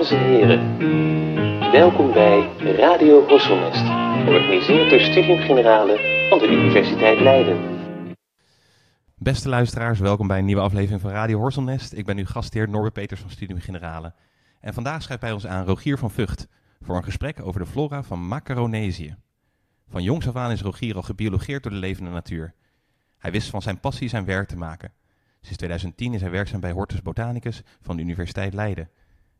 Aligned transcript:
Dames 0.00 0.18
en 0.18 0.28
heren, 0.28 0.78
welkom 1.72 2.12
bij 2.12 2.48
Radio 2.58 3.26
Horselnest, 3.26 3.84
georganiseerd 4.24 4.90
door 4.90 5.00
Studium 5.00 5.38
Generale 5.38 6.26
van 6.28 6.38
de 6.38 6.48
Universiteit 6.48 7.20
Leiden. 7.20 7.58
Beste 9.16 9.48
luisteraars, 9.48 9.98
welkom 9.98 10.26
bij 10.26 10.38
een 10.38 10.44
nieuwe 10.44 10.62
aflevering 10.62 11.00
van 11.00 11.10
Radio 11.10 11.38
Horselnest. 11.38 11.92
Ik 11.92 12.06
ben 12.06 12.18
uw 12.18 12.24
gastheer 12.24 12.68
Norbert 12.68 12.92
Peters 12.92 13.20
van 13.20 13.30
Studium 13.30 13.60
Generale. 13.60 14.14
En 14.60 14.74
vandaag 14.74 15.02
schrijft 15.02 15.22
bij 15.22 15.32
ons 15.32 15.46
aan 15.46 15.64
Rogier 15.64 15.98
van 15.98 16.10
Vught 16.10 16.48
voor 16.80 16.96
een 16.96 17.04
gesprek 17.04 17.46
over 17.46 17.60
de 17.60 17.66
flora 17.66 18.02
van 18.02 18.28
Macaronesië. 18.28 19.16
Van 19.88 20.02
jongs 20.02 20.28
af 20.28 20.36
aan 20.36 20.50
is 20.50 20.62
Rogier 20.62 20.96
al 20.96 21.02
gebiologeerd 21.02 21.62
door 21.62 21.72
de 21.72 21.78
levende 21.78 22.10
natuur. 22.10 22.54
Hij 23.18 23.30
wist 23.30 23.50
van 23.50 23.62
zijn 23.62 23.80
passie 23.80 24.08
zijn 24.08 24.24
werk 24.24 24.48
te 24.48 24.56
maken. 24.56 24.92
Sinds 25.40 25.56
2010 25.56 26.14
is 26.14 26.20
hij 26.20 26.30
werkzaam 26.30 26.60
bij 26.60 26.72
Hortus 26.72 27.02
Botanicus 27.02 27.62
van 27.80 27.96
de 27.96 28.02
Universiteit 28.02 28.54
Leiden. 28.54 28.90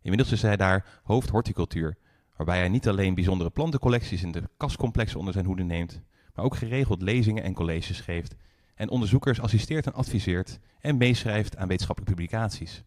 Inmiddels 0.02 0.32
is 0.32 0.42
hij 0.42 0.56
daar 0.56 1.00
hoofd 1.02 1.28
horticultuur, 1.28 1.96
waarbij 2.36 2.58
hij 2.58 2.68
niet 2.68 2.88
alleen 2.88 3.14
bijzondere 3.14 3.50
plantencollecties 3.50 4.22
in 4.22 4.32
de 4.32 4.48
kastcomplexen 4.56 5.18
onder 5.18 5.32
zijn 5.32 5.46
hoede 5.46 5.62
neemt, 5.62 6.00
maar 6.34 6.44
ook 6.44 6.56
geregeld 6.56 7.02
lezingen 7.02 7.42
en 7.42 7.54
colleges 7.54 8.00
geeft 8.00 8.34
en 8.74 8.90
onderzoekers 8.90 9.40
assisteert 9.40 9.86
en 9.86 9.94
adviseert 9.94 10.58
en 10.80 10.96
meeschrijft 10.96 11.56
aan 11.56 11.68
wetenschappelijke 11.68 12.14
publicaties. 12.14 12.84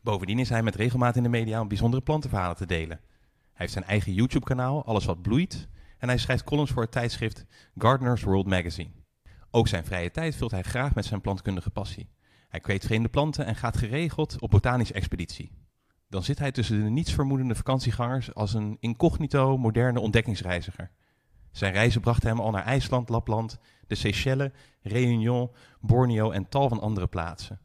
Bovendien 0.00 0.38
is 0.38 0.48
hij 0.48 0.62
met 0.62 0.74
regelmaat 0.74 1.16
in 1.16 1.22
de 1.22 1.28
media 1.28 1.60
om 1.60 1.68
bijzondere 1.68 2.02
plantenverhalen 2.02 2.56
te 2.56 2.66
delen. 2.66 3.00
Hij 3.28 3.66
heeft 3.66 3.72
zijn 3.72 3.84
eigen 3.84 4.12
YouTube-kanaal, 4.12 4.84
Alles 4.84 5.04
Wat 5.04 5.22
Bloeit, 5.22 5.68
en 5.98 6.08
hij 6.08 6.18
schrijft 6.18 6.44
columns 6.44 6.70
voor 6.70 6.82
het 6.82 6.92
tijdschrift 6.92 7.44
Gardener's 7.76 8.22
World 8.22 8.46
Magazine. 8.46 8.90
Ook 9.50 9.68
zijn 9.68 9.84
vrije 9.84 10.10
tijd 10.10 10.36
vult 10.36 10.50
hij 10.50 10.62
graag 10.62 10.94
met 10.94 11.04
zijn 11.04 11.20
plantkundige 11.20 11.70
passie. 11.70 12.08
Hij 12.48 12.60
kweekt 12.60 12.84
vreemde 12.84 13.08
planten 13.08 13.46
en 13.46 13.56
gaat 13.56 13.76
geregeld 13.76 14.40
op 14.40 14.50
botanische 14.50 14.94
expeditie. 14.94 15.50
Dan 16.08 16.22
zit 16.22 16.38
hij 16.38 16.52
tussen 16.52 16.84
de 16.84 16.90
nietsvermoedende 16.90 17.54
vakantiegangers 17.54 18.34
als 18.34 18.54
een 18.54 18.76
incognito 18.80 19.58
moderne 19.58 20.00
ontdekkingsreiziger. 20.00 20.90
Zijn 21.52 21.72
reizen 21.72 22.00
brachten 22.00 22.28
hem 22.28 22.40
al 22.40 22.50
naar 22.50 22.64
IJsland, 22.64 23.08
Lapland, 23.08 23.58
de 23.86 23.94
Seychelles, 23.94 24.50
Réunion, 24.82 25.50
Borneo 25.80 26.30
en 26.30 26.48
tal 26.48 26.68
van 26.68 26.80
andere 26.80 27.06
plaatsen. 27.06 27.60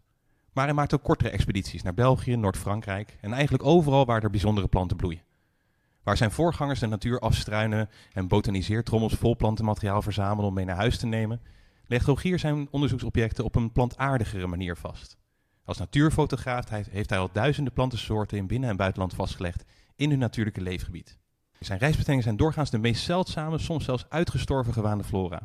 Maar 0.54 0.66
hij 0.66 0.74
maakt 0.74 0.94
ook 0.94 1.04
kortere 1.04 1.30
expedities 1.30 1.82
naar 1.82 1.94
België, 1.94 2.36
Noord-Frankrijk 2.36 3.18
en 3.22 3.34
eigenlijk 3.34 3.66
overal 3.66 4.06
waar 4.06 4.24
er 4.24 4.30
bijzondere 4.30 4.68
planten 4.68 4.98
bloeien. 4.98 5.24
Waar 6.04 6.18
zijn 6.18 6.32
voorgangers 6.32 6.80
de 6.80 6.88
natuur 6.88 7.20
afstruinen 7.20 7.90
en 8.14 8.28
botaniseertrommels 8.28 9.14
vol 9.14 9.36
plantenmateriaal 9.36 10.02
verzamelen 10.02 10.46
om 10.46 10.54
mee 10.54 10.66
naar 10.66 10.76
huis 10.76 10.98
te 10.98 11.06
nemen, 11.06 11.42
legt 11.88 12.06
Rogier 12.06 12.40
zijn 12.40 12.68
onderzoeksobjecten 12.72 13.44
op 13.44 13.56
een 13.56 13.72
plantaardigere 13.72 14.48
manier 14.48 14.78
vast. 14.78 15.18
Als 15.66 15.78
natuurfotograaf 15.78 16.70
heeft 16.70 17.10
hij 17.10 17.20
al 17.20 17.30
duizenden 17.32 17.74
plantensoorten 17.74 18.38
in 18.38 18.48
binnen- 18.48 18.70
en 18.70 18.76
buitenland 18.76 19.14
vastgelegd 19.14 19.64
in 19.96 20.10
hun 20.10 20.20
natuurlijke 20.20 20.62
leefgebied. 20.62 21.18
Zijn 21.60 21.80
reisbestemmingen 21.80 22.24
zijn 22.24 22.38
doorgaans 22.38 22.70
de 22.70 22.78
meest 22.78 23.04
zeldzame, 23.04 23.58
soms 23.58 23.86
zelfs 23.86 24.06
uitgestorven 24.10 24.74
gewaande 24.74 25.04
flora. 25.04 25.42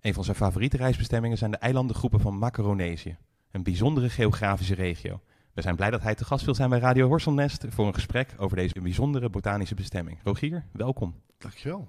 Een 0.00 0.14
van 0.14 0.24
zijn 0.24 0.36
favoriete 0.36 0.76
reisbestemmingen 0.76 1.38
zijn 1.38 1.50
de 1.50 1.56
eilandengroepen 1.56 2.20
van 2.20 2.38
Macaronesië, 2.38 3.16
een 3.50 3.62
bijzondere 3.62 4.10
geografische 4.10 4.74
regio. 4.74 5.20
We 5.52 5.62
zijn 5.62 5.76
blij 5.76 5.90
dat 5.90 6.02
hij 6.02 6.14
te 6.14 6.24
gast 6.24 6.44
wil 6.44 6.54
zijn 6.54 6.70
bij 6.70 6.78
Radio 6.78 7.06
Horselnest 7.06 7.64
voor 7.68 7.86
een 7.86 7.94
gesprek 7.94 8.34
over 8.36 8.56
deze 8.56 8.80
bijzondere 8.80 9.30
botanische 9.30 9.74
bestemming. 9.74 10.18
Rogier, 10.22 10.64
welkom. 10.72 11.14
Dankjewel. 11.38 11.88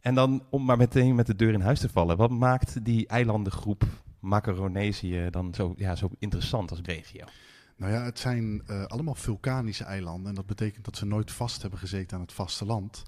En 0.00 0.14
dan, 0.14 0.42
om 0.50 0.64
maar 0.64 0.76
meteen 0.76 1.14
met 1.14 1.26
de 1.26 1.36
deur 1.36 1.52
in 1.52 1.60
huis 1.60 1.80
te 1.80 1.88
vallen, 1.88 2.16
wat 2.16 2.30
maakt 2.30 2.84
die 2.84 3.06
eilandengroep 3.06 3.84
Macaronesië 4.24 5.26
dan 5.30 5.54
zo, 5.54 5.74
ja, 5.76 5.96
zo 5.96 6.10
interessant 6.18 6.70
als 6.70 6.80
regio? 6.80 7.24
Nou 7.76 7.92
ja, 7.92 8.04
het 8.04 8.18
zijn 8.18 8.62
uh, 8.66 8.84
allemaal 8.84 9.14
vulkanische 9.14 9.84
eilanden. 9.84 10.28
En 10.28 10.34
dat 10.34 10.46
betekent 10.46 10.84
dat 10.84 10.96
ze 10.96 11.06
nooit 11.06 11.32
vast 11.32 11.60
hebben 11.60 11.78
gezeten 11.78 12.16
aan 12.16 12.22
het 12.22 12.32
vasteland. 12.32 13.02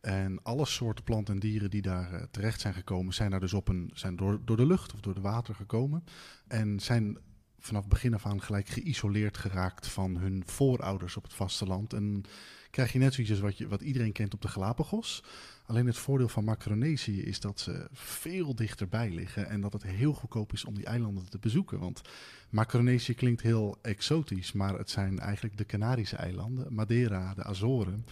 En 0.00 0.42
alle 0.42 0.66
soorten 0.66 1.04
planten 1.04 1.34
en 1.34 1.40
dieren 1.40 1.70
die 1.70 1.82
daar 1.82 2.12
uh, 2.12 2.22
terecht 2.30 2.60
zijn 2.60 2.74
gekomen, 2.74 3.14
zijn 3.14 3.30
daar 3.30 3.40
dus 3.40 3.52
op 3.52 3.68
een, 3.68 3.90
zijn 3.94 4.16
door, 4.16 4.40
door 4.44 4.56
de 4.56 4.66
lucht 4.66 4.94
of 4.94 5.00
door 5.00 5.14
de 5.14 5.20
water 5.20 5.54
gekomen. 5.54 6.04
En 6.46 6.80
zijn 6.80 7.18
vanaf 7.64 7.88
begin 7.88 8.14
af 8.14 8.26
aan 8.26 8.42
gelijk 8.42 8.68
geïsoleerd 8.68 9.36
geraakt 9.36 9.86
van 9.86 10.16
hun 10.16 10.42
voorouders 10.46 11.16
op 11.16 11.22
het 11.22 11.34
vasteland. 11.34 11.92
En 11.92 12.24
krijg 12.70 12.92
je 12.92 12.98
net 12.98 13.14
zoiets 13.14 13.40
wat, 13.40 13.58
je, 13.58 13.68
wat 13.68 13.80
iedereen 13.80 14.12
kent 14.12 14.34
op 14.34 14.42
de 14.42 14.48
Galapagos. 14.48 15.22
Alleen 15.66 15.86
het 15.86 15.96
voordeel 15.96 16.28
van 16.28 16.44
Macronesië 16.44 17.22
is 17.22 17.40
dat 17.40 17.60
ze 17.60 17.88
veel 17.92 18.54
dichterbij 18.54 19.10
liggen 19.10 19.48
en 19.48 19.60
dat 19.60 19.72
het 19.72 19.82
heel 19.82 20.12
goedkoop 20.12 20.52
is 20.52 20.64
om 20.64 20.74
die 20.74 20.84
eilanden 20.84 21.30
te 21.30 21.38
bezoeken. 21.38 21.78
Want 21.78 22.02
Macronesië 22.50 23.14
klinkt 23.14 23.42
heel 23.42 23.78
exotisch, 23.82 24.52
maar 24.52 24.78
het 24.78 24.90
zijn 24.90 25.18
eigenlijk 25.18 25.56
de 25.56 25.66
Canarische 25.66 26.16
eilanden, 26.16 26.74
Madeira, 26.74 27.34
de 27.34 27.44
Azoren 27.44 28.06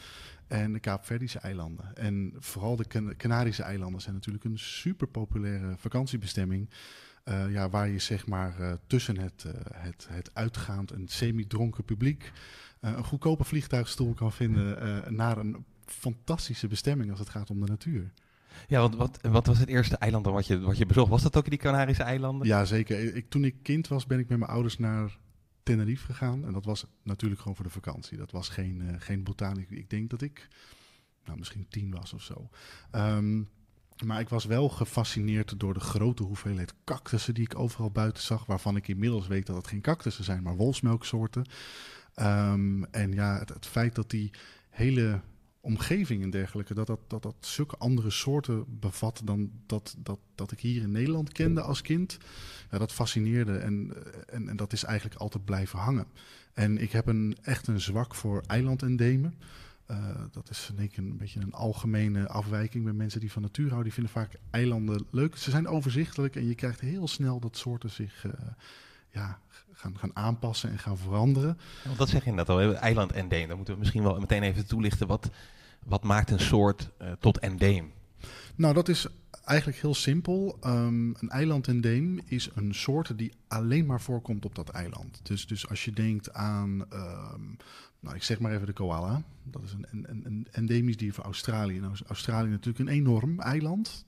en 0.46 0.72
de 0.72 0.80
Kaapverdische 0.80 1.38
eilanden. 1.38 1.96
En 1.96 2.34
vooral 2.38 2.76
de 2.76 3.14
Canarische 3.16 3.62
eilanden 3.62 4.00
zijn 4.00 4.14
natuurlijk 4.14 4.44
een 4.44 4.58
super 4.58 5.06
populaire 5.06 5.74
vakantiebestemming. 5.76 6.68
Uh, 7.24 7.52
ja, 7.52 7.68
waar 7.68 7.88
je 7.88 7.98
zeg 7.98 8.26
maar 8.26 8.60
uh, 8.60 8.72
tussen 8.86 9.18
het, 9.18 9.44
uh, 9.46 9.52
het, 9.72 10.06
het 10.10 10.30
uitgaand 10.34 10.90
en 10.90 11.08
semi-dronken 11.08 11.84
publiek 11.84 12.32
een 12.80 13.04
goedkope 13.04 13.44
vliegtuigstoel 13.44 14.14
kan 14.14 14.32
vinden 14.32 15.14
naar 15.14 15.38
een 15.38 15.64
fantastische 15.84 16.68
bestemming 16.68 17.10
als 17.10 17.18
het 17.18 17.28
gaat 17.28 17.50
om 17.50 17.60
de 17.60 17.66
natuur. 17.66 18.12
Ja, 18.68 18.80
want 18.80 18.94
wat, 18.94 19.18
wat 19.22 19.46
was 19.46 19.58
het 19.58 19.68
eerste 19.68 19.96
eiland 19.96 20.26
wat 20.26 20.46
je, 20.46 20.60
wat 20.60 20.78
je 20.78 20.86
bezocht? 20.86 21.10
Was 21.10 21.22
dat 21.22 21.36
ook 21.36 21.48
die 21.48 21.58
Canarische 21.58 22.02
eilanden? 22.02 22.46
Ja, 22.46 22.64
zeker. 22.64 23.14
Ik, 23.14 23.30
toen 23.30 23.44
ik 23.44 23.54
kind 23.62 23.88
was, 23.88 24.06
ben 24.06 24.18
ik 24.18 24.28
met 24.28 24.38
mijn 24.38 24.50
ouders 24.50 24.78
naar 24.78 25.18
Tenerife 25.62 26.04
gegaan. 26.04 26.46
En 26.46 26.52
dat 26.52 26.64
was 26.64 26.86
natuurlijk 27.02 27.40
gewoon 27.40 27.56
voor 27.56 27.64
de 27.64 27.70
vakantie. 27.70 28.18
Dat 28.18 28.30
was 28.30 28.48
geen, 28.48 28.96
geen 28.98 29.22
botaniek. 29.22 29.70
Ik 29.70 29.90
denk 29.90 30.10
dat 30.10 30.22
ik 30.22 30.48
nou, 31.24 31.38
misschien 31.38 31.66
tien 31.68 31.90
was 31.90 32.12
of 32.12 32.22
zo. 32.22 32.48
Um, 32.92 33.48
maar 34.04 34.20
ik 34.20 34.28
was 34.28 34.44
wel 34.44 34.68
gefascineerd 34.68 35.60
door 35.60 35.74
de 35.74 35.80
grote 35.80 36.22
hoeveelheid 36.22 36.74
cactussen 36.84 37.34
die 37.34 37.44
ik 37.44 37.58
overal 37.58 37.90
buiten 37.90 38.22
zag. 38.22 38.46
Waarvan 38.46 38.76
ik 38.76 38.88
inmiddels 38.88 39.26
weet 39.26 39.46
dat 39.46 39.56
het 39.56 39.66
geen 39.66 39.80
cactussen 39.80 40.24
zijn, 40.24 40.42
maar 40.42 40.56
wolfsmelksoorten. 40.56 41.44
Um, 42.16 42.84
en 42.84 43.12
ja, 43.12 43.38
het, 43.38 43.48
het, 43.48 43.66
feit 43.66 43.94
dat 43.94 44.10
die 44.10 44.30
hele 44.70 45.20
omgeving 45.60 46.22
en 46.22 46.30
dergelijke, 46.30 46.74
dat 46.74 46.86
dat, 46.86 47.00
dat 47.06 47.22
dat 47.22 47.34
zulke 47.40 47.76
andere 47.76 48.10
soorten 48.10 48.64
bevat 48.68 49.20
dan 49.24 49.50
dat, 49.66 49.96
dat, 49.98 50.18
dat 50.34 50.52
ik 50.52 50.60
hier 50.60 50.82
in 50.82 50.90
Nederland 50.90 51.32
kende 51.32 51.60
als 51.60 51.82
kind. 51.82 52.18
Ja, 52.70 52.78
dat 52.78 52.92
fascineerde 52.92 53.56
en, 53.56 53.92
en, 54.26 54.48
en 54.48 54.56
dat 54.56 54.72
is 54.72 54.84
eigenlijk 54.84 55.20
altijd 55.20 55.44
blijven 55.44 55.78
hangen. 55.78 56.06
En 56.52 56.78
ik 56.78 56.92
heb 56.92 57.06
een, 57.06 57.36
echt 57.42 57.66
een 57.66 57.80
zwak 57.80 58.14
voor 58.14 58.42
eilandendemen. 58.46 59.34
Uh, 59.92 59.98
dat 60.30 60.50
is 60.50 60.70
denk 60.76 60.90
ik 60.90 60.96
een 60.96 61.16
beetje 61.16 61.40
een 61.40 61.52
algemene 61.52 62.28
afwijking 62.28 62.84
bij 62.84 62.92
mensen 62.92 63.20
die 63.20 63.32
van 63.32 63.42
natuur 63.42 63.68
houden. 63.68 63.84
Die 63.84 63.92
vinden 63.92 64.12
vaak 64.12 64.34
eilanden 64.50 65.06
leuk. 65.10 65.36
Ze 65.36 65.50
zijn 65.50 65.66
overzichtelijk 65.66 66.36
en 66.36 66.46
je 66.46 66.54
krijgt 66.54 66.80
heel 66.80 67.08
snel 67.08 67.40
dat 67.40 67.56
soorten 67.56 67.90
zich 67.90 68.24
uh, 68.24 68.32
ja, 69.10 69.38
gaan, 69.72 69.98
gaan 69.98 70.16
aanpassen 70.16 70.70
en 70.70 70.78
gaan 70.78 70.98
veranderen. 70.98 71.58
Want 71.84 71.98
dat 71.98 72.08
zeg 72.08 72.24
je 72.24 72.32
net 72.32 72.48
al, 72.48 72.74
eiland 72.74 73.12
endeem. 73.12 73.48
Dan 73.48 73.56
moeten 73.56 73.74
we 73.74 73.80
misschien 73.80 74.02
wel 74.02 74.20
meteen 74.20 74.42
even 74.42 74.66
toelichten. 74.66 75.06
Wat, 75.06 75.30
wat 75.84 76.02
maakt 76.02 76.30
een 76.30 76.40
soort 76.40 76.90
uh, 77.02 77.12
tot 77.20 77.38
endeem? 77.38 77.92
Nou, 78.54 78.74
dat 78.74 78.88
is 78.88 79.06
eigenlijk 79.44 79.78
heel 79.78 79.94
simpel. 79.94 80.58
Um, 80.66 81.14
een 81.20 81.30
eiland-endeem 81.30 82.20
is 82.24 82.50
een 82.54 82.74
soort 82.74 83.18
die 83.18 83.32
alleen 83.48 83.86
maar 83.86 84.00
voorkomt 84.00 84.44
op 84.44 84.54
dat 84.54 84.68
eiland. 84.68 85.20
Dus, 85.22 85.46
dus 85.46 85.68
als 85.68 85.84
je 85.84 85.92
denkt 85.92 86.32
aan, 86.32 86.84
um, 86.92 87.56
nou, 88.02 88.16
ik 88.16 88.22
zeg 88.22 88.40
maar 88.40 88.52
even 88.52 88.66
de 88.66 88.72
koala. 88.72 89.22
Dat 89.42 89.62
is 89.62 89.72
een, 89.72 89.86
een, 89.90 90.22
een 90.24 90.46
endemisch 90.50 90.96
dier 90.96 91.12
van 91.12 91.24
Australië. 91.24 91.80
Nou 91.80 91.92
is 91.92 92.02
Australië 92.02 92.50
natuurlijk 92.50 92.78
een 92.78 92.94
enorm 92.94 93.40
eiland. 93.40 94.06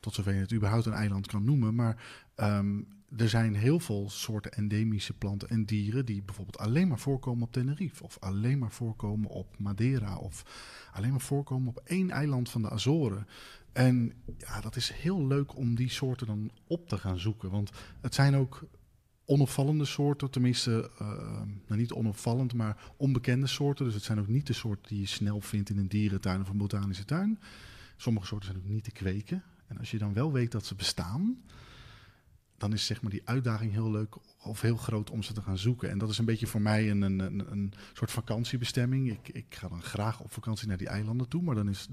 Tot 0.00 0.14
zover 0.14 0.34
je 0.34 0.40
het 0.40 0.52
überhaupt 0.52 0.86
een 0.86 0.92
eiland 0.92 1.26
kan 1.26 1.44
noemen. 1.44 1.74
Maar 1.74 2.04
um, 2.36 2.86
er 3.16 3.28
zijn 3.28 3.54
heel 3.54 3.80
veel 3.80 4.10
soorten 4.10 4.52
endemische 4.52 5.12
planten 5.12 5.48
en 5.48 5.64
dieren 5.64 6.04
die 6.04 6.22
bijvoorbeeld 6.22 6.58
alleen 6.58 6.88
maar 6.88 6.98
voorkomen 6.98 7.42
op 7.42 7.52
Tenerife. 7.52 8.04
Of 8.04 8.16
alleen 8.20 8.58
maar 8.58 8.72
voorkomen 8.72 9.30
op 9.30 9.58
Madeira. 9.58 10.16
Of 10.16 10.44
alleen 10.92 11.10
maar 11.10 11.20
voorkomen 11.20 11.68
op 11.68 11.80
één 11.84 12.10
eiland 12.10 12.50
van 12.50 12.62
de 12.62 12.70
Azoren. 12.70 13.26
En 13.72 14.12
ja, 14.38 14.60
dat 14.60 14.76
is 14.76 14.92
heel 14.92 15.26
leuk 15.26 15.56
om 15.56 15.74
die 15.74 15.90
soorten 15.90 16.26
dan 16.26 16.50
op 16.66 16.88
te 16.88 16.98
gaan 16.98 17.18
zoeken. 17.18 17.50
Want 17.50 17.70
het 18.00 18.14
zijn 18.14 18.36
ook 18.36 18.66
onopvallende 19.26 19.84
soorten, 19.84 20.30
tenminste, 20.30 20.90
uh, 21.00 21.08
nou 21.66 21.80
niet 21.80 21.92
onopvallend, 21.92 22.54
maar 22.54 22.92
onbekende 22.96 23.46
soorten. 23.46 23.84
Dus 23.84 23.94
het 23.94 24.02
zijn 24.02 24.20
ook 24.20 24.28
niet 24.28 24.46
de 24.46 24.52
soorten 24.52 24.88
die 24.88 25.00
je 25.00 25.06
snel 25.06 25.40
vindt 25.40 25.70
in 25.70 25.78
een 25.78 25.88
dierentuin 25.88 26.40
of 26.40 26.48
een 26.48 26.56
botanische 26.56 27.04
tuin. 27.04 27.40
Sommige 27.96 28.26
soorten 28.26 28.48
zijn 28.48 28.62
ook 28.62 28.70
niet 28.70 28.84
te 28.84 28.90
kweken. 28.90 29.42
En 29.66 29.78
als 29.78 29.90
je 29.90 29.98
dan 29.98 30.12
wel 30.12 30.32
weet 30.32 30.52
dat 30.52 30.66
ze 30.66 30.74
bestaan, 30.74 31.42
dan 32.56 32.72
is 32.72 32.86
zeg 32.86 33.02
maar 33.02 33.10
die 33.10 33.28
uitdaging 33.28 33.72
heel 33.72 33.90
leuk 33.90 34.16
of 34.42 34.60
heel 34.60 34.76
groot 34.76 35.10
om 35.10 35.22
ze 35.22 35.32
te 35.32 35.42
gaan 35.42 35.58
zoeken. 35.58 35.90
En 35.90 35.98
dat 35.98 36.10
is 36.10 36.18
een 36.18 36.24
beetje 36.24 36.46
voor 36.46 36.62
mij 36.62 36.90
een, 36.90 37.02
een, 37.02 37.18
een, 37.18 37.52
een 37.52 37.72
soort 37.92 38.10
vakantiebestemming. 38.10 39.10
Ik, 39.10 39.28
ik 39.28 39.54
ga 39.54 39.68
dan 39.68 39.82
graag 39.82 40.20
op 40.20 40.32
vakantie 40.32 40.68
naar 40.68 40.76
die 40.76 40.88
eilanden 40.88 41.28
toe, 41.28 41.42
maar 41.42 41.54
dan 41.54 41.68
is 41.68 41.88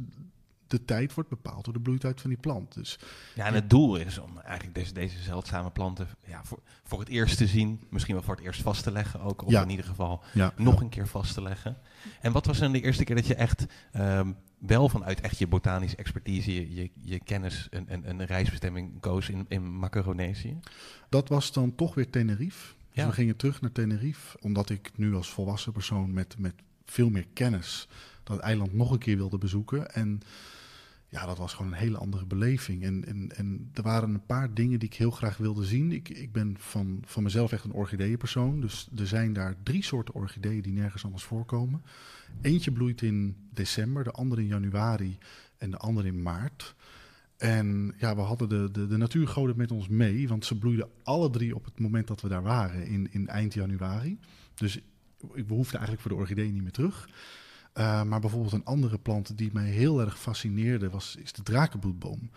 de 0.74 0.86
tijd 0.86 1.14
wordt 1.14 1.30
bepaald 1.30 1.66
door 1.66 1.74
de 1.74 1.80
bloeitijd 1.80 2.22
van 2.22 2.30
die 2.30 2.40
plant. 2.40 2.74
Dus 2.74 3.00
Ja, 3.36 3.46
en 3.46 3.54
het 3.54 3.70
doel 3.70 3.96
is 3.96 4.18
om 4.18 4.40
eigenlijk 4.40 4.76
deze, 4.76 4.94
deze 4.94 5.20
zeldzame 5.22 5.72
planten 5.72 6.08
ja, 6.28 6.44
voor, 6.44 6.60
voor 6.84 7.00
het 7.00 7.10
eerst 7.10 7.38
te 7.38 7.48
zien. 7.48 7.82
Misschien 7.90 8.14
wel 8.16 8.24
voor 8.24 8.36
het 8.36 8.44
eerst 8.44 8.62
vast 8.62 8.84
te 8.84 8.92
leggen 8.92 9.20
ook. 9.20 9.42
Of 9.46 9.52
Ja. 9.52 9.62
in 9.62 9.70
ieder 9.70 9.86
geval 9.86 10.24
ja, 10.34 10.54
nog 10.58 10.82
een 10.82 10.90
keer 10.90 11.08
vast 11.08 11.34
te 11.34 11.42
leggen. 11.42 11.78
En 12.22 12.32
wat 12.32 12.46
was 12.46 12.58
dan 12.60 12.72
de 12.72 12.82
eerste 12.82 13.04
keer 13.04 13.16
dat 13.16 13.28
je 13.28 13.36
echt 13.36 13.66
ehm, 13.92 14.32
wel 14.58 14.90
vanuit 14.90 15.22
echt 15.22 15.38
je 15.38 15.48
botanische 15.48 15.98
expertise, 15.98 16.54
je, 16.54 16.74
je, 16.74 16.90
je 17.02 17.20
kennis, 17.20 17.68
een, 17.70 17.86
een, 17.94 18.10
een 18.10 18.26
reisbestemming 18.26 19.00
koos 19.00 19.30
in, 19.30 19.46
in 19.48 19.80
Macaronesië? 19.80 20.60
dat 21.10 21.30
was 21.30 21.52
dan 21.52 21.76
toch 21.76 21.94
weer 21.96 22.10
Tenerife. 22.10 22.74
Dus 22.94 23.04
Ja. 23.04 23.08
we 23.08 23.14
gingen 23.14 23.36
terug 23.36 23.62
naar 23.62 23.72
Tenerife, 23.72 24.38
omdat 24.42 24.70
ik 24.70 24.92
nu 24.96 25.16
als 25.16 25.30
volwassen 25.30 25.72
persoon 25.72 26.14
met, 26.14 26.36
met 26.38 26.54
veel 26.86 27.10
meer 27.10 27.26
kennis 27.34 27.88
dat 28.24 28.40
eiland 28.40 28.74
nog 28.74 28.92
een 28.92 28.98
keer 28.98 29.18
wilde 29.18 29.38
bezoeken. 29.38 29.94
En 29.94 30.22
ja, 31.14 31.26
dat 31.26 31.38
was 31.38 31.54
gewoon 31.54 31.72
een 31.72 31.78
hele 31.78 31.98
andere 31.98 32.26
beleving. 32.26 32.84
En, 32.84 33.06
en, 33.06 33.32
en 33.36 33.70
er 33.74 33.84
waren 33.84 34.14
een 34.14 34.26
paar 34.26 34.54
dingen 34.54 34.80
die 34.80 34.90
ik 34.90 34.96
heel 34.96 35.12
graag 35.12 35.38
wilde 35.38 35.66
zien. 35.66 35.92
Ik, 35.92 36.10
ik 36.10 36.32
ben 36.32 36.56
van, 36.60 37.04
van 37.06 37.24
mezelf 37.24 37.52
echt 37.52 37.64
een 37.64 37.74
orchideeënpersoon. 37.74 38.62
Dus 38.62 38.90
er 38.96 39.08
zijn 39.08 39.34
daar 39.34 39.56
drie 39.64 39.84
soorten 39.84 40.14
orchideeën 40.14 40.62
die 40.62 40.74
nergens 40.74 41.06
anders 41.06 41.24
voorkomen. 41.24 41.84
Eentje 42.42 42.72
bloeit 42.72 43.02
in 43.02 43.36
december, 43.52 44.04
de 44.04 44.12
andere 44.12 44.42
in 44.42 44.48
januari 44.48 45.18
en 45.58 45.72
de 45.72 45.78
andere 45.78 46.08
in 46.08 46.22
maart. 46.22 46.76
En 47.38 47.94
ja, 47.98 48.16
we 48.16 48.22
hadden 48.22 48.50
de, 48.50 48.72
de, 48.72 48.88
de 48.88 48.98
natuurgoden 48.98 49.58
met 49.58 49.72
ons 49.72 49.88
mee, 49.88 50.28
want 50.28 50.46
ze 50.46 50.58
bloeiden 50.58 50.90
alle 51.04 51.30
drie 51.30 51.56
op 51.56 51.66
het 51.66 51.80
moment 51.80 52.08
dat 52.08 52.22
we 52.22 52.28
daar 52.28 52.44
waren, 52.44 52.86
in, 52.86 53.08
in 53.12 53.28
eind 53.28 53.54
januari. 53.54 54.20
Dus 54.54 54.80
ik 55.34 55.48
behoefde 55.48 55.78
eigenlijk 55.78 56.02
voor 56.08 56.12
de 56.12 56.22
orchidee 56.22 56.52
niet 56.52 56.64
meer 56.64 56.72
terug. 56.72 57.10
Uh, 57.78 58.04
maar 58.04 58.20
bijvoorbeeld 58.20 58.54
een 58.54 58.66
andere 58.66 58.98
plant 58.98 59.38
die 59.38 59.50
mij 59.54 59.70
heel 59.70 60.02
erg 60.02 60.20
fascineerde, 60.20 60.90
was, 60.90 61.16
is 61.24 61.34
de 61.34 61.44
drakenbloedboom. 61.44 62.30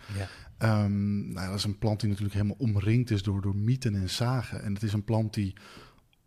Ja. 0.59 0.83
Um, 0.83 1.31
nou, 1.31 1.47
dat 1.47 1.57
is 1.57 1.63
een 1.63 1.77
plant 1.77 1.99
die 1.99 2.09
natuurlijk 2.09 2.35
helemaal 2.35 2.57
omringd 2.59 3.11
is 3.11 3.23
door, 3.23 3.41
door 3.41 3.55
mieten 3.55 3.95
en 3.95 4.09
zagen. 4.09 4.63
En 4.63 4.73
het 4.73 4.83
is 4.83 4.93
een 4.93 5.03
plant 5.03 5.33
die 5.33 5.53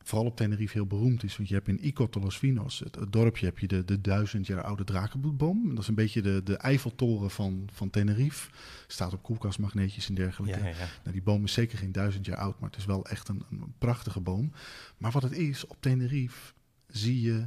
vooral 0.02 0.26
op 0.26 0.36
Tenerife 0.36 0.72
heel 0.72 0.86
beroemd 0.86 1.24
is. 1.24 1.36
Want 1.36 1.48
je 1.48 1.54
hebt 1.54 1.68
in 1.68 1.84
Icotolos 1.84 2.38
Vinos, 2.38 2.78
het, 2.78 2.94
het, 2.94 3.12
dorpje, 3.12 3.46
heb 3.46 3.58
je 3.58 3.66
de, 3.66 3.84
de 3.84 4.00
duizend 4.00 4.46
jaar 4.46 4.62
oude 4.62 4.84
drakenbloedboom. 4.84 5.68
En 5.68 5.74
dat 5.74 5.82
is 5.82 5.88
een 5.88 5.94
beetje 5.94 6.22
de, 6.22 6.40
de 6.44 6.56
Eiffeltoren 6.56 7.30
van, 7.30 7.68
van 7.72 7.90
Tenerife. 7.90 8.50
Staat 8.86 9.12
op 9.12 9.22
koelkastmagneetjes 9.22 10.08
en 10.08 10.14
dergelijke. 10.14 10.58
Ja, 10.58 10.66
ja, 10.66 10.70
ja. 10.70 10.86
Nou, 11.02 11.12
die 11.12 11.22
boom 11.22 11.44
is 11.44 11.52
zeker 11.52 11.78
geen 11.78 11.92
duizend 11.92 12.26
jaar 12.26 12.38
oud, 12.38 12.60
maar 12.60 12.70
het 12.70 12.78
is 12.78 12.84
wel 12.84 13.06
echt 13.06 13.28
een, 13.28 13.42
een 13.50 13.74
prachtige 13.78 14.20
boom. 14.20 14.52
Maar 14.98 15.10
wat 15.10 15.22
het 15.22 15.32
is, 15.32 15.66
op 15.66 15.76
Tenerife 15.80 16.52
zie 16.86 17.20
je 17.20 17.44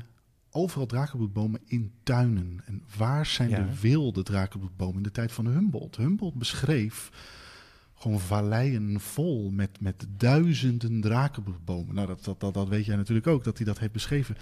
overal 0.54 0.86
drakenbloedbomen 0.86 1.62
in 1.66 1.92
tuinen. 2.04 2.62
En 2.66 2.84
waar 2.98 3.26
zijn 3.26 3.50
Ja. 3.50 3.58
de 3.58 3.80
wilde 3.80 4.24
drakenbloedbomen 4.24 4.98
in 4.98 5.04
de 5.04 5.12
tijd 5.12 5.32
van 5.32 5.48
Humboldt? 5.48 5.96
Humboldt 5.96 6.36
beschreef 6.38 7.10
gewoon 7.96 8.20
valleien 8.20 9.00
vol 9.00 9.50
met, 9.50 9.80
met 9.82 10.06
duizenden 10.18 11.02
drakenbloedbomen. 11.02 11.96
Nou, 11.96 12.08
dat, 12.08 12.24
dat, 12.24 12.40
dat, 12.40 12.54
dat 12.54 12.68
weet 12.68 12.86
jij 12.86 12.96
natuurlijk 12.96 13.28
ook, 13.28 13.44
dat 13.44 13.58
hij 13.58 13.66
dat 13.66 13.80
heeft 13.80 13.92
beschreven. 13.92 14.38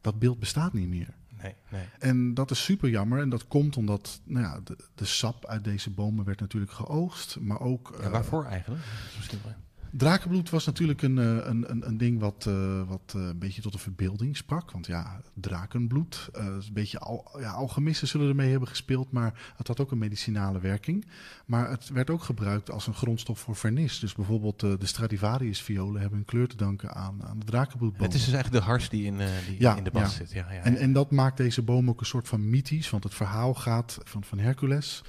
Dat 0.00 0.18
beeld 0.18 0.38
bestaat 0.38 0.72
niet 0.72 0.88
meer. 0.88 1.14
Nee, 1.42 1.54
nee. 1.70 1.84
En 1.98 2.34
dat 2.34 2.50
is 2.50 2.64
super 2.64 2.88
jammer. 2.88 3.20
En 3.20 3.28
dat 3.28 3.48
komt 3.48 3.76
omdat 3.76 4.20
nou 4.24 4.44
ja, 4.44 4.60
de, 4.64 4.76
de 4.94 5.04
sap 5.04 5.46
uit 5.46 5.64
deze 5.64 5.90
bomen 5.90 6.24
werd 6.24 6.40
natuurlijk 6.40 6.72
geoogst. 6.72 7.40
Maar 7.40 7.60
ook... 7.60 7.94
Ja, 7.98 8.04
eh, 8.04 8.10
waarvoor 8.10 8.44
eigenlijk? 8.44 8.82
Misschien 9.16 9.38
wel- 9.44 9.52
Drakenbloed 9.92 10.50
was 10.50 10.66
natuurlijk 10.66 11.02
een, 11.02 11.18
eh, 11.18 11.24
een, 11.24 11.70
een, 11.70 11.86
een 11.86 11.98
ding 11.98 12.20
wat, 12.20 12.46
eh, 12.48 12.82
wat 12.88 13.12
eh, 13.16 13.22
een 13.22 13.38
beetje 13.38 13.62
tot 13.62 13.72
de 13.72 13.78
verbeelding 13.78 14.36
sprak. 14.36 14.70
Want 14.70 14.86
ja, 14.86 15.20
drakenbloed, 15.34 16.30
is 16.58 16.66
een 16.66 16.72
beetje 16.72 16.98
al, 16.98 17.36
ja, 17.38 17.50
alchemisten 17.50 18.08
zullen 18.08 18.28
ermee 18.28 18.50
hebben 18.50 18.68
gespeeld, 18.68 19.12
maar 19.12 19.52
het 19.56 19.68
had 19.68 19.80
ook 19.80 19.90
een 19.90 19.98
medicinale 19.98 20.60
werking. 20.60 21.06
Maar 21.46 21.70
het 21.70 21.88
werd 21.88 22.10
ook 22.10 22.22
gebruikt 22.22 22.70
als 22.70 22.86
een 22.86 22.94
grondstof 22.94 23.38
voor 23.38 23.56
vernis. 23.56 23.98
Dus 23.98 24.14
bijvoorbeeld 24.14 24.60
de 24.60 24.86
Stradivarius-violen 24.86 26.00
hebben 26.00 26.18
hun 26.18 26.26
kleur 26.26 26.48
te 26.48 26.56
danken 26.56 26.94
aan, 26.94 27.22
aan 27.24 27.38
de 27.38 27.46
drakenbloedboom. 27.46 28.06
Het 28.06 28.14
is 28.14 28.24
dus 28.24 28.34
eigenlijk 28.34 28.64
de 28.64 28.70
hars 28.70 28.88
die 28.88 29.04
in, 29.04 29.16
die 29.16 29.60
Ja, 29.60 29.76
in 29.76 29.84
de 29.84 29.90
bas 29.90 30.02
ja. 30.02 30.08
zit. 30.08 30.32
Ja, 30.32 30.52
ja, 30.52 30.60
En, 30.60 30.76
en 30.76 30.92
dat 30.92 31.10
maakt 31.10 31.36
deze 31.36 31.62
boom 31.62 31.88
ook 31.88 32.00
een 32.00 32.06
soort 32.06 32.28
van 32.28 32.50
mythisch, 32.50 32.90
want 32.90 33.04
het 33.04 33.14
verhaal 33.14 33.54
gaat 33.54 33.98
van, 34.04 34.24
van 34.24 34.38
Hercules. 34.38 35.02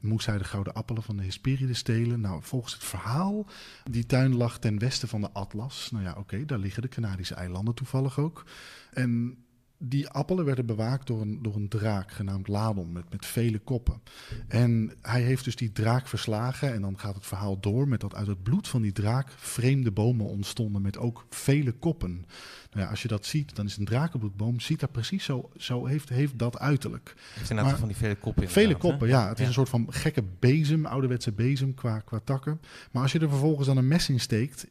Moest 0.00 0.26
hij 0.26 0.38
de 0.38 0.44
gouden 0.44 0.74
appelen 0.74 1.02
van 1.02 1.16
de 1.16 1.22
Hesperides 1.22 1.78
stelen? 1.78 2.20
Nou, 2.20 2.42
volgens 2.42 2.74
het 2.74 2.84
verhaal, 2.84 3.46
die 3.90 4.06
tuin 4.06 4.36
lag 4.36 4.58
ten 4.58 4.78
westen 4.78 5.08
van 5.08 5.20
de 5.20 5.30
Atlas. 5.32 5.90
Nou 5.90 6.04
ja, 6.04 6.14
oké, 6.18 6.44
daar 6.44 6.58
liggen 6.58 6.82
de 6.82 6.88
Canarische 6.88 7.34
eilanden 7.34 7.74
toevallig 7.74 8.18
ook. 8.18 8.44
En 8.90 9.38
die 9.78 10.08
appelen 10.08 10.44
werden 10.44 10.66
bewaakt 10.66 11.06
door 11.06 11.20
een, 11.20 11.42
door 11.42 11.54
een 11.54 11.68
draak 11.68 12.12
genaamd 12.12 12.48
Ladon 12.48 12.92
met, 12.92 13.10
met 13.10 13.26
vele 13.26 13.58
koppen. 13.58 14.02
En 14.48 14.92
hij 15.02 15.22
heeft 15.22 15.44
dus 15.44 15.56
die 15.56 15.72
draak 15.72 16.08
verslagen 16.08 16.72
en 16.72 16.80
dan 16.80 16.98
gaat 16.98 17.14
het 17.14 17.26
verhaal 17.26 17.60
door 17.60 17.88
met 17.88 18.00
dat 18.00 18.14
uit 18.14 18.26
het 18.26 18.42
bloed 18.42 18.68
van 18.68 18.82
die 18.82 18.92
draak 18.92 19.30
vreemde 19.36 19.90
bomen 19.90 20.26
ontstonden 20.26 20.82
met 20.82 20.98
ook 20.98 21.26
vele 21.30 21.72
koppen. 21.72 22.26
Nou 22.70 22.84
ja, 22.84 22.90
als 22.90 23.02
je 23.02 23.08
dat 23.08 23.26
ziet, 23.26 23.56
dan 23.56 23.66
is 23.66 23.76
een 23.76 23.84
drakenbloedboom, 23.84 24.60
ziet 24.60 24.82
er 24.82 24.88
precies 24.88 25.24
zo, 25.24 25.50
zo 25.56 25.86
heeft, 25.86 26.08
heeft 26.08 26.38
dat 26.38 26.58
uiterlijk. 26.58 27.14
Het 27.34 27.46
zijn 27.46 27.64
maar- 27.64 27.78
van 27.78 27.88
die 27.88 27.96
vele 27.96 28.16
koppen 28.16 28.48
Vele 28.48 28.72
hè? 28.72 28.78
koppen, 28.78 29.08
ja. 29.08 29.28
Het 29.28 29.40
is 29.40 29.46
een 29.46 29.52
soort 29.52 29.68
van 29.68 29.86
gekke 29.90 30.24
bezem, 30.38 30.86
ouderwetse 30.86 31.32
bezem 31.32 31.74
qua, 31.74 31.98
qua 31.98 32.20
takken. 32.24 32.60
Maar 32.90 33.02
als 33.02 33.12
je 33.12 33.18
er 33.18 33.28
vervolgens 33.28 33.66
dan 33.66 33.76
een 33.76 33.88
mes 33.88 34.08
in 34.08 34.20
steekt, 34.20 34.66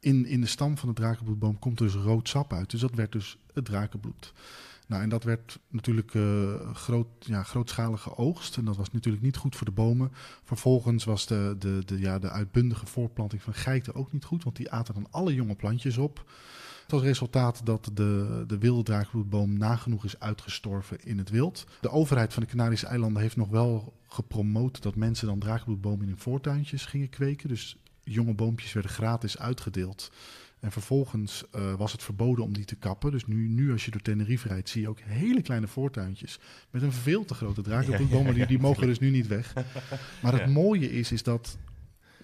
in, 0.00 0.26
in 0.26 0.40
de 0.40 0.46
stam 0.46 0.78
van 0.78 0.88
de 0.88 0.94
drakenbloedboom 0.94 1.58
komt 1.58 1.78
dus 1.78 1.94
rood 1.94 2.28
sap 2.28 2.52
uit. 2.52 2.70
Dus 2.70 2.80
dat 2.80 2.94
werd 2.94 3.12
dus 3.12 3.38
het 3.60 3.68
drakenbloed. 3.70 4.32
Nou, 4.90 5.02
en 5.02 5.08
dat 5.08 5.24
werd 5.24 5.58
natuurlijk 5.68 6.14
eh, 6.14 6.74
groot, 6.74 7.06
ja, 7.18 7.42
grootschalig 7.42 8.02
geoogst. 8.02 8.56
En 8.56 8.64
dat 8.64 8.76
was 8.76 8.92
natuurlijk 8.92 9.24
niet 9.24 9.36
goed 9.36 9.56
voor 9.56 9.66
de 9.66 9.72
bomen. 9.72 10.12
Vervolgens 10.44 11.04
was 11.04 11.26
de, 11.26 11.56
de, 11.58 11.82
de, 11.84 11.98
ja, 11.98 12.18
de 12.18 12.30
uitbundige 12.30 12.86
voortplanting 12.86 13.42
van 13.42 13.54
geiten 13.54 13.94
ook 13.94 14.12
niet 14.12 14.24
goed. 14.24 14.44
Want 14.44 14.56
die 14.56 14.70
aten 14.70 14.94
dan 14.94 15.06
alle 15.10 15.34
jonge 15.34 15.54
plantjes 15.54 15.98
op. 15.98 16.24
Tot 16.86 17.02
resultaat 17.02 17.60
dat 17.64 17.90
de, 17.94 18.44
de 18.46 18.58
wilde 18.58 18.82
drakenbloedboom 18.82 19.58
nagenoeg 19.58 20.04
is 20.04 20.20
uitgestorven 20.20 21.04
in 21.04 21.18
het 21.18 21.30
wild. 21.30 21.66
De 21.80 21.90
overheid 21.90 22.32
van 22.32 22.42
de 22.42 22.48
Canarische 22.48 22.86
eilanden 22.86 23.22
heeft 23.22 23.36
nog 23.36 23.48
wel 23.48 23.92
gepromoot 24.08 24.82
dat 24.82 24.94
mensen 24.94 25.26
dan 25.26 25.38
drakenbloedbomen 25.38 26.02
in 26.02 26.08
hun 26.08 26.18
voortuintjes 26.18 26.86
gingen 26.86 27.08
kweken. 27.08 27.48
Dus 27.48 27.76
jonge 28.02 28.34
boompjes 28.34 28.72
werden 28.72 28.90
gratis 28.90 29.38
uitgedeeld. 29.38 30.10
En 30.60 30.72
vervolgens 30.72 31.44
eh, 31.50 31.74
was 31.74 31.92
het 31.92 32.02
verboden 32.02 32.44
om 32.44 32.52
die 32.52 32.64
te 32.64 32.76
kappen. 32.76 33.10
Dus 33.10 33.26
nu, 33.26 33.48
nu 33.48 33.72
als 33.72 33.84
je 33.84 33.90
door 33.90 34.00
Tenerife 34.00 34.48
rijdt, 34.48 34.68
zie 34.68 34.80
je 34.80 34.88
ook 34.88 35.00
hele 35.00 35.42
kleine 35.42 35.66
voortuintjes 35.66 36.38
met 36.70 36.82
een 36.82 36.92
veel 36.92 37.24
te 37.24 37.34
grote. 37.34 37.62
Ja, 37.68 38.22
maar 38.22 38.34
die, 38.34 38.46
die 38.46 38.58
mogen 38.58 38.86
dus 38.86 38.98
nu 38.98 39.10
niet 39.10 39.26
weg. 39.26 39.54
Maar 40.22 40.32
het 40.32 40.46
mooie 40.46 40.92
is, 40.92 41.12
is 41.12 41.22
dat 41.22 41.58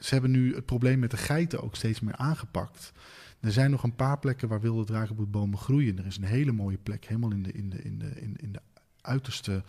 ze 0.01 0.13
hebben 0.13 0.31
nu 0.31 0.55
het 0.55 0.67
probleem 0.67 0.99
met 0.99 1.11
de 1.11 1.17
geiten 1.17 1.63
ook 1.63 1.77
steeds 1.77 2.01
meer 2.01 2.17
aangepakt. 2.17 2.93
Er 3.41 3.53
zijn 3.53 3.71
nog 3.71 3.83
een 3.83 3.97
paar 3.97 4.19
plekken 4.19 4.49
waar 4.49 4.61
wilde 4.61 4.85
drakenbloedbomen 4.85 5.59
groeien. 5.59 5.99
Er 5.99 6.07
is 6.07 6.17
een 6.17 6.25
hele 6.25 6.53
mooie 6.53 6.79
plek, 6.79 7.05
helemaal 7.05 7.33
in 7.33 7.43
de, 7.43 7.53
in 7.53 7.71
de, 7.71 7.83
in 7.83 7.99
de, 7.99 8.21
in, 8.21 8.37
in 8.37 8.53
de 8.53 8.61
uiterste, 9.01 9.65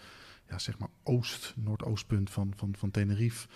ja, 0.50 0.60
zeg 0.60 0.78
maar 0.80 0.90
oost, 1.04 1.54
noordoostpunt 1.56 2.30
van, 2.30 2.54
van, 2.56 2.76
van 2.78 2.92
Tenerife. 2.92 3.48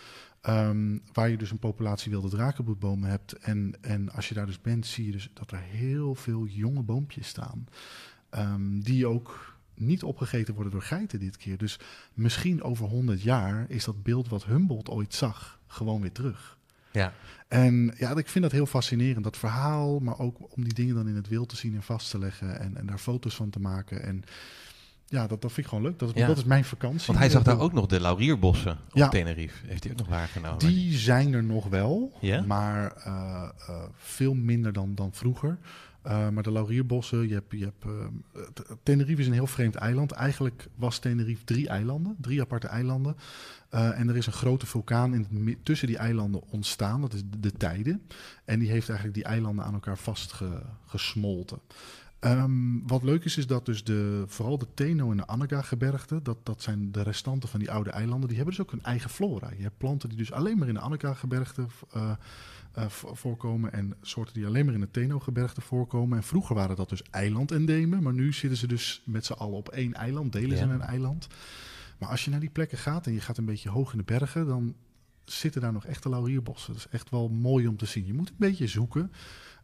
Ehm, 0.42 0.98
waar 1.14 1.30
je 1.30 1.38
dus 1.38 1.52
een 1.52 1.60
populatie 1.60 2.12
wilde 2.12 2.30
drakenbloedbomen 2.30 3.10
hebt. 3.10 3.34
En, 3.34 3.74
en 3.82 4.12
als 4.12 4.30
je 4.30 4.34
daar 4.34 4.46
dus 4.46 4.62
bent, 4.62 4.86
zie 4.86 5.06
je 5.06 5.12
dus 5.12 5.30
dat 5.34 5.52
er 5.52 5.60
heel 5.60 6.16
veel 6.16 6.46
jonge 6.46 6.82
boompjes 6.82 7.28
staan. 7.28 7.68
Ehm, 8.30 8.80
die 8.80 9.08
ook 9.08 9.60
niet 9.74 10.04
opgegeten 10.04 10.54
worden 10.54 10.72
door 10.72 10.82
geiten 10.82 11.20
dit 11.20 11.38
keer. 11.38 11.58
Dus 11.58 11.80
misschien 12.14 12.64
over 12.64 12.88
100 12.88 13.22
jaar 13.22 13.66
is 13.68 13.86
dat 13.86 14.04
beeld 14.04 14.30
wat 14.30 14.46
Humboldt 14.46 14.90
ooit 14.90 15.14
zag 15.14 15.60
gewoon 15.68 16.02
weer 16.02 16.12
terug. 16.12 16.58
Ja. 16.92 17.14
En 17.48 17.94
ja, 17.98 18.16
ik 18.16 18.28
vind 18.28 18.44
dat 18.44 18.54
heel 18.54 18.66
fascinerend, 18.66 19.24
dat 19.24 19.38
verhaal, 19.38 20.00
maar 20.00 20.20
ook 20.20 20.56
om 20.56 20.64
die 20.64 20.74
dingen 20.74 20.96
dan 20.96 21.08
in 21.08 21.16
het 21.16 21.28
wild 21.28 21.50
te 21.50 21.56
zien 21.56 21.76
en 21.76 21.84
vast 21.84 22.12
te 22.12 22.20
leggen 22.20 22.60
en, 22.60 22.78
en 22.78 22.86
daar 22.86 22.98
foto's 22.98 23.36
van 23.36 23.50
te 23.50 23.60
maken. 23.60 24.04
En 24.04 24.24
ja, 25.12 25.28
dat, 25.28 25.42
dat 25.42 25.52
vind 25.52 25.58
ik 25.66 25.68
gewoon 25.68 25.84
leuk. 25.84 26.00
Dat 26.00 26.10
is, 26.10 26.16
Ja. 26.22 26.28
dat 26.28 26.38
is 26.38 26.44
mijn 26.44 26.66
vakantie. 26.66 27.08
Want 27.08 27.20
hij 27.20 27.30
zag 27.30 27.44
daar 27.44 27.60
ook 27.60 27.74
nog 27.74 27.86
de 27.86 28.00
laurierbossen 28.00 28.72
op 28.72 28.78
Ja. 28.98 29.10
Tenerife. 29.10 29.68
Heeft 29.68 29.84
hij 29.84 29.92
ook 29.92 29.98
nog 29.98 30.08
waargenomen? 30.08 30.60
Die 30.60 30.98
zijn 30.98 31.34
er 31.34 31.44
nog 31.44 31.68
wel, 31.68 32.14
maar 32.46 32.92
eh, 32.92 33.50
eh, 33.68 33.84
veel 33.96 34.34
minder 34.34 34.74
dan, 34.74 34.96
dan 34.96 35.14
vroeger. 35.14 35.58
Eh, 36.02 36.30
maar 36.30 36.44
de 36.44 36.52
laurierbossen, 36.52 37.28
je 37.28 37.34
hebt, 37.34 37.52
je 37.52 37.64
hebt, 37.64 37.86
Tenerife 38.84 39.22
is 39.22 39.28
een 39.28 39.34
heel 39.34 39.48
vreemd 39.48 39.76
eiland. 39.76 40.12
Eigenlijk 40.12 40.68
was 40.76 41.00
Tenerife 41.00 41.44
drie 41.44 41.68
eilanden, 41.68 42.16
drie 42.22 42.42
aparte 42.42 42.68
eilanden. 42.68 43.16
En 43.70 44.10
er 44.10 44.18
is 44.18 44.26
een 44.26 44.34
grote 44.34 44.66
vulkaan 44.66 45.14
in 45.14 45.46
het, 45.46 45.66
tussen 45.66 45.88
die 45.88 45.98
eilanden 45.98 46.42
ontstaan, 46.50 47.02
dat 47.02 47.14
is 47.14 47.22
de, 47.30 47.40
de 47.40 47.52
Tijde. 47.52 48.00
En 48.46 48.60
die 48.60 48.70
heeft 48.70 48.88
eigenlijk 48.90 49.18
die 49.18 49.28
eilanden 49.28 49.66
aan 49.66 49.74
elkaar 49.74 49.98
vastgesmolten. 49.98 51.60
Ehm, 52.22 52.80
wat 52.88 53.04
leuk 53.04 53.24
is, 53.26 53.38
is 53.38 53.48
dat 53.48 53.66
dus 53.66 53.84
de, 53.84 54.24
vooral 54.28 54.58
de 54.58 54.68
Teno 54.74 55.12
en 55.12 55.18
de 55.18 55.28
Anaga-gebergten, 55.28 56.24
dat, 56.24 56.38
dat 56.46 56.62
zijn 56.62 56.92
de 56.92 57.02
restanten 57.02 57.50
van 57.50 57.60
die 57.60 57.72
oude 57.72 57.90
eilanden, 57.90 58.28
die 58.28 58.38
hebben 58.38 58.56
dus 58.56 58.66
ook 58.66 58.72
een 58.72 58.84
eigen 58.84 59.10
flora. 59.10 59.50
Je 59.58 59.62
hebt 59.64 59.78
planten 59.78 60.10
die 60.10 60.18
dus 60.18 60.32
alleen 60.32 60.58
maar 60.58 60.68
in 60.68 60.74
de 60.74 60.80
Anaga-gebergten 60.80 61.68
eh, 61.94 62.12
eh, 62.72 62.86
vo- 62.90 63.14
voorkomen 63.16 63.74
en 63.74 63.94
soorten 64.02 64.34
die 64.34 64.46
alleen 64.46 64.66
maar 64.66 64.74
in 64.74 64.80
de 64.80 64.92
Teno-gebergten 64.92 65.62
voorkomen. 65.64 66.18
En 66.18 66.24
vroeger 66.24 66.56
waren 66.56 66.76
dat 66.76 66.90
dus 66.90 67.04
eilandendemen, 67.12 68.04
maar 68.04 68.14
nu 68.14 68.34
zitten 68.34 68.58
ze 68.60 68.68
dus 68.68 69.02
met 69.06 69.26
z'n 69.26 69.34
allen 69.34 69.58
op 69.58 69.70
één 69.70 69.94
eiland, 69.94 70.32
delen 70.32 70.58
ze 70.58 70.66
Ja. 70.66 70.74
een 70.74 70.82
eiland. 70.82 71.28
Maar 72.00 72.10
als 72.10 72.26
je 72.26 72.32
naar 72.32 72.40
die 72.40 72.50
plekken 72.50 72.78
gaat 72.78 73.06
en 73.08 73.14
je 73.14 73.22
gaat 73.22 73.38
een 73.38 73.46
beetje 73.46 73.70
hoog 73.70 73.92
in 73.92 73.98
de 73.98 74.04
bergen, 74.04 74.48
dan 74.48 74.76
zitten 75.26 75.62
daar 75.62 75.74
nog 75.74 75.86
echte 75.86 76.10
laurierbossen. 76.10 76.74
Dat 76.74 76.86
is 76.86 76.92
echt 76.92 77.10
wel 77.10 77.30
mooi 77.30 77.68
om 77.68 77.78
te 77.78 77.86
zien. 77.86 78.06
Je 78.06 78.14
moet 78.14 78.30
een 78.30 78.36
beetje 78.38 78.68
zoeken. 78.68 79.12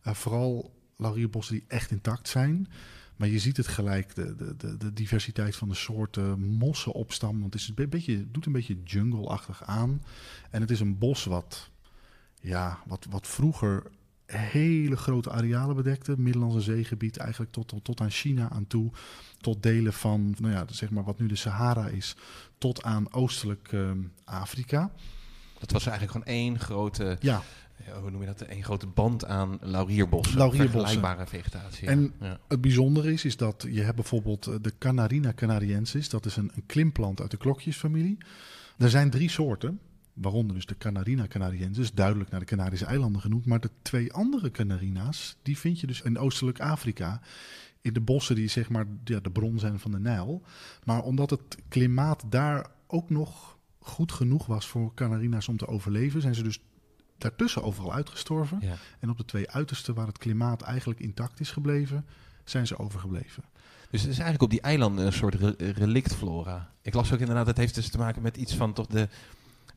Uh, 0.08 0.14
vooral 0.14 0.76
laurierbossen 0.98 1.56
die 1.56 1.66
echt 1.68 1.92
intact 1.92 2.28
zijn. 2.28 2.68
Maar 3.16 3.28
je 3.28 3.40
ziet 3.40 3.58
het 3.58 3.68
gelijk, 3.68 4.16
de, 4.16 4.56
de, 4.58 4.78
de, 4.78 4.94
diversiteit 4.94 5.56
van 5.56 5.70
de 5.70 5.76
soorten 5.76 6.40
mossen 6.40 6.92
opstammen. 6.92 7.42
Want 7.42 7.54
het, 7.54 7.62
is 7.62 7.72
een 7.76 7.90
beetje, 7.90 8.32
doet 8.32 8.46
een 8.46 8.52
beetje 8.52 8.84
jungle-achtig 8.84 9.64
aan. 9.64 10.04
En 10.50 10.62
het 10.62 10.72
is 10.72 10.80
een 10.80 10.98
bos 10.98 11.26
wat, 11.26 11.70
ja, 12.42 12.80
wat, 12.86 13.06
wat 13.10 13.28
vroeger 13.28 13.84
hele 14.26 14.98
grote 14.98 15.32
arealen 15.32 15.76
bedekte. 15.76 16.18
Middellandse 16.18 16.62
zeegebied, 16.62 17.18
eigenlijk 17.18 17.52
tot, 17.52 17.68
tot, 17.68 17.84
tot 17.84 18.02
aan 18.02 18.12
China 18.12 18.50
aan 18.50 18.68
toe. 18.68 18.92
Tot 19.38 19.64
delen 19.64 19.94
van, 19.94 20.36
nou 20.40 20.54
ja, 20.54 20.66
zeg 20.70 20.90
maar 20.90 21.04
wat 21.04 21.20
nu 21.20 21.28
de 21.28 21.36
Sahara 21.36 21.88
is. 21.88 22.16
Tot 22.58 22.84
aan 22.84 23.14
oostelijk 23.14 23.72
uh, 23.72 23.92
Afrika. 24.24 24.92
Dat 25.60 25.72
was 25.72 25.86
eigenlijk 25.86 26.12
gewoon 26.12 26.38
één 26.38 26.60
grote, 26.60 27.18
ja. 27.20 27.42
Hoe 28.02 28.12
noem 28.12 28.22
je 28.22 28.28
dat, 28.28 28.42
één 28.42 28.64
grote 28.64 28.88
band 28.88 29.26
aan 29.26 29.58
laurierbossen. 29.62 30.38
Laurierbossen. 30.38 30.80
Vergelijkbare 30.80 31.28
vegetatie. 31.28 31.88
En 31.88 32.14
ja. 32.20 32.40
het 32.48 32.62
bijzondere 32.62 33.14
is, 33.14 33.26
is 33.26 33.38
dat 33.38 33.66
je 33.70 33.82
hebt 33.82 33.96
bijvoorbeeld 33.96 34.48
eh, 34.48 34.56
de 34.62 34.74
Canarina 34.78 35.34
canariensis. 35.34 36.10
Dat 36.10 36.26
is 36.26 36.36
een, 36.36 36.52
een 36.56 36.66
klimplant 36.66 37.22
uit 37.22 37.32
de 37.32 37.38
klokjesfamilie. 37.38 38.18
Er 38.78 38.90
zijn 38.90 39.10
drie 39.10 39.30
soorten. 39.30 39.80
Waaronder 40.14 40.56
dus 40.56 40.66
de 40.66 40.78
Canarina 40.78 41.28
canariensis, 41.28 41.94
duidelijk 41.94 42.30
naar 42.30 42.40
de 42.40 42.46
Canarische 42.46 42.86
eilanden 42.86 43.22
genoemd. 43.22 43.46
Maar 43.46 43.60
de 43.60 43.70
twee 43.82 44.14
andere 44.14 44.52
Canarina's, 44.52 45.38
die 45.42 45.58
vind 45.58 45.80
je 45.80 45.88
dus 45.88 46.02
in 46.02 46.18
oostelijk 46.18 46.60
Afrika. 46.60 47.22
In 47.82 47.94
de 47.94 48.02
bossen 48.02 48.36
die 48.36 48.48
zeg 48.48 48.70
maar 48.70 48.86
ja, 49.04 49.20
de 49.20 49.32
bron 49.32 49.60
zijn 49.60 49.80
van 49.80 49.92
de 49.92 50.00
Nijl. 50.00 50.42
Maar 50.84 51.02
omdat 51.02 51.30
het 51.30 51.58
klimaat 51.68 52.24
daar 52.30 52.70
ook 52.88 53.10
nog 53.10 53.58
goed 53.80 54.12
genoeg 54.12 54.46
was 54.46 54.68
voor 54.68 54.94
Canarina's 54.94 55.48
om 55.48 55.58
te 55.58 55.68
overleven, 55.68 56.22
zijn 56.22 56.36
ze 56.36 56.44
dus 56.44 56.60
daartussen 57.18 57.64
overal 57.64 57.94
uitgestorven. 57.94 58.58
Ja. 58.62 58.76
En 59.00 59.10
op 59.10 59.18
de 59.18 59.26
twee 59.26 59.50
uitersten 59.50 59.94
waar 59.94 60.08
het 60.08 60.18
klimaat 60.18 60.62
eigenlijk 60.62 61.00
intact 61.00 61.40
is 61.40 61.52
gebleven, 61.52 62.06
zijn 62.44 62.68
ze 62.68 62.80
overgebleven. 62.80 63.44
Dus 63.90 64.02
het 64.02 64.12
is 64.12 64.20
eigenlijk 64.20 64.44
op 64.44 64.50
die 64.50 64.62
eilanden 64.62 65.06
een 65.06 65.14
soort 65.14 65.36
re 65.36 65.56
relictflora. 65.58 66.72
Ik 66.82 66.94
las 66.94 67.14
ook 67.14 67.20
inderdaad, 67.20 67.48
het 67.48 67.58
heeft 67.58 67.76
dus 67.76 67.90
te 67.90 67.98
maken 67.98 68.22
met 68.22 68.38
iets 68.38 68.56
van 68.56 68.74
toch 68.74 68.88
de 68.88 69.08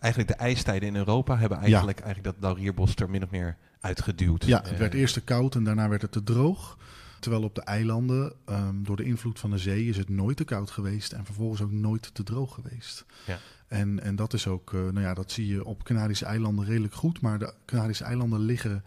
eigenlijk 0.00 0.32
de 0.32 0.44
ijstijden 0.44 0.88
in 0.88 0.96
Europa 0.96 1.36
hebben 1.36 1.58
eigenlijk, 1.58 1.98
ja. 1.98 2.04
eigenlijk 2.04 2.34
dat 2.34 2.44
laurierbos 2.44 2.94
er 2.94 3.10
min 3.10 3.22
of 3.22 3.30
meer 3.30 3.56
uitgeduwd. 3.80 4.44
Ja, 4.44 4.62
het 4.62 4.78
werd 4.78 4.94
eerst 4.94 5.14
te 5.14 5.20
koud 5.20 5.54
en 5.54 5.64
daarna 5.64 5.88
werd 5.88 6.02
het 6.02 6.12
te 6.12 6.22
droog. 6.22 6.78
Terwijl 7.20 7.42
op 7.42 7.54
de 7.54 7.62
eilanden, 7.62 8.32
um, 8.46 8.84
door 8.84 8.96
de 8.96 9.04
invloed 9.04 9.38
van 9.38 9.50
de 9.50 9.58
zee, 9.58 9.84
is 9.84 9.96
het 9.96 10.08
nooit 10.08 10.36
te 10.36 10.44
koud 10.44 10.70
geweest 10.70 11.12
en 11.12 11.24
vervolgens 11.24 11.60
ook 11.60 11.72
nooit 11.72 12.14
te 12.14 12.22
droog 12.22 12.54
geweest. 12.54 13.04
Ja. 13.26 13.38
En, 13.70 14.00
en 14.02 14.16
dat 14.16 14.32
is 14.32 14.46
ook, 14.46 14.72
uh, 14.72 14.80
nou 14.80 15.00
ja, 15.00 15.14
dat 15.14 15.32
zie 15.32 15.46
je 15.46 15.64
op 15.64 15.82
Canarische 15.82 16.24
eilanden 16.24 16.64
redelijk 16.64 16.94
goed. 16.94 17.20
Maar 17.20 17.38
de 17.38 17.54
Canarische 17.66 18.04
eilanden 18.04 18.40
liggen 18.40 18.84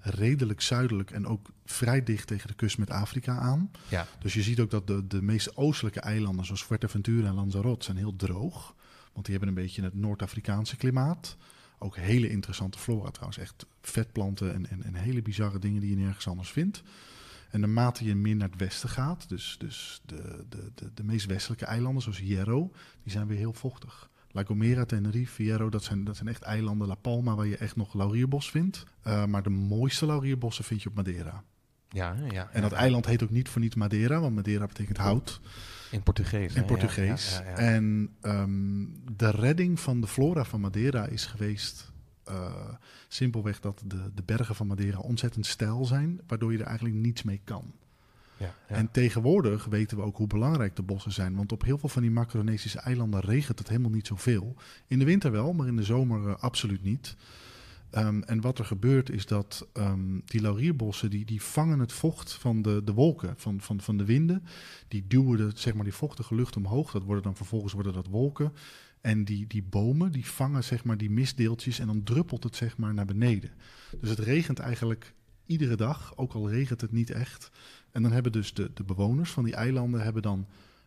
redelijk 0.00 0.60
zuidelijk 0.60 1.10
en 1.10 1.26
ook 1.26 1.50
vrij 1.64 2.02
dicht 2.02 2.26
tegen 2.26 2.48
de 2.48 2.54
kust 2.54 2.78
met 2.78 2.90
Afrika 2.90 3.38
aan. 3.38 3.70
Ja. 3.88 4.06
Dus 4.18 4.34
je 4.34 4.42
ziet 4.42 4.60
ook 4.60 4.70
dat 4.70 4.86
de, 4.86 5.06
de 5.06 5.22
meest 5.22 5.56
oostelijke 5.56 6.00
eilanden, 6.00 6.44
zoals 6.44 6.62
Fuerteventura 6.62 7.28
en 7.28 7.34
Lanzarote, 7.34 7.84
zijn 7.84 7.96
heel 7.96 8.16
droog. 8.16 8.74
Want 9.12 9.26
die 9.26 9.36
hebben 9.36 9.48
een 9.48 9.62
beetje 9.62 9.82
het 9.82 9.94
Noord-Afrikaanse 9.94 10.76
klimaat. 10.76 11.36
Ook 11.78 11.96
hele 11.96 12.30
interessante 12.30 12.78
flora 12.78 13.10
trouwens. 13.10 13.38
Echt 13.38 13.66
vetplanten 13.80 14.54
en, 14.54 14.70
en, 14.70 14.82
en, 14.82 14.94
hele 14.94 15.22
bizarre 15.22 15.58
dingen 15.58 15.80
die 15.80 15.90
je 15.90 15.96
nergens 15.96 16.28
anders 16.28 16.50
vindt. 16.50 16.82
En 17.50 17.60
naarmate 17.60 18.04
je 18.04 18.14
meer 18.14 18.36
naar 18.36 18.48
het 18.48 18.58
westen 18.58 18.88
gaat, 18.88 19.28
dus, 19.28 19.56
dus 19.58 20.00
de, 20.06 20.44
de, 20.48 20.70
de, 20.74 20.90
de 20.94 21.04
meest 21.04 21.26
westelijke 21.26 21.64
eilanden, 21.64 22.02
zoals 22.02 22.18
Hierro, 22.18 22.72
die 23.02 23.12
zijn 23.12 23.26
weer 23.26 23.38
heel 23.38 23.52
vochtig. 23.52 24.10
La 24.36 24.44
Gomera, 24.44 24.84
Tenerife, 24.84 25.42
Hierro, 25.42 25.68
dat 25.68 25.84
zijn, 25.84 26.04
dat 26.04 26.16
zijn 26.16 26.28
echt 26.28 26.42
eilanden. 26.42 26.88
La 26.88 26.94
Palma, 26.94 27.34
waar 27.34 27.46
je 27.46 27.56
echt 27.56 27.76
nog 27.76 27.94
laurierbos 27.94 28.50
vindt. 28.50 28.84
Uh, 29.06 29.24
maar 29.24 29.42
de 29.42 29.50
mooiste 29.50 30.06
laurierbossen 30.06 30.64
vind 30.64 30.82
je 30.82 30.88
op 30.88 30.94
Madeira. 30.94 31.42
Ja, 31.88 32.16
ja, 32.30 32.48
en 32.52 32.62
dat 32.62 32.72
eiland 32.72 33.06
heet 33.06 33.22
ook 33.22 33.30
niet 33.30 33.48
voor 33.48 33.60
niets 33.60 33.74
Madeira, 33.74 34.20
want 34.20 34.34
Madeira 34.34 34.66
betekent 34.66 34.96
hout. 34.96 35.40
In 35.90 36.02
Portugees. 36.02 36.54
In 36.54 36.60
hè? 36.60 36.66
Portugees. 36.66 37.38
Ja, 37.38 37.50
ja. 37.50 37.56
En 37.56 38.10
um, 38.22 39.02
de 39.16 39.30
redding 39.30 39.80
van 39.80 40.00
de 40.00 40.06
flora 40.06 40.44
van 40.44 40.60
Madeira 40.60 41.06
is 41.06 41.26
geweest 41.26 41.92
uh, 42.28 42.54
simpelweg 43.08 43.60
dat 43.60 43.82
de, 43.86 44.10
de 44.14 44.22
bergen 44.22 44.54
van 44.54 44.66
Madeira 44.66 44.98
ontzettend 44.98 45.46
steil 45.46 45.84
zijn, 45.84 46.20
waardoor 46.26 46.52
je 46.52 46.58
er 46.58 46.66
eigenlijk 46.66 46.96
niets 46.96 47.22
mee 47.22 47.40
kan. 47.44 47.72
Ja. 48.38 48.54
En 48.66 48.90
tegenwoordig 48.90 49.64
weten 49.64 49.96
we 49.96 50.02
ook 50.02 50.16
hoe 50.16 50.26
belangrijk 50.26 50.76
de 50.76 50.82
bossen 50.82 51.12
zijn. 51.12 51.36
Want 51.36 51.52
op 51.52 51.64
heel 51.64 51.78
veel 51.78 51.88
van 51.88 52.02
die 52.02 52.10
Macronesische 52.10 52.78
eilanden 52.78 53.20
regent 53.20 53.58
het 53.58 53.68
helemaal 53.68 53.90
niet 53.90 54.06
zoveel. 54.06 54.56
In 54.86 54.98
de 54.98 55.04
winter 55.04 55.30
wel, 55.30 55.52
maar 55.52 55.66
in 55.66 55.76
de 55.76 55.82
zomer 55.82 56.28
uh, 56.28 56.36
absoluut 56.36 56.82
niet. 56.82 57.16
Um, 57.92 58.22
en 58.22 58.40
wat 58.40 58.58
er 58.58 58.64
gebeurt 58.64 59.10
is 59.10 59.26
dat 59.26 59.68
um, 59.72 60.22
die 60.24 60.40
laurierbossen 60.40 61.10
die, 61.10 61.24
die 61.24 61.42
vangen 61.42 61.78
het 61.78 61.92
vocht 61.92 62.32
van 62.32 62.62
de, 62.62 62.82
de 62.84 62.92
wolken, 62.92 63.34
van, 63.36 63.60
van, 63.60 63.80
van 63.80 63.96
de 63.96 64.04
winden. 64.04 64.42
Die 64.88 65.04
duwen 65.06 65.36
de, 65.36 65.50
zeg 65.54 65.74
maar, 65.74 65.84
die 65.84 65.94
vochtige 65.94 66.34
lucht 66.34 66.56
omhoog. 66.56 66.90
Dat 66.90 67.02
worden 67.02 67.22
dan 67.22 67.36
vervolgens 67.36 67.72
worden 67.72 67.92
dat 67.92 68.06
wolken. 68.06 68.52
En 69.00 69.24
die, 69.24 69.46
die 69.46 69.62
bomen 69.62 70.12
die 70.12 70.26
vangen 70.26 70.64
zeg 70.64 70.84
maar, 70.84 70.96
die 70.96 71.10
mistdeeltjes 71.10 71.78
en 71.78 71.86
dan 71.86 72.02
druppelt 72.02 72.44
het 72.44 72.56
zeg 72.56 72.76
maar, 72.76 72.94
naar 72.94 73.04
beneden. 73.04 73.50
Dus 74.00 74.10
het 74.10 74.18
regent 74.18 74.58
eigenlijk 74.58 75.14
iedere 75.46 75.76
dag, 75.76 76.16
ook 76.16 76.32
al 76.32 76.50
regent 76.50 76.80
het 76.80 76.92
niet 76.92 77.10
echt. 77.10 77.50
En 77.96 78.02
dan 78.02 78.12
hebben 78.12 78.32
dus 78.32 78.54
de, 78.54 78.70
de 78.74 78.84
bewoners 78.84 79.30
van 79.30 79.44
die 79.44 79.54
eilanden 79.54 80.02
hebben 80.02 80.22
dan 80.22 80.46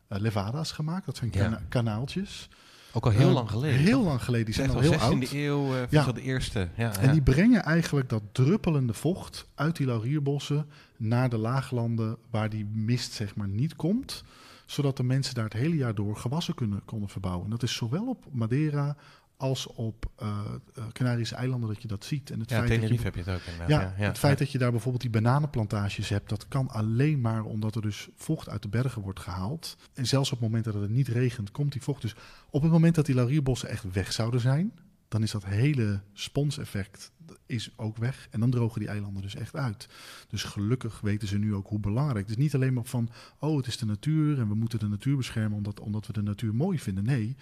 uh, 0.10 0.20
levada's 0.20 0.72
gemaakt. 0.72 1.06
Dat 1.06 1.18
zijn 1.18 1.30
kana 1.30 1.62
kanaaltjes. 1.70 2.50
Ook 2.94 3.06
al 3.06 3.12
heel 3.12 3.28
Uh, 3.28 3.34
lang 3.34 3.50
geleden. 3.50 3.80
Heel 3.80 4.04
lang 4.04 4.24
geleden. 4.24 4.46
Die 4.46 4.56
zijn 4.56 4.70
al 4.70 4.80
heel 4.80 4.94
16e 4.94 5.00
oud. 5.00 5.32
eeuw, 5.32 5.74
uh, 5.76 5.82
ja. 5.90 6.12
de 6.12 6.22
eerste. 6.22 6.70
Ja, 6.76 6.98
En 6.98 7.06
ja. 7.06 7.12
die 7.12 7.22
brengen 7.22 7.64
eigenlijk 7.64 8.10
dat 8.10 8.22
druppelende 8.32 8.94
vocht 8.94 9.48
uit 9.56 9.76
die 9.76 9.86
laurierbossen 9.86 10.66
naar 10.98 11.30
de 11.30 11.38
laaglanden 11.38 12.18
waar 12.30 12.50
die 12.50 12.66
mist 12.66 13.12
zeg 13.12 13.36
maar 13.36 13.48
niet 13.48 13.76
komt. 13.76 14.24
Zodat 14.66 14.98
de 14.98 15.04
mensen 15.04 15.36
daar 15.36 15.44
het 15.44 15.54
hele 15.54 15.76
jaar 15.76 15.96
door 15.96 16.18
gewassen 16.18 16.56
kunnen, 16.56 16.82
konden 16.86 17.10
verbouwen. 17.10 17.44
En 17.44 17.52
dat 17.52 17.64
is 17.64 17.76
zowel 17.76 18.08
op 18.08 18.26
Madeira 18.32 18.96
als 19.40 19.68
op 19.68 20.12
uh, 20.22 20.40
uh, 20.78 20.84
Canarische 20.92 21.36
eilanden 21.36 21.70
dat 21.70 21.82
je 21.82 21.88
dat 21.88 22.06
ziet. 22.06 22.32
En 22.32 22.40
het 22.40 22.50
ja, 22.50 22.56
feit 22.58 22.70
dat 22.70 22.78
je 22.78 22.84
Tenerife 22.84 23.06
heb 23.06 23.16
je 23.16 23.32
het 23.32 23.42
ook 23.42 23.54
inderdaad. 23.54 23.70
ja, 23.70 23.82
Ja, 23.82 23.94
ja, 23.98 24.08
het 24.08 24.18
feit 24.18 24.38
dat 24.38 24.52
je 24.52 24.58
daar 24.58 24.72
bijvoorbeeld 24.72 25.02
die 25.02 25.12
bananenplantages 25.12 26.10
hebt, 26.10 26.30
dat 26.30 26.48
kan 26.48 26.68
alleen 26.68 27.22
maar 27.22 27.44
omdat 27.44 27.76
er 27.76 27.82
dus 27.82 28.10
vocht 28.16 28.50
uit 28.50 28.62
de 28.62 28.68
bergen 28.68 29.02
wordt 29.02 29.20
gehaald. 29.20 29.78
En 29.94 30.08
zelfs 30.08 30.32
op 30.32 30.40
het 30.40 30.48
moment 30.48 30.66
dat 30.66 30.74
het 30.74 30.90
niet 30.90 31.08
regent, 31.08 31.52
komt 31.52 31.72
die 31.72 31.82
vocht 31.82 32.02
dus. 32.02 32.16
Op 32.50 32.62
het 32.62 32.72
moment 32.72 32.96
dat 32.96 33.06
die 33.06 33.16
laurierbossen 33.16 33.70
echt 33.70 33.92
weg 33.92 34.12
zouden 34.12 34.40
zijn, 34.40 34.72
dan 35.08 35.24
is 35.24 35.32
dat 35.32 35.46
hele 35.46 36.02
sponseffect 36.14 37.12
is 37.46 37.72
ook 37.76 37.98
weg. 37.98 38.28
En 38.32 38.40
dan 38.40 38.50
drogen 38.50 38.80
die 38.80 38.90
eilanden 38.90 39.22
dus 39.22 39.36
echt 39.36 39.56
uit. 39.56 39.90
Dus 40.28 40.44
gelukkig 40.44 41.02
weten 41.02 41.28
ze 41.28 41.38
nu 41.38 41.56
ook 41.56 41.68
hoe 41.68 41.80
belangrijk. 41.80 42.28
Het 42.28 42.38
is 42.38 42.44
niet 42.44 42.56
alleen 42.56 42.74
maar 42.74 42.86
van, 42.86 43.10
oh 43.40 43.58
het 43.58 43.68
is 43.68 43.78
de 43.78 43.86
natuur 43.86 44.40
en 44.40 44.48
we 44.48 44.56
moeten 44.56 44.80
de 44.80 44.88
natuur 44.88 45.18
beschermen 45.18 45.58
omdat, 45.58 45.80
omdat 45.80 46.08
we 46.08 46.14
de 46.14 46.22
natuur 46.22 46.56
mooi 46.56 46.80
vinden. 46.80 47.04
Nee, 47.04 47.36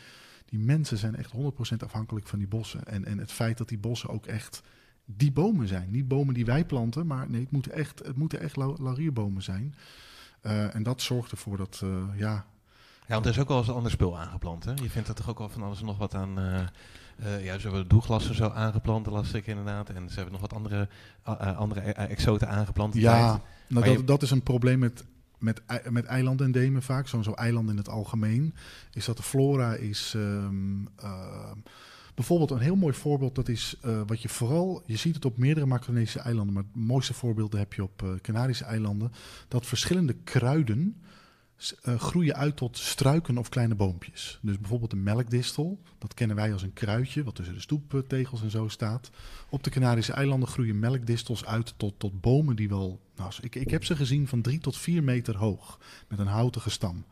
die 0.49 0.59
mensen 0.59 0.97
zijn 0.97 1.15
echt 1.15 1.31
100% 1.31 1.37
afhankelijk 1.77 2.27
van 2.27 2.39
die 2.39 2.47
bossen. 2.47 2.85
En, 2.85 3.05
en 3.05 3.17
het 3.17 3.31
feit 3.31 3.57
dat 3.57 3.69
die 3.69 3.77
bossen 3.77 4.09
ook 4.09 4.25
echt 4.25 4.61
die 5.05 5.31
bomen 5.31 5.67
zijn. 5.67 5.91
Niet 5.91 6.07
bomen 6.07 6.33
die 6.33 6.45
wij 6.45 6.65
planten, 6.65 7.07
maar 7.07 7.29
nee, 7.29 7.41
het 7.41 7.51
moeten 7.51 7.71
echt, 7.71 8.01
het 8.05 8.17
moeten 8.17 8.39
echt 8.39 8.55
lau- 8.55 8.83
laurierbomen 8.83 9.43
zijn. 9.43 9.75
Uh, 10.41 10.75
en 10.75 10.83
dat 10.83 11.01
zorgt 11.01 11.31
ervoor 11.31 11.57
dat, 11.57 11.81
uh, 11.83 12.03
ja... 12.15 12.45
Ja, 13.07 13.13
want 13.13 13.25
er 13.25 13.31
is 13.31 13.39
ook 13.39 13.47
wel 13.47 13.57
eens 13.57 13.67
een 13.67 13.73
ander 13.73 13.91
spul 13.91 14.19
aangeplant. 14.19 14.63
Hè? 14.63 14.71
Je 14.71 14.89
vindt 14.89 15.07
er 15.07 15.15
toch 15.15 15.29
ook 15.29 15.37
wel 15.37 15.49
van 15.49 15.63
alles 15.63 15.79
en 15.79 15.85
nog 15.85 15.97
wat 15.97 16.15
aan... 16.15 16.39
Uh, 16.39 16.59
uh, 17.23 17.45
ja, 17.45 17.57
ze 17.57 17.67
hebben 17.67 17.87
doelglassen 17.87 18.35
zo 18.35 18.49
aangeplant, 18.49 19.05
las 19.05 19.33
ik 19.33 19.47
inderdaad. 19.47 19.89
En 19.89 20.09
ze 20.09 20.15
hebben 20.15 20.31
nog 20.31 20.41
wat 20.41 20.53
andere, 20.53 20.87
andere 21.55 21.79
exoten 21.81 22.49
aangeplant. 22.49 22.93
Ja, 22.93 23.41
nou, 23.67 23.89
je... 23.89 23.95
dat, 23.95 24.07
dat 24.07 24.21
is 24.21 24.31
een 24.31 24.43
probleem 24.43 24.79
met 24.79 25.05
met, 25.37 25.61
met 25.89 26.05
eilandendemen 26.05 26.83
vaak, 26.83 27.07
zo'n 27.07 27.23
zo 27.23 27.31
eiland 27.31 27.69
in 27.69 27.77
het 27.77 27.89
algemeen, 27.89 28.53
is 28.93 29.05
dat 29.05 29.17
de 29.17 29.23
flora 29.23 29.73
is. 29.73 30.13
Um, 30.15 30.87
uh, 31.03 31.51
bijvoorbeeld 32.15 32.51
een 32.51 32.59
heel 32.59 32.75
mooi 32.75 32.93
voorbeeld, 32.93 33.35
dat 33.35 33.49
is 33.49 33.75
uh, 33.85 34.01
wat 34.05 34.21
je 34.21 34.29
vooral, 34.29 34.83
je 34.85 34.95
ziet 34.95 35.15
het 35.15 35.25
op 35.25 35.37
meerdere 35.37 35.65
Macronesische 35.65 36.19
eilanden, 36.19 36.53
maar 36.53 36.63
het 36.63 36.83
mooiste 36.83 37.13
voorbeelden 37.13 37.59
heb 37.59 37.73
je 37.73 37.83
op 37.83 38.01
uh, 38.01 38.09
Canarische 38.21 38.65
eilanden, 38.65 39.11
dat 39.47 39.65
verschillende 39.65 40.15
kruiden 40.23 41.01
groeien 41.97 42.35
uit 42.35 42.55
tot 42.55 42.77
struiken 42.77 43.37
of 43.37 43.49
kleine 43.49 43.75
boompjes. 43.75 44.39
Dus 44.41 44.59
bijvoorbeeld 44.59 44.91
de 44.91 44.97
melkdistel, 44.97 45.79
dat 45.97 46.13
kennen 46.13 46.35
wij 46.35 46.53
als 46.53 46.61
een 46.61 46.73
kruidje, 46.73 47.23
wat 47.23 47.35
tussen 47.35 47.55
de 47.55 47.61
stoeptegels 47.61 48.41
en 48.41 48.51
zo 48.51 48.67
staat. 48.67 49.09
Op 49.49 49.63
de 49.63 49.69
Canarische 49.69 50.13
eilanden 50.13 50.49
groeien 50.49 50.79
melkdistels 50.79 51.45
uit 51.45 51.73
tot, 51.77 51.93
tot 51.97 52.21
bomen 52.21 52.55
die 52.55 52.69
wel, 52.69 52.99
nou, 53.15 53.31
ik, 53.41 53.55
ik 53.55 53.69
heb 53.69 53.83
ze 53.83 53.95
gezien 53.95 54.27
van 54.27 54.41
drie 54.41 54.59
tot 54.59 54.77
vier 54.77 55.03
meter 55.03 55.37
hoog, 55.37 55.79
met 56.07 56.19
een 56.19 56.27
houtige 56.27 56.69
stam. 56.69 57.05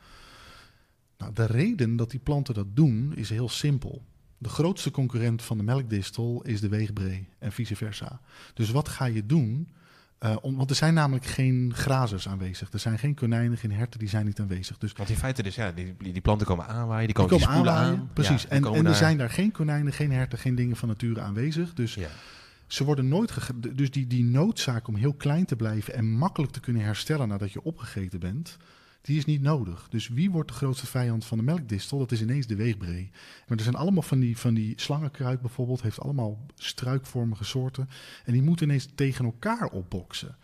Nou, 1.18 1.34
de 1.34 1.46
reden 1.46 1.96
dat 1.96 2.12
die 2.12 2.20
planten 2.20 2.54
dat 2.54 2.76
doen 2.76 3.16
is 3.16 3.30
heel 3.30 3.50
simpel. 3.50 4.02
De 4.38 4.50
grootste 4.50 4.92
concurrent 4.92 5.42
van 5.42 5.58
de 5.58 5.64
melkdistel 5.64 6.42
is 6.44 6.62
de 6.62 6.70
weegbree 6.70 7.28
en 7.40 7.52
vice 7.52 7.76
versa. 7.76 8.22
Dus 8.54 8.72
wat 8.72 8.90
ga 8.90 9.06
je 9.06 9.26
doen? 9.26 9.68
Uh, 10.20 10.36
om, 10.42 10.56
want 10.56 10.70
er 10.70 10.76
zijn 10.76 10.94
namelijk 10.94 11.26
geen 11.26 11.72
grazers 11.76 12.28
aanwezig. 12.28 12.72
Er 12.72 12.80
zijn 12.80 13.00
geen 13.00 13.16
konijnen, 13.16 13.58
geen 13.58 13.72
herten, 13.72 14.00
die 14.00 14.10
zijn 14.10 14.26
niet 14.26 14.40
aanwezig. 14.40 14.78
Dus, 14.78 14.94
want 14.94 15.10
in 15.10 15.16
feite 15.16 15.44
dus, 15.44 15.56
ja, 15.56 15.72
die, 15.72 15.96
die 15.98 16.22
planten 16.22 16.48
komen 16.48 16.68
aanwaaien, 16.68 17.06
die 17.06 17.16
komen, 17.16 17.38
die 17.38 17.48
komen 17.48 17.58
aanwaaien, 17.58 18.00
aan. 18.00 18.10
Precies, 18.14 18.42
ja, 18.42 18.50
en, 18.50 18.66
en 18.66 18.86
er 18.86 18.96
zijn 18.96 19.18
daar 19.18 19.30
geen 19.30 19.52
konijnen, 19.52 19.94
geen 19.94 20.12
herten, 20.12 20.38
geen 20.38 20.56
dingen 20.56 20.76
van 20.76 20.88
nature 20.88 21.22
aanwezig. 21.22 21.74
Dus 21.74 21.94
ja. 21.94 22.08
ze 22.68 22.84
worden 22.84 23.08
nooit... 23.08 23.34
Dus 23.76 23.92
die, 23.92 24.08
die 24.08 24.24
noodzaak 24.24 24.88
om 24.88 24.96
heel 24.96 25.14
klein 25.14 25.46
te 25.46 25.56
blijven 25.56 25.94
en 25.94 26.06
makkelijk 26.06 26.52
te 26.52 26.60
kunnen 26.60 26.84
herstellen 26.84 27.28
nadat 27.28 27.52
je 27.52 27.64
opgegeten 27.64 28.20
bent 28.20 28.58
die 29.06 29.18
is 29.18 29.26
niet 29.26 29.42
nodig. 29.42 29.88
Dus 29.90 30.08
wie 30.08 30.32
wordt 30.32 30.50
de 30.50 30.56
grootste 30.56 30.88
vijand 30.88 31.26
van 31.26 31.38
de 31.38 31.44
melkdistel? 31.44 31.98
Dat 31.98 32.12
is 32.12 32.22
ineens 32.22 32.48
de 32.48 32.56
weegbree. 32.56 33.10
Maar 33.48 33.58
er 33.58 33.64
zijn 33.64 33.76
allemaal 33.76 34.04
van 34.04 34.20
die, 34.20 34.38
van 34.38 34.54
die 34.54 34.74
slangenkruid 34.76 35.42
bijvoorbeeld, 35.42 35.82
heeft 35.82 36.00
allemaal 36.00 36.46
struikvormige 36.56 37.44
soorten. 37.44 37.90
En 38.26 38.34
die 38.34 38.42
moeten 38.42 38.66
ineens 38.66 38.88
tegen 38.96 39.26
elkaar 39.26 39.68
opboksen. 39.68 40.38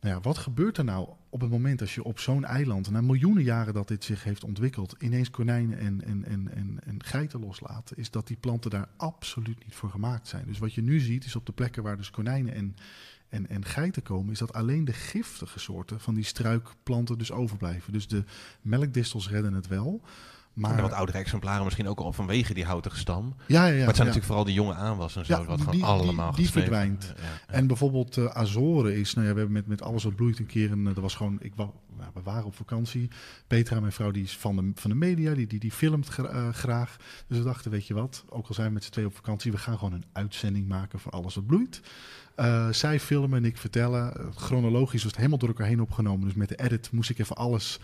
Nou 0.00 0.16
ja, 0.16 0.22
wat 0.22 0.38
gebeurt 0.38 0.78
er 0.78 0.84
nou 0.84 1.08
op 1.28 1.40
het 1.40 1.50
moment 1.50 1.80
als 1.80 1.94
je 1.94 2.04
op 2.04 2.18
zo'n 2.18 2.44
eiland, 2.44 2.90
na 2.90 3.00
miljoenen 3.00 3.42
jaren 3.42 3.74
dat 3.74 3.88
dit 3.88 4.04
zich 4.04 4.24
heeft 4.24 4.44
ontwikkeld, 4.44 4.94
ineens 4.98 5.30
konijnen 5.30 5.78
en, 5.78 6.04
en, 6.04 6.24
en, 6.24 6.50
en, 6.54 6.78
en 6.84 7.04
geiten 7.04 7.40
loslaat, 7.40 7.92
is 7.96 8.10
dat 8.10 8.26
die 8.26 8.36
planten 8.36 8.70
daar 8.70 8.88
absoluut 8.96 9.64
niet 9.64 9.74
voor 9.74 9.90
gemaakt 9.90 10.28
zijn. 10.28 10.46
Dus 10.46 10.58
wat 10.58 10.74
je 10.74 10.82
nu 10.82 11.00
ziet 11.00 11.24
is 11.24 11.36
op 11.36 11.46
de 11.46 11.52
plekken 11.52 11.82
waar 11.82 11.96
dus 11.96 12.10
konijnen 12.10 12.54
en, 12.54 12.76
en, 13.34 13.48
en 13.48 13.64
geiten 13.64 14.02
komen, 14.02 14.32
is 14.32 14.38
dat 14.38 14.52
alleen 14.52 14.84
de 14.84 14.92
giftige 14.92 15.58
soorten 15.58 16.00
van 16.00 16.14
die 16.14 16.24
struikplanten 16.24 17.18
dus 17.18 17.32
overblijven. 17.32 17.92
Dus 17.92 18.06
de 18.08 18.24
melkdistels 18.62 19.28
redden 19.30 19.52
het 19.54 19.66
wel. 19.68 20.00
Maar 20.54 20.80
wat 20.82 20.92
oudere 20.92 21.18
exemplaren 21.18 21.64
misschien 21.64 21.88
ook 21.88 21.98
al 22.00 22.12
vanwege 22.12 22.54
die 22.54 22.64
houtige 22.64 22.96
stam. 22.96 23.34
Ja, 23.46 23.66
ja, 23.66 23.72
ja. 23.72 23.76
Maar 23.78 23.86
het 23.86 23.96
zijn 23.96 24.08
ja. 24.08 24.14
natuurlijk 24.14 24.24
vooral 24.26 24.44
die 24.44 24.54
jonge 24.54 24.74
aanwas 24.74 25.16
en 25.16 25.24
zo, 25.26 25.32
Ja, 25.32 25.38
wat 25.44 25.48
die- 25.48 25.58
gewoon 25.58 25.74
die- 25.74 25.84
allemaal 25.84 26.34
die 26.34 26.50
verdwijnt. 26.50 27.14
En 27.46 27.66
bijvoorbeeld 27.66 28.16
eh, 28.16 28.24
Azoren 28.24 28.96
is, 28.96 29.14
nou 29.14 29.26
ja, 29.26 29.32
we 29.32 29.38
hebben 29.38 29.56
met, 29.56 29.66
met 29.66 29.82
alles 29.82 30.04
wat 30.04 30.14
bloeit 30.16 30.38
een 30.38 30.46
keer, 30.46 30.70
en 30.70 30.84
dat 30.84 30.96
was 30.96 31.14
gewoon, 31.14 31.36
ik 31.40 31.52
wa, 31.54 31.70
nou, 31.96 32.10
we 32.14 32.22
waren 32.22 32.44
op 32.44 32.54
vakantie. 32.54 33.08
Petra, 33.46 33.80
mijn 33.80 33.92
vrouw, 33.92 34.10
die 34.10 34.22
is 34.22 34.36
van 34.36 34.56
de, 34.56 34.70
van 34.74 34.90
de 34.90 34.96
media, 34.96 35.34
die, 35.34 35.46
die, 35.46 35.58
die 35.60 35.72
filmt 35.72 36.08
gra- 36.08 36.28
eh, 36.28 36.48
graag. 36.52 36.96
Dus 37.28 37.38
we 37.38 37.44
dachten, 37.44 37.70
weet 37.70 37.86
je 37.86 37.94
wat, 37.94 38.24
ook 38.28 38.46
al 38.48 38.54
zijn 38.54 38.66
we 38.68 38.72
met 38.74 38.84
z'n 38.84 38.90
twee 38.90 39.06
op 39.06 39.14
vakantie, 39.14 39.52
we 39.52 39.58
gaan 39.58 39.78
gewoon 39.78 39.92
een 39.92 40.04
uitzending 40.12 40.68
maken 40.68 40.98
van 40.98 41.12
alles 41.12 41.34
wat 41.34 41.46
bloeit. 41.46 41.80
Eh, 42.34 42.68
zij 42.68 43.00
filmen 43.00 43.38
en 43.38 43.44
ik 43.44 43.56
vertellen. 43.56 44.32
Chronologisch 44.34 45.02
was 45.02 45.10
het 45.10 45.16
helemaal 45.16 45.38
door 45.38 45.48
elkaar 45.48 45.66
heen 45.66 45.80
opgenomen. 45.80 46.26
Dus 46.26 46.34
met 46.34 46.48
de 46.48 46.56
edit 46.56 46.90
moest 46.92 47.10
ik 47.10 47.18
even 47.18 47.36
alles 47.36 47.80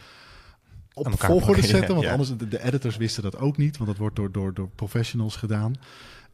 op 0.93 1.21
volgorde 1.21 1.63
zetten. 1.77 1.81
ja, 1.89 1.93
want 1.95 2.05
ja. 2.05 2.11
anders, 2.11 2.37
de, 2.37 2.49
de 2.49 2.63
editors 2.63 2.97
wisten 2.97 3.23
dat 3.23 3.37
ook 3.37 3.57
niet. 3.57 3.77
Want 3.77 3.91
dat 3.91 3.99
wordt 3.99 4.17
door, 4.17 4.33
door, 4.33 4.55
door 4.55 4.69
professionals 4.69 5.37
gedaan. 5.37 5.75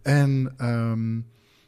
En 0.03 0.55
ehm, 0.57 1.15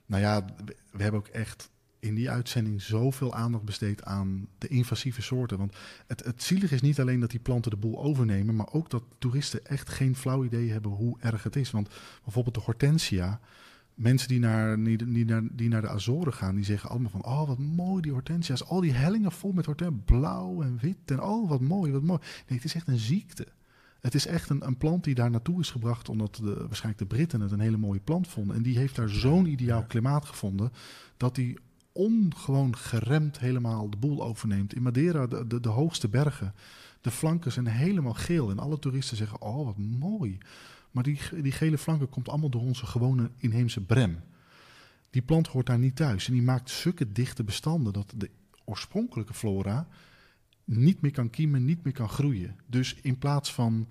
nou 0.07 0.23
ja, 0.23 0.45
we, 0.45 0.77
we 0.91 1.03
hebben 1.03 1.21
ook 1.21 1.27
echt 1.27 1.71
in 2.01 2.15
die 2.15 2.31
uitzending 2.31 2.83
zoveel 2.83 3.35
aandacht 3.35 3.65
besteed 3.65 4.05
aan 4.05 4.49
de 4.59 4.69
invasieve 4.69 5.23
soorten. 5.23 5.59
Want 5.59 5.77
het, 6.07 6.25
het 6.25 6.43
zielige 6.43 6.75
is 6.75 6.81
niet 6.81 7.01
alleen 7.01 7.21
dat 7.21 7.31
die 7.31 7.41
planten 7.41 7.71
de 7.71 7.77
boel 7.77 8.03
overnemen, 8.03 8.57
maar 8.57 8.73
ook 8.73 8.91
dat 8.91 9.03
toeristen 9.19 9.67
echt 9.67 9.89
geen 9.89 10.17
flauw 10.17 10.45
idee 10.45 10.71
hebben 10.71 10.91
hoe 10.91 11.17
erg 11.21 11.43
het 11.43 11.57
is. 11.57 11.71
Want 11.71 11.89
bijvoorbeeld 12.25 12.55
de 12.55 12.61
hortensia. 12.61 13.41
Mensen 13.99 14.29
die 14.29 14.39
naar, 14.39 14.83
die, 14.83 15.25
naar, 15.25 15.43
die 15.53 15.69
naar 15.69 15.81
de 15.81 15.89
Azoren 15.89 16.33
gaan, 16.33 16.55
die 16.55 16.65
zeggen 16.65 16.91
allemaal 16.91 17.11
van... 17.11 17.25
oh, 17.25 17.47
wat 17.47 17.59
mooi 17.59 18.03
die 18.03 18.13
hortensia's. 18.13 18.65
Al 18.65 18.81
die 18.81 18.93
hellingen 18.93 19.33
vol 19.33 19.53
met 19.53 19.67
hortensia, 19.67 20.03
blauw 20.05 20.63
en 20.63 20.79
wit. 20.81 20.97
En 21.05 21.23
oh, 21.23 21.49
wat 21.49 21.61
mooi, 21.61 21.93
wat 21.93 22.03
mooi. 22.03 22.21
Nee, 22.21 22.59
het 22.59 22.65
is 22.65 22.75
echt 22.75 22.89
een 22.89 22.99
ziekte. 22.99 23.47
Het 24.01 24.15
is 24.15 24.27
echt 24.27 24.51
een, 24.51 24.67
een 24.67 24.77
plant 24.77 25.05
die 25.05 25.15
daar 25.15 25.31
naartoe 25.31 25.61
is 25.61 25.71
gebracht... 25.71 26.09
omdat 26.09 26.35
de, 26.35 26.55
waarschijnlijk 26.55 26.99
de 26.99 27.17
Britten 27.17 27.41
het 27.41 27.53
een 27.53 27.61
hele 27.61 27.77
mooie 27.77 28.01
plant 28.01 28.29
vonden. 28.29 28.57
En 28.57 28.63
die 28.63 28.79
heeft 28.79 28.97
daar 28.97 29.09
zo'n 29.09 29.47
ideaal 29.47 29.85
klimaat 29.85 30.25
gevonden... 30.25 30.73
dat 31.17 31.35
die 31.35 31.59
ongewoon 31.93 32.77
geremd 32.77 33.39
helemaal 33.39 33.91
de 33.91 33.97
boel 33.97 34.23
overneemt. 34.23 34.75
In 34.75 34.83
Madeira, 34.83 35.27
de, 35.27 35.47
de, 35.47 35.61
de 35.61 35.69
hoogste 35.69 36.09
bergen, 36.09 36.55
de 37.01 37.11
flanken 37.11 37.53
zijn 37.53 37.67
helemaal 37.67 38.15
geel. 38.15 38.51
En 38.51 38.59
alle 38.59 38.79
toeristen 38.79 39.17
zeggen, 39.17 39.41
oh, 39.41 39.65
wat 39.65 39.79
mooi. 39.79 40.39
Maar 40.91 41.03
die, 41.03 41.19
die 41.43 41.53
gele 41.53 41.79
flanken 41.79 42.09
komt 42.09 42.29
allemaal 42.29 42.51
door 42.51 42.63
onze 42.63 42.87
gewone 42.87 43.31
inheemse 43.37 43.81
brem. 43.81 44.21
Die 45.11 45.23
plant 45.23 45.47
hoort 45.47 45.67
daar 45.67 45.79
niet 45.79 45.97
thuis. 45.97 46.27
En 46.27 46.33
die 46.33 46.43
maakt 46.43 46.71
zulke 46.71 47.13
dichte 47.13 47.45
bestanden 47.45 47.93
dat 47.93 48.13
de 48.17 48.31
oorspronkelijke 48.65 49.35
flora 49.35 49.89
niet 50.65 51.01
meer 51.01 51.13
kan 51.13 51.31
kiemen, 51.31 51.65
niet 51.65 51.85
meer 51.85 51.93
kan 51.93 52.09
groeien. 52.09 52.57
Dus 52.67 52.95
in 53.03 53.19
plaats 53.19 53.55
van 53.55 53.89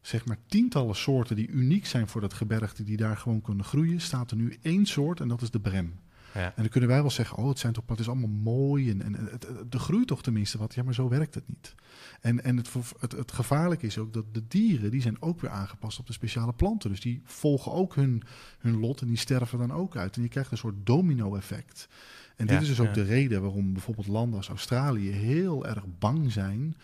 zeg 0.00 0.26
maar 0.26 0.38
tientallen 0.46 0.96
soorten 0.96 1.36
die 1.36 1.48
uniek 1.48 1.86
zijn 1.86 2.08
voor 2.08 2.20
dat 2.20 2.34
gebergte, 2.34 2.82
die 2.82 2.96
daar 2.96 3.16
gewoon 3.16 3.40
kunnen 3.40 3.64
groeien, 3.64 4.00
staat 4.00 4.30
er 4.30 4.36
nu 4.36 4.58
één 4.62 4.86
soort 4.86 5.20
en 5.20 5.28
dat 5.28 5.42
is 5.42 5.50
de 5.50 5.60
brem. 5.60 5.98
Ja. 6.36 6.44
En 6.44 6.52
dan 6.62 6.68
kunnen 6.68 6.88
wij 6.88 7.00
wel 7.00 7.10
zeggen, 7.10 7.36
oh, 7.36 7.48
het, 7.48 7.58
zijn 7.58 7.72
toch, 7.72 7.84
het 7.86 7.98
is 7.98 8.08
allemaal 8.08 8.28
mooi 8.28 8.90
en, 8.90 9.02
en 9.02 9.28
het, 9.30 9.46
er 9.74 9.78
groeit 9.78 10.06
toch 10.06 10.22
tenminste 10.22 10.58
wat. 10.58 10.74
Ja, 10.74 10.82
maar 10.82 10.94
zo 10.94 11.08
werkt 11.08 11.34
het 11.34 11.48
niet. 11.48 11.74
En, 12.20 12.44
en 12.44 12.56
het, 12.56 12.70
het, 12.98 13.12
het 13.12 13.32
gevaarlijke 13.32 13.86
is 13.86 13.98
ook 13.98 14.12
dat 14.12 14.34
de 14.34 14.46
dieren, 14.48 14.90
die 14.90 15.00
zijn 15.00 15.22
ook 15.22 15.40
weer 15.40 15.50
aangepast 15.50 15.98
op 15.98 16.06
de 16.06 16.12
speciale 16.12 16.52
planten. 16.52 16.90
Dus 16.90 17.00
die 17.00 17.20
volgen 17.24 17.72
ook 17.72 17.94
hun, 17.94 18.22
hun 18.58 18.80
lot 18.80 19.00
en 19.00 19.06
die 19.06 19.16
sterven 19.16 19.58
dan 19.58 19.72
ook 19.72 19.96
uit. 19.96 20.16
En 20.16 20.22
je 20.22 20.28
krijgt 20.28 20.50
een 20.50 20.58
soort 20.58 20.86
domino-effect. 20.86 21.88
En 22.36 22.46
dit 22.46 22.60
is 22.60 22.68
dus 22.68 22.80
ook 22.80 22.86
ja. 22.86 22.92
de 22.92 23.02
reden 23.02 23.42
waarom 23.42 23.72
bijvoorbeeld 23.72 24.06
landen 24.06 24.36
als 24.36 24.48
Australië 24.48 25.10
heel 25.10 25.66
erg 25.66 25.84
bang 25.98 26.32
zijn 26.32 26.76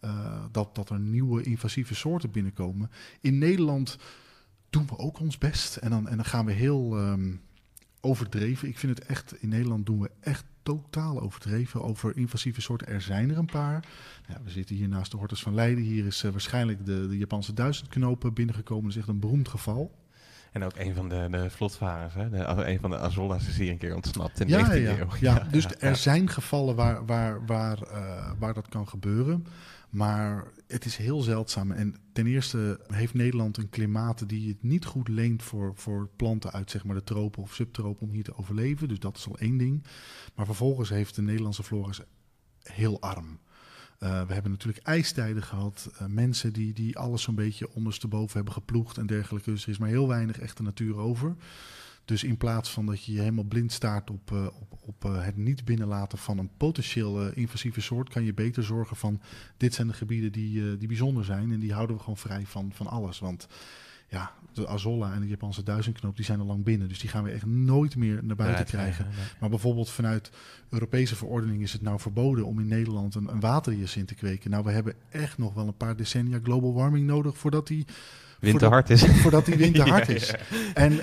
eh, 0.00 0.44
dat, 0.50 0.74
dat 0.74 0.90
er 0.90 0.98
nieuwe 0.98 1.42
invasieve 1.42 1.94
soorten 1.94 2.30
binnenkomen. 2.30 2.90
In 3.20 3.38
Nederland 3.38 3.98
doen 4.70 4.86
we 4.86 4.98
ook 4.98 5.20
ons 5.20 5.38
best. 5.38 5.76
En 5.76 5.90
dan, 5.90 6.08
en 6.08 6.16
dan 6.16 6.24
gaan 6.24 6.44
we 6.44 6.52
heel 6.52 6.96
ehm, 6.96 7.34
overdreven. 8.00 8.68
Ik 8.68 8.78
vind 8.78 8.98
het 8.98 9.06
echt, 9.06 9.34
in 9.42 9.48
Nederland 9.48 9.86
doen 9.86 10.00
we 10.00 10.10
echt 10.20 10.44
totaal 10.62 11.20
overdreven 11.20 11.82
over 11.82 12.16
invasieve 12.16 12.60
soorten. 12.60 12.86
Er 12.88 13.00
zijn 13.00 13.30
er 13.30 13.38
een 13.38 13.46
paar. 13.46 13.84
Ja, 14.28 14.40
we 14.44 14.50
zitten 14.50 14.76
hier 14.76 14.88
naast 14.88 15.10
de 15.10 15.16
Hortus 15.16 15.42
van 15.42 15.54
Leiden. 15.54 15.84
Hier 15.84 16.06
is 16.06 16.24
eh, 16.24 16.30
waarschijnlijk 16.30 16.86
de, 16.86 17.08
de 17.08 17.18
Japanse 17.18 17.54
duizendknopen 17.54 18.34
binnengekomen. 18.34 18.82
Dat 18.84 18.92
is 18.92 18.98
echt 18.98 19.08
een 19.08 19.20
beroemd 19.20 19.48
geval. 19.48 19.94
En 20.52 20.64
ook 20.64 20.76
een 20.76 20.94
van 20.94 21.08
de, 21.08 21.28
de 21.30 21.50
vlotvarers, 21.50 22.14
hè? 22.14 22.30
De, 22.30 22.36
een 22.44 22.80
van 22.80 22.90
de 22.90 22.98
Azola's 22.98 23.48
is 23.48 23.56
hier 23.56 23.70
een 23.70 23.78
keer 23.78 23.94
ontsnapt 23.94 24.40
in 24.40 24.46
de 24.46 24.52
Ja, 24.52 24.70
19e 24.70 24.82
ja, 24.82 24.98
eeuw. 24.98 25.08
ja. 25.20 25.46
dus 25.50 25.66
er 25.78 25.96
zijn 25.96 26.28
gevallen 26.28 26.74
waar, 26.76 27.06
waar, 27.06 27.46
waar, 27.46 27.82
eh, 27.82 28.30
waar 28.38 28.54
dat 28.54 28.68
kan 28.68 28.88
gebeuren. 28.88 29.46
Maar 29.90 30.52
het 30.66 30.84
is 30.84 30.96
heel 30.96 31.20
zeldzaam. 31.20 31.70
En 31.70 31.96
ten 32.12 32.26
eerste 32.26 32.80
heeft 32.86 33.14
Nederland 33.14 33.56
een 33.56 33.68
klimaat 33.68 34.28
die 34.28 34.48
het 34.48 34.62
niet 34.62 34.84
goed 34.84 35.08
leent 35.08 35.42
voor, 35.42 35.72
voor 35.74 36.08
planten 36.16 36.52
uit 36.52 36.70
zeg 36.70 36.84
maar, 36.84 36.96
de 36.96 37.04
tropen 37.04 37.42
of 37.42 37.54
subtropen 37.54 38.06
om 38.06 38.12
hier 38.12 38.24
te 38.24 38.36
overleven. 38.36 38.88
Dus 38.88 38.98
dat 38.98 39.16
is 39.16 39.28
al 39.28 39.38
één 39.38 39.56
ding. 39.56 39.84
Maar 40.34 40.46
vervolgens 40.46 40.88
heeft 40.88 41.14
de 41.14 41.22
Nederlandse 41.22 41.62
flora 41.62 41.92
heel 42.62 43.00
arm. 43.00 43.38
Eh, 43.98 44.26
we 44.26 44.32
hebben 44.32 44.50
natuurlijk 44.50 44.86
ijstijden 44.86 45.42
gehad. 45.42 45.90
eh, 45.98 46.06
mensen 46.06 46.52
die, 46.52 46.72
die 46.72 46.98
alles 46.98 47.22
zo'n 47.22 47.34
beetje 47.34 47.74
ondersteboven 47.74 48.36
hebben 48.36 48.52
geploegd 48.52 48.98
en 48.98 49.06
dergelijke. 49.06 49.50
Dus 49.50 49.62
er 49.62 49.68
is 49.68 49.78
maar 49.78 49.88
heel 49.88 50.08
weinig 50.08 50.38
echte 50.38 50.62
natuur 50.62 50.96
over. 50.96 51.36
Dus 52.08 52.24
in 52.24 52.36
plaats 52.36 52.70
van 52.70 52.86
dat 52.86 53.04
je 53.04 53.12
je 53.12 53.20
helemaal 53.20 53.44
blind 53.44 53.72
staart 53.72 54.10
op, 54.10 54.32
eh, 54.32 54.46
op, 54.46 54.78
op 54.80 55.04
eh, 55.04 55.24
het 55.24 55.36
niet 55.36 55.64
binnenlaten 55.64 56.18
van 56.18 56.38
een 56.38 56.50
potentieel 56.56 57.22
eh, 57.22 57.36
invasieve 57.36 57.80
soort, 57.80 58.08
kan 58.08 58.24
je 58.24 58.34
beter 58.34 58.64
zorgen 58.64 58.96
van 58.96 59.20
dit 59.56 59.74
zijn 59.74 59.86
de 59.86 59.92
gebieden 59.92 60.32
die, 60.32 60.76
die 60.76 60.88
bijzonder 60.88 61.24
zijn 61.24 61.52
en 61.52 61.58
die 61.58 61.72
houden 61.72 61.96
we 61.96 62.02
gewoon 62.02 62.16
vrij 62.16 62.46
van, 62.46 62.70
van 62.74 62.86
alles. 62.86 63.18
Want 63.18 63.48
ja, 64.08 64.32
de 64.52 64.68
Azolla 64.68 65.12
en 65.12 65.20
de 65.20 65.28
Japanse 65.28 65.62
duizendknoop 65.62 66.16
die 66.16 66.24
zijn 66.24 66.40
al 66.40 66.46
lang 66.46 66.64
binnen, 66.64 66.88
dus 66.88 66.98
die 66.98 67.10
gaan 67.10 67.24
we 67.24 67.30
echt 67.30 67.46
nooit 67.46 67.96
meer 67.96 68.24
naar 68.24 68.36
buiten 68.36 68.64
Ja, 68.64 68.70
krijgen. 68.70 69.06
Maar 69.40 69.50
bijvoorbeeld 69.50 69.90
vanuit 69.90 70.30
Europese 70.68 71.16
verordening 71.16 71.62
is 71.62 71.72
het 71.72 71.82
nou 71.82 72.00
verboden 72.00 72.44
om 72.44 72.60
in 72.60 72.68
Nederland 72.68 73.14
een, 73.14 73.28
een 73.28 73.40
waterhyacinth 73.40 74.08
te 74.08 74.14
kweken. 74.14 74.50
Nou, 74.50 74.64
we 74.64 74.70
hebben 74.70 74.94
echt 75.08 75.38
nog 75.38 75.54
wel 75.54 75.66
een 75.66 75.76
paar 75.76 75.96
decennia 75.96 76.40
global 76.42 76.74
warming 76.74 77.06
nodig 77.06 77.38
voordat 77.38 77.66
die, 77.66 77.86
Wind 78.38 78.58
te 78.58 78.66
hard 78.66 78.90
is. 78.90 79.04
voordat 79.22 79.44
die 79.44 79.56
wind 79.56 79.74
te 79.74 79.82
hard 79.90 80.06
Ja, 80.06 80.14
is. 80.14 80.34
En, 80.74 81.00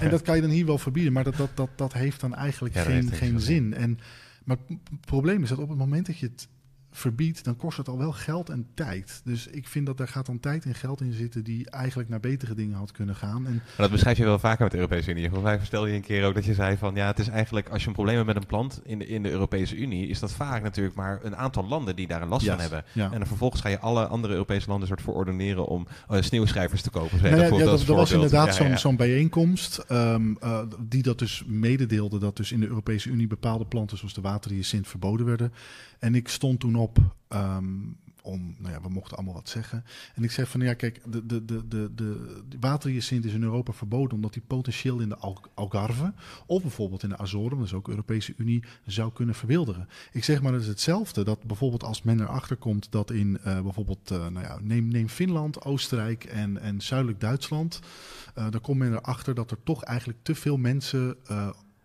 en 0.00 0.10
dat 0.10 0.22
kan 0.22 0.34
je 0.36 0.42
dan 0.42 0.50
hier 0.50 0.66
wel 0.66 0.78
verbieden, 0.78 1.12
maar 1.12 1.24
dat, 1.24 1.36
dat, 1.36 1.50
dat, 1.54 1.68
dat 1.76 1.92
heeft 1.92 2.20
dan 2.20 2.34
eigenlijk 2.34 2.76
geen, 2.76 3.10
geen 3.12 3.40
zin. 3.40 3.74
En, 3.74 3.98
maar 4.44 4.56
het 4.68 5.00
probleem 5.00 5.42
is 5.42 5.48
dat 5.48 5.58
op 5.58 5.68
het 5.68 5.78
moment 5.78 6.06
dat 6.06 6.18
je 6.18 6.26
het 6.26 6.48
verbiedt, 6.96 7.44
dan 7.44 7.56
kost 7.56 7.76
het 7.76 7.88
al 7.88 7.98
wel 7.98 8.12
geld 8.12 8.48
en 8.48 8.66
tijd. 8.74 9.20
Dus 9.24 9.46
ik 9.46 9.68
vind 9.68 9.86
dat 9.86 9.98
daar 9.98 10.08
gaat 10.08 10.26
dan 10.26 10.40
tijd 10.40 10.64
en 10.64 10.74
geld 10.74 11.00
in 11.00 11.12
zitten 11.12 11.44
die 11.44 11.70
eigenlijk 11.70 12.08
naar 12.08 12.20
betere 12.20 12.54
dingen 12.54 12.76
had 12.76 12.92
kunnen 12.92 13.14
gaan. 13.14 13.46
En 13.46 13.54
Maar 13.54 13.62
dat 13.76 13.90
beschrijf 13.90 14.16
je 14.16 14.24
wel 14.24 14.38
vaker 14.38 14.62
met 14.62 14.72
de 14.72 14.78
Europese 14.78 15.10
Unie. 15.10 15.24
Volgens 15.24 15.48
mij 15.50 15.58
vertelde 15.58 15.88
je 15.88 15.94
een 15.94 16.02
keer 16.02 16.24
ook 16.24 16.34
dat 16.34 16.44
je 16.44 16.54
zei 16.54 16.76
van 16.76 16.94
ja, 16.94 17.06
het 17.06 17.18
is 17.18 17.28
eigenlijk 17.28 17.68
als 17.68 17.82
je 17.82 17.88
een 17.88 17.94
probleem 17.94 18.14
hebt 18.14 18.26
met 18.26 18.36
een 18.36 18.46
plant 18.46 18.80
in 18.84 18.98
de, 18.98 19.06
in 19.06 19.22
de 19.22 19.30
Europese 19.30 19.76
Unie, 19.76 20.08
is 20.08 20.18
dat 20.18 20.32
vaak 20.32 20.62
natuurlijk 20.62 20.96
maar 20.96 21.20
een 21.22 21.36
aantal 21.36 21.66
landen 21.66 21.96
die 21.96 22.06
daar 22.06 22.22
een 22.22 22.28
last 22.28 22.46
van 22.46 22.60
hebben. 22.60 22.84
ja. 22.92 23.04
En 23.12 23.18
dan 23.18 23.26
vervolgens 23.26 23.60
ga 23.60 23.68
je 23.68 23.78
alle 23.78 24.06
andere 24.06 24.32
Europese 24.32 24.68
landen 24.68 24.88
soort 24.88 25.02
verordeneren 25.02 25.66
om 25.66 25.86
eh, 26.08 26.22
sneeuwschrijvers 26.22 26.82
te 26.82 26.90
kopen. 26.90 27.22
Nou 27.22 27.36
ja, 27.36 27.48
dat, 27.48 27.58
ja, 27.58 27.64
dat, 27.64 27.78
dat, 27.86 27.96
was 27.96 28.12
inderdaad 28.12 28.54
zo'n 28.54 28.78
zo'n 28.78 28.96
bijeenkomst 28.96 29.78
ehm, 29.78 30.34
eh, 30.40 30.58
die 30.80 31.02
dat 31.02 31.18
dus 31.18 31.44
mededeelde 31.46 32.18
dat 32.18 32.36
dus 32.36 32.52
in 32.52 32.60
de 32.60 32.66
Europese 32.66 33.08
Unie 33.08 33.26
bepaalde 33.26 33.64
planten 33.64 33.98
zoals 33.98 34.14
de 34.14 34.20
waterhyacinth 34.20 34.88
verboden 34.88 35.26
werden. 35.26 35.52
En 35.98 36.14
ik 36.14 36.28
stond 36.28 36.60
toen 36.60 36.76
ehm, 37.28 37.66
om, 38.24 38.54
nou 38.58 38.72
ja, 38.72 38.80
we 38.80 38.88
mochten 38.88 39.16
allemaal 39.16 39.34
wat 39.34 39.48
zeggen. 39.48 39.84
En 40.14 40.22
ik 40.22 40.30
zeg 40.30 40.48
van, 40.48 40.60
ja, 40.60 40.74
kijk, 40.74 41.00
de, 41.06 41.26
de, 41.26 41.44
de, 41.44 41.66
de, 41.68 41.94
de 41.94 42.58
waterhyacint 42.60 43.24
is 43.24 43.32
in 43.32 43.42
Europa 43.42 43.72
verboden 43.72 44.14
omdat 44.14 44.32
die 44.32 44.42
potentieel 44.46 45.00
in 45.00 45.08
de 45.08 45.16
Al- 45.16 45.42
Algarve 45.54 46.12
of 46.46 46.62
bijvoorbeeld 46.62 47.02
in 47.02 47.08
de 47.08 47.18
Azoren, 47.18 47.56
dat 47.58 47.66
is 47.66 47.72
ook 47.72 47.88
Europese 47.88 48.34
Unie, 48.36 48.64
zou 48.86 49.12
kunnen 49.12 49.34
verwilderen. 49.34 49.88
Ik 50.12 50.24
zeg 50.24 50.42
maar, 50.42 50.52
het 50.52 50.62
is 50.62 50.68
hetzelfde 50.68 51.24
dat 51.24 51.42
bijvoorbeeld 51.42 51.84
als 51.84 52.02
men 52.02 52.20
erachter 52.20 52.56
komt 52.56 52.92
dat 52.92 53.10
in 53.10 53.38
eh, 53.38 53.60
bijvoorbeeld, 53.60 54.10
eh, 54.10 54.18
nou 54.26 54.46
ja, 54.46 54.58
neem, 54.62 54.88
neem 54.88 55.08
Finland, 55.08 55.64
Oostenrijk 55.64 56.24
en, 56.24 56.60
en 56.60 56.80
zuidelijk 56.80 57.20
Duitsland, 57.20 57.80
eh, 58.34 58.50
dan 58.50 58.60
komt 58.60 58.78
men 58.78 58.92
erachter 58.92 59.34
dat 59.34 59.50
er 59.50 59.62
toch 59.62 59.82
eigenlijk 59.82 60.18
te 60.22 60.34
veel 60.34 60.56
mensen 60.56 61.16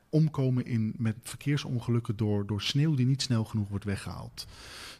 omkomen 0.09 0.65
in, 0.65 0.93
met 0.97 1.15
verkeersongelukken 1.23 2.15
door, 2.15 2.47
door 2.47 2.61
sneeuw 2.61 2.95
die 2.95 3.05
niet 3.05 3.21
snel 3.21 3.43
genoeg 3.45 3.69
wordt 3.69 3.85
weggehaald. 3.85 4.47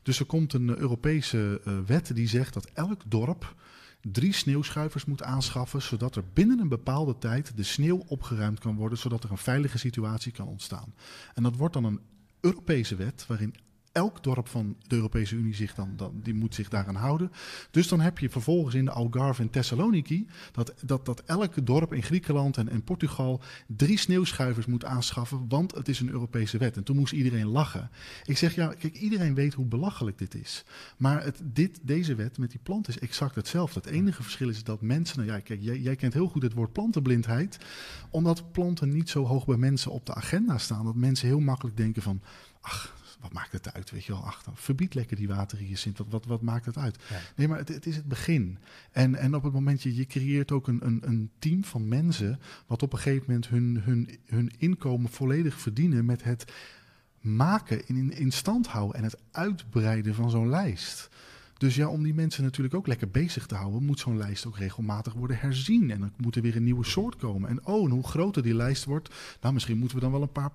Dus 0.04 0.20
er 0.20 0.26
komt 0.26 0.54
een 0.54 0.70
eh, 0.70 0.76
Europese 0.76 1.62
eh, 1.64 1.80
wet 1.86 2.16
die 2.16 2.28
zegt 2.28 2.54
dat 2.54 2.70
elk 2.74 3.02
dorp 3.08 3.56
drie 4.02 4.34
sneeuwschuivers 4.34 5.06
moet 5.06 5.24
aanschaffen, 5.24 5.82
zodat 5.82 6.16
er 6.16 6.24
binnen 6.34 6.60
een 6.60 6.70
bepaalde 6.70 7.18
tijd 7.18 7.58
de 7.58 7.64
sneeuw 7.64 8.04
opgeruimd 8.08 8.60
kan 8.60 8.76
worden, 8.76 8.98
zodat 8.98 9.24
er 9.24 9.32
een 9.32 9.38
veilige 9.38 9.78
situatie 9.78 10.32
kan 10.32 10.48
ontstaan. 10.48 10.94
En 11.34 11.44
dat 11.44 11.56
wordt 11.56 11.74
dan 11.74 11.84
een 11.84 12.00
Europese 12.40 12.96
wet 12.96 13.26
waarin 13.28 13.56
elk 13.92 14.24
dorp 14.24 14.48
van 14.48 14.76
de 14.88 14.96
Europese 14.96 15.36
Unie 15.36 15.56
zich 15.56 15.76
dan, 15.76 15.94
dan 15.96 16.20
die 16.24 16.34
moet 16.34 16.56
zich 16.56 16.70
daaraan 16.70 16.96
houden. 16.96 17.32
Dus 17.72 17.88
dan 17.88 18.00
heb 18.00 18.20
je 18.20 18.30
vervolgens 18.30 18.76
in 18.76 18.86
de 18.86 18.92
Algarve 18.92 19.42
en 19.42 19.50
Thessaloniki 19.50 20.28
dat, 20.52 20.74
dat, 20.86 21.06
dat 21.06 21.24
elk 21.26 21.66
dorp 21.66 21.94
in 21.94 22.04
Griekenland 22.04 22.58
en, 22.58 22.84
Portugal 22.84 23.42
drie 23.68 23.98
sneeuwschuivers 23.98 24.66
moet 24.66 24.86
aanschaffen, 24.86 25.46
want 25.48 25.76
het 25.76 25.88
is 25.88 26.00
een 26.00 26.10
Europese 26.10 26.58
wet. 26.58 26.78
En 26.78 26.84
toen 26.84 26.96
moest 26.96 27.14
iedereen 27.14 27.48
lachen. 27.48 27.90
Ik 28.26 28.38
zeg 28.38 28.56
ja, 28.56 28.68
kijk, 28.68 28.96
iedereen 28.96 29.34
weet 29.34 29.54
hoe 29.54 29.66
belachelijk 29.66 30.18
dit 30.18 30.36
is. 30.36 30.64
Maar 30.98 31.24
het, 31.24 31.42
dit, 31.44 31.80
deze 31.82 32.16
wet 32.16 32.38
met 32.38 32.52
die 32.52 32.60
plant 32.64 32.88
is 32.88 33.00
exact 33.00 33.36
hetzelfde. 33.36 33.80
Het 33.80 33.90
enige 33.90 34.24
verschil 34.24 34.50
is 34.50 34.64
dat 34.64 34.82
mensen, 34.82 35.18
nou 35.18 35.32
ja, 35.32 35.40
kijk, 35.40 35.62
jij, 35.62 35.80
jij 35.80 35.96
kent 35.96 36.14
heel 36.14 36.28
goed 36.28 36.42
het 36.42 36.54
woord 36.54 36.72
plantenblindheid, 36.72 37.58
omdat 38.10 38.52
planten 38.52 38.90
niet 38.90 39.10
zo 39.10 39.26
hoog 39.26 39.46
bij 39.46 39.58
mensen 39.58 39.92
op 39.92 40.06
de 40.06 40.14
agenda 40.14 40.58
staan, 40.58 40.86
dat 40.86 40.96
mensen 40.96 41.28
heel 41.28 41.40
makkelijk 41.40 41.78
denken 41.78 42.02
van, 42.02 42.22
ach, 42.62 42.98
wat 43.20 43.34
maakt 43.34 43.52
het 43.52 43.74
uit, 43.74 43.92
weet 43.92 44.06
je 44.06 44.12
wel, 44.12 44.24
ach, 44.24 44.44
dan 44.44 44.58
verbied 44.58 44.94
lekker 44.94 45.16
die 45.16 45.28
waterhyacint, 45.28 45.98
wat, 45.98 46.08
wat, 46.10 46.26
wat 46.26 46.42
maakt 46.42 46.66
het 46.66 46.78
uit? 46.78 46.98
Ja. 47.10 47.20
Nee, 47.36 47.48
maar 47.48 47.58
het, 47.58 47.68
het 47.68 47.86
is 47.86 47.96
het 47.96 48.06
begin. 48.06 48.58
En, 48.92 49.16
en 49.16 49.36
op 49.36 49.44
het 49.44 49.54
moment, 49.54 49.84
je, 49.84 49.96
je 49.96 50.06
creëert 50.06 50.52
ook 50.52 50.68
een, 50.68 50.86
een, 50.86 51.02
een 51.02 51.32
team 51.40 51.64
van 51.64 51.88
mensen, 51.88 52.40
wat 52.68 52.84
op 52.84 52.94
een 52.94 53.00
gegeven 53.00 53.26
moment 53.28 53.48
hun, 53.48 53.82
hun, 53.84 54.20
hun 54.26 54.52
inkomen 54.58 55.10
volledig 55.10 55.60
verdienen 55.60 56.06
met 56.06 56.24
het 56.24 56.52
maken, 57.22 57.88
in, 57.88 58.12
in 58.12 58.32
stand 58.32 58.68
houden 58.68 58.98
en 58.98 59.04
het 59.04 59.18
uitbreiden 59.32 60.16
van 60.16 60.30
zo'n 60.30 60.50
lijst. 60.50 61.10
Dus 61.58 61.76
ja, 61.76 61.88
om 61.88 62.04
die 62.04 62.14
mensen 62.14 62.44
natuurlijk 62.44 62.76
ook 62.76 62.88
lekker 62.88 63.10
bezig 63.10 63.46
te 63.46 63.56
houden, 63.56 63.84
moet 63.84 64.00
zo'n 64.00 64.18
lijst 64.18 64.46
ook 64.46 64.58
regelmatig 64.58 65.14
worden 65.14 65.40
herzien. 65.40 65.92
En 65.92 66.00
dan 66.00 66.14
moet 66.18 66.36
er 66.36 66.42
weer 66.42 66.56
een 66.56 66.64
nieuwe 66.64 66.86
soort 66.86 67.16
komen. 67.16 67.50
En 67.50 67.66
oh, 67.66 67.86
en 67.86 67.92
hoe 67.92 68.08
groter 68.08 68.44
die 68.44 68.56
lijst 68.56 68.86
wordt, 68.86 69.16
nou 69.42 69.54
misschien 69.54 69.78
moeten 69.78 69.98
we 69.98 70.04
dan 70.04 70.12
wel 70.12 70.22
een 70.22 70.32
paar 70.32 70.52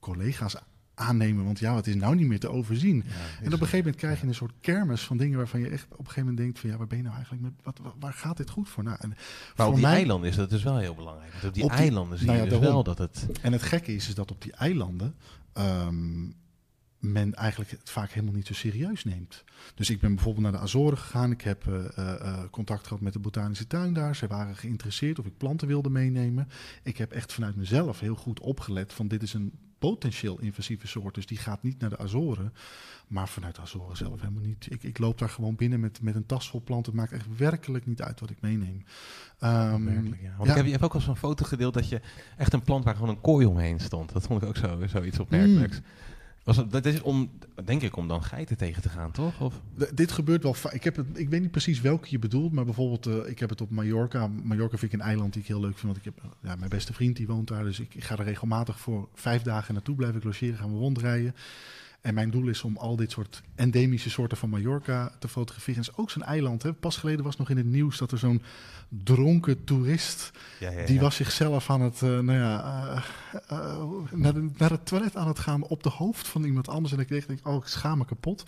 collega's 0.00 0.56
aannemen. 0.98 1.44
Want 1.44 1.58
ja, 1.58 1.76
het 1.76 1.86
is 1.86 1.94
nou 1.94 2.14
niet 2.14 2.26
meer 2.26 2.38
te 2.40 2.48
overzien. 2.50 3.02
En 3.40 3.46
op 3.46 3.52
een 3.52 3.58
gegeven 3.58 3.78
moment 3.78 3.96
krijg 3.96 4.20
je 4.20 4.26
een 4.26 4.34
soort 4.34 4.52
kermis 4.60 5.02
van 5.02 5.16
dingen 5.16 5.36
waarvan 5.38 5.60
je 5.60 5.68
echt 5.68 5.84
op 5.84 5.90
een 5.90 5.96
gegeven 5.98 6.20
moment 6.20 6.38
denkt 6.38 6.58
van 6.58 6.70
ja, 6.70 6.76
waar 6.76 6.86
ben 6.86 6.96
je 6.96 7.02
nou 7.02 7.14
eigenlijk 7.14 7.44
met, 7.44 7.52
wat, 7.62 7.78
wat- 7.82 7.94
waar 8.00 8.12
gaat 8.12 8.36
dit 8.36 8.50
goed 8.50 8.68
voor? 8.68 8.82
Nou, 8.84 8.96
en, 9.00 9.08
Maar 9.08 9.18
voor 9.54 9.66
op 9.66 9.74
die 9.74 9.82
mij- 9.82 9.94
eilanden 9.94 10.28
is 10.30 10.36
dat 10.36 10.50
dus 10.50 10.62
wel 10.62 10.78
heel 10.78 10.94
belangrijk. 10.94 11.32
Want 11.32 11.44
op 11.44 11.54
die 11.54 11.62
Op 11.64 11.70
die- 11.70 11.78
eilanden 11.78 12.18
zie 12.18 12.26
nou 12.26 12.38
je 12.38 12.44
ja, 12.44 12.50
dus 12.50 12.58
daarom. 12.60 12.84
wel 12.84 12.94
dat 12.94 12.98
het... 12.98 13.26
en 13.42 13.52
het 13.52 13.62
gekke 13.62 13.94
is, 13.94 14.08
is 14.08 14.14
dat 14.14 14.30
op 14.30 14.42
die 14.42 14.52
eilanden 14.52 15.14
ehm, 15.52 16.28
men 16.98 17.34
eigenlijk 17.34 17.70
het 17.70 17.90
vaak 17.90 18.10
helemaal 18.10 18.34
niet 18.34 18.46
zo 18.46 18.54
serieus 18.54 19.04
neemt. 19.04 19.44
Dus 19.74 19.90
ik 19.90 20.00
ben 20.00 20.14
bijvoorbeeld 20.14 20.42
naar 20.44 20.52
de 20.52 20.58
Azoren 20.58 20.98
gegaan. 20.98 21.30
Ik 21.30 21.40
heb 21.40 21.66
eh, 21.66 21.74
eh, 21.98 22.20
eh, 22.20 22.38
contact 22.50 22.86
gehad 22.86 23.02
met 23.02 23.12
de 23.12 23.18
botanische 23.18 23.66
tuin 23.66 23.92
daar. 23.92 24.14
Zij 24.14 24.28
waren 24.28 24.56
geïnteresseerd 24.56 25.18
of 25.18 25.26
ik 25.26 25.36
planten 25.36 25.68
wilde 25.68 25.90
meenemen. 25.90 26.48
Ik 26.82 26.96
heb 26.96 27.12
echt 27.12 27.32
vanuit 27.32 27.56
mezelf 27.56 28.00
heel 28.00 28.14
goed 28.14 28.40
opgelet 28.40 28.92
van 28.92 29.08
dit 29.08 29.22
is 29.22 29.34
een 29.34 29.52
potentieel 29.90 30.40
invasieve 30.40 30.86
soort. 30.86 31.14
Dus 31.14 31.26
die 31.26 31.38
gaat 31.38 31.62
niet 31.62 31.80
naar 31.80 31.90
de 31.90 31.98
Azoren. 31.98 32.52
Maar 33.06 33.28
vanuit 33.28 33.54
de 33.54 33.60
Azoren 33.60 33.96
zelf 33.96 34.20
helemaal 34.20 34.42
niet. 34.42 34.66
Ik, 34.70 34.82
ik 34.82 34.98
loop 34.98 35.18
daar 35.18 35.28
gewoon 35.28 35.56
binnen 35.56 35.80
met, 35.80 36.02
met 36.02 36.14
een 36.14 36.26
tas 36.26 36.50
vol 36.50 36.62
planten. 36.62 36.92
Het 36.92 37.00
maakt 37.00 37.12
echt 37.12 37.36
werkelijk 37.36 37.86
niet 37.86 38.02
uit 38.02 38.20
wat 38.20 38.30
ik 38.30 38.40
meeneem. 38.40 38.84
Ehm, 39.38 39.84
Werkelijk, 39.84 40.22
ja. 40.22 40.34
Want 40.36 40.44
ja. 40.44 40.50
ik 40.50 40.56
heb, 40.56 40.64
je 40.64 40.70
hebt 40.70 40.84
ook 40.84 40.94
al 40.94 41.00
zo'n 41.00 41.16
foto 41.16 41.44
gedeeld 41.44 41.74
dat 41.74 41.88
je 41.88 42.00
echt 42.36 42.52
een 42.52 42.62
plant 42.62 42.84
waar 42.84 42.94
gewoon 42.94 43.08
een 43.08 43.20
kooi 43.20 43.46
omheen 43.46 43.80
stond. 43.80 44.12
Dat 44.12 44.26
vond 44.26 44.42
ik 44.42 44.48
ook 44.48 44.56
zo, 44.56 44.86
zoiets 44.86 45.18
opmerkelijks. 45.18 45.78
Mm. 45.78 45.84
Was 46.46 46.68
dat 46.68 46.86
is 46.86 47.00
om, 47.00 47.30
denk 47.64 47.82
ik, 47.82 47.96
om 47.96 48.08
dan 48.08 48.22
geiten 48.22 48.56
tegen 48.56 48.82
te 48.82 48.88
gaan, 48.88 49.10
toch? 49.10 49.40
Of? 49.40 49.60
Dit 49.94 50.12
gebeurt 50.12 50.42
wel 50.42 50.54
vaak. 50.54 50.72
Ik, 50.72 50.84
heb 50.84 50.96
het, 50.96 51.06
ik 51.14 51.28
weet 51.28 51.40
niet 51.40 51.50
precies 51.50 51.80
welke 51.80 52.06
je 52.10 52.18
bedoelt, 52.18 52.52
maar 52.52 52.64
bijvoorbeeld, 52.64 53.06
eh, 53.06 53.30
ik 53.30 53.38
heb 53.38 53.50
het 53.50 53.60
op 53.60 53.70
Mallorca. 53.70 54.26
Mallorca 54.26 54.78
vind 54.78 54.92
ik 54.92 55.00
een 55.00 55.06
eiland 55.06 55.32
die 55.32 55.42
ik 55.42 55.48
heel 55.48 55.60
leuk 55.60 55.78
vind, 55.78 55.82
want 55.82 55.96
ik 55.96 56.04
heb 56.04 56.18
eh, 56.18 56.30
ja, 56.42 56.56
mijn 56.56 56.70
beste 56.70 56.92
vriend 56.92 57.16
die 57.16 57.26
woont 57.26 57.48
daar, 57.48 57.64
dus 57.64 57.80
ik, 57.80 57.94
ik 57.94 58.04
ga 58.04 58.16
er 58.16 58.24
regelmatig 58.24 58.78
voor 58.78 59.08
vijf 59.14 59.42
dagen 59.42 59.74
naartoe, 59.74 59.94
blijf 59.94 60.14
ik 60.14 60.24
logeren, 60.24 60.58
gaan 60.58 60.72
we 60.72 60.78
rondrijden. 60.78 61.34
En 62.06 62.14
mijn 62.14 62.30
doel 62.30 62.48
is 62.48 62.62
om 62.62 62.76
al 62.76 62.96
dit 62.96 63.10
soort 63.10 63.42
endemische 63.54 64.10
soorten 64.10 64.36
van 64.38 64.48
Mallorca 64.50 65.12
te 65.18 65.28
fotograferen. 65.28 65.80
Het 65.80 65.90
is 65.90 65.96
ook 65.96 66.10
zo'n 66.10 66.22
eiland. 66.22 66.62
Hè. 66.62 66.72
Pas 66.72 66.96
geleden 66.96 67.24
was 67.24 67.36
nog 67.36 67.50
in 67.50 67.56
het 67.56 67.66
nieuws 67.66 67.98
dat 67.98 68.12
er 68.12 68.18
zo'n 68.18 68.42
dronken 68.88 69.64
toerist 69.64 70.30
Ja, 70.60 70.70
ja, 70.70 70.86
die 70.86 71.00
was 71.00 71.16
zichzelf 71.16 71.70
aan 71.70 71.80
het, 71.80 72.02
eh, 72.02 72.08
nou 72.08 72.32
ja, 72.32 72.62
eh, 72.62 73.02
eh, 73.48 73.78
naar, 74.12 74.34
de- 74.34 74.50
naar 74.56 74.70
het 74.70 74.86
toilet 74.86 75.16
aan 75.16 75.28
het 75.28 75.38
gaan 75.38 75.62
op 75.62 75.82
de 75.82 75.88
hoofd 75.88 76.28
van 76.28 76.44
iemand 76.44 76.68
anders. 76.68 76.92
En 76.94 77.00
ik 77.00 77.08
denk, 77.08 77.26
denk, 77.26 77.46
oh, 77.46 77.56
ik 77.56 77.66
schaam 77.66 77.98
me 77.98 78.04
kapot. 78.04 78.44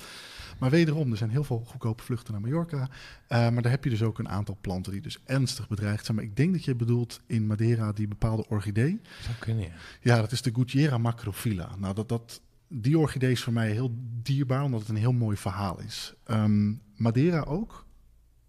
Maar 0.59 0.71
wederom, 0.71 1.11
er 1.11 1.16
zijn 1.16 1.31
heel 1.31 1.44
veel 1.44 1.62
goedkope 1.66 2.03
vluchten 2.03 2.33
naar 2.33 2.40
Mallorca. 2.42 2.88
Maar 3.29 3.62
daar 3.62 3.71
heb 3.71 3.85
je 3.85 3.90
dus 3.90 4.03
ook 4.03 4.18
een 4.18 4.29
aantal 4.29 4.59
planten 4.61 4.92
die 4.92 5.01
dus 5.01 5.18
ernstig 5.25 5.68
bedreigd 5.68 6.05
zijn. 6.05 6.16
Maar 6.16 6.27
ik 6.27 6.37
denk 6.37 6.53
dat 6.53 6.64
je 6.64 6.75
bedoelt 6.75 7.21
in 7.27 7.47
Madeira 7.47 7.92
die 7.92 8.09
bepaalde 8.09 8.44
orchidee. 8.49 9.01
Zou 9.23 9.35
kunnen, 9.38 9.64
ja. 9.64 9.71
Ja, 10.01 10.16
dat 10.21 10.33
is 10.33 10.42
de 10.42 10.51
Gutierra 10.55 10.99
macrophylla. 10.99 11.71
Nou, 11.79 11.94
dat, 11.94 12.09
dat, 12.09 12.40
die 12.68 12.98
orchidee 12.98 13.31
is 13.31 13.42
voor 13.42 13.52
mij 13.52 13.70
heel 13.70 13.94
dierbaar, 14.22 14.62
omdat 14.62 14.81
het 14.81 14.88
een 14.88 14.96
heel 14.96 15.12
mooi 15.12 15.37
verhaal 15.37 15.81
is. 15.81 16.14
Ehm, 16.24 16.74
Madeira 16.96 17.40
ook. 17.40 17.87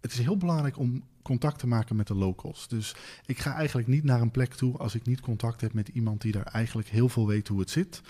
Het 0.00 0.12
is 0.12 0.18
heel 0.18 0.36
belangrijk 0.36 0.78
om 0.78 1.04
contact 1.22 1.58
te 1.58 1.66
maken 1.66 1.96
met 1.96 2.06
de 2.06 2.14
locals. 2.14 2.68
Dus 2.68 2.94
ik 3.26 3.38
ga 3.38 3.54
eigenlijk 3.54 3.88
niet 3.88 4.04
naar 4.04 4.20
een 4.20 4.30
plek 4.30 4.54
toe 4.54 4.76
als 4.76 4.94
ik 4.94 5.06
niet 5.06 5.20
contact 5.20 5.60
heb 5.60 5.72
met 5.72 5.88
iemand 5.88 6.20
die 6.20 6.32
daar 6.32 6.46
eigenlijk 6.46 6.88
heel 6.88 7.08
veel 7.08 7.26
weet 7.26 7.48
hoe 7.48 7.60
het 7.60 7.70
zit. 7.70 8.02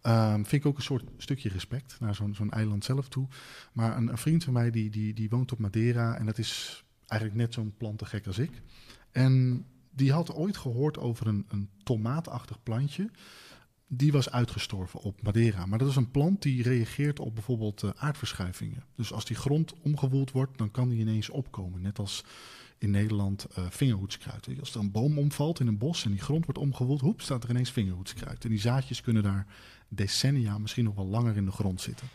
Ehm, 0.00 0.34
vind 0.34 0.52
ik 0.52 0.66
ook 0.66 0.76
een 0.76 0.82
soort 0.82 1.04
stukje 1.16 1.48
respect 1.48 1.96
naar 2.00 2.14
zo'n 2.14 2.50
eiland 2.50 2.84
zelf 2.84 3.08
toe. 3.08 3.28
Maar 3.72 3.96
een, 3.96 4.08
een 4.08 4.18
vriend 4.18 4.44
van 4.44 4.52
mij 4.52 4.70
die, 4.70 4.90
die, 4.90 5.14
die 5.14 5.28
woont 5.28 5.52
op 5.52 5.58
Madeira 5.58 6.16
en 6.16 6.26
dat 6.26 6.38
is 6.38 6.84
eigenlijk 7.06 7.40
net 7.40 7.54
zo'n 7.54 7.74
plantengek 7.76 8.26
als 8.26 8.38
ik. 8.38 8.62
En 9.12 9.64
die 9.90 10.12
had 10.12 10.34
ooit 10.34 10.56
gehoord 10.56 10.98
over 10.98 11.26
een, 11.26 11.44
een 11.48 11.68
tomaatachtig 11.82 12.62
plantje. 12.62 13.10
Die 13.88 14.12
was 14.12 14.30
uitgestorven 14.30 15.00
op 15.00 15.22
Madeira. 15.22 15.66
Maar 15.66 15.78
dat 15.78 15.88
is 15.88 15.96
een 15.96 16.10
plant 16.10 16.42
die 16.42 16.62
reageert 16.62 17.20
op 17.20 17.34
bijvoorbeeld 17.34 17.82
eh, 17.82 17.90
aardverschuivingen. 17.96 18.84
Dus 18.94 19.12
als 19.12 19.24
die 19.24 19.36
grond 19.36 19.72
omgewoeld 19.82 20.30
wordt, 20.30 20.58
dan 20.58 20.70
kan 20.70 20.88
die 20.88 20.98
ineens 20.98 21.30
opkomen. 21.30 21.82
Net 21.82 21.98
als 21.98 22.24
in 22.78 22.90
Nederland 22.90 23.46
je, 23.80 24.60
Als 24.60 24.74
er 24.74 24.80
een 24.80 24.90
boom 24.90 25.18
omvalt 25.18 25.60
in 25.60 25.66
een 25.66 25.78
bos 25.78 26.04
en 26.04 26.10
die 26.10 26.20
grond 26.20 26.44
wordt 26.44 26.60
omgewoeld, 26.60 27.00
hoep, 27.00 27.20
staat 27.20 27.44
er 27.44 27.50
ineens 27.50 27.70
vingerhoedskruid. 27.70 28.44
En 28.44 28.50
die 28.50 28.60
zaadjes 28.60 29.00
kunnen 29.00 29.22
daar 29.22 29.46
decennia, 29.88 30.58
misschien 30.58 30.84
nog 30.84 30.94
wel 30.94 31.06
langer 31.06 31.36
in 31.36 31.44
de 31.44 31.50
grond 31.50 31.80
zitten. 31.80 32.08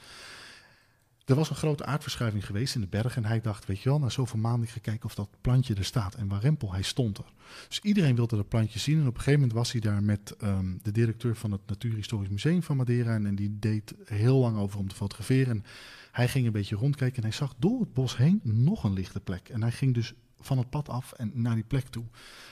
Er 1.32 1.38
was 1.38 1.50
een 1.50 1.56
grote 1.56 1.86
aardverschuiving 1.86 2.46
geweest 2.46 2.76
in 2.76 2.82
de 2.82 2.88
bergen. 2.88 3.24
En 3.24 3.30
hij 3.30 3.42
dacht, 3.42 3.66
weet 3.66 3.82
je 3.82 3.90
wel, 3.90 4.00
na 4.00 4.10
zoveel 4.10 4.40
maanden, 4.40 4.64
ik 4.64 4.70
ga 4.70 4.80
kijken 4.80 5.06
of 5.06 5.16
dat 5.16 5.30
plantje 5.42 5.76
er 5.76 5.86
staat. 5.86 6.16
En 6.16 6.28
Warempel, 6.28 6.72
hij 6.72 6.82
stond 6.82 7.18
er. 7.18 7.34
Dus 7.68 7.80
iedereen 7.80 8.16
wilde 8.16 8.36
dat 8.36 8.48
plantje 8.48 8.80
zien. 8.80 8.96
En 8.96 9.08
op 9.08 9.14
een 9.14 9.18
gegeven 9.18 9.40
moment 9.40 9.58
was 9.58 9.72
hij 9.72 9.82
daar 9.82 10.04
met 10.04 10.36
ehm, 10.38 10.78
de 10.82 10.92
directeur 10.92 11.36
van 11.36 11.52
het 11.52 11.62
Natuurhistorisch 11.66 12.30
Museum 12.30 12.64
van 12.64 12.78
Madeira. 12.78 13.14
En, 13.14 13.26
en 13.26 13.36
die 13.36 13.58
deed 13.60 13.94
heel 14.06 14.38
lang 14.38 14.58
over 14.58 14.80
om 14.80 14.88
te 14.88 14.96
fotograferen. 14.96 15.50
En 15.56 15.64
hij 16.12 16.28
ging 16.28 16.46
een 16.46 16.52
beetje 16.52 16.76
rondkijken 16.76 17.18
en 17.18 17.24
hij 17.24 17.38
zag 17.38 17.56
door 17.58 17.80
het 17.80 17.94
bos 17.94 18.18
heen 18.18 18.40
nog 18.44 18.84
een 18.84 18.94
lichte 18.94 19.20
plek. 19.20 19.50
En 19.50 19.62
hij 19.62 19.72
ging 19.72 19.94
dus 19.94 20.14
van 20.42 20.58
het 20.58 20.70
pad 20.70 20.90
af 20.90 21.12
en 21.12 21.32
naar 21.34 21.56
die 21.56 21.64
plek 21.64 21.88
toe. 21.88 22.06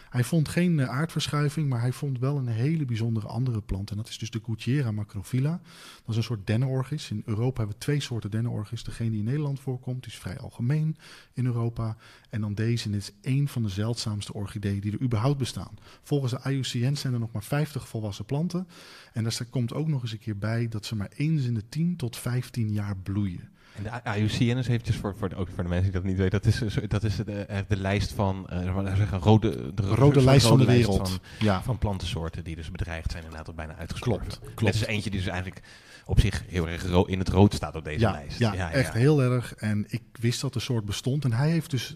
Hij 0.10 0.23
vond 0.23 0.49
geen 0.49 0.80
eh, 0.80 0.89
aardverschuiving, 0.89 1.69
maar 1.69 1.82
hij 1.82 1.91
vond 1.91 2.19
wel 2.19 2.38
een 2.38 2.47
hele 2.47 2.86
bijzondere 2.86 3.28
andere 3.28 3.62
plant. 3.62 3.91
En 3.91 3.97
dat 3.97 4.08
is 4.08 4.17
dus 4.17 4.30
de 4.30 4.41
Gutierra 4.45 4.91
macrophylla. 4.91 5.62
Dat 5.99 6.10
is 6.10 6.15
een 6.15 6.23
soort 6.23 6.47
dennenorgis. 6.47 7.12
In 7.12 7.21
Europa 7.25 7.58
hebben 7.58 7.75
we 7.75 7.84
twee 7.84 7.99
soorten 7.99 8.32
dennenorgis. 8.32 8.84
Degene 8.84 9.10
die 9.10 9.19
in 9.19 9.25
Nederland 9.25 9.60
voorkomt, 9.60 10.04
die 10.04 10.12
is 10.12 10.19
vrij 10.19 10.39
algemeen 10.39 10.97
in 11.34 11.45
Europa. 11.45 11.97
En 12.30 12.41
dan 12.41 12.54
deze, 12.54 12.86
en 12.86 12.91
dit 12.91 13.02
is 13.02 13.13
één 13.21 13.47
van 13.47 13.63
de 13.63 13.69
zeldzaamste 13.69 14.34
orchideeën 14.34 14.80
die 14.80 14.91
er 14.91 15.02
überhaupt 15.02 15.38
bestaan. 15.38 15.78
Volgens 16.04 16.32
de 16.32 16.49
IUCN 16.49 16.93
zijn 16.93 17.13
er 17.13 17.19
nog 17.19 17.32
maar 17.32 17.43
50 17.43 17.88
volwassen 17.88 18.25
planten. 18.25 18.67
En 19.13 19.23
daar 19.23 19.45
komt 19.49 19.73
ook 19.73 19.88
nog 19.88 20.02
eens 20.02 20.12
een 20.12 20.19
keer 20.19 20.38
bij 20.38 20.67
dat 20.67 20.86
ze 20.86 20.95
maar 20.95 21.12
eens 21.15 21.45
in 21.45 21.54
de 21.54 21.69
10 21.69 21.95
tot 21.95 22.17
15 22.17 22.71
jaar 22.71 22.97
bloeien. 22.97 23.49
En 23.84 24.02
de 24.04 24.20
IUCN 24.20 24.58
is 24.58 24.68
eventjes 24.68 24.96
voor, 24.96 25.15
voor, 25.18 25.30
de, 25.30 25.36
ook 25.36 25.50
voor 25.56 25.63
de 25.63 25.70
mensen 25.70 25.92
die 25.92 26.02
dat 26.02 26.10
niet 26.10 26.18
weten, 26.18 26.42
dat 26.42 26.46
is, 26.46 26.88
dat 26.88 27.04
is 27.04 27.15
de, 27.15 27.32
eh, 27.32 27.58
de 27.68 27.78
lijst 27.78 28.12
van, 28.12 28.48
uh, 28.54 28.96
zeggen, 28.96 29.20
rode, 29.20 29.74
de 29.74 29.82
rode 29.82 30.24
lijst 30.24 30.48
van 30.48 30.60
de 30.60 30.65
wereld. 30.65 31.10
Van, 31.10 31.20
ja. 31.39 31.63
van 31.63 31.78
plantensoorten 31.78 32.44
die 32.44 32.56
dus 32.56 32.72
bedreigd 32.72 33.12
zijn 33.12 33.24
inderdaad 33.24 33.56
bijna 33.56 33.76
uitgestorven. 33.76 34.28
Klopt, 34.28 34.54
klopt. 34.54 34.76
Is 34.76 34.86
eentje 34.86 35.10
die 35.10 35.20
dus 35.20 35.30
eigenlijk 35.30 35.62
op 36.06 36.20
zich 36.20 36.44
heel 36.48 36.68
erg 36.68 36.84
in 37.08 37.20
het 37.20 37.30
rood 37.30 37.54
staat 37.54 37.76
op 37.76 37.84
deze 37.84 38.00
ja, 38.00 38.12
lijst. 38.12 38.39
Ja, 38.39 38.54
ja 38.54 38.72
echt 38.72 38.94
heel 38.94 39.22
erg. 39.22 39.56
En 39.56 39.86
ik 39.88 40.02
wist 40.12 40.42
dat 40.42 40.54
de 40.54 40.60
soort 40.60 40.86
bestond. 40.86 41.24
En 41.26 41.34
hij 41.34 41.50
heeft 41.50 41.70
dus 41.70 41.96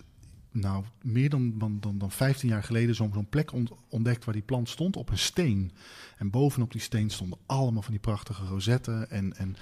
nou, 0.51 0.83
meer 1.01 1.29
dan, 1.29 1.53
dan, 1.57 1.77
dan, 1.79 1.97
dan 1.97 2.11
15 2.11 2.49
jaar 2.49 2.63
geleden 2.63 2.95
zo'n 2.95 3.27
plek 3.29 3.51
ontdekt 3.89 4.25
waar 4.25 4.33
die 4.33 4.43
plant 4.43 4.69
stond 4.69 4.95
op 4.95 5.09
een 5.09 5.17
steen. 5.17 5.71
En 6.17 6.29
bovenop 6.29 6.71
die 6.71 6.81
steen 6.81 7.09
stonden 7.09 7.39
allemaal 7.45 7.81
van 7.81 7.91
die 7.91 8.01
prachtige 8.01 8.45
rosetten. 8.45 9.09
En, 9.09 9.37
en, 9.37 9.55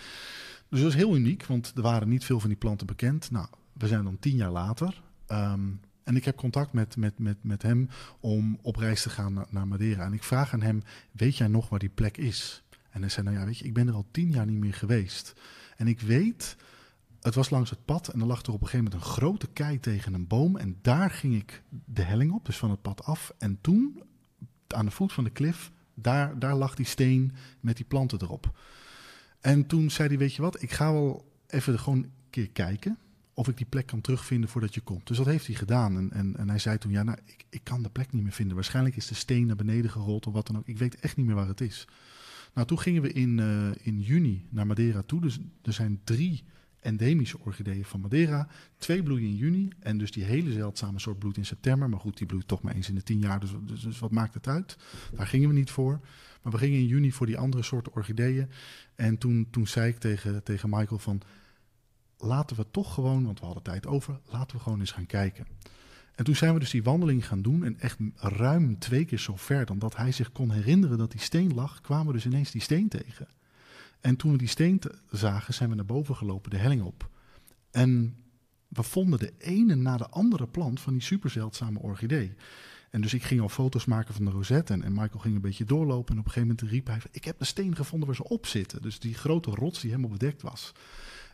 dus 0.72 0.80
dat 0.80 0.90
is 0.90 0.96
heel 0.96 1.16
uniek, 1.16 1.46
want 1.46 1.72
er 1.76 1.82
waren 1.82 2.10
niet 2.10 2.26
veel 2.26 2.40
van 2.40 2.50
die 2.50 2.58
planten 2.58 2.88
bekend. 2.88 3.32
Nou, 3.32 3.48
we 3.74 3.88
zijn 3.88 4.04
dan 4.04 4.20
tien 4.20 4.36
jaar 4.36 4.52
later. 4.52 5.02
Ehm, 5.28 5.70
en 6.04 6.16
ik 6.16 6.26
heb 6.26 6.36
contact 6.36 6.74
met, 6.74 6.98
met, 6.98 7.20
met, 7.20 7.38
met 7.42 7.62
hem 7.62 7.90
om 8.20 8.60
op 8.62 8.76
reis 8.76 9.02
te 9.02 9.10
gaan 9.10 9.46
naar, 9.50 9.68
Madeira. 9.68 10.06
En 10.06 10.14
ik 10.14 10.24
vraag 10.24 10.54
aan 10.54 10.62
hem, 10.62 10.84
weet 11.12 11.38
jij 11.38 11.48
nog 11.48 11.70
waar 11.70 11.80
die 11.80 11.90
plek 11.90 12.18
is? 12.18 12.64
En 12.90 13.02
hij 13.02 13.10
zei, 13.10 13.26
nou 13.26 13.40
ja, 13.40 13.46
weet 13.46 13.58
je, 13.58 13.66
ik 13.66 13.74
ben 13.74 13.88
er 13.88 13.94
al 13.94 14.08
tien 14.12 14.32
jaar 14.32 14.46
niet 14.46 14.60
meer 14.60 14.74
geweest. 14.74 15.34
En 15.78 15.88
ik 15.88 16.02
weet 16.02 16.58
het 17.22 17.36
was 17.36 17.50
langs 17.50 17.70
het 17.70 17.86
pad 17.86 18.08
en 18.08 18.20
er 18.20 18.26
lag 18.26 18.42
er 18.42 18.54
op 18.54 18.62
een 18.62 18.68
gegeven 18.68 18.84
moment 18.84 19.04
een 19.04 19.10
grote 19.10 19.48
kei 19.48 19.80
tegen 19.80 20.14
een 20.14 20.28
boom. 20.28 20.58
En 20.58 20.78
daar 20.82 21.10
ging 21.10 21.36
ik 21.36 21.64
de 21.86 22.02
helling 22.02 22.32
op, 22.32 22.46
dus 22.46 22.58
van 22.58 22.70
het 22.70 22.82
pad 22.82 23.04
af. 23.04 23.34
En 23.38 23.58
toen, 23.62 24.04
aan 24.68 24.86
de 24.86 24.92
voet 24.92 25.14
van 25.14 25.24
de 25.24 25.30
klif, 25.30 25.72
daar, 25.94 26.40
daar 26.40 26.56
lag 26.56 26.76
die 26.76 26.86
steen 26.86 27.32
met 27.60 27.76
die 27.76 27.86
planten 27.86 28.22
erop. 28.22 28.60
En 29.42 29.66
toen 29.66 29.92
zei 29.92 30.08
hij, 30.08 30.18
weet 30.18 30.34
je 30.34 30.42
wat, 30.42 30.62
ik 30.62 30.72
ga 30.72 30.92
wel 30.94 31.32
even 31.48 31.80
gewoon 31.80 31.98
een 31.98 32.12
keer 32.30 32.50
kijken 32.50 32.98
of 33.34 33.48
ik 33.48 33.58
die 33.58 33.66
plek 33.66 33.86
kan 33.86 34.02
terugvinden 34.02 34.50
voordat 34.50 34.74
je 34.74 34.82
komt. 34.82 35.08
Dus 35.08 35.18
dat 35.18 35.26
heeft 35.26 35.46
hij 35.46 35.56
gedaan. 35.56 36.12
En, 36.12 36.36
en, 36.38 36.50
hij 36.50 36.60
zei 36.60 36.78
toen, 36.78 36.92
ja, 36.92 37.04
nou, 37.04 37.18
ik, 37.26 37.46
ik 37.50 37.64
kan 37.64 37.84
de 37.84 37.90
plek 37.90 38.12
niet 38.12 38.24
meer 38.24 38.32
vinden. 38.32 38.56
Waarschijnlijk 38.56 38.96
is 38.96 39.08
de 39.08 39.16
steen 39.16 39.46
naar 39.46 39.56
beneden 39.56 39.92
gerold 39.92 40.28
of 40.28 40.34
wat 40.34 40.48
dan 40.48 40.58
ook. 40.58 40.68
Ik 40.68 40.78
weet 40.78 40.96
echt 40.96 41.18
niet 41.18 41.26
meer 41.26 41.36
waar 41.36 41.48
het 41.48 41.62
is. 41.62 41.88
Nou, 42.54 42.68
toen 42.68 42.80
gingen 42.80 43.02
we 43.02 43.14
in, 43.14 43.38
uh, 43.38 43.70
in 43.82 44.00
juni 44.00 44.46
naar 44.50 44.68
Madeira 44.68 45.02
toe. 45.02 45.22
Dus 45.22 45.40
er 45.62 45.74
zijn 45.74 46.02
drie 46.04 46.44
endemische 46.80 47.40
orchideeën 47.40 47.86
van 47.86 48.00
Madeira. 48.00 48.48
Twee 48.78 49.04
bloeien 49.04 49.30
in 49.30 49.36
juni 49.36 49.68
en 49.80 49.98
dus 49.98 50.12
die 50.12 50.24
hele 50.24 50.52
zeldzame 50.52 51.00
soort 51.00 51.20
bloeit 51.20 51.38
in 51.38 51.46
september. 51.46 51.90
Maar 51.90 52.00
goed, 52.00 52.18
die 52.18 52.28
bloeit 52.28 52.48
toch 52.48 52.62
maar 52.62 52.76
eens 52.76 52.90
in 52.90 52.96
de 52.96 53.04
tien 53.04 53.20
jaar, 53.20 53.40
dus, 53.40 53.52
dus, 53.66 53.82
dus, 53.82 54.00
wat 54.00 54.12
maakt 54.12 54.34
het 54.34 54.48
uit? 54.48 54.78
Daar 55.16 55.28
gingen 55.28 55.48
we 55.48 55.56
niet 55.56 55.72
voor. 55.72 56.00
Maar 56.42 56.52
we 56.52 56.58
gingen 56.58 56.80
in 56.80 56.88
juni 56.88 57.12
voor 57.12 57.26
die 57.26 57.38
andere 57.38 57.64
soorten 57.64 57.94
orchideeën. 57.94 58.50
En 58.96 59.18
toen, 59.18 59.48
toen 59.52 59.68
zei 59.68 59.90
ik 59.90 59.98
tegen, 59.98 60.44
tegen 60.44 60.70
Michael 60.70 61.00
van... 61.00 61.22
laten 62.18 62.56
we 62.56 62.66
toch 62.72 62.94
gewoon, 62.94 63.26
want 63.26 63.40
we 63.40 63.46
hadden 63.46 63.64
tijd 63.64 63.88
over... 63.88 64.20
laten 64.26 64.58
we 64.58 64.64
gewoon 64.64 64.80
eens 64.80 64.92
gaan 64.92 65.06
kijken. 65.06 65.48
En 66.16 66.24
toen 66.24 66.36
zijn 66.36 66.54
we 66.54 66.60
dus 66.60 66.70
die 66.70 66.84
wandeling 66.84 67.28
gaan 67.28 67.42
doen. 67.42 67.64
En 67.64 67.80
echt 67.80 67.98
ruim 68.16 68.80
twee 68.80 69.06
keer 69.06 69.20
zo 69.20 69.36
ver 69.36 69.66
dan 69.66 69.80
dat 69.80 69.96
hij 69.96 70.12
zich 70.12 70.32
kon 70.32 70.52
herinneren 70.52 70.98
dat 70.98 71.12
die 71.12 71.22
steen 71.22 71.54
lag... 71.54 71.82
kwamen 71.82 72.08
we 72.08 72.14
dus 72.14 72.26
ineens 72.26 72.52
die 72.52 72.62
steen 72.62 72.90
tegen. 72.90 73.28
En 74.00 74.16
toen 74.16 74.32
we 74.32 74.38
die 74.38 74.48
steen 74.48 74.82
zagen, 75.12 75.54
zijn 75.54 75.70
we 75.70 75.76
naar 75.76 75.86
boven 75.86 76.16
gelopen, 76.16 76.50
de 76.50 76.58
helling 76.58 76.82
op. 76.82 77.10
En 77.72 78.16
we 78.68 78.84
vonden 78.84 79.20
de 79.20 79.34
ene 79.38 79.76
na 79.76 79.98
de 79.98 80.10
andere 80.10 80.48
plant 80.48 80.80
van 80.80 80.94
die 80.94 81.02
superzeldzame 81.02 81.80
orchidee. 81.80 82.34
En 82.92 83.02
dus 83.02 83.14
ik 83.14 83.24
ging 83.24 83.42
al 83.42 83.50
foto's 83.50 83.86
maken 83.86 84.14
van 84.14 84.26
de 84.26 84.32
rosette 84.32 84.74
en, 84.74 84.84
en, 84.84 84.94
Michael 84.94 85.20
ging 85.20 85.36
een 85.36 85.42
beetje 85.42 85.66
doorlopen. 85.66 86.14
En 86.14 86.20
op 86.20 86.26
een 86.26 86.32
gegeven 86.32 86.56
moment 86.56 86.74
riep 86.74 86.88
hij, 86.88 87.00
ik 87.12 87.24
heb 87.24 87.40
de 87.40 87.46
steen 87.46 87.76
gevonden 87.76 88.08
waar 88.08 88.18
ze 88.18 88.24
op 88.24 88.46
zitten. 88.46 88.82
Dus 88.82 89.00
die 89.00 89.14
grote 89.14 89.50
rots 89.50 89.80
die 89.80 89.90
helemaal 89.90 90.12
bedekt 90.12 90.42
was. 90.42 90.72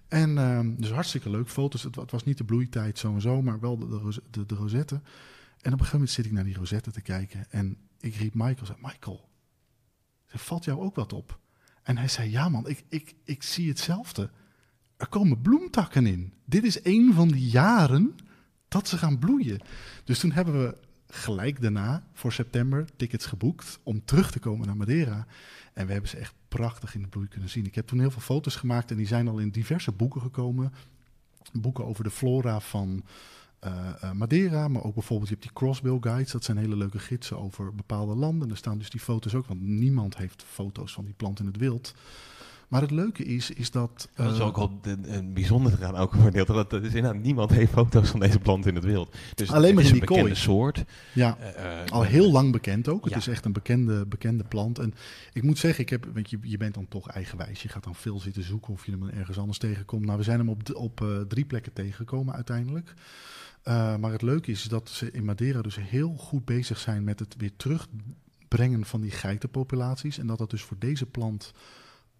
En 0.07 0.29
uh, 0.29 0.59
dus 0.77 0.91
hartstikke 0.91 1.29
leuk, 1.29 1.49
foto's. 1.49 1.83
Het, 1.83 2.11
was 2.11 2.23
niet 2.23 2.37
de 2.37 2.43
bloeitijd 2.43 2.99
zo 2.99 3.13
en 3.13 3.21
zo, 3.21 3.41
maar 3.41 3.59
wel 3.59 3.77
de, 3.77 4.21
de, 4.29 4.45
de, 4.45 4.55
rosette. 4.55 4.95
En 4.95 5.01
op 5.01 5.65
een 5.65 5.71
gegeven 5.71 5.91
moment 5.91 6.11
zit 6.11 6.25
ik 6.25 6.31
naar 6.31 6.43
die 6.43 6.55
rosette 6.55 6.91
te 6.91 7.01
kijken. 7.01 7.45
En 7.49 7.77
ik 7.99 8.15
riep 8.15 8.33
Michael, 8.33 8.65
zei, 8.65 8.77
Michael, 8.81 9.29
valt 10.27 10.63
jou 10.63 10.79
ook 10.79 10.95
wat 10.95 11.13
op? 11.13 11.39
En 11.83 11.97
hij 11.97 12.07
zei, 12.07 12.31
ja 12.31 12.49
man, 12.49 12.67
ik, 12.67 12.83
ik, 12.89 13.15
ik 13.23 13.43
zie 13.43 13.67
hetzelfde. 13.67 14.29
Er 14.97 15.07
komen 15.07 15.41
bloemtakken 15.41 16.05
in. 16.05 16.33
Dit 16.45 16.63
is 16.63 16.85
een 16.85 17.13
van 17.13 17.27
die 17.27 17.49
jaren 17.49 18.15
dat 18.67 18.87
ze 18.87 18.97
gaan 18.97 19.19
bloeien. 19.19 19.61
Dus 20.03 20.19
toen 20.19 20.31
hebben 20.31 20.63
we 20.63 20.77
gelijk 21.07 21.61
daarna 21.61 22.03
voor 22.13 22.33
september 22.33 22.85
tickets 22.95 23.25
geboekt 23.25 23.79
om 23.83 24.05
terug 24.05 24.31
te 24.31 24.39
komen 24.39 24.67
naar 24.67 24.77
Madeira. 24.77 25.27
En 25.73 25.85
we 25.85 25.91
hebben 25.91 26.09
ze 26.09 26.17
echt 26.17 26.33
prachtig 26.47 26.95
in 26.95 27.01
de 27.01 27.07
bloei 27.07 27.27
kunnen 27.27 27.49
zien. 27.49 27.65
Ik 27.65 27.75
heb 27.75 27.87
toen 27.87 27.99
heel 27.99 28.11
veel 28.11 28.21
foto's 28.21 28.55
gemaakt 28.55 28.91
en 28.91 28.97
die 28.97 29.07
zijn 29.07 29.27
al 29.27 29.37
in 29.37 29.49
diverse 29.49 29.91
boeken 29.91 30.21
gekomen. 30.21 30.73
Boeken 31.53 31.85
over 31.85 32.03
de 32.03 32.11
flora 32.11 32.59
van 32.59 33.03
uh, 33.65 34.11
Madeira, 34.11 34.67
maar 34.67 34.83
ook 34.83 34.93
bijvoorbeeld 34.93 35.29
je 35.29 35.35
hebt 35.35 35.47
die 35.47 35.57
crossbill 35.57 35.97
guides. 36.01 36.31
Dat 36.31 36.43
zijn 36.43 36.57
hele 36.57 36.77
leuke 36.77 36.99
gidsen 36.99 37.39
over 37.39 37.75
bepaalde 37.75 38.15
landen. 38.15 38.49
Er 38.49 38.57
staan 38.57 38.77
dus 38.77 38.89
die 38.89 38.99
foto's 38.99 39.35
ook, 39.35 39.45
want 39.47 39.61
niemand 39.61 40.17
heeft 40.17 40.43
foto's 40.43 40.93
van 40.93 41.05
die 41.05 41.13
plant 41.13 41.39
in 41.39 41.45
het 41.45 41.57
wild. 41.57 41.93
Maar 42.67 42.81
het 42.81 42.91
leuke 42.91 43.23
is, 43.23 43.51
is 43.51 43.71
dat... 43.71 44.09
dat 44.15 44.33
is 44.33 44.39
eh, 44.39 44.45
ook 44.45 44.55
wel 44.55 44.79
een 45.01 45.33
bijzonder 45.33 45.73
eraan 45.73 45.95
ook 45.95 46.13
gedeelte. 46.13 46.53
Dat, 46.53 46.69
dat 46.69 46.83
is 46.83 46.93
inderdaad, 46.93 47.21
niemand 47.21 47.51
heeft 47.51 47.71
foto's 47.71 48.09
van 48.09 48.19
deze 48.19 48.39
plant 48.39 48.65
in 48.65 48.75
het 48.75 48.83
wild. 48.83 49.15
Dus 49.35 49.51
Alleen 49.51 49.75
maar 49.75 49.83
in 49.83 49.91
die 49.91 50.01
een 50.01 50.07
bekende 50.07 50.23
kooi. 50.23 50.35
soort. 50.35 50.83
Ja, 51.13 51.37
al 51.89 52.03
heel 52.03 52.31
lang 52.31 52.51
bekend 52.51 52.87
ook. 52.87 53.05
Het 53.05 53.15
is 53.15 53.27
echt 53.27 53.45
een 53.45 53.53
bekende, 53.53 54.05
bekende 54.05 54.43
plant. 54.43 54.79
En 54.79 54.93
ik 55.33 55.43
moet 55.43 55.57
zeggen, 55.57 55.83
ik 55.83 55.89
heb, 55.89 56.07
want 56.13 56.29
je, 56.29 56.37
je 56.41 56.57
bent 56.57 56.73
dan 56.73 56.87
toch 56.87 57.07
eigenwijs. 57.07 57.61
Je 57.61 57.69
gaat 57.69 57.83
dan 57.83 57.95
veel 57.95 58.19
zitten 58.19 58.43
zoeken 58.43 58.73
of 58.73 58.85
je 58.85 58.91
hem 58.91 59.09
ergens 59.09 59.37
anders 59.37 59.57
tegenkomt. 59.57 60.05
Nou, 60.05 60.17
we 60.17 60.23
zijn 60.23 60.39
hem 60.39 60.49
op, 60.49 60.61
op 60.73 61.05
drie 61.27 61.45
plekken 61.45 61.73
tegengekomen 61.73 62.35
uiteindelijk. 62.35 62.93
Maar 63.99 64.11
het 64.11 64.21
leuke 64.21 64.51
is 64.51 64.63
dat 64.63 64.89
ze 64.89 65.11
in 65.11 65.25
Madeira 65.25 65.61
dus 65.61 65.77
heel 65.79 66.13
goed 66.17 66.45
bezig 66.45 66.79
zijn 66.79 67.03
met 67.03 67.19
het 67.19 67.35
weer 67.37 67.51
terugbrengen 67.57 68.85
van 68.85 69.01
die 69.01 69.11
geitenpopulaties. 69.11 70.17
En 70.17 70.27
dat 70.27 70.37
dat 70.37 70.49
dus 70.49 70.61
voor 70.61 70.77
deze 70.79 71.05
plant 71.05 71.53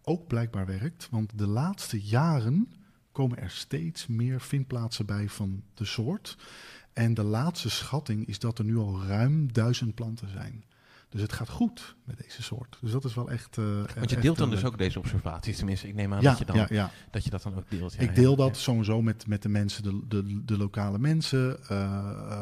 ook 0.08 0.28
blijkbaar 0.28 0.66
werkt. 0.66 1.08
Want 1.12 1.38
de 1.38 1.48
laatste 1.48 2.02
jaren 2.02 2.74
komen 3.12 3.38
er 3.38 3.50
steeds 3.50 4.08
meer 4.08 4.42
vindplaatsen 4.42 5.06
bij 5.06 5.30
van 5.30 5.64
de 5.74 5.86
soort. 5.86 6.38
En 6.94 7.14
de 7.14 7.24
laatste 7.24 7.70
schatting 7.70 8.28
is 8.28 8.40
dat 8.40 8.60
er 8.60 8.66
nu 8.66 8.78
al 8.78 9.04
ruim 9.04 9.54
duizend 9.54 9.96
planten 9.96 10.30
zijn. 10.30 10.66
Dus 11.10 11.22
het 11.22 11.34
gaat 11.34 11.50
goed 11.50 11.96
met 12.04 12.18
deze 12.18 12.44
soort. 12.44 12.78
Dus 12.82 12.92
dat 12.92 13.04
is 13.04 13.14
wel 13.14 13.30
echt. 13.30 13.58
Uh, 13.58 13.66
Want 13.96 14.10
je 14.10 14.20
deelt 14.20 14.38
dan 14.38 14.50
dus 14.50 14.66
ook 14.66 14.78
deze 14.78 15.00
observaties. 15.00 15.58
Tenminste, 15.58 15.88
ik 15.88 15.96
neem 15.96 16.14
aan 16.14 16.24
dat, 16.24 16.38
je 16.38 16.46
dan, 16.46 16.56
ja, 16.56 16.68
ja. 16.70 16.92
dat 17.12 17.24
je 17.24 17.30
dat 17.30 17.44
dan 17.44 17.56
ook 17.56 17.70
deelt. 17.70 18.02
ik 18.02 18.16
deel 18.16 18.36
dat 18.36 18.58
sowieso 18.58 19.02
met, 19.02 19.28
met 19.28 19.42
de 19.42 19.50
mensen, 19.50 19.84
de, 19.84 20.02
de, 20.08 20.46
de 20.46 20.58
lokale 20.58 21.00
mensen. 21.00 21.60
Uh, 21.72 22.42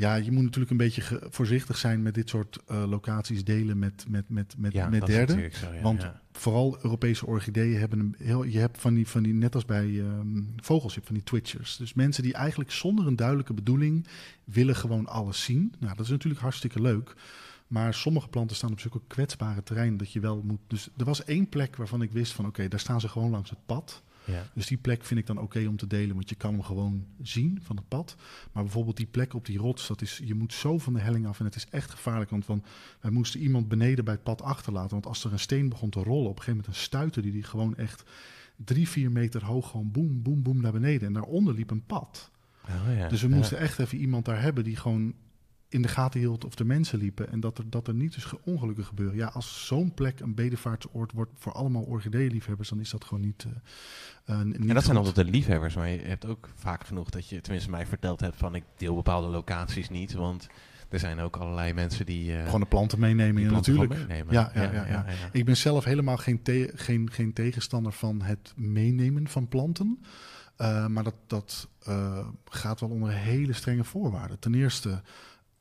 ja, 0.00 0.14
je 0.14 0.32
moet 0.32 0.42
natuurlijk 0.42 0.70
een 0.70 0.76
beetje 0.76 1.22
voorzichtig 1.30 1.76
zijn 1.76 2.02
met 2.02 2.14
dit 2.14 2.28
soort 2.28 2.58
uh, 2.70 2.84
locaties 2.88 3.44
delen 3.44 3.78
met, 3.78 4.04
met, 4.08 4.28
met, 4.28 4.54
met, 4.58 4.72
ja, 4.72 4.88
met 4.88 5.06
derden. 5.06 5.52
Zo, 5.52 5.72
ja, 5.72 5.82
Want 5.82 6.02
ja. 6.02 6.20
vooral 6.32 6.78
Europese 6.82 7.26
orchideeën 7.26 7.78
hebben 7.78 7.98
een 7.98 8.14
heel. 8.18 8.44
Je 8.44 8.58
hebt 8.58 8.80
van 8.80 8.94
die, 8.94 9.08
van 9.08 9.22
die 9.22 9.34
net 9.34 9.54
als 9.54 9.64
bij 9.64 9.86
um, 9.86 10.52
vogels, 10.56 10.94
je 10.94 10.94
hebt 10.94 11.06
van 11.06 11.16
die 11.16 11.24
twitchers. 11.24 11.76
Dus 11.76 11.94
mensen 11.94 12.22
die 12.22 12.34
eigenlijk 12.34 12.70
zonder 12.70 13.06
een 13.06 13.16
duidelijke 13.16 13.54
bedoeling 13.54 14.06
willen 14.44 14.76
gewoon 14.76 15.06
alles 15.06 15.44
zien. 15.44 15.74
Nou, 15.78 15.96
dat 15.96 16.04
is 16.04 16.10
natuurlijk 16.10 16.42
hartstikke 16.42 16.80
leuk. 16.80 17.14
Maar 17.66 17.94
sommige 17.94 18.28
planten 18.28 18.56
staan 18.56 18.72
op 18.72 18.80
zulke 18.80 19.00
kwetsbare 19.06 19.62
terrein 19.62 19.96
dat 19.96 20.12
je 20.12 20.20
wel 20.20 20.42
moet. 20.44 20.60
Dus 20.66 20.88
er 20.96 21.04
was 21.04 21.24
één 21.24 21.48
plek 21.48 21.76
waarvan 21.76 22.02
ik 22.02 22.12
wist 22.12 22.32
van 22.32 22.44
oké, 22.44 22.54
okay, 22.54 22.68
daar 22.68 22.80
staan 22.80 23.00
ze 23.00 23.08
gewoon 23.08 23.30
langs 23.30 23.50
het 23.50 23.66
pad. 23.66 24.02
Ja. 24.24 24.46
Dus 24.54 24.66
die 24.66 24.78
plek 24.78 25.04
vind 25.04 25.20
ik 25.20 25.26
dan 25.26 25.36
oké 25.36 25.44
okay 25.44 25.66
om 25.66 25.76
te 25.76 25.86
delen, 25.86 26.14
want 26.14 26.28
je 26.28 26.34
kan 26.34 26.52
hem 26.52 26.62
gewoon 26.62 27.06
zien 27.22 27.58
van 27.62 27.76
het 27.76 27.88
pad. 27.88 28.16
Maar 28.52 28.62
bijvoorbeeld 28.62 28.96
die 28.96 29.06
plek 29.06 29.34
op 29.34 29.46
die 29.46 29.58
rots, 29.58 29.86
dat 29.86 30.02
is, 30.02 30.20
je 30.24 30.34
moet 30.34 30.52
zo 30.52 30.78
van 30.78 30.92
de 30.92 31.00
helling 31.00 31.26
af 31.26 31.38
en 31.38 31.44
het 31.44 31.56
is 31.56 31.66
echt 31.70 31.90
gevaarlijk. 31.90 32.30
Want 32.30 32.44
van, 32.44 32.64
wij 33.00 33.10
moesten 33.10 33.40
iemand 33.40 33.68
beneden 33.68 34.04
bij 34.04 34.14
het 34.14 34.22
pad 34.22 34.42
achterlaten. 34.42 34.90
Want 34.90 35.06
als 35.06 35.24
er 35.24 35.32
een 35.32 35.38
steen 35.38 35.68
begon 35.68 35.90
te 35.90 36.02
rollen, 36.02 36.30
op 36.30 36.36
een 36.36 36.42
gegeven 36.42 36.56
moment 36.56 36.66
een 36.76 36.82
stuiter 36.82 37.22
die 37.22 37.32
die 37.32 37.42
gewoon 37.42 37.76
echt 37.76 38.02
drie, 38.56 38.88
vier 38.88 39.10
meter 39.10 39.44
hoog 39.44 39.70
gewoon 39.70 39.90
boem, 39.90 40.22
boem, 40.22 40.42
boem 40.42 40.60
naar 40.60 40.72
beneden. 40.72 41.06
En 41.06 41.12
daaronder 41.12 41.54
liep 41.54 41.70
een 41.70 41.86
pad. 41.86 42.30
Oh 42.68 42.96
ja, 42.96 43.08
dus 43.08 43.22
we 43.22 43.28
ja. 43.28 43.34
moesten 43.34 43.58
echt 43.58 43.78
even 43.78 43.98
iemand 43.98 44.24
daar 44.24 44.42
hebben 44.42 44.64
die 44.64 44.76
gewoon 44.76 45.14
in 45.70 45.82
de 45.82 45.88
gaten 45.88 46.20
hield 46.20 46.44
of 46.44 46.54
de 46.54 46.64
mensen 46.64 46.98
liepen 46.98 47.30
en 47.30 47.40
dat 47.40 47.58
er, 47.58 47.70
dat 47.70 47.88
er 47.88 47.94
niet 47.94 48.14
dus 48.14 48.32
ongelukken 48.44 48.84
gebeuren. 48.84 49.16
Ja, 49.16 49.26
als 49.26 49.66
zo'n 49.66 49.94
plek 49.94 50.20
een 50.20 50.34
bedevaartsoord 50.34 51.12
wordt 51.12 51.30
voor 51.38 51.52
allemaal 51.52 51.82
orchideeliefhebbers, 51.82 52.68
dan 52.68 52.80
is 52.80 52.90
dat 52.90 53.04
gewoon 53.04 53.22
niet. 53.24 53.46
Uh, 53.46 54.36
uh, 54.36 54.44
niet 54.44 54.54
en 54.54 54.66
dat 54.66 54.76
goed. 54.76 54.84
zijn 54.84 54.96
altijd 54.96 55.14
de 55.14 55.24
liefhebbers, 55.24 55.74
maar 55.74 55.88
je 55.88 55.98
hebt 55.98 56.26
ook 56.26 56.48
vaak 56.54 56.86
genoeg 56.86 57.10
dat 57.10 57.28
je, 57.28 57.40
tenminste 57.40 57.70
mij 57.70 57.86
verteld 57.86 58.20
hebt 58.20 58.36
van 58.36 58.54
ik 58.54 58.64
deel 58.76 58.94
bepaalde 58.94 59.28
locaties 59.28 59.88
niet, 59.88 60.12
want 60.12 60.48
er 60.88 60.98
zijn 60.98 61.20
ook 61.20 61.36
allerlei 61.36 61.72
mensen 61.72 62.06
die 62.06 62.32
uh, 62.32 62.44
gewoon 62.44 62.60
de 62.60 62.66
planten 62.66 62.98
meenemen, 62.98 63.46
planten 63.46 63.74
natuurlijk. 63.74 64.08
meenemen. 64.08 64.34
Ja, 64.34 64.50
ja, 64.54 64.72
ja, 64.72 64.86
ja, 64.86 65.04
Ik 65.32 65.44
ben 65.44 65.56
zelf 65.56 65.84
helemaal 65.84 66.16
geen, 66.16 66.42
te 66.42 66.72
geen, 66.74 67.10
geen 67.12 67.32
tegenstander 67.32 67.92
van 67.92 68.22
het 68.22 68.52
meenemen 68.56 69.28
van 69.28 69.48
planten. 69.48 69.98
Uh, 70.60 70.86
maar 70.86 71.04
dat, 71.04 71.14
dat 71.26 71.68
uh, 71.88 72.28
gaat 72.44 72.80
wel 72.80 72.88
onder 72.88 73.10
hele 73.10 73.52
strenge 73.52 73.84
voorwaarden. 73.84 74.38
Ten 74.38 74.54
eerste, 74.54 75.02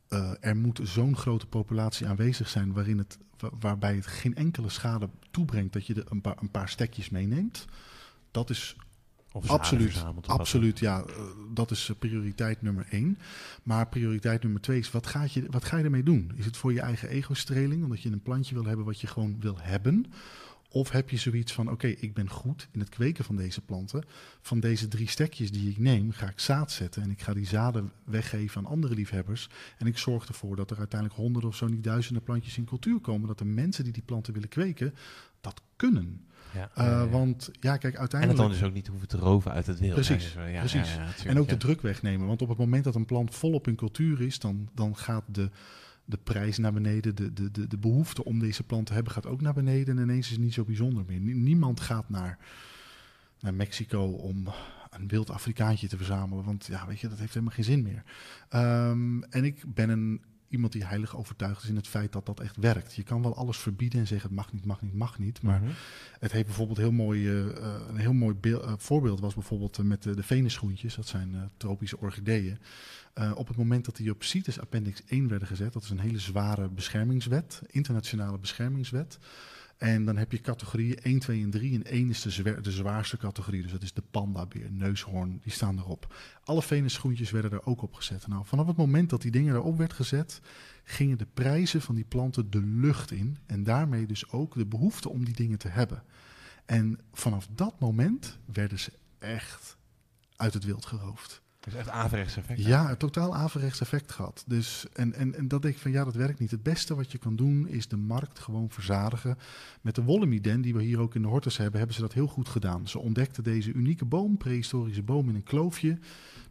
uh, 0.10 0.32
er 0.40 0.56
moet 0.56 0.80
zo'n 0.84 1.16
grote 1.16 1.48
populatie 1.48 2.08
aanwezig 2.08 2.50
zijn 2.50 2.74
waarin 2.74 2.98
het, 2.98 3.18
waarbij 3.60 3.96
het 3.96 4.08
geen 4.08 4.36
enkele 4.36 4.70
schade 4.70 5.10
toebrengt 5.32 5.74
dat 5.74 5.86
je 5.86 5.94
er 5.94 6.06
een 6.10 6.22
paar, 6.22 6.38
een 6.40 6.52
paar 6.52 6.70
stekjes 6.70 7.10
meeneemt. 7.10 7.66
Dat 8.32 8.50
is 8.50 8.76
Of 9.32 9.50
Absoluut, 9.50 10.06
absoluut. 10.26 10.80
Ja, 10.80 11.04
eh, 11.04 11.16
dat 11.54 11.72
is 11.72 11.90
eh, 11.90 11.96
prioriteit 12.00 12.62
nummer 12.62 12.88
één. 12.90 13.18
Maar 13.64 13.88
prioriteit 13.88 14.44
nummer 14.44 14.62
twee 14.62 14.80
is, 14.80 14.92
wat, 14.92 15.08
gaat 15.08 15.34
je, 15.34 15.46
wat 15.50 15.66
ga 15.66 15.78
je 15.78 15.84
ermee 15.84 16.04
doen? 16.04 16.32
Is 16.36 16.46
het 16.46 16.58
voor 16.58 16.74
je 16.74 16.82
eigen 16.82 17.10
ego-streling, 17.10 17.84
omdat 17.84 18.02
je 18.02 18.12
een 18.12 18.22
plantje 18.22 18.56
wil 18.56 18.66
hebben 18.66 18.86
wat 18.86 19.02
je 19.02 19.08
gewoon 19.08 19.40
wil 19.40 19.58
hebben? 19.62 20.06
Of 20.72 20.90
heb 20.92 21.10
je 21.10 21.18
zoiets 21.18 21.54
van, 21.54 21.70
oké, 21.72 21.88
ik 21.88 22.14
ben 22.14 22.30
goed 22.30 22.68
in 22.72 22.80
het 22.80 22.90
kweken 22.90 23.24
van 23.26 23.36
deze 23.36 23.62
planten. 23.62 24.04
Van 24.42 24.60
deze 24.60 24.88
drie 24.88 25.08
stekjes 25.10 25.52
die 25.52 25.70
ik 25.70 25.78
neem, 25.78 26.12
ga 26.12 26.28
ik 26.30 26.40
zaad 26.40 26.72
zetten. 26.72 27.02
En 27.02 27.12
ik 27.12 27.22
ga 27.22 27.34
die 27.34 27.46
zaden 27.48 27.92
weggeven 28.04 28.58
aan 28.58 28.72
andere 28.72 28.94
liefhebbers. 28.96 29.50
En 29.78 29.88
ik 29.88 29.98
zorg 29.98 30.28
ervoor 30.28 30.56
dat 30.56 30.72
er 30.72 30.78
uiteindelijk 30.78 31.20
honderden 31.20 31.50
of 31.50 31.56
zo 31.56 31.68
niet 31.68 31.84
duizenden 31.84 32.24
plantjes 32.24 32.58
in 32.58 32.66
cultuur 32.66 33.00
komen. 33.00 33.28
Dat 33.28 33.38
de 33.38 33.46
mensen 33.46 33.84
die 33.84 33.94
die 33.94 34.04
planten 34.04 34.34
willen 34.34 34.50
kweken, 34.50 34.94
dat 35.42 35.62
kunnen. 35.76 36.24
Ja, 36.54 36.70
Eh, 36.74 36.86
ja, 36.86 36.92
ja. 36.92 37.08
Want 37.08 37.50
ja, 37.60 37.78
kijk, 37.78 37.84
En 37.84 37.90
het 37.90 38.00
uiteindelijk... 38.00 38.40
dan 38.40 38.50
dus 38.50 38.64
ook 38.64 38.74
niet 38.74 38.88
hoeven 38.88 39.08
te 39.08 39.18
roven 39.18 39.52
uit 39.52 39.68
het 39.68 39.80
wild. 39.80 39.94
Precies, 39.94 40.36
precies. 40.60 40.98
En 41.26 41.40
ook 41.40 41.48
de 41.48 41.58
druk 41.58 41.82
wegnemen. 41.82 42.28
Want 42.28 42.42
op 42.42 42.50
het 42.50 42.58
moment 42.58 42.84
dat 42.84 42.96
een 42.96 43.06
plant 43.06 43.36
volop 43.36 43.68
in 43.68 43.76
cultuur 43.76 44.22
is, 44.22 44.40
dan, 44.40 44.70
dan 44.74 44.98
gaat 44.98 45.24
de, 45.28 45.50
de 46.10 46.18
prijs 46.24 46.58
naar 46.58 46.74
beneden. 46.74 47.16
De, 47.16 47.34
de, 47.34 47.52
de, 47.52 47.68
de 47.68 47.78
behoefte 47.78 48.24
om 48.26 48.40
deze 48.40 48.64
plant 48.64 48.86
te 48.86 48.94
hebben 48.94 49.12
gaat 49.14 49.26
ook 49.26 49.42
naar 49.42 49.54
beneden. 49.54 49.98
En 49.98 50.04
ineens 50.04 50.26
is 50.26 50.32
het 50.32 50.42
niet 50.42 50.54
zo 50.54 50.64
bijzonder 50.64 51.04
meer. 51.08 51.20
Nie- 51.20 51.34
Niemand 51.36 51.80
gaat 51.80 52.10
naar, 52.10 52.38
naar 53.40 53.54
Mexico 53.54 54.02
om 54.04 54.48
een 54.90 55.08
wild 55.08 55.30
Afrikaantje 55.30 55.88
te 55.88 55.98
verzamelen. 55.98 56.44
Want 56.46 56.66
ja, 56.66 56.88
weet 56.88 57.00
je, 57.00 57.08
dat 57.08 57.20
heeft 57.20 57.34
helemaal 57.34 57.56
geen 57.56 57.64
zin 57.64 57.82
meer. 57.82 58.04
Ehm, 58.50 59.22
en 59.22 59.44
ik 59.44 59.64
ben 59.74 59.90
een, 59.90 60.22
iemand 60.48 60.72
die 60.74 60.86
heilig 60.86 61.18
overtuigd 61.18 61.64
is 61.64 61.70
in 61.70 61.76
het 61.76 61.88
feit 61.88 62.12
dat 62.12 62.26
dat 62.26 62.40
echt 62.40 62.58
werkt. 62.58 62.96
Je 62.96 63.04
kan 63.04 63.22
wel 63.22 63.36
alles 63.36 63.58
verbieden 63.58 64.00
en 64.00 64.08
zeggen 64.08 64.28
het 64.28 64.38
mag 64.38 64.54
niet, 64.54 64.66
mag 64.66 64.82
niet, 64.82 64.94
mag 64.94 65.20
niet. 65.20 65.42
Maar 65.42 65.60
Mhm. 65.62 65.72
het 66.20 66.32
heeft 66.32 66.46
bijvoorbeeld 66.46 66.78
heel 66.78 66.92
mooi, 66.92 67.28
eh, 67.30 67.46
een 67.90 67.98
heel 67.98 68.14
mooi 68.14 68.36
beel- 68.36 68.64
eh, 68.64 68.74
voorbeeld 68.78 69.20
was 69.20 69.34
bijvoorbeeld 69.34 69.78
eh, 69.78 69.86
met 69.86 70.04
de, 70.04 70.16
de 70.16 70.24
venusgroentjes. 70.24 70.96
Dat 70.96 71.08
zijn 71.08 71.50
tropische 71.58 72.00
orchideeën. 72.00 72.58
Eh, 73.20 73.32
op 73.36 73.48
het 73.48 73.58
moment 73.58 73.86
dat 73.86 73.96
die 73.96 74.12
op 74.12 74.24
CITES 74.24 74.60
Appendix 74.60 75.02
1 75.06 75.28
werden 75.28 75.48
gezet, 75.48 75.74
dat 75.74 75.84
is 75.84 75.90
een 75.90 76.00
hele 76.00 76.20
zware 76.20 76.70
beschermingswet, 76.70 77.62
internationale 77.68 78.38
beschermingswet. 78.38 79.18
En 79.78 80.06
dan 80.06 80.18
heb 80.18 80.32
je 80.32 80.42
categorieën 80.42 80.98
1, 81.02 81.20
2 81.20 81.44
en 81.44 81.50
3. 81.50 81.74
En 81.74 81.84
1 81.84 82.10
is 82.10 82.22
de, 82.22 82.72
zwaarste 82.72 83.18
categorie. 83.18 83.62
Dus 83.62 83.72
dat 83.72 83.82
is 83.82 83.94
de 83.94 84.04
pandabeer, 84.12 84.72
neushoorn, 84.72 85.40
die 85.44 85.52
staan 85.52 85.78
erop. 85.78 86.16
Alle 86.44 86.62
venusgroentjes 86.62 87.32
werden 87.32 87.52
er 87.52 87.66
ook 87.66 87.82
op 87.82 87.94
gezet. 87.94 88.28
Nou, 88.28 88.46
vanaf 88.46 88.68
het 88.68 88.78
moment 88.78 89.10
dat 89.10 89.22
die 89.22 89.32
dingen 89.32 89.56
erop 89.56 89.78
werd 89.78 89.94
gezet, 89.94 90.42
gingen 90.84 91.18
de 91.18 91.28
prijzen 91.34 91.82
van 91.82 91.96
die 91.96 92.06
planten 92.06 92.50
de 92.50 92.62
lucht 92.62 93.12
in. 93.12 93.38
En 93.46 93.64
daarmee 93.64 94.06
dus 94.06 94.32
ook 94.32 94.54
de 94.54 94.66
behoefte 94.66 95.10
om 95.10 95.26
die 95.26 95.36
dingen 95.36 95.58
te 95.58 95.70
hebben. 95.70 96.04
En 96.66 97.00
vanaf 97.14 97.48
dat 97.56 97.80
moment 97.80 98.38
werden 98.46 98.80
ze 98.80 98.92
echt 99.18 99.78
uit 100.36 100.54
het 100.54 100.64
wild 100.64 100.86
geroofd. 100.86 101.42
Dus 101.60 101.74
echt 101.74 101.90
averechts 101.90 102.38
effect. 102.38 102.64
Ja, 102.64 102.90
een 102.90 102.98
totaal 102.98 103.36
averechts 103.36 103.82
effect 103.82 104.12
gehad. 104.12 104.44
Dus, 104.48 104.86
en, 104.94 105.14
en, 105.14 105.36
en 105.36 105.48
dat 105.48 105.62
denk 105.62 105.74
ik 105.76 105.82
van 105.82 105.92
ja, 105.92 106.04
dat 106.04 106.16
werkt 106.16 106.40
niet. 106.40 106.52
Het 106.52 106.64
beste 106.64 106.96
wat 106.96 107.12
je 107.12 107.18
kan 107.18 107.36
doen 107.36 107.68
is 107.68 107.88
de 107.88 107.98
markt 107.98 108.40
gewoon 108.40 108.70
verzadigen. 108.70 109.38
Met 109.82 109.96
de 109.96 110.04
Wollemiden, 110.04 110.62
die 110.62 110.74
we 110.74 110.84
hier 110.84 111.00
ook 111.00 111.16
in 111.16 111.22
de 111.22 111.28
Hortus 111.28 111.58
hebben, 111.58 111.78
hebben 111.78 111.96
ze 111.96 112.02
dat 112.02 112.14
heel 112.14 112.28
goed 112.28 112.50
gedaan. 112.50 112.88
Ze 112.88 113.00
ontdekten 113.00 113.44
deze 113.44 113.72
unieke 113.74 114.06
boom, 114.06 114.38
prehistorische 114.38 115.04
boom 115.04 115.30
in 115.30 115.36
een 115.36 115.44
kloofje. 115.44 115.98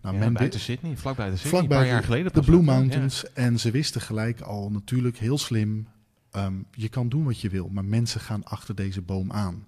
Nou, 0.03 0.14
Ja, 0.14 0.21
men 0.21 0.33
buiten 0.33 0.61
Sydney, 0.61 0.97
vlak 0.97 1.16
buiten 1.16 1.38
Sydney, 1.38 1.59
vlak 1.61 1.71
een 1.71 1.77
paar 1.79 1.87
jaar 1.87 2.05
geleden. 2.05 2.33
de 2.33 2.40
Blue? 2.40 2.62
Mountains. 2.62 3.33
En 3.33 3.59
ze 3.59 3.71
wisten 3.71 4.01
gelijk 4.01 4.40
al 4.40 4.71
natuurlijk 4.71 5.18
heel 5.18 5.38
slim. 5.38 5.87
ehm, 6.31 6.55
je 6.71 6.88
kan 6.88 7.09
doen 7.09 7.25
wat 7.25 7.40
je 7.40 7.49
wil, 7.49 7.68
maar 7.68 7.85
mensen 7.85 8.21
gaan 8.21 8.44
achter 8.44 8.75
deze 8.75 9.03
boom 9.03 9.33
aan. 9.33 9.66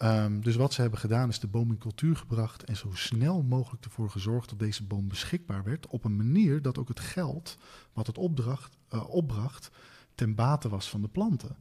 Ehm, 0.00 0.40
dus 0.40 0.56
wat 0.56 0.72
ze 0.72 0.80
hebben 0.80 0.98
gedaan 0.98 1.28
is 1.28 1.40
de 1.40 1.46
boom 1.46 1.70
in 1.70 1.78
cultuur 1.78 2.16
gebracht 2.16 2.64
en 2.64 2.76
zo 2.76 2.90
snel 2.92 3.42
mogelijk 3.42 3.84
ervoor 3.84 4.10
gezorgd 4.10 4.48
dat 4.48 4.58
deze 4.58 4.84
boom 4.84 5.08
beschikbaar 5.08 5.64
werd 5.64 5.86
op 5.86 6.04
een 6.04 6.16
manier 6.16 6.62
dat 6.62 6.78
ook 6.78 6.88
het 6.88 7.00
geld 7.00 7.58
wat 7.92 8.06
het 8.06 8.18
opdracht, 8.18 8.76
eh, 8.88 9.08
opbracht 9.08 9.70
ten 10.14 10.34
bate 10.34 10.68
was 10.68 10.88
van 10.88 11.02
de 11.02 11.08
planten. 11.08 11.56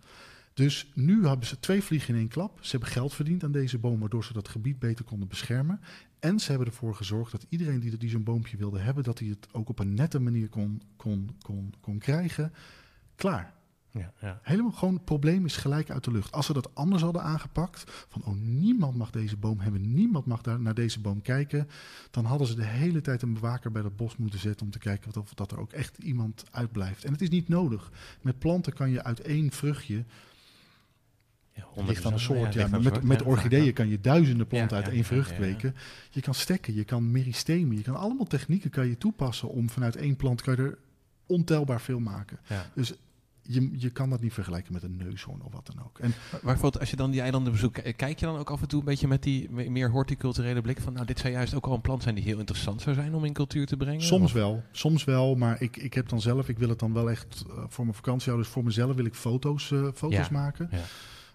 Dus 0.53 0.91
nu 0.93 1.27
hebben 1.27 1.47
ze 1.47 1.59
twee 1.59 1.83
vliegen 1.83 2.13
in 2.13 2.19
één 2.19 2.29
klap. 2.29 2.57
Ze 2.61 2.71
hebben 2.71 2.89
geld 2.89 3.13
verdiend 3.13 3.43
aan 3.43 3.51
deze 3.51 3.77
boom, 3.77 3.99
waardoor 3.99 4.23
ze 4.23 4.33
dat 4.33 4.47
gebied 4.47 4.79
beter 4.79 5.05
konden 5.05 5.27
beschermen. 5.27 5.81
En 6.19 6.39
ze 6.39 6.49
hebben 6.49 6.67
ervoor 6.67 6.95
gezorgd 6.95 7.31
dat 7.31 7.45
iedereen 7.49 7.79
die, 7.79 7.97
die 7.97 8.09
zo'n 8.09 8.23
boompje 8.23 8.57
wilde 8.57 8.79
hebben, 8.79 9.03
dat 9.03 9.19
hij 9.19 9.27
het 9.27 9.47
ook 9.51 9.69
op 9.69 9.79
een 9.79 9.93
nette 9.93 10.19
manier 10.19 10.49
kon, 10.49 10.81
kon, 10.95 11.29
kon, 11.41 11.73
kon 11.81 11.97
krijgen. 11.97 12.53
Klaar. 13.15 13.58
Ja, 13.91 14.13
ja. 14.19 14.39
Helemaal 14.43 14.71
gewoon, 14.71 14.93
het 14.93 15.05
probleem 15.05 15.45
is 15.45 15.57
gelijk 15.57 15.89
uit 15.89 16.03
de 16.03 16.11
lucht. 16.11 16.31
Als 16.31 16.45
ze 16.45 16.53
dat 16.53 16.75
anders 16.75 17.03
hadden 17.03 17.23
aangepakt, 17.23 17.83
van 18.07 18.23
oh, 18.25 18.33
niemand 18.41 18.95
mag 18.95 19.09
deze 19.11 19.37
boom 19.37 19.59
hebben, 19.59 19.93
niemand 19.93 20.25
mag 20.25 20.41
daar 20.41 20.59
naar 20.59 20.73
deze 20.73 20.99
boom 20.99 21.21
kijken, 21.21 21.69
dan 22.11 22.25
hadden 22.25 22.47
ze 22.47 22.55
de 22.55 22.65
hele 22.65 23.01
tijd 23.01 23.21
een 23.21 23.33
bewaker 23.33 23.71
bij 23.71 23.81
dat 23.81 23.95
bos 23.95 24.17
moeten 24.17 24.39
zetten 24.39 24.65
om 24.65 24.71
te 24.71 24.79
kijken 24.79 25.21
of 25.21 25.33
dat 25.33 25.51
er 25.51 25.59
ook 25.59 25.71
echt 25.71 25.97
iemand 25.97 26.43
uitblijft. 26.51 27.03
En 27.03 27.11
het 27.11 27.21
is 27.21 27.29
niet 27.29 27.47
nodig. 27.47 27.91
Met 28.21 28.39
planten 28.39 28.73
kan 28.73 28.91
je 28.91 29.03
uit 29.03 29.21
één 29.21 29.51
vruchtje, 29.51 30.03
Ja, 31.53 31.65
ligt 31.85 32.05
aan 32.05 32.11
ja, 32.11 32.17
soort, 32.17 32.53
ja, 32.53 32.67
met, 32.67 32.83
soort, 32.83 33.03
met 33.03 33.21
orchideeën 33.21 33.73
kan 33.73 33.87
je 33.87 33.99
duizenden 33.99 34.47
planten 34.47 34.77
uit 34.77 34.87
één 34.87 35.03
vrucht 35.03 35.33
kweken. 35.33 35.75
Je 36.09 36.21
kan 36.21 36.33
stekken, 36.33 36.73
je 36.73 36.83
kan 36.83 37.11
meristemen, 37.11 37.77
je 37.77 37.83
kan 37.83 37.95
allemaal 37.95 38.27
technieken 38.27 38.69
kan 38.69 38.87
je 38.87 38.97
toepassen 38.97 39.49
om 39.49 39.69
vanuit 39.69 39.95
één 39.95 40.15
plant 40.15 40.41
kan 40.41 40.55
je 40.55 40.61
er 40.61 40.77
ontelbaar 41.25 41.81
veel 41.81 41.99
maken. 41.99 42.39
Dus 42.73 42.93
je, 43.51 43.69
je 43.79 43.89
kan 43.89 44.09
dat 44.09 44.21
niet 44.21 44.33
vergelijken 44.33 44.73
met 44.73 44.83
een 44.83 44.95
neushoorn 44.97 45.41
of 45.41 45.53
wat 45.53 45.65
dan 45.65 45.83
ook. 45.85 45.99
En 45.99 46.09
Maar 46.31 46.39
bijvoorbeeld, 46.43 46.79
als 46.79 46.89
je 46.89 46.95
dan 46.95 47.11
die 47.11 47.21
eilanden 47.21 47.51
bezoekt, 47.51 47.81
k- 47.81 47.93
kijk 47.97 48.19
je 48.19 48.25
dan 48.25 48.37
ook 48.37 48.49
af 48.49 48.61
en 48.61 48.67
toe 48.67 48.79
een 48.79 48.85
beetje 48.85 49.07
met 49.07 49.23
die 49.23 49.49
me- 49.49 49.69
meer 49.69 49.91
horticulturele 49.91 50.61
blik 50.61 50.81
van, 50.81 50.93
nou, 50.93 51.05
dit 51.05 51.19
zou 51.19 51.33
juist 51.33 51.53
ook 51.53 51.65
al 51.65 51.73
een 51.73 51.81
plant 51.81 52.03
zijn 52.03 52.15
die 52.15 52.23
heel 52.23 52.39
interessant 52.39 52.81
zou 52.81 52.95
zijn 52.95 53.15
om 53.15 53.25
in 53.25 53.33
cultuur 53.33 53.65
te 53.65 53.77
brengen? 53.77 54.01
soms 54.01 54.23
Of- 54.23 54.33
wel, 54.33 54.63
soms 54.71 55.03
wel, 55.03 55.35
maar 55.35 55.61
ik, 55.61 55.77
ik 55.77 55.93
heb 55.93 56.09
dan 56.09 56.21
zelf, 56.21 56.49
ik 56.49 56.57
wil 56.57 56.69
het 56.69 56.79
dan 56.79 56.93
wel 56.93 57.09
echt 57.09 57.43
eh, 57.49 57.63
voor 57.67 57.83
mijn 57.85 57.95
vakantiehouders, 57.97 58.51
voor 58.51 58.63
mezelf 58.63 58.95
wil 58.95 59.05
ik 59.05 59.13
foto's, 59.15 59.71
eh, 59.71 59.87
foto's 59.93 60.17
Ja, 60.17 60.27
maken. 60.31 60.67
ja. 60.71 60.81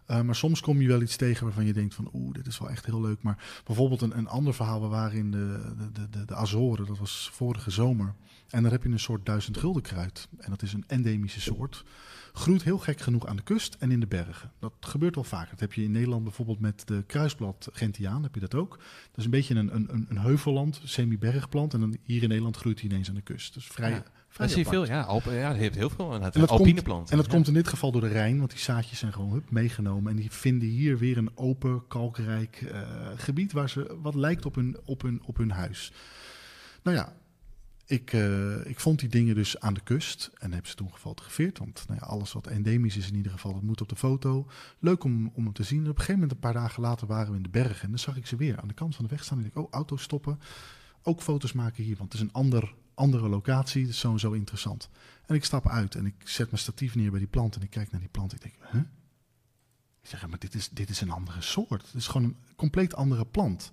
Eh, 0.07 0.20
maar 0.20 0.35
soms 0.37 0.61
kom 0.61 0.81
je 0.81 0.88
wel 0.88 1.03
iets 1.03 1.16
tegen 1.16 1.44
waarvan 1.44 1.64
je 1.66 1.72
denkt 1.72 1.94
van 1.94 2.09
oeh, 2.12 2.33
dit 2.35 2.46
is 2.46 2.59
wel 2.59 2.70
echt 2.70 2.87
heel 2.87 3.00
leuk. 3.00 3.22
Maar 3.22 3.61
bijvoorbeeld 3.64 4.00
een, 4.03 4.18
een 4.18 4.29
ander 4.29 4.55
verhaal, 4.55 4.81
we 4.81 4.87
waren 4.88 5.18
in 5.18 5.31
de, 5.31 5.72
de, 5.92 6.09
de, 6.11 6.24
de 6.24 6.35
Azoren, 6.35 6.87
dat 6.87 6.98
was 6.98 7.31
vorige 7.33 7.70
zomer. 7.70 8.14
En 8.48 8.62
daar 8.62 8.72
heb 8.72 8.83
je 8.83 8.88
een 8.88 8.98
soort 9.00 9.26
duizend 9.26 9.57
gulden 9.57 9.83
kruid. 9.83 10.28
En 10.38 10.50
dat 10.50 10.62
is 10.62 10.72
een 10.72 10.85
endemische 10.87 11.40
soort. 11.40 11.85
Groeit 12.33 12.62
heel 12.62 12.78
gek 12.78 13.00
genoeg 13.00 13.26
aan 13.26 13.37
de 13.37 13.42
kust 13.42 13.76
en 13.78 13.90
in 13.90 14.00
de 14.00 14.07
bergen. 14.07 14.52
Dat 14.59 14.72
gebeurt 14.80 15.14
wel 15.14 15.24
vaker. 15.24 15.50
Dat 15.50 15.61
heb 15.61 15.72
je 15.72 15.83
in 15.83 15.90
Nederland 15.90 16.22
bijvoorbeeld 16.24 16.61
met 16.61 16.83
de 16.87 17.04
kruisblad 17.07 17.68
gentiaan, 17.72 18.22
heb 18.22 18.35
je 18.35 18.40
dat 18.40 18.54
ook. 18.54 18.70
Dat 19.11 19.18
is 19.18 19.24
een 19.24 19.30
beetje 19.30 19.54
een, 19.54 19.74
een, 19.74 19.87
een, 19.94 20.07
een 20.09 20.18
heuvelland, 20.18 20.80
semi-bergplant. 20.85 21.74
En 21.74 21.80
dan 21.80 21.96
hier 22.04 22.22
in 22.22 22.28
Nederland 22.28 22.57
groeit 22.57 22.80
hij 22.80 22.88
ineens 22.90 23.09
aan 23.09 23.14
de 23.14 23.20
kust. 23.20 23.54
Dus 23.54 23.66
vrij, 23.66 23.90
Ja. 23.90 24.02
vrij 24.28 24.46
Dat 24.46 24.50
zie 24.57 24.64
je 24.64 24.70
veel, 24.70 24.87
ja. 24.87 25.02
Alpen, 25.02 25.35
ja, 25.35 25.52
heeft 25.52 25.74
heel 25.74 25.90
veel. 25.90 26.14
En 26.14 26.22
het 26.22 26.35
En 26.35 26.40
dat 26.40 26.50
alpine 26.50 26.72
komt- 26.72 26.85
planten. 26.85 27.11
En 27.11 27.16
dat 27.16 27.26
ja. 27.26 27.33
komt 27.33 27.46
in 27.48 27.54
dit 27.54 27.68
geval 27.68 27.92
door 27.92 28.00
de 28.00 28.09
Rijn, 28.09 28.38
want 28.38 28.50
die 28.50 28.61
zaadjes 28.61 28.98
zijn 28.98 29.12
gewoon 29.12 29.33
hup, 29.33 29.50
meegenomen. 29.50 30.11
En 30.11 30.16
die 30.16 30.30
vinden 30.30 30.68
hier 30.68 30.98
weer 30.98 31.16
een 31.16 31.30
open, 31.37 31.87
kalkrijk 31.88 32.62
eh, 32.72 32.80
gebied 33.16 33.52
waar 33.52 33.68
ze 33.70 33.96
wat 34.02 34.14
lijkt 34.14 34.44
op 34.46 34.54
hun, 34.54 34.76
op 34.85 35.02
hun, 35.02 35.22
op 35.24 35.37
hun 35.37 35.50
huis. 35.50 35.92
Nou 36.83 36.96
ja, 36.96 37.12
ik, 37.86 38.12
eh, 38.12 38.66
ik 38.66 38.80
vond 38.80 38.98
die 38.98 39.08
dingen 39.08 39.34
dus 39.34 39.60
aan 39.60 39.74
de 39.74 39.80
kust 39.80 40.30
en 40.38 40.52
heb 40.52 40.66
ze 40.66 40.74
toen 40.74 40.92
gefotografeerd. 40.92 41.58
Want 41.58 41.84
nou 41.88 42.00
ja, 42.00 42.06
alles 42.06 42.32
wat 42.32 42.46
endemisch 42.46 42.96
is 42.96 43.08
in 43.08 43.16
ieder 43.16 43.32
geval, 43.32 43.52
dat 43.52 43.62
moet 43.62 43.80
op 43.80 43.88
de 43.88 43.96
foto. 43.96 44.46
Leuk 44.78 45.04
om, 45.04 45.30
om 45.34 45.44
hem 45.44 45.52
te 45.52 45.62
zien. 45.62 45.78
En 45.78 45.84
op 45.84 45.88
een 45.90 45.94
gegeven 45.94 46.20
moment, 46.20 46.32
een 46.32 46.50
paar 46.50 46.62
dagen 46.62 46.82
later, 46.82 47.06
waren 47.06 47.30
we 47.30 47.36
in 47.36 47.42
de 47.42 47.48
bergen. 47.48 47.82
En 47.82 47.88
dan 47.88 47.98
zag 47.98 48.16
ik 48.16 48.26
ze 48.26 48.36
weer 48.36 48.60
aan 48.60 48.68
de 48.68 48.74
kant 48.74 48.94
van 48.94 49.04
de 49.04 49.10
weg 49.10 49.24
staan. 49.24 49.38
En 49.38 49.44
ik 49.44 49.56
oh, 49.56 49.70
auto's 49.70 50.02
stoppen. 50.02 50.38
Ook 51.02 51.22
foto's 51.22 51.52
maken 51.52 51.84
hier, 51.84 51.96
want 51.96 52.12
het 52.12 52.22
is 52.22 52.26
een 52.26 52.34
ander, 52.34 52.74
andere 52.94 53.28
locatie. 53.28 53.82
Dat 53.82 53.90
is 53.90 53.98
sowieso 53.98 54.32
interessant. 54.32 54.88
En 55.26 55.34
ik 55.34 55.44
stap 55.44 55.68
uit 55.68 55.94
en 55.94 56.06
ik 56.06 56.14
zet 56.24 56.46
mijn 56.46 56.62
statief 56.62 56.94
neer 56.94 57.10
bij 57.10 57.18
die 57.18 57.28
plant. 57.28 57.56
En 57.56 57.62
ik 57.62 57.70
kijk 57.70 57.90
naar 57.90 58.00
die 58.00 58.10
plant. 58.10 58.32
Ik 58.32 58.42
denk, 58.42 58.54
huh? 58.70 58.82
Ik 60.02 60.10
zeg, 60.10 60.28
maar 60.28 60.38
dit 60.38 60.54
is, 60.54 60.68
dit 60.68 60.90
is 60.90 61.00
een 61.00 61.10
andere 61.10 61.40
soort. 61.40 61.86
Het 61.86 61.94
is 61.94 62.06
gewoon 62.06 62.26
een 62.26 62.36
compleet 62.56 62.94
andere 62.94 63.26
plant. 63.26 63.70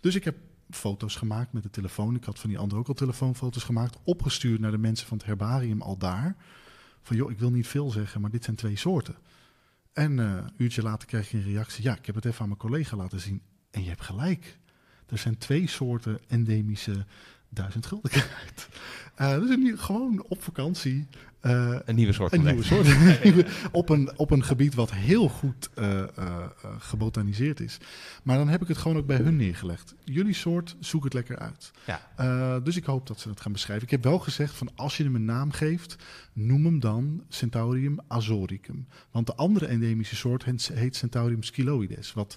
Dus 0.00 0.14
ik 0.14 0.24
heb 0.24 0.36
foto's 0.70 1.16
gemaakt 1.16 1.52
met 1.52 1.62
de 1.62 1.70
telefoon. 1.70 2.14
Ik 2.14 2.24
had 2.24 2.38
van 2.38 2.50
die 2.50 2.58
andere 2.58 2.80
ook 2.80 2.88
al 2.88 2.94
telefoonfoto's 2.94 3.64
gemaakt. 3.64 3.98
Opgestuurd 4.04 4.60
naar 4.60 4.70
de 4.70 4.78
mensen 4.78 5.06
van 5.06 5.16
het 5.16 5.26
herbarium 5.26 5.82
al 5.82 5.96
daar. 5.96 6.36
Van 7.02 7.16
joh, 7.16 7.30
ik 7.30 7.38
wil 7.38 7.50
niet 7.50 7.66
veel 7.66 7.90
zeggen, 7.90 8.20
maar 8.20 8.30
dit 8.30 8.44
zijn 8.44 8.56
twee 8.56 8.76
soorten. 8.76 9.16
En 9.92 10.18
eh, 10.18 10.26
een 10.26 10.52
uurtje 10.56 10.82
later 10.82 11.08
krijg 11.08 11.30
je 11.30 11.36
een 11.36 11.42
reactie. 11.42 11.84
Ja, 11.84 11.96
ik 11.96 12.06
heb 12.06 12.14
het 12.14 12.24
even 12.24 12.40
aan 12.40 12.48
mijn 12.48 12.60
collega 12.60 12.96
laten 12.96 13.20
zien. 13.20 13.42
En 13.70 13.82
je 13.82 13.88
hebt 13.88 14.02
gelijk. 14.02 14.58
Er 15.06 15.18
zijn 15.18 15.38
twee 15.38 15.66
soorten 15.66 16.20
endemische 16.28 17.06
duizend 17.56 17.86
gulden. 17.86 18.10
Eh, 19.14 19.38
dus 19.38 19.50
in- 19.50 19.78
gewoon 19.78 20.24
op 20.28 20.42
vakantie. 20.42 21.06
eh, 21.40 21.78
Een 21.84 21.94
nieuwe 21.94 22.12
soort 22.12 22.32
een 22.32 22.44
nieuwe 22.44 22.62
soort. 22.62 22.86
op, 23.72 23.88
een, 23.88 24.18
op 24.18 24.30
een 24.30 24.44
gebied 24.44 24.74
wat 24.74 24.92
heel 24.92 25.28
goed 25.28 25.68
eh, 25.74 26.00
eh, 26.02 26.06
eh, 26.16 26.44
gebotaniseerd 26.78 27.60
is. 27.60 27.78
Maar 28.22 28.36
dan 28.36 28.48
heb 28.48 28.62
ik 28.62 28.68
het 28.68 28.76
gewoon 28.78 28.96
ook 28.96 29.06
bij 29.06 29.16
hun 29.16 29.36
neergelegd. 29.36 29.94
Jullie 30.04 30.34
soort, 30.34 30.76
zoek 30.80 31.04
het 31.04 31.12
lekker 31.14 31.38
uit. 31.38 31.70
Ja. 31.86 32.00
Eh, 32.16 32.56
dus 32.64 32.76
ik 32.76 32.84
hoop 32.84 33.06
dat 33.06 33.20
ze 33.20 33.28
dat 33.28 33.40
gaan 33.40 33.52
beschrijven. 33.52 33.84
Ik 33.84 33.90
heb 33.90 34.04
wel 34.04 34.18
gezegd 34.18 34.54
van 34.54 34.70
als 34.74 34.96
je 34.96 35.02
hem 35.04 35.14
een 35.14 35.24
naam 35.24 35.50
geeft, 35.52 35.96
noem 36.32 36.64
hem 36.64 36.80
dan 36.80 37.22
Centaurium 37.28 37.98
azoricum. 38.08 38.86
Want 39.10 39.26
de 39.26 39.34
andere 39.34 39.66
endemische 39.66 40.16
soort 40.16 40.44
heet 40.72 40.96
Centaurium 40.96 41.42
scyloides. 41.42 42.12
Wat 42.12 42.36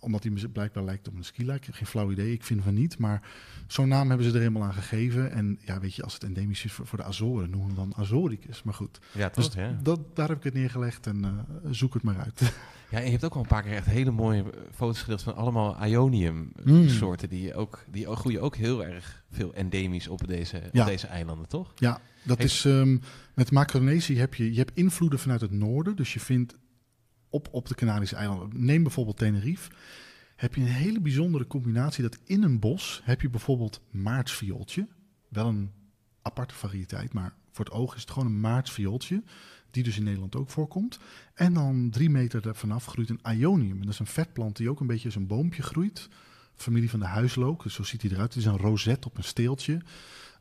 omdat 0.00 0.22
hij 0.22 0.32
blijkbaar 0.52 0.84
lijkt 0.84 1.08
op 1.08 1.14
een 1.16 1.24
skila. 1.24 1.56
Geen 1.60 1.86
flauw 1.86 2.10
idee, 2.10 2.32
ik 2.32 2.42
vind 2.44 2.62
van 2.62 2.74
niet. 2.74 2.98
Maar 2.98 3.22
zo'n 3.66 3.88
naam 3.88 4.08
hebben 4.08 4.26
ze 4.26 4.32
er 4.32 4.38
helemaal 4.38 4.62
aan 4.62 4.72
gegeven. 4.74 5.32
En 5.32 5.58
ja, 5.64 5.80
weet 5.80 5.94
je, 5.94 6.02
als 6.02 6.14
het 6.14 6.24
endemisch 6.24 6.64
is 6.64 6.72
voor, 6.72 6.86
voor 6.86 6.98
de 6.98 7.04
Azoren, 7.04 7.50
noemen 7.50 7.74
we 7.74 7.80
hem 7.80 7.90
dan 7.90 8.00
Azoricus. 8.00 8.62
Maar 8.62 8.74
goed, 8.74 8.98
Ja, 9.12 9.30
dus? 9.34 9.50
Ja. 9.54 9.78
dat, 9.82 10.00
daar 10.16 10.28
heb 10.28 10.36
ik 10.36 10.44
het 10.44 10.54
neergelegd 10.54 11.06
en 11.06 11.24
eh, 11.24 11.30
zoek 11.70 11.94
het 11.94 12.02
maar 12.02 12.18
uit. 12.18 12.40
ja, 12.90 12.98
en 12.98 13.04
je 13.04 13.10
hebt 13.10 13.24
ook 13.24 13.34
al 13.34 13.40
een 13.40 13.46
paar 13.46 13.62
keer 13.62 13.72
echt 13.72 13.86
hele 13.86 14.10
mooie 14.10 14.42
eh, 14.42 14.60
foto's 14.74 15.00
gedeeld 15.00 15.22
van 15.22 15.34
allemaal 15.36 15.76
Mm. 15.80 15.84
Ionium-soorten. 15.84 17.28
Die, 17.28 17.54
ook, 17.54 17.84
die 17.90 18.08
ook- 18.08 18.18
groeien 18.18 18.40
ook 18.42 18.56
heel 18.56 18.84
erg 18.84 19.22
veel 19.30 19.54
endemisch 19.54 20.08
op 20.08 20.26
deze, 20.26 20.62
Ja. 20.72 20.80
op 20.82 20.86
deze 20.88 21.06
eilanden, 21.06 21.48
toch? 21.48 21.72
Ja, 21.74 22.00
dat 22.22 22.38
Heeft- 22.38 22.52
is 22.52 22.64
ehm, 22.64 22.98
met 23.34 23.50
Macronesië 23.50 24.18
heb 24.18 24.34
je, 24.34 24.52
je 24.52 24.58
hebt 24.58 24.74
invloeden 24.76 25.18
vanuit 25.18 25.40
het 25.40 25.50
noorden. 25.52 25.96
Dus 25.96 26.12
je 26.12 26.20
vindt 26.20 26.56
op, 27.30 27.48
op 27.50 27.68
de 27.68 27.74
Canarische 27.74 28.16
eilanden, 28.16 28.64
neem 28.64 28.82
bijvoorbeeld 28.82 29.16
Tenerife, 29.16 29.70
heb 30.36 30.54
je 30.54 30.60
een 30.60 30.66
hele 30.66 31.00
bijzondere 31.00 31.46
combinatie 31.46 32.02
dat 32.02 32.18
in 32.24 32.42
een 32.42 32.58
bos 32.58 33.00
heb 33.04 33.20
je 33.20 33.30
bijvoorbeeld 33.30 33.80
maartsviooltje. 33.90 34.88
Wel 35.28 35.46
een 35.46 35.70
aparte 36.22 36.54
variëteit, 36.54 37.12
maar 37.12 37.34
voor 37.50 37.64
het 37.64 37.74
oog 37.74 37.94
is 37.94 38.00
het 38.00 38.10
gewoon 38.10 38.28
een 38.28 38.40
maartsviooltje. 38.40 39.22
Die 39.70 39.82
dus 39.82 39.96
in 39.96 40.04
Nederland 40.04 40.36
ook 40.36 40.50
voorkomt. 40.50 40.98
En 41.34 41.52
dan 41.52 41.90
drie 41.90 42.10
meter 42.10 42.48
er 42.48 42.54
vanaf 42.54 42.86
groeit 42.86 43.08
een 43.08 43.20
ionium. 43.38 43.76
En 43.76 43.82
dat 43.82 43.92
is 43.92 43.98
een 43.98 44.06
vetplant 44.06 44.56
die 44.56 44.70
ook 44.70 44.80
een 44.80 44.86
beetje 44.86 45.06
als 45.06 45.14
een 45.14 45.26
boompje 45.26 45.62
groeit. 45.62 46.08
Familie 46.54 46.90
van 46.90 47.00
de 47.00 47.06
huislook, 47.06 47.62
dus 47.62 47.74
zo 47.74 47.82
ziet 47.82 48.02
hij 48.02 48.10
eruit. 48.10 48.34
Het 48.34 48.42
is 48.42 48.48
een 48.48 48.56
rozet 48.56 49.06
op 49.06 49.16
een 49.16 49.24
steeltje. 49.24 49.80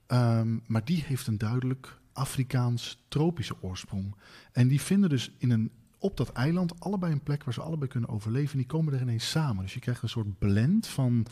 Ehm, 0.08 0.58
maar 0.68 0.86
die 0.86 1.04
heeft 1.08 1.28
een 1.28 1.38
duidelijk 1.38 2.00
Afrikaans 2.14 3.06
tropische 3.08 3.56
oorsprong. 3.62 4.16
En 4.52 4.68
die 4.68 4.82
vinden 4.82 5.10
dus 5.10 5.32
in 5.38 5.52
een, 5.52 5.72
op 6.00 6.18
dat 6.18 6.32
eiland 6.32 6.80
allebei 6.80 7.12
een 7.12 7.24
plek 7.24 7.44
waar 7.44 7.54
ze 7.54 7.62
allebei 7.62 7.90
kunnen 7.90 8.10
overleven. 8.10 8.52
En 8.52 8.58
die 8.58 8.68
komen 8.68 8.94
er 8.94 9.02
ineens 9.02 9.30
samen. 9.30 9.64
Dus 9.64 9.74
je 9.74 9.80
krijgt 9.80 10.02
een 10.02 10.10
soort 10.10 10.40
blend 10.40 10.88
van 10.88 11.26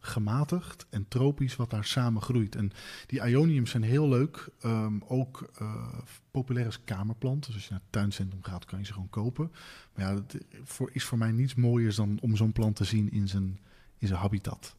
gematigd 0.00 0.86
en 0.90 1.08
tropisch 1.08 1.56
wat 1.56 1.70
daar 1.70 1.84
samen 1.84 2.22
groeit. 2.22 2.54
En 2.54 2.72
die 3.06 3.26
ioniums 3.26 3.70
zijn 3.70 3.82
heel 3.82 4.08
leuk. 4.08 4.48
Ehm, 4.60 4.98
ook 5.06 5.50
eh, 5.58 5.98
populair 6.30 6.66
als 6.66 6.84
kamerplant. 6.84 7.46
Dus 7.46 7.54
als 7.54 7.64
je 7.64 7.70
naar 7.70 7.80
het 7.80 7.92
tuincentrum 7.92 8.42
gaat, 8.42 8.64
kan 8.64 8.78
je 8.78 8.84
ze 8.84 8.92
gewoon 8.92 9.10
kopen. 9.10 9.52
Maar 9.94 10.04
ja, 10.04 10.14
dat 10.14 10.36
voor, 10.64 10.90
is 10.92 11.04
voor 11.04 11.18
mij 11.18 11.32
niets 11.32 11.54
mooiers 11.54 11.96
dan 11.96 12.18
om 12.20 12.36
zo'n 12.36 12.52
plant 12.52 12.76
te 12.76 12.84
zien 12.84 13.10
in 13.10 13.28
zijn, 13.28 13.58
in 13.98 14.06
zijn 14.06 14.20
habitat. 14.20 14.76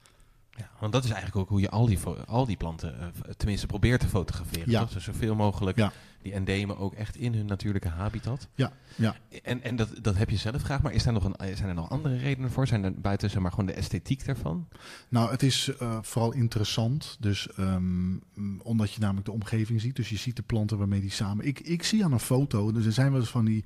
Ja, 0.59 0.69
want 0.79 0.91
dat 0.93 1.03
is 1.03 1.09
eigenlijk 1.09 1.39
ook 1.41 1.49
hoe 1.49 1.61
je 1.61 1.69
al 1.69 1.85
die, 1.85 1.99
al 2.27 2.45
die 2.45 2.57
planten, 2.57 2.99
eh, 2.99 3.07
tenminste, 3.37 3.67
probeert 3.67 3.99
te 3.99 4.07
fotograferen. 4.07 4.71
Ja. 4.71 4.79
Toch? 4.79 4.91
Dus 4.93 5.03
zoveel 5.03 5.35
mogelijk 5.35 5.77
Ja. 5.77 5.91
die 6.21 6.33
endemen 6.33 6.77
ook 6.77 6.93
echt 6.93 7.15
in 7.15 7.33
hun 7.33 7.45
natuurlijke 7.45 7.87
habitat. 7.87 8.47
Ja, 8.55 8.71
ja. 8.95 9.15
En, 9.43 9.63
en 9.63 9.75
dat, 9.75 9.89
dat 10.01 10.15
heb 10.17 10.29
je 10.29 10.37
zelf 10.37 10.61
graag, 10.61 10.81
maar 10.81 10.93
is 10.93 11.03
daar 11.03 11.13
nog 11.13 11.23
een, 11.23 11.35
eh, 11.35 11.55
zijn 11.55 11.69
er 11.69 11.75
nog 11.75 11.89
andere 11.89 12.17
redenen 12.17 12.51
voor? 12.51 12.67
Zijn 12.67 12.83
er 12.83 12.93
buiten 13.01 13.29
zeg 13.29 13.41
maar, 13.41 13.51
gewoon 13.51 13.65
de 13.65 13.73
esthetiek 13.73 14.25
daarvan? 14.25 14.67
Nou, 15.09 15.31
het 15.31 15.43
is 15.43 15.75
eh, 15.77 15.97
vooral 16.01 16.33
interessant. 16.33 17.17
Dus 17.19 17.47
ehm, 17.51 18.17
omdat 18.63 18.91
je 18.93 18.99
namelijk 18.99 19.25
de 19.25 19.31
omgeving 19.31 19.81
ziet. 19.81 19.95
Dus 19.95 20.09
je 20.09 20.17
ziet 20.17 20.35
de 20.35 20.41
planten 20.43 20.77
waarmee 20.77 21.01
die 21.01 21.11
samen. 21.11 21.45
Ik, 21.45 21.59
ik 21.59 21.83
zie 21.83 22.03
aan 22.03 22.11
een 22.11 22.19
foto. 22.19 22.71
Dus 22.71 22.85
er 22.85 22.91
zijn 22.91 23.11
wel 23.11 23.19
eens 23.19 23.29
van 23.29 23.45
die 23.45 23.63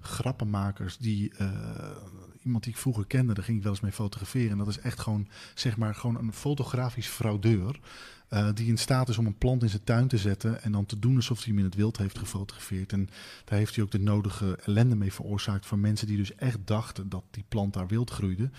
grappenmakers 0.00 0.96
die. 0.98 1.32
Iemand 2.44 2.64
die 2.64 2.72
ik 2.72 2.78
vroeger 2.78 3.06
kende, 3.06 3.34
daar 3.34 3.44
ging 3.44 3.56
ik 3.56 3.62
wel 3.62 3.72
eens 3.72 3.80
mee 3.80 3.92
fotograferen. 3.92 4.50
En 4.50 4.58
dat 4.58 4.68
is 4.68 4.78
echt 4.78 5.00
gewoon, 5.00 5.28
zeg 5.54 5.76
maar, 5.76 5.94
gewoon 5.94 6.16
een 6.16 6.32
fotografisch 6.32 7.06
fraudeur. 7.06 7.80
eh, 8.28 8.48
die 8.54 8.68
in 8.68 8.78
staat 8.78 9.08
is 9.08 9.18
om 9.18 9.26
een 9.26 9.38
plant 9.38 9.62
in 9.62 9.68
zijn 9.68 9.84
tuin 9.84 10.08
te 10.08 10.18
zetten. 10.18 10.62
En 10.62 10.72
dan 10.72 10.86
te 10.86 10.98
doen 10.98 11.16
alsof 11.16 11.38
hij 11.38 11.46
hem 11.48 11.58
in 11.58 11.64
het 11.64 11.74
wild 11.74 11.96
heeft 11.96 12.18
gefotografeerd. 12.18 12.92
En 12.92 13.08
daar 13.44 13.58
heeft 13.58 13.74
hij 13.74 13.84
ook 13.84 13.90
de 13.90 13.98
nodige 13.98 14.58
ellende 14.64 14.96
mee 14.96 15.12
veroorzaakt. 15.12 15.66
Van 15.66 15.80
mensen 15.80 16.06
die 16.06 16.16
dus 16.16 16.34
echt 16.34 16.58
dachten 16.64 17.08
dat 17.08 17.24
die 17.30 17.44
plant 17.48 17.72
daar 17.74 17.86
wild 17.86 18.10
groeide. 18.10 18.50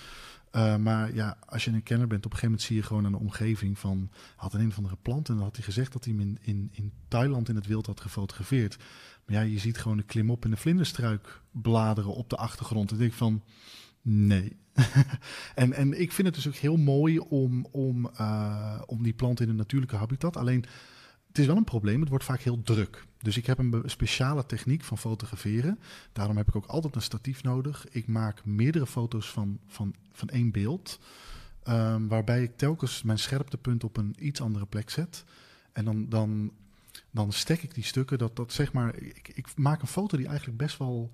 Uh, 0.55 0.75
maar 0.75 1.13
ja, 1.13 1.37
als 1.45 1.65
je 1.65 1.71
een 1.71 1.83
kenner 1.83 2.07
bent, 2.07 2.25
op 2.25 2.31
een 2.31 2.37
gegeven 2.37 2.49
moment 2.49 2.67
zie 2.67 2.75
je 2.75 2.83
gewoon 2.83 3.05
aan 3.05 3.11
de 3.11 3.17
omgeving 3.17 3.79
van... 3.79 4.09
Had 4.35 4.53
een 4.53 4.59
een 4.59 4.67
of 4.67 4.77
andere 4.77 4.97
plant 5.01 5.29
en 5.29 5.35
dan 5.35 5.43
had 5.43 5.55
hij 5.55 5.65
gezegd 5.65 5.93
dat 5.93 6.05
hij 6.05 6.13
hem 6.13 6.21
in, 6.21 6.37
in, 6.41 6.69
in 6.71 6.91
Thailand 7.07 7.49
in 7.49 7.55
het 7.55 7.67
wild 7.67 7.85
had 7.85 8.01
gefotografeerd. 8.01 8.77
Maar 9.25 9.35
ja, 9.35 9.41
je 9.41 9.59
ziet 9.59 9.77
gewoon 9.77 9.97
de 9.97 10.03
klimop 10.03 10.43
en 10.43 10.49
de 10.49 10.57
vlinderstruik 10.57 11.41
bladeren 11.51 12.13
op 12.13 12.29
de 12.29 12.35
achtergrond. 12.35 12.89
En 12.89 12.95
ik 12.95 13.01
denk 13.01 13.13
van, 13.13 13.43
nee. 14.01 14.57
en, 15.55 15.73
en 15.73 16.01
ik 16.01 16.11
vind 16.11 16.27
het 16.27 16.35
dus 16.35 16.47
ook 16.47 16.55
heel 16.55 16.77
mooi 16.77 17.19
om, 17.19 17.65
om, 17.71 18.09
uh, 18.19 18.81
om 18.85 19.03
die 19.03 19.13
plant 19.13 19.39
in 19.39 19.49
een 19.49 19.55
natuurlijke 19.55 19.95
habitat. 19.95 20.37
Alleen, 20.37 20.65
het 21.27 21.37
is 21.37 21.45
wel 21.45 21.57
een 21.57 21.63
probleem, 21.63 21.99
het 21.99 22.09
wordt 22.09 22.23
vaak 22.23 22.41
heel 22.41 22.61
druk. 22.61 23.05
Dus 23.17 23.37
ik 23.37 23.45
heb 23.45 23.57
een 23.57 23.81
speciale 23.85 24.45
techniek 24.45 24.83
van 24.83 24.97
fotograferen. 24.97 25.79
Daarom 26.11 26.37
heb 26.37 26.47
ik 26.47 26.55
ook 26.55 26.65
altijd 26.65 26.95
een 26.95 27.01
statief 27.01 27.43
nodig. 27.43 27.87
Ik 27.89 28.07
maak 28.07 28.45
meerdere 28.45 28.87
foto's 28.87 29.29
van, 29.29 29.59
van, 29.67 29.95
van 30.11 30.29
één 30.29 30.51
beeld. 30.51 30.99
Um, 31.69 32.07
waarbij 32.07 32.43
ik 32.43 32.57
telkens 32.57 33.03
mijn 33.03 33.19
scherptepunt 33.19 33.83
op 33.83 33.97
een 33.97 34.15
iets 34.19 34.41
andere 34.41 34.65
plek 34.65 34.89
zet. 34.89 35.23
En 35.71 35.85
dan, 35.85 36.09
dan, 36.09 36.51
dan 37.13 37.31
stek 37.31 37.63
ik 37.63 37.73
die 37.73 37.83
stukken. 37.83 38.17
Dat, 38.17 38.35
dat 38.35 38.53
zeg 38.53 38.73
maar, 38.73 38.95
ik, 38.95 39.31
ik 39.33 39.47
maak 39.55 39.81
een 39.81 39.87
foto 39.87 40.17
die 40.17 40.27
eigenlijk 40.27 40.57
best 40.57 40.77
wel 40.77 41.11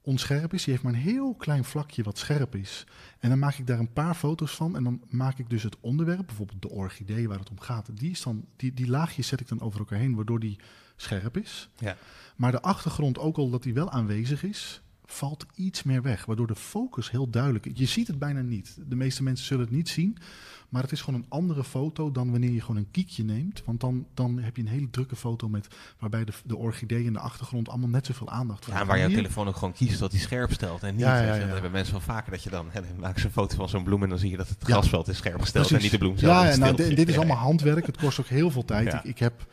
onscherp 0.00 0.54
is. 0.54 0.64
Die 0.64 0.72
heeft 0.72 0.84
maar 0.84 0.92
een 0.92 0.98
heel 0.98 1.34
klein 1.34 1.64
vlakje 1.64 2.02
wat 2.02 2.18
scherp 2.18 2.54
is. 2.54 2.86
En 3.18 3.28
dan 3.28 3.38
maak 3.38 3.54
ik 3.54 3.66
daar 3.66 3.78
een 3.78 3.92
paar 3.92 4.14
foto's 4.14 4.54
van. 4.54 4.76
En 4.76 4.84
dan 4.84 5.02
maak 5.08 5.38
ik 5.38 5.50
dus 5.50 5.62
het 5.62 5.76
onderwerp, 5.80 6.26
bijvoorbeeld 6.26 6.62
de 6.62 6.70
orchidee 6.70 7.28
waar 7.28 7.38
het 7.38 7.50
om 7.50 7.60
gaat. 7.60 7.98
Die, 7.98 8.10
is 8.10 8.22
dan, 8.22 8.44
die, 8.56 8.74
die 8.74 8.88
laagjes 8.88 9.26
zet 9.26 9.40
ik 9.40 9.48
dan 9.48 9.60
over 9.60 9.78
elkaar 9.78 9.98
heen, 9.98 10.14
waardoor 10.14 10.40
die 10.40 10.58
scherp 10.96 11.36
is. 11.36 11.68
Ja. 11.76 11.96
Maar 12.36 12.50
de 12.50 12.62
achtergrond, 12.62 13.18
ook 13.18 13.36
al 13.36 13.50
dat 13.50 13.62
die 13.62 13.74
wel 13.74 13.90
aanwezig 13.90 14.42
is, 14.42 14.82
valt 15.10 15.46
iets 15.54 15.82
meer 15.82 16.02
weg. 16.02 16.24
Waardoor 16.24 16.46
de 16.46 16.56
focus 16.56 17.10
heel 17.10 17.30
duidelijk 17.30 17.66
is. 17.66 17.72
Je 17.74 17.86
ziet 17.86 18.06
het 18.06 18.18
bijna 18.18 18.40
niet. 18.40 18.78
De 18.88 18.96
meeste 18.96 19.22
mensen 19.22 19.46
zullen 19.46 19.64
het 19.64 19.74
niet 19.74 19.88
zien. 19.88 20.18
Maar 20.68 20.82
het 20.82 20.92
is 20.92 21.00
gewoon 21.00 21.20
een 21.20 21.26
andere 21.28 21.64
foto 21.64 22.12
dan 22.12 22.30
wanneer 22.30 22.50
je 22.50 22.60
gewoon 22.60 22.76
een 22.76 22.90
kiekje 22.90 23.24
neemt. 23.24 23.62
Want 23.64 23.80
dan, 23.80 24.06
dan 24.14 24.38
heb 24.38 24.56
je 24.56 24.62
een 24.62 24.68
hele 24.68 24.90
drukke 24.90 25.16
foto 25.16 25.48
met 25.48 25.68
waarbij 25.98 26.24
de, 26.24 26.32
de 26.44 26.56
orchidee 26.56 27.06
en 27.06 27.12
de 27.12 27.18
achtergrond 27.18 27.68
allemaal 27.68 27.88
net 27.88 28.06
zoveel 28.06 28.28
aandacht 28.28 28.66
Ja, 28.66 28.86
waar 28.86 28.98
jouw 28.98 29.08
telefoon 29.08 29.48
ook 29.48 29.56
gewoon 29.56 29.74
kiest 29.74 29.98
dat 29.98 30.12
hij 30.12 30.20
scherp 30.20 30.52
stelt 30.52 30.82
en 30.82 30.92
niet. 30.94 31.04
Ja, 31.04 31.20
ja, 31.20 31.34
ja, 31.34 31.40
Dat 31.40 31.52
hebben 31.52 31.70
mensen 31.70 31.92
wel 31.92 32.02
vaker 32.02 32.30
dat 32.30 32.42
je 32.42 32.50
dan, 32.50 32.66
hè, 32.70 32.80
dan 32.80 33.00
maken 33.00 33.20
ze 33.20 33.26
een 33.26 33.32
foto 33.32 33.56
van 33.56 33.68
zo'n 33.68 33.84
bloem 33.84 34.02
en 34.02 34.08
dan 34.08 34.18
zie 34.18 34.30
je 34.30 34.36
dat 34.36 34.48
het 34.48 34.64
grasveld 34.64 35.08
is 35.08 35.16
scherp 35.16 35.40
gesteld 35.40 35.70
en 35.70 35.82
niet 35.82 35.90
de 35.90 35.98
bloem 35.98 36.18
zelf. 36.18 36.48
Ja, 36.48 36.56
nou, 36.56 36.76
dit, 36.76 36.96
dit 36.96 37.08
is 37.08 37.16
allemaal 37.16 37.36
handwerk. 37.36 37.86
Het 37.86 37.96
kost 37.96 38.20
ook 38.20 38.26
heel 38.26 38.50
veel 38.50 38.64
tijd. 38.64 38.92
Ik, 38.92 39.02
ik 39.04 39.18
heb, 39.18 39.46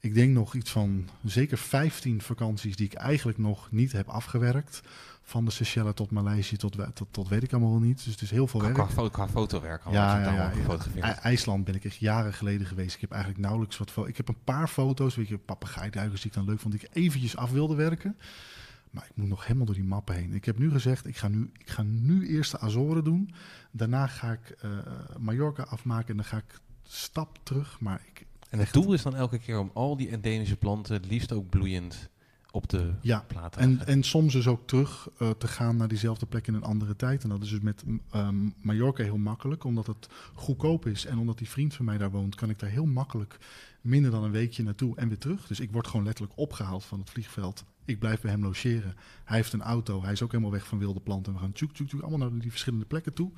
ik 0.00 0.14
denk 0.14 0.32
nog 0.34 0.54
iets 0.54 0.70
van 0.70 1.08
zeker 1.24 1.58
15 1.58 2.22
vakanties 2.22 2.76
die 2.76 2.86
ik 2.86 2.94
eigenlijk 2.94 3.38
nog 3.38 3.70
niet 3.70 3.92
heb 3.92 4.08
afgewerkt. 4.08 4.80
Van 5.22 5.44
de 5.44 5.50
Seychelles 5.50 5.94
tot 5.94 6.10
Maleisië 6.10 6.56
tot, 6.56 6.76
tot, 6.94 7.08
tot 7.10 7.28
weet 7.28 7.42
ik 7.42 7.52
allemaal 7.52 7.78
niet. 7.78 7.96
Dus 8.04 8.12
het 8.12 8.22
is 8.22 8.30
heel 8.30 8.46
veel 8.46 8.60
Qua, 8.60 8.72
werk. 8.72 8.88
qua, 8.88 9.08
qua 9.08 9.28
fotowerk 9.28 9.84
al, 9.84 9.92
Ja, 9.92 10.22
ja, 10.22 10.52
ja, 10.94 11.20
IJsland 11.22 11.64
ben 11.64 11.74
ik 11.74 11.84
echt 11.84 11.96
jaren 11.96 12.34
geleden 12.34 12.66
geweest. 12.66 12.94
Ik 12.94 13.00
heb 13.00 13.10
eigenlijk 13.10 13.42
nauwelijks 13.42 13.78
wat. 13.78 13.92
Ik 14.06 14.16
heb 14.16 14.28
een 14.28 14.44
paar 14.44 14.68
foto's, 14.68 15.14
weet 15.16 15.28
je, 15.28 15.38
papegaaiduikers 15.38 16.20
die 16.20 16.30
ik 16.30 16.36
dan 16.36 16.46
leuk 16.46 16.60
vond, 16.60 16.74
die 16.74 16.82
ik 16.82 16.96
eventjes 16.96 17.36
af 17.36 17.50
wilde 17.50 17.74
werken. 17.74 18.16
Maar 18.90 19.04
ik 19.04 19.16
moet 19.16 19.28
nog 19.28 19.42
helemaal 19.42 19.66
door 19.66 19.74
die 19.74 19.84
mappen 19.84 20.14
heen. 20.14 20.32
Ik 20.34 20.44
heb 20.44 20.58
nu 20.58 20.70
gezegd, 20.70 21.06
ik 21.06 21.16
ga 21.16 21.28
nu, 21.28 21.50
ik 21.58 21.70
ga 21.70 21.82
nu 21.82 22.28
eerst 22.28 22.50
de 22.50 22.58
Azoren 22.58 23.04
doen. 23.04 23.34
Daarna 23.70 24.06
ga 24.06 24.32
ik 24.32 24.50
eh 24.60 24.70
Mallorca 25.18 25.62
afmaken 25.62 26.08
en 26.08 26.16
dan 26.16 26.24
ga 26.24 26.36
ik 26.36 26.60
stap 26.82 27.38
terug. 27.42 27.80
Maar 27.80 28.02
ik, 28.12 28.26
En 28.50 28.58
het 28.58 28.72
doel 28.72 28.92
is 28.92 29.02
dan 29.02 29.16
elke 29.16 29.38
keer 29.38 29.58
om 29.58 29.70
al 29.74 29.96
die 29.96 30.10
endemische 30.10 30.56
planten, 30.56 30.94
het 30.94 31.06
liefst 31.06 31.32
ook 31.32 31.48
bloeiend, 31.48 32.10
op 32.50 32.68
de 32.68 32.92
Ja, 33.00 33.24
plaat 33.26 33.56
En, 33.56 33.86
en 33.86 34.02
soms 34.02 34.32
dus 34.32 34.46
ook 34.46 34.66
terug 34.66 35.08
eh, 35.18 35.30
te 35.30 35.48
gaan 35.48 35.76
naar 35.76 35.88
diezelfde 35.88 36.26
plek 36.26 36.46
in 36.46 36.54
een 36.54 36.62
andere 36.62 36.96
tijd. 36.96 37.22
En 37.22 37.28
dat 37.28 37.42
is 37.42 37.50
dus 37.50 37.60
met 37.60 37.84
ehm, 38.10 38.48
Mallorca 38.60 39.02
heel 39.02 39.16
makkelijk, 39.16 39.64
omdat 39.64 39.86
het 39.86 40.08
goedkoop 40.34 40.86
is. 40.86 41.06
En 41.06 41.18
omdat 41.18 41.38
die 41.38 41.48
vriend 41.48 41.74
van 41.74 41.84
mij 41.84 41.98
daar 41.98 42.10
woont, 42.10 42.34
kan 42.34 42.50
ik 42.50 42.58
daar 42.58 42.70
heel 42.70 42.86
makkelijk 42.86 43.38
minder 43.80 44.10
dan 44.10 44.24
een 44.24 44.30
weekje 44.30 44.62
naartoe 44.62 44.96
en 44.96 45.08
weer 45.08 45.18
terug. 45.18 45.46
Dus 45.46 45.60
ik 45.60 45.72
word 45.72 45.86
gewoon 45.86 46.04
letterlijk 46.04 46.38
opgehaald 46.38 46.84
van 46.84 46.98
het 46.98 47.10
vliegveld. 47.10 47.64
Ik 47.84 47.98
blijf 47.98 48.20
bij 48.20 48.30
hem 48.30 48.42
logeren. 48.42 48.94
Hij 49.24 49.36
heeft 49.36 49.52
een 49.52 49.62
auto. 49.62 50.02
Hij 50.02 50.12
is 50.12 50.22
ook 50.22 50.30
helemaal 50.30 50.52
weg 50.52 50.66
van 50.66 50.78
wilde 50.78 51.00
planten. 51.00 51.32
En 51.32 51.38
we 51.38 51.44
gaan 51.44 51.52
tjoek, 51.52 51.72
tjoek, 51.72 51.88
tjoek, 51.88 52.00
allemaal 52.00 52.30
naar 52.30 52.38
die 52.38 52.50
verschillende 52.50 52.84
plekken 52.84 53.12
toe. 53.12 53.30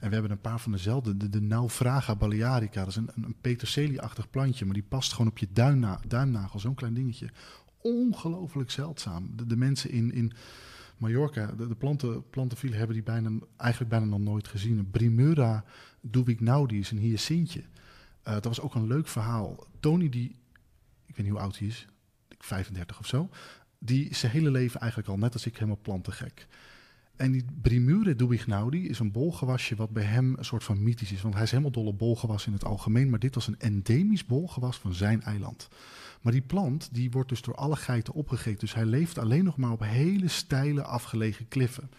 En 0.00 0.08
we 0.08 0.12
hebben 0.14 0.30
een 0.30 0.40
paar 0.40 0.60
van 0.60 0.72
dezelfde. 0.72 1.30
De, 1.30 1.40
Naufraga 1.40 2.16
balearica. 2.16 2.80
Dat 2.80 2.88
is 2.88 2.96
een, 2.96 3.10
een, 3.14 3.36
peterselie-achtig 3.40 4.30
plantje. 4.30 4.64
Maar 4.64 4.74
die 4.74 4.82
past 4.82 5.12
gewoon 5.12 5.30
op 5.30 5.38
je 5.38 5.48
duimna, 5.52 6.00
duimnagel. 6.06 6.60
Zo'n 6.60 6.74
klein 6.74 6.94
dingetje 6.94 7.30
ongelooflijk 7.80 8.70
zeldzaam. 8.70 9.30
De, 9.46 9.56
mensen 9.56 9.90
in, 9.90 10.12
in 10.12 10.32
Mallorca, 10.96 11.46
de, 11.46 11.68
de 11.68 11.74
planten, 11.74 12.28
plantenfile 12.30 12.76
hebben 12.76 12.94
die 12.94 13.04
bijna, 13.04 13.30
eigenlijk 13.56 13.90
bijna 13.90 14.06
nog 14.06 14.20
nooit 14.20 14.48
gezien. 14.48 14.78
Een 14.78 14.90
Brimura 14.90 15.64
duwignaudi 16.00 16.78
is 16.78 16.90
een 16.90 16.98
hyacintje. 16.98 17.60
Uh, 17.60 18.32
dat 18.32 18.44
was 18.44 18.60
ook 18.60 18.74
een 18.74 18.86
leuk 18.86 19.08
verhaal. 19.08 19.66
Tony, 19.80 20.08
die, 20.08 20.28
ik 21.06 21.16
weet 21.16 21.26
niet 21.26 21.34
hoe 21.34 21.40
oud 21.40 21.58
hij 21.58 21.66
is, 21.66 21.86
35 22.38 22.98
of 22.98 23.06
zo, 23.06 23.28
die 23.78 24.08
is 24.08 24.18
zijn 24.18 24.32
hele 24.32 24.50
leven 24.50 24.80
eigenlijk 24.80 25.10
al, 25.10 25.18
net 25.18 25.32
als 25.32 25.46
ik, 25.46 25.54
helemaal 25.54 25.78
plantengek. 25.82 26.46
En 27.20 27.32
die 27.32 27.44
Brimure 27.62 28.16
dubignaudi 28.16 28.88
is 28.88 28.98
een 28.98 29.12
bolgewasje 29.12 29.76
wat 29.76 29.90
bij 29.90 30.02
hem 30.02 30.34
een 30.36 30.44
soort 30.44 30.64
van 30.64 30.82
mythisch 30.82 31.12
is. 31.12 31.22
Want 31.22 31.34
hij 31.34 31.42
is 31.42 31.50
helemaal 31.50 31.70
dol 31.70 31.86
op 31.86 31.98
bolgewas 31.98 32.46
in 32.46 32.52
het 32.52 32.64
algemeen. 32.64 33.10
Maar 33.10 33.18
dit 33.18 33.34
was 33.34 33.46
een 33.46 33.58
endemisch 33.58 34.26
bolgewas 34.26 34.76
van 34.76 34.94
zijn 34.94 35.22
eiland. 35.22 35.68
Maar 36.20 36.32
die 36.32 36.42
plant 36.42 36.88
die 36.92 37.10
wordt 37.10 37.28
dus 37.28 37.42
door 37.42 37.54
alle 37.54 37.76
geiten 37.76 38.14
opgegeten. 38.14 38.58
Dus 38.60 38.74
hij 38.74 38.84
leeft 38.84 39.18
alleen 39.18 39.44
nog 39.44 39.56
maar 39.56 39.70
op 39.70 39.80
hele 39.80 40.28
steile, 40.28 40.82
afgelegen 40.82 41.48
kliffen. 41.48 41.90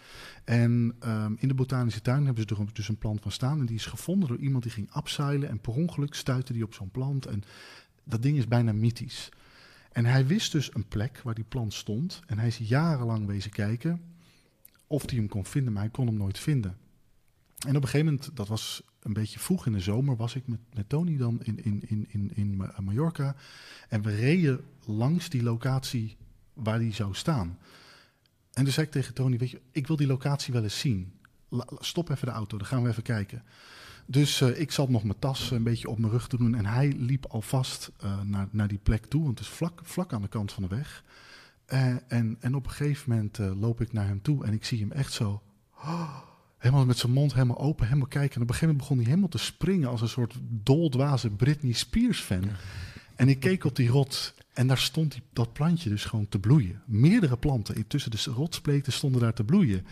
En 0.43 0.95
um, 1.05 1.36
in 1.39 1.47
de 1.47 1.53
botanische 1.53 2.01
tuin 2.01 2.26
hebben 2.26 2.45
ze 2.47 2.55
er 2.55 2.65
dus 2.74 2.89
een 2.89 2.97
plant 2.97 3.22
van 3.22 3.32
staan. 3.32 3.59
En 3.59 3.65
die 3.65 3.76
is 3.76 3.86
gevonden 3.86 4.30
door 4.30 4.39
iemand 4.39 4.63
die 4.63 4.72
ging 4.72 4.91
abseilen. 4.91 5.49
En 5.49 5.59
per 5.59 5.74
ongeluk 5.74 6.13
stuitte 6.13 6.53
die 6.53 6.63
op 6.63 6.74
zo'n 6.74 6.91
plant. 6.91 7.26
En 7.26 7.43
dat 8.03 8.22
ding 8.22 8.38
is 8.38 8.47
bijna 8.47 8.74
mythisch. 8.74 9.30
En 9.91 10.05
hij 10.05 10.28
wist 10.28 10.51
dus 10.51 10.76
een 10.76 10.88
plek 10.88 11.22
waar 11.24 11.36
die 11.36 11.45
plant 11.47 11.74
stond. 11.74 12.22
En 12.28 12.38
hij 12.38 12.47
is 12.47 12.57
jarenlang 12.57 13.26
wezen 13.26 13.51
kijken 13.51 14.11
of 14.92 15.10
hij 15.10 15.18
hem 15.18 15.28
kon 15.28 15.46
vinden, 15.46 15.74
maar 15.74 15.82
hij 15.82 15.92
kon 15.92 16.06
hem 16.06 16.18
nooit 16.18 16.39
vinden. 16.39 16.78
En 17.68 17.76
op 17.76 17.82
een 17.82 17.89
gegeven 17.89 18.06
moment, 18.06 18.30
dat 18.34 18.48
was 18.48 18.84
een 19.00 19.14
beetje 19.14 19.39
vroeg 19.39 19.66
in 19.66 19.72
de 19.72 19.80
zomer, 19.80 20.16
was 20.16 20.36
ik 20.36 20.48
met, 20.48 20.60
met 20.74 20.89
Tony 20.89 21.18
dan 21.18 21.44
in, 21.44 21.64
in, 21.64 21.84
in, 21.88 22.08
in, 22.10 22.32
in 22.36 22.70
Mallorca. 22.80 23.36
En 23.88 24.02
we 24.02 24.16
reden 24.16 24.64
langs 24.86 25.30
die 25.30 25.44
locatie 25.44 26.18
waar 26.54 26.80
die 26.80 26.94
zou 26.94 27.14
staan. 27.14 27.58
En 28.54 28.64
toen 28.64 28.74
zei 28.74 28.86
ik 28.86 28.92
tegen 28.92 29.14
Tony, 29.14 29.38
weet 29.38 29.50
je, 29.50 29.62
ik 29.72 29.88
wil 29.88 29.96
die 29.96 30.08
locatie 30.08 30.54
wel 30.54 30.64
eens 30.64 30.80
zien. 30.80 31.14
stop 31.80 32.10
even 32.10 32.28
de 32.28 32.34
auto, 32.34 32.58
dan 32.58 32.68
gaan 32.68 32.84
we 32.84 32.89
even 32.89 33.04
kijken. 33.04 33.44
Dus 34.06 34.42
uh, 34.42 34.60
ik 34.60 34.72
zat 34.72 34.89
nog 34.89 35.04
mijn 35.04 35.20
tas 35.20 35.52
een 35.52 35.64
beetje 35.64 35.89
op 35.89 36.00
mijn 36.00 36.12
rug 36.12 36.28
te 36.28 36.38
doen. 36.38 36.56
En 36.56 36.66
hij 36.66 36.94
liep 36.98 37.26
alvast 37.26 37.92
uh, 38.04 38.22
naar, 38.22 38.48
naar 38.52 38.68
die 38.68 38.80
plek 38.84 39.06
toe, 39.06 39.24
want 39.24 39.39
het 39.39 39.48
is 39.48 39.54
vlak, 39.54 39.80
vlak 39.84 40.14
aan 40.14 40.22
de 40.22 40.28
kant 40.28 40.52
van 40.52 40.64
de 40.64 40.70
weg. 40.70 41.04
Uh, 41.74 41.95
en, 42.07 42.38
en 42.39 42.55
op 42.55 42.65
een 42.65 42.72
gegeven 42.72 43.09
moment 43.09 43.38
loop 43.38 43.82
ik 43.82 43.93
naar 43.93 44.07
hem 44.07 44.22
toe 44.22 44.45
en 44.45 44.53
ik 44.53 44.65
zie 44.65 44.80
hem 44.80 44.91
echt 44.91 45.13
zo... 45.13 45.41
Oh, 45.76 46.17
helemaal 46.57 46.86
met 46.86 46.97
zijn 46.97 47.11
mond 47.11 47.34
helemaal 47.34 47.59
open, 47.59 47.86
helemaal 47.86 48.07
kijken. 48.07 48.36
En 48.36 48.41
op 48.41 48.47
een 48.47 48.53
gegeven 48.53 48.67
moment 48.67 48.84
begon 48.84 48.97
hij 48.97 49.05
helemaal 49.05 49.30
te 49.30 49.38
springen 49.38 49.89
als 49.89 50.01
een 50.01 50.09
soort 50.09 50.36
doldwaze 50.49 51.30
Britney 51.30 51.74
Spears 51.74 52.19
fan. 52.19 52.43
En 53.15 53.30
ik 53.30 53.39
keek 53.39 53.63
op 53.63 53.76
die 53.76 53.89
rot 53.89 54.34
en 54.53 54.67
daar 54.67 54.78
stond 54.78 55.11
die, 55.11 55.22
dat 55.34 55.53
plantje 55.53 55.89
dus 55.89 56.05
gewoon 56.05 56.30
te 56.30 56.39
bloeien. 56.39 56.82
Meerdere 56.86 57.38
planten 57.38 57.88
tussen 57.88 58.11
de 58.11 58.32
rotspleten 58.32 58.93
stonden 58.93 59.22
daar 59.22 59.34
te 59.34 59.43
bloeien. 59.43 59.86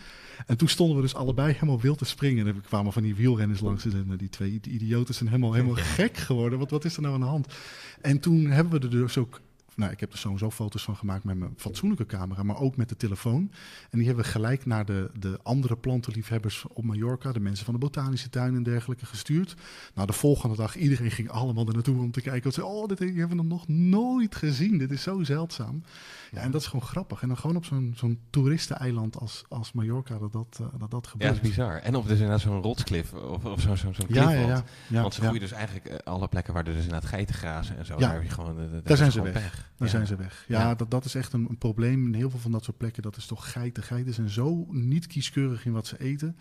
En 0.46 0.56
toen 0.56 0.68
stonden 0.68 0.96
we 0.96 1.02
dus 1.02 1.14
allebei 1.14 1.52
helemaal 1.52 1.80
wild 1.80 1.98
te 1.98 2.04
springen. 2.04 2.46
En 2.46 2.54
er 2.54 2.60
kwamen 2.60 2.92
van 2.92 3.02
die 3.02 3.14
wielrenners 3.14 3.60
langs. 3.60 3.84
En 3.84 4.16
die 4.16 4.28
twee 4.28 4.60
idioten 4.62 5.14
zijn 5.14 5.28
helemaal, 5.28 5.52
helemaal 5.52 5.74
gek 5.74 6.16
geworden. 6.16 6.58
Wat, 6.58 6.70
wat 6.70 6.84
is 6.84 6.96
er 6.96 7.02
nou 7.02 7.14
aan 7.14 7.20
de 7.20 7.26
hand? 7.26 7.54
En 8.00 8.20
toen 8.20 8.46
hebben 8.46 8.80
we 8.80 8.86
er 8.86 8.92
dus 8.92 9.18
ook 9.18 9.40
nou, 9.80 9.92
ik 9.92 10.00
heb 10.00 10.12
er 10.12 10.18
sowieso 10.18 10.50
foto's 10.50 10.82
van 10.82 10.96
gemaakt 10.96 11.24
met 11.24 11.38
mijn 11.38 11.54
fatsoenlijke 11.56 12.06
camera, 12.06 12.42
maar 12.42 12.60
ook 12.60 12.76
met 12.76 12.88
de 12.88 12.96
telefoon. 12.96 13.50
En 13.90 13.98
die 13.98 14.06
hebben 14.06 14.24
we 14.24 14.30
gelijk 14.30 14.66
naar 14.66 14.84
de, 14.84 15.10
de 15.18 15.38
andere 15.42 15.76
plantenliefhebbers 15.76 16.64
op 16.72 16.84
Mallorca, 16.84 17.32
de 17.32 17.40
mensen 17.40 17.64
van 17.64 17.74
de 17.74 17.80
botanische 17.80 18.30
tuin 18.30 18.54
en 18.54 18.62
dergelijke, 18.62 19.06
gestuurd. 19.06 19.54
Nou, 19.94 20.06
de 20.06 20.12
volgende 20.12 20.56
dag, 20.56 20.76
iedereen 20.76 21.10
ging 21.10 21.30
allemaal 21.30 21.66
er 21.66 21.74
naartoe 21.74 21.98
om 21.98 22.10
te 22.10 22.20
kijken. 22.20 22.52
Ze 22.52 22.64
oh, 22.64 22.88
dit 22.88 22.98
hebben 22.98 23.36
we 23.36 23.42
nog 23.42 23.68
nooit 23.68 24.34
gezien. 24.34 24.78
Dit 24.78 24.90
is 24.90 25.02
zo 25.02 25.22
zeldzaam. 25.22 25.82
Ja, 26.30 26.40
en 26.40 26.50
dat 26.50 26.60
is 26.60 26.66
gewoon 26.66 26.86
grappig. 26.86 27.22
En 27.22 27.28
dan 27.28 27.36
gewoon 27.36 27.56
op 27.56 27.64
zo'n 27.64 27.92
zo'n 27.96 28.18
toeristeneiland 28.30 29.18
als, 29.18 29.44
als 29.48 29.72
Mallorca 29.72 30.18
dat 30.18 30.32
dat, 30.32 30.58
uh, 30.60 30.66
dat 30.78 30.90
dat 30.90 31.06
gebeurt. 31.06 31.30
Ja, 31.30 31.36
dat 31.36 31.44
is 31.44 31.56
bizar. 31.56 31.76
En 31.76 31.94
op 31.94 32.02
dus 32.02 32.12
inderdaad 32.12 32.40
zo'n 32.40 32.62
rotsklif 32.62 33.12
of, 33.12 33.44
of 33.44 33.60
zo'n 33.60 33.76
zo, 33.76 33.92
zo 33.92 34.02
ja, 34.08 34.30
ja, 34.30 34.64
ja, 34.88 35.02
Want 35.02 35.14
ze 35.14 35.20
groeien 35.20 35.40
dus 35.40 35.52
eigenlijk 35.52 35.90
uh, 35.90 35.96
alle 36.04 36.28
plekken 36.28 36.54
waar 36.54 36.66
er 36.66 36.72
dus 36.72 36.84
inderdaad 36.84 37.08
geiten 37.08 37.34
grazen 37.34 37.76
en 37.78 37.86
zo. 37.86 37.94
Ja. 37.94 38.00
Daar, 38.00 38.12
heb 38.12 38.22
je 38.22 38.28
gewoon, 38.28 38.60
uh, 38.60 38.66
daar 38.84 38.96
zijn 38.96 39.12
ze 39.12 39.22
weg. 39.22 39.70
Daar 39.76 39.88
zijn 39.88 40.06
ze 40.06 40.16
weg. 40.16 40.44
Ja, 40.48 40.74
Dat, 40.74 40.90
dat 40.90 41.04
is 41.04 41.14
echt 41.14 41.32
een, 41.32 41.46
een, 41.48 41.58
probleem 41.58 42.06
in 42.06 42.14
heel 42.14 42.30
veel 42.30 42.38
van 42.38 42.52
dat 42.52 42.64
soort 42.64 42.76
plekken. 42.76 43.02
Dat 43.02 43.16
is 43.16 43.26
toch 43.26 43.52
geiten. 43.52 43.82
Geiten 43.82 44.14
zijn 44.14 44.28
zo 44.28 44.66
niet 44.70 45.06
kieskeurig 45.06 45.66
in 45.66 45.72
wat 45.72 45.86
ze 45.86 46.00
eten. 46.00 46.36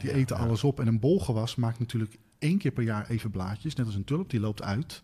Die 0.00 0.12
eten 0.12 0.36
alles 0.36 0.64
op. 0.64 0.80
En 0.80 0.86
een 0.86 1.00
bolgewas 1.00 1.54
maakt 1.54 1.78
natuurlijk 1.78 2.18
één 2.38 2.58
keer 2.58 2.70
per 2.70 2.82
jaar 2.82 3.08
even 3.08 3.30
blaadjes. 3.30 3.74
Net 3.74 3.86
als 3.86 3.94
een 3.94 4.04
tulp, 4.04 4.30
die 4.30 4.40
loopt 4.40 4.62
uit. 4.62 5.02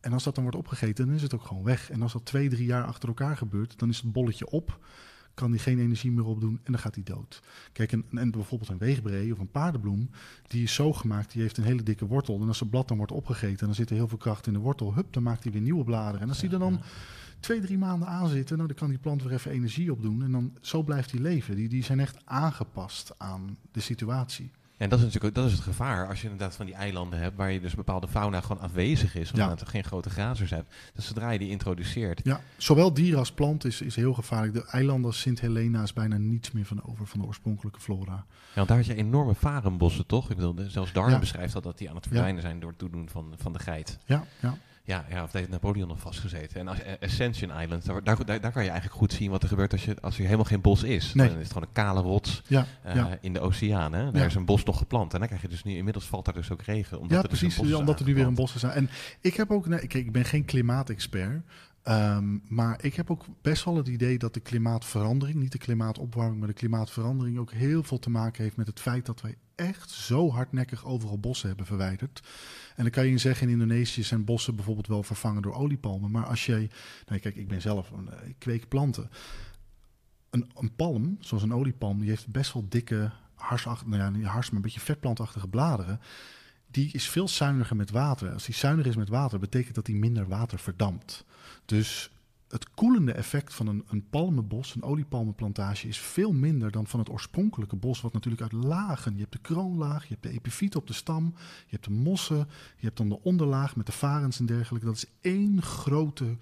En 0.00 0.12
als 0.12 0.24
dat 0.24 0.34
dan 0.34 0.42
wordt 0.42 0.58
opgegeten, 0.58 1.06
dan 1.06 1.14
is 1.14 1.22
het 1.22 1.34
ook 1.34 1.44
gewoon 1.44 1.62
weg. 1.62 1.90
En 1.90 2.02
als 2.02 2.12
dat 2.12 2.24
twee, 2.24 2.48
drie 2.48 2.66
jaar 2.66 2.84
achter 2.84 3.08
elkaar 3.08 3.36
gebeurt, 3.36 3.78
dan 3.78 3.88
is 3.88 4.00
het 4.00 4.12
bolletje 4.12 4.50
op. 4.50 4.78
Kan 5.34 5.50
die 5.50 5.60
geen 5.60 5.78
energie 5.78 6.12
meer 6.12 6.24
opdoen 6.24 6.60
en 6.62 6.72
dan 6.72 6.80
gaat 6.80 6.94
hij 6.94 7.04
dood. 7.04 7.42
Kijk, 7.72 7.92
en, 7.92 8.04
en 8.10 8.30
bijvoorbeeld 8.30 8.70
een 8.70 8.78
weegbree 8.78 9.32
of 9.32 9.38
een 9.38 9.50
paardenbloem, 9.50 10.10
die 10.46 10.62
is 10.62 10.74
zo 10.74 10.92
gemaakt, 10.92 11.32
die 11.32 11.42
heeft 11.42 11.56
een 11.56 11.64
hele 11.64 11.82
dikke 11.82 12.06
wortel. 12.06 12.40
En 12.40 12.48
als 12.48 12.60
het 12.60 12.70
blad 12.70 12.88
dan 12.88 12.96
wordt 12.96 13.12
opgegeten 13.12 13.58
en 13.58 13.66
dan 13.66 13.74
zit 13.74 13.90
er 13.90 13.96
heel 13.96 14.08
veel 14.08 14.18
kracht 14.18 14.46
in 14.46 14.52
de 14.52 14.58
wortel, 14.58 14.94
hup, 14.94 15.12
dan 15.12 15.22
maakt 15.22 15.42
hij 15.42 15.52
weer 15.52 15.60
nieuwe 15.60 15.84
bladeren. 15.84 16.20
En 16.20 16.28
als 16.28 16.40
die 16.40 16.50
er 16.50 16.58
dan 16.58 16.80
twee, 17.40 17.60
drie 17.60 17.78
maanden 17.78 18.08
aan 18.08 18.28
zitten, 18.28 18.56
nou, 18.56 18.68
dan 18.68 18.76
kan 18.76 18.88
die 18.88 18.98
plant 18.98 19.22
weer 19.22 19.32
even 19.32 19.50
energie 19.50 19.92
opdoen. 19.92 20.22
En 20.22 20.32
dan 20.32 20.56
zo 20.60 20.82
blijft 20.82 21.10
hij 21.10 21.20
leven. 21.20 21.56
Die, 21.56 21.68
die 21.68 21.84
zijn 21.84 22.00
echt 22.00 22.26
aangepast 22.26 23.14
aan 23.18 23.56
de 23.72 23.80
situatie. 23.80 24.50
En 24.80 24.88
dat 24.88 24.98
is 24.98 25.04
natuurlijk 25.04 25.34
dat 25.34 25.46
is 25.46 25.52
het 25.52 25.60
gevaar 25.60 26.08
als 26.08 26.20
je 26.20 26.28
inderdaad 26.28 26.56
van 26.56 26.66
die 26.66 26.74
eilanden 26.74 27.18
hebt 27.18 27.36
waar 27.36 27.52
je 27.52 27.60
dus 27.60 27.74
bepaalde 27.74 28.08
fauna 28.08 28.40
gewoon 28.40 28.62
afwezig 28.62 29.14
is, 29.14 29.32
omdat 29.32 29.58
ja. 29.58 29.64
er 29.64 29.70
geen 29.70 29.84
grote 29.84 30.10
grazers 30.10 30.50
hebt. 30.50 30.74
Dus 30.94 31.06
zodra 31.06 31.30
je 31.30 31.38
die 31.38 31.50
introduceert. 31.50 32.20
Ja, 32.24 32.40
zowel 32.56 32.94
dier 32.94 33.16
als 33.16 33.32
plant 33.32 33.64
is, 33.64 33.80
is 33.80 33.96
heel 33.96 34.14
gevaarlijk. 34.14 34.54
De 34.54 34.66
eilanden 34.66 35.14
Sint 35.14 35.40
Helena 35.40 35.82
is 35.82 35.92
bijna 35.92 36.16
niets 36.16 36.50
meer 36.50 36.64
van 36.64 36.82
over 36.84 37.06
van 37.06 37.20
de 37.20 37.26
oorspronkelijke 37.26 37.80
flora. 37.80 38.12
Ja, 38.12 38.54
want 38.54 38.68
daar 38.68 38.76
had 38.76 38.86
je 38.86 38.94
enorme 38.94 39.34
varenbossen, 39.34 40.06
toch? 40.06 40.30
Ik 40.30 40.36
bedoel, 40.36 40.54
zelfs 40.68 40.92
Darwin 40.92 41.20
beschrijft 41.20 41.52
dat, 41.52 41.62
dat 41.62 41.78
die 41.78 41.88
aan 41.88 41.96
het 41.96 42.06
verdwijnen 42.06 42.42
zijn 42.42 42.60
door 42.60 42.70
het 42.70 42.78
toedoen 42.78 43.08
van, 43.08 43.34
van 43.36 43.52
de 43.52 43.58
geit. 43.58 43.98
Ja, 44.04 44.24
ja. 44.40 44.58
Ja, 44.90 45.04
ja, 45.10 45.22
of 45.22 45.32
heeft 45.32 45.48
Napoleon 45.48 45.88
nog 45.88 46.00
vastgezeten. 46.00 46.60
En 46.60 46.68
als 46.68 46.78
Ascension 47.00 47.60
Island, 47.60 47.84
daar, 47.84 48.02
daar, 48.04 48.24
daar, 48.40 48.52
kan 48.52 48.62
je 48.62 48.70
eigenlijk 48.70 48.98
goed 48.98 49.12
zien 49.12 49.30
wat 49.30 49.42
er 49.42 49.48
gebeurt 49.48 49.72
als, 49.72 49.84
je, 49.84 49.96
als 50.00 50.16
er 50.18 50.24
helemaal 50.24 50.44
geen 50.44 50.60
bos 50.60 50.82
is. 50.82 51.14
Nee. 51.14 51.26
Dan 51.28 51.36
is 51.36 51.42
het 51.42 51.52
gewoon 51.52 51.68
een 51.68 51.74
kale 51.74 52.00
rots 52.00 52.42
ja, 52.46 52.66
uh, 52.86 52.94
ja. 52.94 53.18
in 53.20 53.32
de 53.32 53.40
oceaan. 53.40 53.92
Hè? 53.92 54.04
Daar 54.04 54.20
Ja. 54.20 54.26
is 54.26 54.34
een 54.34 54.44
bos 54.44 54.64
nog 54.64 54.78
geplant. 54.78 55.12
En 55.12 55.18
dan 55.18 55.28
krijg 55.28 55.42
je 55.42 55.48
dus 55.48 55.64
nu, 55.64 55.76
inmiddels 55.76 56.06
valt 56.06 56.24
daar 56.24 56.34
dus 56.34 56.50
ook 56.50 56.62
regen. 56.62 56.96
Omdat 57.00 57.16
ja, 57.16 57.22
er 57.22 57.28
dus 57.28 57.38
precies. 57.38 57.56
een 57.56 57.62
bos 57.62 57.72
is 57.72 57.78
omdat 57.78 58.00
er 58.00 58.06
nu 58.06 58.14
weer 58.14 58.26
een 58.26 58.34
bos 58.34 58.54
is. 58.54 58.62
En 58.62 58.90
ik 59.20 59.34
heb 59.34 59.50
ook, 59.50 59.66
nee, 59.66 59.78
kijk, 59.86 60.06
ik 60.06 60.12
ben 60.12 60.24
geen 60.24 60.44
klimaatexpert. 60.44 61.42
ehm, 61.82 62.38
maar 62.48 62.78
ik 62.84 62.94
heb 62.94 63.10
ook 63.10 63.24
best 63.42 63.64
wel 63.64 63.76
het 63.76 63.88
idee 63.88 64.18
dat 64.18 64.34
de 64.34 64.40
klimaatverandering, 64.40 65.38
niet 65.38 65.52
de 65.52 65.58
klimaatopwarming, 65.58 66.38
maar 66.38 66.48
de 66.48 66.54
klimaatverandering 66.54 67.38
ook 67.38 67.52
heel 67.52 67.82
veel 67.82 67.98
te 67.98 68.10
maken 68.10 68.42
heeft 68.42 68.56
met 68.56 68.66
het 68.66 68.80
feit 68.80 69.06
dat 69.06 69.20
wij 69.20 69.34
echt 69.60 69.90
zo 69.90 70.30
hardnekkig 70.30 70.84
overal 70.84 71.18
bossen 71.18 71.48
hebben 71.48 71.66
verwijderd. 71.66 72.22
En 72.76 72.82
dan 72.82 72.92
kan 72.92 73.06
je 73.06 73.18
zeggen, 73.18 73.46
in 73.46 73.52
Indonesië 73.52 74.02
zijn 74.02 74.24
bossen 74.24 74.54
bijvoorbeeld 74.56 74.86
wel 74.86 75.02
vervangen 75.02 75.42
door 75.42 75.54
oliepalmen. 75.54 76.10
Maar 76.10 76.26
als 76.26 76.46
jij, 76.46 76.70
nou 77.06 77.20
kijk, 77.20 77.36
ik 77.36 77.48
ben 77.48 77.60
zelf, 77.60 77.90
eh, 77.92 78.28
ik 78.28 78.34
kweek 78.38 78.68
planten. 78.68 79.10
Een, 80.30 80.50
een 80.54 80.74
palm, 80.74 81.16
zoals 81.20 81.42
een 81.42 81.54
oliepalm, 81.54 82.00
die 82.00 82.08
heeft 82.08 82.28
best 82.28 82.52
wel 82.52 82.66
dikke, 82.68 83.10
harsachtige, 83.34 83.88
nou 83.90 84.02
ja, 84.02 84.10
niet 84.10 84.24
hars, 84.24 84.46
maar 84.46 84.56
een 84.56 84.62
beetje 84.62 84.80
vetplantachtige 84.80 85.48
bladeren. 85.48 86.00
Die 86.66 86.92
is 86.92 87.08
veel 87.08 87.28
zuiniger 87.28 87.76
met 87.76 87.90
water. 87.90 88.32
Als 88.32 88.44
die 88.44 88.54
zuiniger 88.54 88.90
is 88.90 88.96
met 88.96 89.08
water, 89.08 89.38
betekent 89.38 89.74
dat 89.74 89.86
die 89.86 89.96
minder 89.96 90.28
water 90.28 90.58
verdampt. 90.58 91.24
Dus 91.64 92.10
het 92.50 92.70
koelende 92.70 93.12
effect 93.12 93.54
van 93.54 93.66
een, 93.66 93.84
een 93.88 94.08
palmenbos, 94.08 94.74
een 94.74 94.82
oliepalmenplantage, 94.82 95.88
is 95.88 95.98
veel 95.98 96.32
minder 96.32 96.70
dan 96.70 96.86
van 96.86 97.00
het 97.00 97.10
oorspronkelijke 97.10 97.76
bos, 97.76 98.00
wat 98.00 98.12
natuurlijk 98.12 98.42
uit 98.42 98.52
lagen. 98.52 99.12
Je 99.14 99.20
hebt 99.20 99.32
de 99.32 99.38
kroonlaag, 99.38 100.02
je 100.02 100.08
hebt 100.08 100.22
de 100.22 100.30
epifiet 100.30 100.76
op 100.76 100.86
de 100.86 100.92
stam, 100.92 101.24
je 101.36 101.70
hebt 101.70 101.84
de 101.84 101.90
mossen, 101.90 102.48
je 102.76 102.84
hebt 102.86 102.96
dan 102.96 103.08
de 103.08 103.22
onderlaag 103.22 103.76
met 103.76 103.86
de 103.86 103.92
varens 103.92 104.38
en 104.38 104.46
dergelijke. 104.46 104.86
Dat 104.86 104.96
is 104.96 105.06
één 105.20 105.62
grote 105.62 106.36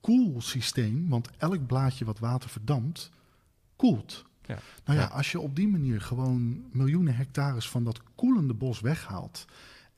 koelsysteem, 0.00 1.08
want 1.08 1.30
elk 1.36 1.66
blaadje 1.66 2.04
wat 2.04 2.18
water 2.18 2.50
verdampt, 2.50 3.10
koelt. 3.76 4.24
Ja. 4.42 4.58
Nou 4.84 4.98
ja, 4.98 5.04
Ja. 5.04 5.10
als 5.10 5.30
je 5.32 5.40
op 5.40 5.56
die 5.56 5.68
manier 5.68 6.00
gewoon 6.00 6.64
miljoenen 6.72 7.16
hectares 7.16 7.68
van 7.68 7.84
dat 7.84 8.00
koelende 8.14 8.54
bos 8.54 8.80
weghaalt. 8.80 9.44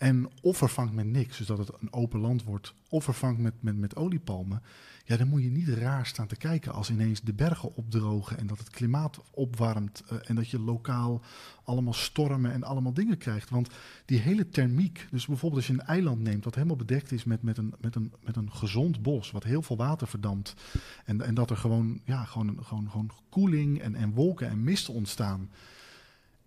En 0.05 0.29
of 0.41 0.57
vervangt 0.57 0.95
met 0.95 1.07
niks, 1.07 1.37
dus 1.39 1.47
dat 1.47 1.59
het 1.59 1.71
een 1.81 1.93
open 1.93 2.21
land 2.21 2.45
wordt, 2.45 2.75
of 2.89 3.05
vervangt 3.05 3.41
met, 3.41 3.55
met, 3.61 3.77
met 3.77 3.97
oliepalmen. 3.97 4.63
Ja, 5.05 5.17
dan 5.17 5.29
moet 5.29 5.43
je 5.43 5.51
niet 5.51 5.69
raar 5.69 6.07
staan 6.07 6.27
te 6.27 6.37
kijken 6.37 6.73
als 6.73 6.91
ineens 6.91 7.21
de 7.21 7.33
bergen 7.33 7.77
opdrogen 7.77 8.39
en 8.39 8.47
dat 8.47 8.59
het 8.59 8.71
klimaat 8.71 9.21
opwarmt. 9.31 10.03
eh, 10.09 10.17
en 10.23 10.35
dat 10.35 10.49
je 10.49 10.59
lokaal 10.59 11.23
allemaal 11.65 11.93
stormen 11.93 12.53
en 12.53 12.63
allemaal 12.63 12.95
dingen 12.95 13.19
krijgt. 13.19 13.51
Want 13.51 13.69
die 14.05 14.19
hele 14.19 14.49
thermiek, 14.49 15.07
dus 15.11 15.27
bijvoorbeeld 15.27 15.61
als 15.61 15.71
je 15.71 15.81
een 15.81 15.87
eiland 15.87 16.21
neemt 16.21 16.45
wat 16.45 16.55
helemaal 16.55 16.77
bedekt 16.77 17.13
is 17.13 17.25
met, 17.25 17.43
met, 17.43 17.59
een, 17.59 17.75
met, 17.81 17.95
een, 17.95 18.13
met 18.25 18.37
een 18.37 18.53
gezond 18.53 19.03
bos, 19.03 19.31
wat 19.31 19.45
heel 19.45 19.63
veel 19.63 19.77
water 19.77 20.07
verdampt. 20.07 20.55
En, 21.05 21.21
en 21.21 21.35
dat 21.35 21.51
er 21.51 21.57
gewoon, 21.57 22.01
ja, 22.05 22.25
gewoon, 22.25 22.65
gewoon, 22.65 22.91
gewoon 22.91 23.11
koeling 23.29 23.81
en, 23.81 23.95
en 23.95 24.13
wolken 24.13 24.49
en 24.49 24.65
mist 24.65 24.89
ontstaan. 24.89 25.51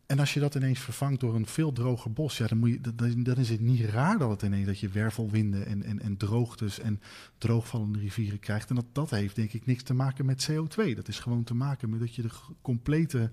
En 0.07 0.19
als 0.19 0.33
je 0.33 0.39
dat 0.39 0.55
ineens 0.55 0.79
vervangt 0.79 1.19
door 1.19 1.35
een 1.35 1.45
veel 1.45 1.71
droger 1.71 2.13
bos, 2.13 2.37
ja, 2.37 2.47
dan, 2.47 2.57
moet 2.57 2.69
je, 2.69 2.81
dan, 2.95 3.23
dan 3.23 3.35
is 3.35 3.49
het 3.49 3.59
niet 3.59 3.89
raar 3.89 4.17
dat 4.17 4.29
het 4.29 4.41
ineens 4.41 4.65
dat 4.65 4.79
je 4.79 4.89
wervelwinden 4.89 5.65
en, 5.65 5.83
en, 5.83 6.01
en 6.01 6.17
droogtes 6.17 6.79
en 6.79 7.01
droogvallende 7.37 7.99
rivieren 7.99 8.39
krijgt. 8.39 8.69
En 8.69 8.75
dat, 8.75 8.85
dat 8.91 9.09
heeft 9.09 9.35
denk 9.35 9.53
ik 9.53 9.65
niks 9.65 9.83
te 9.83 9.93
maken 9.93 10.25
met 10.25 10.49
CO2. 10.51 10.95
Dat 10.95 11.07
is 11.07 11.19
gewoon 11.19 11.43
te 11.43 11.53
maken 11.53 11.89
met 11.89 11.99
dat 11.99 12.15
je 12.15 12.21
de 12.21 12.29
complete, 12.61 13.31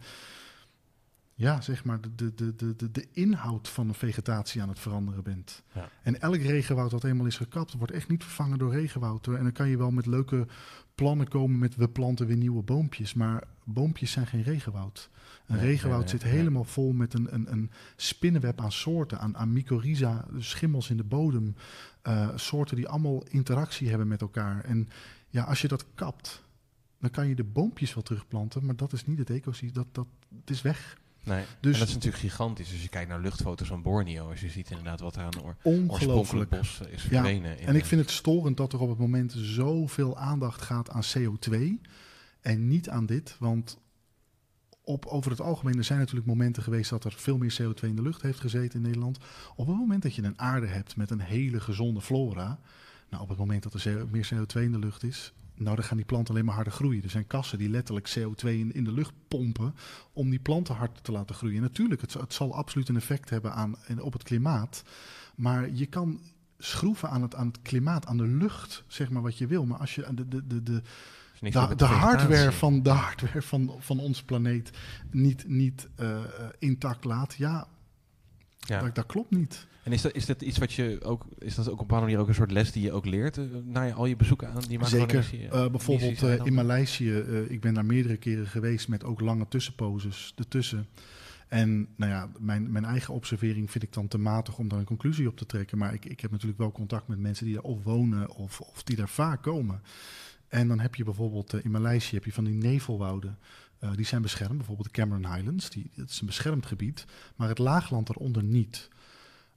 ja, 1.34 1.60
zeg 1.60 1.84
maar, 1.84 2.00
de, 2.00 2.34
de, 2.34 2.54
de, 2.54 2.76
de, 2.76 2.90
de, 2.90 3.06
inhoud 3.12 3.68
van 3.68 3.86
de 3.86 3.94
vegetatie 3.94 4.62
aan 4.62 4.68
het 4.68 4.78
veranderen 4.78 5.22
bent. 5.22 5.62
Ja. 5.74 5.88
En 6.02 6.20
elk 6.20 6.40
regenwoud 6.40 6.90
dat 6.90 7.04
eenmaal 7.04 7.26
is 7.26 7.36
gekapt, 7.36 7.74
wordt 7.74 7.92
echt 7.92 8.08
niet 8.08 8.22
vervangen 8.22 8.58
door 8.58 8.72
regenwoud. 8.72 9.26
En 9.26 9.42
dan 9.42 9.52
kan 9.52 9.68
je 9.68 9.76
wel 9.76 9.90
met 9.90 10.06
leuke 10.06 10.46
plannen 10.94 11.28
komen 11.28 11.58
met 11.58 11.76
we 11.76 11.88
planten 11.88 12.26
weer 12.26 12.36
nieuwe 12.36 12.62
boompjes. 12.62 13.14
Maar 13.14 13.44
boompjes 13.64 14.10
zijn 14.10 14.26
geen 14.26 14.42
regenwoud. 14.42 15.10
Een 15.46 15.58
regenwoud 15.58 16.10
zit 16.10 16.22
helemaal 16.22 16.64
vol 16.64 16.92
met 16.92 17.14
een, 17.14 17.34
een, 17.34 17.52
een 17.52 17.70
spinnenweb 17.96 18.60
aan 18.60 18.72
soorten, 18.72 19.18
aan, 19.20 19.36
aan 19.36 19.52
mycorrhiza, 19.52 20.24
schimmels 20.38 20.90
in 20.90 20.96
de 20.96 21.04
bodem. 21.04 21.54
eh, 22.02 22.28
soorten 22.34 22.76
die 22.76 22.88
allemaal 22.88 23.24
interactie 23.28 23.88
hebben 23.88 24.08
met 24.08 24.20
elkaar. 24.20 24.64
En 24.64 24.88
ja, 25.28 25.42
als 25.44 25.60
je 25.60 25.68
dat 25.68 25.84
kapt, 25.94 26.42
dan 27.00 27.10
kan 27.10 27.28
je 27.28 27.34
de 27.34 27.44
boompjes 27.44 27.94
wel 27.94 28.02
terugplanten, 28.02 28.64
maar 28.66 28.76
dat 28.76 28.92
is 28.92 29.06
niet 29.06 29.18
het 29.18 29.30
ecosysteem. 29.30 29.72
Dat, 29.72 29.86
dat, 29.94 30.06
het 30.40 30.50
is 30.50 30.62
weg. 30.62 30.98
Nee. 31.22 31.44
Dus- 31.60 31.72
en 31.72 31.78
dat 31.78 31.88
is 31.88 31.94
natuurlijk 31.94 32.22
gigantisch. 32.22 32.72
Als 32.72 32.82
je 32.82 32.88
kijkt 32.88 33.08
naar 33.08 33.20
luchtfoto's 33.20 33.68
van 33.68 33.82
Borneo, 33.82 34.30
als 34.30 34.40
je 34.40 34.48
ziet 34.50 34.70
inderdaad 34.70 35.00
wat 35.00 35.16
er 35.16 35.22
aan 35.22 35.42
oor 35.42 35.56
oorspronkelijk 35.62 35.92
Ongelooflijk. 35.92 36.50
bos 36.50 36.80
is 36.90 37.02
verdwenen. 37.02 37.58
En 37.58 37.76
ik 37.76 37.84
vind 37.84 38.00
het 38.00 38.10
storend 38.10 38.56
dat 38.56 38.72
er 38.72 38.80
op 38.80 38.88
het 38.88 38.98
moment 38.98 39.32
zoveel 39.36 40.18
aandacht 40.18 40.62
gaat 40.62 40.90
aan 40.90 41.02
CO2 41.18 41.80
en 42.40 42.68
niet 42.68 42.88
aan 42.88 43.06
dit. 43.06 43.36
Want 43.38 43.78
op, 44.84 45.06
over 45.06 45.30
het 45.30 45.40
algemeen, 45.40 45.78
er 45.78 45.84
zijn 45.84 45.98
natuurlijk 45.98 46.26
momenten 46.26 46.62
geweest 46.62 46.90
dat 46.90 47.04
er 47.04 47.12
veel 47.12 47.38
meer 47.38 47.56
CO2 47.62 47.80
in 47.80 47.96
de 47.96 48.02
lucht 48.02 48.22
heeft 48.22 48.40
gezeten 48.40 48.78
in 48.78 48.86
Nederland. 48.86 49.18
Op 49.56 49.66
het 49.66 49.76
moment 49.76 50.02
dat 50.02 50.14
je 50.14 50.22
een 50.22 50.38
aarde 50.38 50.66
hebt 50.66 50.96
met 50.96 51.10
een 51.10 51.20
hele 51.20 51.60
gezonde 51.60 52.00
flora, 52.00 52.58
nou 53.10 53.22
op 53.22 53.28
het 53.28 53.38
moment 53.38 53.62
dat 53.62 53.74
er 53.74 54.06
meer 54.10 54.30
CO2 54.34 54.60
in 54.60 54.72
de 54.72 54.78
lucht 54.78 55.02
is, 55.02 55.32
nou 55.54 55.76
dan 55.76 55.84
gaan 55.84 55.96
die 55.96 56.06
planten 56.06 56.34
alleen 56.34 56.46
maar 56.46 56.54
harder 56.54 56.72
groeien. 56.72 57.02
Er 57.02 57.10
zijn 57.10 57.26
kassen 57.26 57.58
die 57.58 57.68
letterlijk 57.68 58.16
CO2 58.18 58.48
in, 58.48 58.74
in 58.74 58.84
de 58.84 58.92
lucht 58.92 59.12
pompen 59.28 59.74
om 60.12 60.30
die 60.30 60.38
planten 60.38 60.74
hard 60.74 61.04
te 61.04 61.12
laten 61.12 61.34
groeien. 61.34 61.56
En 61.56 61.62
natuurlijk, 61.62 62.00
het, 62.00 62.12
het 62.12 62.34
zal 62.34 62.54
absoluut 62.54 62.88
een 62.88 62.96
effect 62.96 63.30
hebben 63.30 63.52
aan, 63.52 63.76
op 64.00 64.12
het 64.12 64.22
klimaat. 64.22 64.82
Maar 65.34 65.70
je 65.70 65.86
kan 65.86 66.20
schroeven 66.58 67.10
aan 67.10 67.22
het, 67.22 67.34
aan 67.34 67.46
het 67.46 67.62
klimaat, 67.62 68.06
aan 68.06 68.16
de 68.16 68.26
lucht, 68.26 68.84
zeg 68.86 69.10
maar 69.10 69.22
wat 69.22 69.38
je 69.38 69.46
wil. 69.46 69.66
Maar 69.66 69.78
als 69.78 69.94
je 69.94 70.06
de, 70.14 70.28
de, 70.28 70.46
de, 70.46 70.62
de, 70.62 70.82
de, 71.40 71.84
hardware, 71.84 72.52
van, 72.52 72.82
de 72.82 72.90
hardware 72.90 73.42
van, 73.42 73.74
van 73.78 74.00
onze 74.00 74.24
planeet 74.24 74.70
niet, 75.10 75.48
niet 75.48 75.88
eh, 75.96 76.18
intact 76.58 77.04
laat, 77.04 77.34
ja, 77.34 77.66
Ja. 78.58 78.80
dat, 78.80 78.94
dat 78.94 79.06
klopt 79.06 79.30
niet. 79.30 79.66
En 79.82 79.92
is 79.92 80.02
dat, 80.02 80.14
is 80.14 80.26
dat 80.26 80.42
iets 80.42 80.58
wat 80.58 80.72
je 80.72 80.98
ook, 81.02 81.26
is 81.38 81.54
dat 81.54 81.66
ook 81.66 81.72
op 81.72 81.78
een 81.80 81.86
bepaalde 81.86 82.04
manier 82.06 82.20
ook 82.20 82.28
een 82.28 82.34
soort 82.34 82.50
les 82.50 82.72
die 82.72 82.82
je 82.82 82.92
ook 82.92 83.06
leert 83.06 83.38
eh, 83.38 83.44
na 83.64 83.82
je, 83.82 83.92
al 83.92 84.06
je 84.06 84.16
bezoeken 84.16 84.48
aan 84.48 84.62
die 84.68 84.84
Zeker. 84.84 85.48
Eh, 85.50 85.66
bijvoorbeeld 85.66 86.22
in? 86.22 86.54
Maleisië, 86.54 87.12
ik 87.48 87.60
ben 87.60 87.74
daar 87.74 87.84
meerdere 87.84 88.16
keren 88.16 88.46
geweest 88.46 88.88
met 88.88 89.04
ook 89.04 89.20
lange 89.20 89.48
tussenposes 89.48 90.32
ertussen. 90.36 90.86
En 91.48 91.88
nou 91.96 92.10
ja, 92.10 92.28
mijn, 92.38 92.72
mijn 92.72 92.84
eigen 92.84 93.14
observering 93.14 93.70
vind 93.70 93.84
ik 93.84 93.92
dan 93.92 94.08
te 94.08 94.18
matig 94.18 94.58
om 94.58 94.68
daar 94.68 94.78
een 94.78 94.84
conclusie 94.84 95.28
op 95.28 95.36
te 95.36 95.46
trekken. 95.46 95.78
Maar 95.78 95.94
ik, 95.94 96.04
ik 96.04 96.20
heb 96.20 96.30
natuurlijk 96.30 96.58
wel 96.58 96.72
contact 96.72 97.08
met 97.08 97.18
mensen 97.18 97.44
die 97.44 97.54
daar 97.54 97.62
of 97.62 97.82
wonen 97.82 98.30
of, 98.30 98.60
of 98.60 98.82
die 98.82 98.96
daar 98.96 99.08
vaak 99.08 99.42
komen. 99.42 99.80
En 100.54 100.68
dan 100.68 100.80
heb 100.80 100.94
je 100.94 101.04
bijvoorbeeld 101.04 101.52
eh, 101.52 101.64
in 101.64 101.70
Maleisië 101.70 102.14
heb 102.14 102.24
je 102.24 102.32
van 102.32 102.44
die 102.44 102.54
nevelwouden. 102.54 103.38
Eh, 103.78 103.92
die 103.94 104.06
zijn 104.06 104.22
beschermd, 104.22 104.56
bijvoorbeeld 104.56 104.86
de 104.86 105.00
Cameron 105.00 105.34
Highlands. 105.34 105.70
Die, 105.70 105.90
dat 105.94 106.10
is 106.10 106.20
een 106.20 106.26
beschermd 106.26 106.66
gebied, 106.66 107.04
maar 107.36 107.48
het 107.48 107.58
laagland 107.58 108.08
eronder 108.08 108.42
niet. 108.42 108.88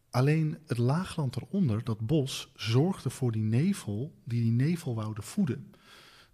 Alleen 0.10 0.58
het 0.66 0.78
laagland 0.78 1.36
eronder, 1.36 1.84
dat 1.84 2.00
bos, 2.00 2.52
zorgde 2.56 3.10
voor 3.10 3.32
die 3.32 3.42
nevel 3.42 4.14
die 4.24 4.42
die 4.42 4.52
nevelwouden 4.52 5.24
voeden. 5.24 5.74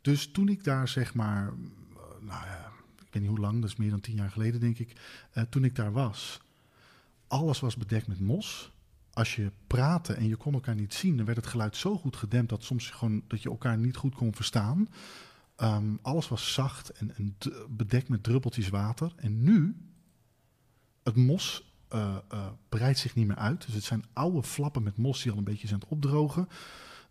Dus 0.01 0.31
toen 0.31 0.47
ik 0.47 0.63
daar 0.63 0.87
zeg 0.87 1.13
maar, 1.13 1.47
eh, 1.47 2.01
nou 2.19 2.45
ja, 2.45 2.71
ik 2.95 3.13
weet 3.13 3.21
niet 3.21 3.31
hoe 3.31 3.39
lang, 3.39 3.61
dat 3.61 3.69
is 3.69 3.75
meer 3.75 3.89
dan 3.89 4.01
tien 4.01 4.15
jaar 4.15 4.31
geleden 4.31 4.59
denk 4.59 4.79
ik, 4.79 4.93
toen 5.49 5.63
ik 5.63 5.75
daar 5.75 5.91
was, 5.91 6.41
alles 7.27 7.59
was 7.59 7.77
bedekt 7.77 8.07
met 8.07 8.19
mos. 8.19 8.71
Als 9.13 9.35
je 9.35 9.51
praatte 9.67 10.13
en 10.13 10.27
je 10.27 10.35
kon 10.35 10.53
elkaar 10.53 10.75
niet 10.75 10.93
zien, 10.93 11.17
dan 11.17 11.25
werd 11.25 11.37
het 11.37 11.47
geluid 11.47 11.75
zo 11.75 11.97
goed 11.97 12.15
gedempt 12.15 12.49
dat 12.49 12.63
soms 12.63 12.89
gewoon 12.89 13.23
dat 13.27 13.41
je 13.41 13.49
elkaar 13.49 13.77
niet 13.77 13.95
goed 13.95 14.15
kon 14.15 14.35
verstaan. 14.35 14.87
Ehm, 15.55 15.95
alles 16.01 16.27
was 16.27 16.53
zacht 16.53 16.89
en, 16.89 17.15
en 17.15 17.37
bedekt 17.69 18.09
met 18.09 18.23
druppeltjes 18.23 18.69
water. 18.69 19.13
En 19.15 19.43
nu, 19.43 19.75
het 21.03 21.15
mos 21.15 21.73
eh, 21.87 22.15
eh, 22.29 22.47
breidt 22.69 22.99
zich 22.99 23.15
niet 23.15 23.27
meer 23.27 23.35
uit. 23.35 23.65
Dus 23.65 23.75
het 23.75 23.83
zijn 23.83 24.05
oude 24.13 24.43
flappen 24.43 24.83
met 24.83 24.97
mos 24.97 25.21
die 25.21 25.31
al 25.31 25.37
een 25.37 25.43
beetje 25.43 25.67
zijn 25.67 25.85
opdrogen. 25.87 26.47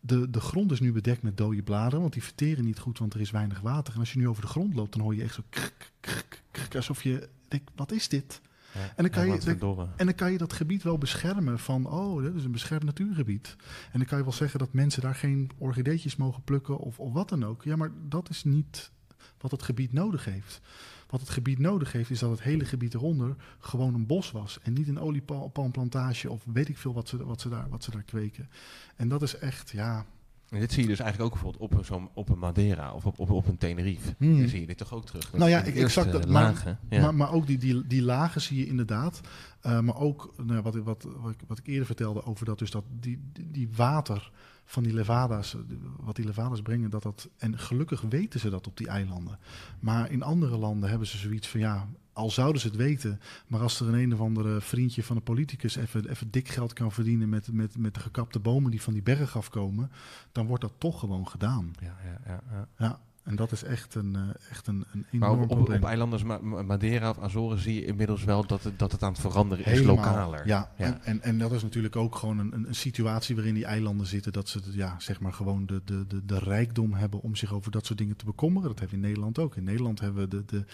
De, 0.01 0.31
de 0.31 0.41
grond 0.41 0.73
is 0.73 0.81
nu 0.81 0.93
bedekt 0.93 1.23
met 1.23 1.37
dode 1.37 1.63
bladeren, 1.63 2.01
want 2.01 2.13
die 2.13 2.23
verteren 2.23 2.65
niet 2.65 2.79
goed, 2.79 2.99
want 2.99 3.15
er 3.15 3.21
is 3.21 3.31
weinig 3.31 3.61
water. 3.61 3.95
En 3.95 4.01
als 4.01 4.13
je 4.13 4.19
nu 4.19 4.29
over 4.29 4.43
de 4.43 4.49
grond 4.49 4.75
loopt, 4.75 4.93
dan 4.93 5.03
hoor 5.03 5.15
je 5.15 5.23
echt 5.23 5.35
zo 5.35 5.43
krk, 5.49 5.93
krk, 6.01 6.43
krk, 6.51 6.77
alsof 6.77 7.03
je 7.03 7.29
denkt, 7.49 7.71
wat 7.75 7.93
is 7.93 8.09
dit? 8.09 8.41
Ja, 8.75 8.81
en 8.81 9.03
dan 9.03 9.11
kan 9.11 9.27
ja, 9.27 9.35
je-. 9.35 9.87
En 9.97 10.07
dan 10.07 10.15
kan 10.15 10.33
je 10.33 10.39
dat 10.39 10.53
gebied 10.53 10.83
wel 10.83 10.99
beschermen 10.99 11.59
van, 11.59 11.87
oh, 11.87 12.23
dit 12.23 12.35
is 12.35 12.45
een 12.45 12.53
beschermd 12.53 12.85
natuurgebied. 12.85 13.57
En 13.93 13.99
dan 13.99 14.05
kan 14.05 14.19
je 14.19 14.25
wel 14.25 14.33
zeggen 14.33 14.59
dat 14.59 14.73
mensen 14.73 15.03
daar 15.03 15.15
geen 15.15 15.51
orchideetjes 15.59 16.17
mogen 16.17 16.43
plukken 16.43 16.79
of, 16.79 16.99
of 16.99 17.13
wat 17.13 17.29
dan 17.29 17.45
ook. 17.45 17.65
Ja, 17.65 17.77
maar 17.77 17.91
dat 18.09 18.31
is 18.31 18.45
niet 18.45 18.91
wat 19.39 19.51
het 19.51 19.63
gebied 19.63 19.93
nodig 19.93 20.25
heeft. 20.25 20.61
Wat 21.09 21.21
het 21.21 21.31
gebied 21.31 21.59
nodig 21.59 21.93
heeft, 21.93 22.11
is 22.11 22.19
dat 22.19 22.31
het 22.31 22.43
hele 22.43 22.65
gebied 22.65 22.95
eronder 22.95 23.37
gewoon 23.59 23.95
een 23.95 24.07
bos 24.07 24.31
was. 24.31 24.59
En 24.63 24.73
niet 24.73 24.89
een 24.89 24.99
oliepalmplantage 24.99 26.31
of 26.31 26.45
weet 26.53 26.69
ik 26.69 26.79
veel 26.79 26.95
wat 26.95 27.09
ze, 27.09 27.25
wat 27.25 27.41
ze, 27.41 27.49
daar, 27.49 27.69
wat 27.69 27.85
ze 27.85 27.91
daar 27.91 28.03
kweken. 28.03 28.49
En 28.97 29.09
dat 29.09 29.23
is 29.23 29.37
echt, 29.37 29.71
ja... 29.71 30.07
En 30.53 30.61
dit 30.61 30.73
zie 30.73 30.83
je 30.83 30.89
dus 30.89 30.99
eigenlijk 30.99 31.35
ook 31.35 31.41
bijvoorbeeld 31.43 31.73
op 31.79 31.85
zo'n- 31.85 32.09
op 32.15 32.29
een 32.29 32.39
Madeira 32.39 32.93
of 32.93 33.07
op, 33.07 33.19
op, 33.19 33.31
op 33.31 33.47
een 33.47 33.59
Tenerife. 33.59 34.15
Hmm. 34.19 34.39
Dan 34.39 34.49
zie 34.49 34.61
je 34.61 34.67
dit 34.67 34.77
toch 34.79 34.93
ook 34.95 35.07
terug. 35.07 35.33
Nou 35.33 35.51
ja, 35.51 35.63
ik- 35.63 35.75
exact 35.77 36.13
dat- 36.13 36.29
maar- 36.29 36.43
lagen. 36.43 36.79
Ja. 36.91 37.01
Maar, 37.01 37.15
maar 37.15 37.33
ook 37.33 37.47
die, 37.47 37.59
die, 37.59 37.87
die 37.87 38.03
lagen 38.03 38.41
zie 38.41 38.59
je 38.59 38.67
inderdaad. 38.67 39.21
Eh, 39.61 39.81
maar 39.81 39.97
ook 39.97 40.35
nou, 40.45 40.63
wat, 40.63 40.77
ik- 40.77 40.85
wat, 40.85 41.07
wat, 41.21 41.31
ik, 41.31 41.41
wat 41.47 41.59
ik 41.59 41.67
eerder 41.67 41.87
vertelde 41.87 42.25
over 42.25 42.45
dat, 42.47 42.59
dus 42.59 42.71
dat 42.71 42.85
die, 43.01 43.21
die, 43.51 43.69
water 43.77 44.31
van 44.65 44.83
die 44.83 44.95
levada's, 44.95 45.57
wat 46.01 46.17
die 46.17 46.25
levada's 46.25 46.63
brengen, 46.63 46.91
dat 46.91 47.03
dat. 47.03 47.29
En 47.39 47.59
gelukkig 47.59 48.01
weten 48.01 48.41
ze 48.41 48.51
dat 48.51 48.67
op 48.67 48.77
die 48.77 48.89
eilanden. 48.89 49.39
Maar 49.81 50.11
in 50.11 50.23
andere 50.23 50.57
landen 50.57 50.89
hebben 50.91 51.09
ze 51.09 51.19
zoiets 51.19 51.49
van 51.49 51.61
ja. 51.61 51.89
Al 52.13 52.31
zouden 52.31 52.61
ze 52.61 52.67
het 52.67 52.77
weten, 52.77 53.21
maar 53.47 53.61
als 53.61 53.81
er 53.81 53.89
een 53.89 53.95
een 53.95 54.13
of 54.13 54.21
andere 54.21 54.61
vriendje 54.61 55.03
van 55.03 55.17
een 55.17 55.23
politicus 55.23 55.77
even, 55.77 56.09
even 56.11 56.31
dik 56.31 56.49
geld 56.49 56.73
kan 56.73 56.93
verdienen 56.93 57.29
met, 57.29 57.53
met, 57.53 57.79
met 57.79 57.95
de 57.95 58.01
gekapte 58.01 58.39
bomen 58.39 58.71
die 58.71 58.83
van 58.83 58.93
die 58.93 59.03
berg 59.03 59.37
afkomen, 59.37 59.91
dan 60.33 60.47
wordt 60.47 60.63
dat 60.63 60.73
toch 60.79 60.99
gewoon 61.01 61.29
gedaan. 61.29 61.73
ja, 61.81 61.97
ja, 62.05 62.21
ja, 62.27 62.41
ja. 62.51 62.69
Ja, 62.79 63.01
en 63.23 63.37
dat 63.37 63.53
is 63.53 63.63
echt 63.63 63.95
een, 63.95 64.17
eh, 64.17 64.51
echt 64.51 64.67
een, 64.67 64.85
een 64.93 65.07
Maar 65.19 65.29
enorm 65.29 65.43
op, 65.45 65.51
op, 65.51 65.57
probleem. 65.57 65.79
op 65.83 65.87
eilanden 65.89 66.19
als 66.19 66.29
Ma- 66.29 66.39
Ma- 66.49 66.63
Madeira 66.63 67.11
of 67.11 67.19
Azoren 67.19 67.59
zie 67.59 67.75
je 67.75 67.85
inmiddels 67.85 68.25
wel 68.25 68.47
dat 68.47 68.63
het, 68.65 68.79
dat 68.79 68.93
het 68.93 69.03
aan 69.03 69.13
het 69.13 69.21
veranderen 69.21 69.65
is, 69.65 69.71
Helemaal, 69.79 69.95
lokaler. 69.97 70.47
Ja, 70.47 70.71
Ja. 70.79 70.85
En, 70.85 71.03
en, 71.03 71.23
en 71.23 71.39
dat 71.39 71.53
is 71.53 71.63
natuurlijk 71.63 71.97
ook 71.97 72.17
gewoon 72.17 72.39
een, 72.39 72.53
een, 72.55 72.69
een 72.69 72.75
situatie 72.75 73.35
waarin 73.35 73.55
die 73.55 73.65
eilanden 73.65 74.07
zitten. 74.07 74.33
Dat 74.33 74.49
ze 74.49 74.61
ja, 74.73 74.95
zeg 75.01 75.21
maar 75.21 75.33
gewoon 75.33 75.67
de, 75.67 75.81
de, 75.85 76.07
de, 76.07 76.25
de 76.25 76.39
rijkdom 76.39 76.93
hebben 76.95 77.21
om 77.21 77.35
zich 77.37 77.53
over 77.53 77.71
dat 77.71 77.87
soort 77.87 77.99
dingen 77.99 78.17
te 78.17 78.25
bekommeren. 78.25 78.69
Dat 78.69 78.79
hebben 78.79 78.99
we 78.99 79.03
in 79.03 79.09
Nederland 79.09 79.39
ook. 79.39 79.57
In 79.57 79.65
Nederland 79.65 80.01
hebben 80.01 80.23
we 80.23 80.29
de, 80.29 80.45
de, 80.47 80.65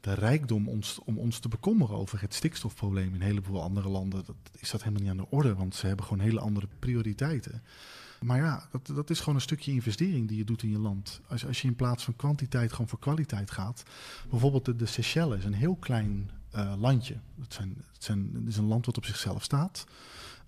de 0.00 0.14
rijkdom 0.14 0.68
ons, 0.68 0.98
om 1.04 1.18
ons 1.18 1.38
te 1.38 1.48
bekommeren 1.48 1.96
over 1.96 2.20
het 2.20 2.34
stikstofprobleem. 2.34 3.08
In 3.08 3.14
een 3.14 3.20
heleboel 3.20 3.62
andere 3.62 3.88
landen 3.88 4.24
dat, 4.24 4.36
is 4.58 4.70
dat 4.70 4.82
helemaal 4.82 5.02
niet 5.02 5.10
aan 5.10 5.16
de 5.16 5.30
orde, 5.30 5.54
want 5.54 5.74
ze 5.74 5.86
hebben 5.86 6.04
gewoon 6.04 6.24
hele 6.24 6.40
andere 6.40 6.68
prioriteiten. 6.78 7.62
Maar 8.20 8.38
ja, 8.38 8.68
dat, 8.70 8.86
dat 8.86 9.10
is 9.10 9.18
gewoon 9.18 9.34
een 9.34 9.40
stukje 9.40 9.72
investering 9.72 10.28
die 10.28 10.36
je 10.36 10.44
doet 10.44 10.62
in 10.62 10.70
je 10.70 10.78
land. 10.78 11.20
Als, 11.28 11.46
als 11.46 11.62
je 11.62 11.68
in 11.68 11.76
plaats 11.76 12.04
van 12.04 12.16
kwantiteit 12.16 12.70
gewoon 12.70 12.88
voor 12.88 12.98
kwaliteit 12.98 13.50
gaat. 13.50 13.82
Bijvoorbeeld 14.30 14.78
de, 14.78 14.86
Seychelles, 14.86 15.44
een 15.44 15.54
heel 15.54 15.76
klein 15.76 16.30
eh, 16.50 16.72
landje. 16.78 17.16
Het, 17.40 17.54
zijn, 17.54 17.74
het, 17.92 18.04
zijn, 18.04 18.30
het 18.34 18.48
is 18.48 18.56
een 18.56 18.66
land 18.66 18.86
wat 18.86 18.96
op 18.96 19.04
zichzelf 19.04 19.42
staat. 19.42 19.86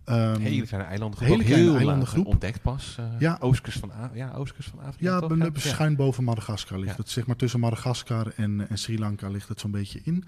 Ehm, 0.08 0.40
Hele 0.40 0.66
kleine 0.66 0.88
eilanden, 0.88 1.24
hele 1.24 1.44
kleine 1.44 1.64
heel 1.64 1.76
eilandengroep. 1.76 2.26
ontdekt 2.26 2.62
pas. 2.62 2.96
eh, 2.98 3.04
Ja. 3.18 3.36
Oostkust 3.40 3.78
van, 3.78 3.90
A- 3.92 4.10
ja, 4.14 4.32
oostkust 4.34 4.68
van 4.68 4.78
Afrika. 4.78 5.04
Ja, 5.10 5.20
toch? 5.50 5.62
schuin 5.62 5.96
boven 5.96 6.24
Madagaskar 6.24 6.78
ligt 6.78 6.90
Ja. 6.96 6.96
het. 7.02 7.10
Zeg 7.10 7.26
maar 7.26 7.36
tussen 7.36 7.60
Madagaskar 7.60 8.32
en, 8.36 8.68
en 8.68 8.78
Sri 8.78 8.98
Lanka 8.98 9.28
ligt 9.28 9.48
het 9.48 9.60
zo'n 9.60 9.70
beetje 9.70 10.00
in. 10.02 10.24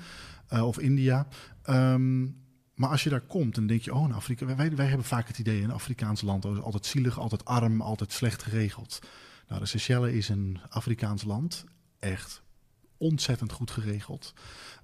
Eh, 0.48 0.66
of 0.66 0.78
India. 0.78 1.26
Ehm, 1.62 2.22
maar 2.74 2.88
als 2.90 3.02
je 3.02 3.10
daar 3.10 3.20
komt, 3.20 3.54
dan 3.54 3.66
denk 3.66 3.80
je, 3.82 3.94
oh, 3.94 4.08
in 4.08 4.14
Afrika. 4.14 4.46
Wij, 4.56 4.76
wij 4.76 4.86
hebben 4.86 5.06
vaak 5.06 5.28
het 5.28 5.38
idee, 5.38 5.62
een 5.62 5.70
Afrikaans 5.72 6.20
land 6.22 6.44
is 6.44 6.60
altijd 6.60 6.86
zielig, 6.86 7.18
altijd 7.18 7.44
arm, 7.44 7.80
altijd 7.80 8.12
slecht 8.12 8.42
geregeld. 8.42 8.98
Nou, 9.48 9.60
de 9.60 9.66
Seychelles 9.66 10.12
is 10.14 10.28
een 10.28 10.58
Afrikaans 10.68 11.24
land. 11.24 11.64
Echt 11.98 12.42
ontzettend 12.96 13.52
goed 13.52 13.70
geregeld. 13.70 14.32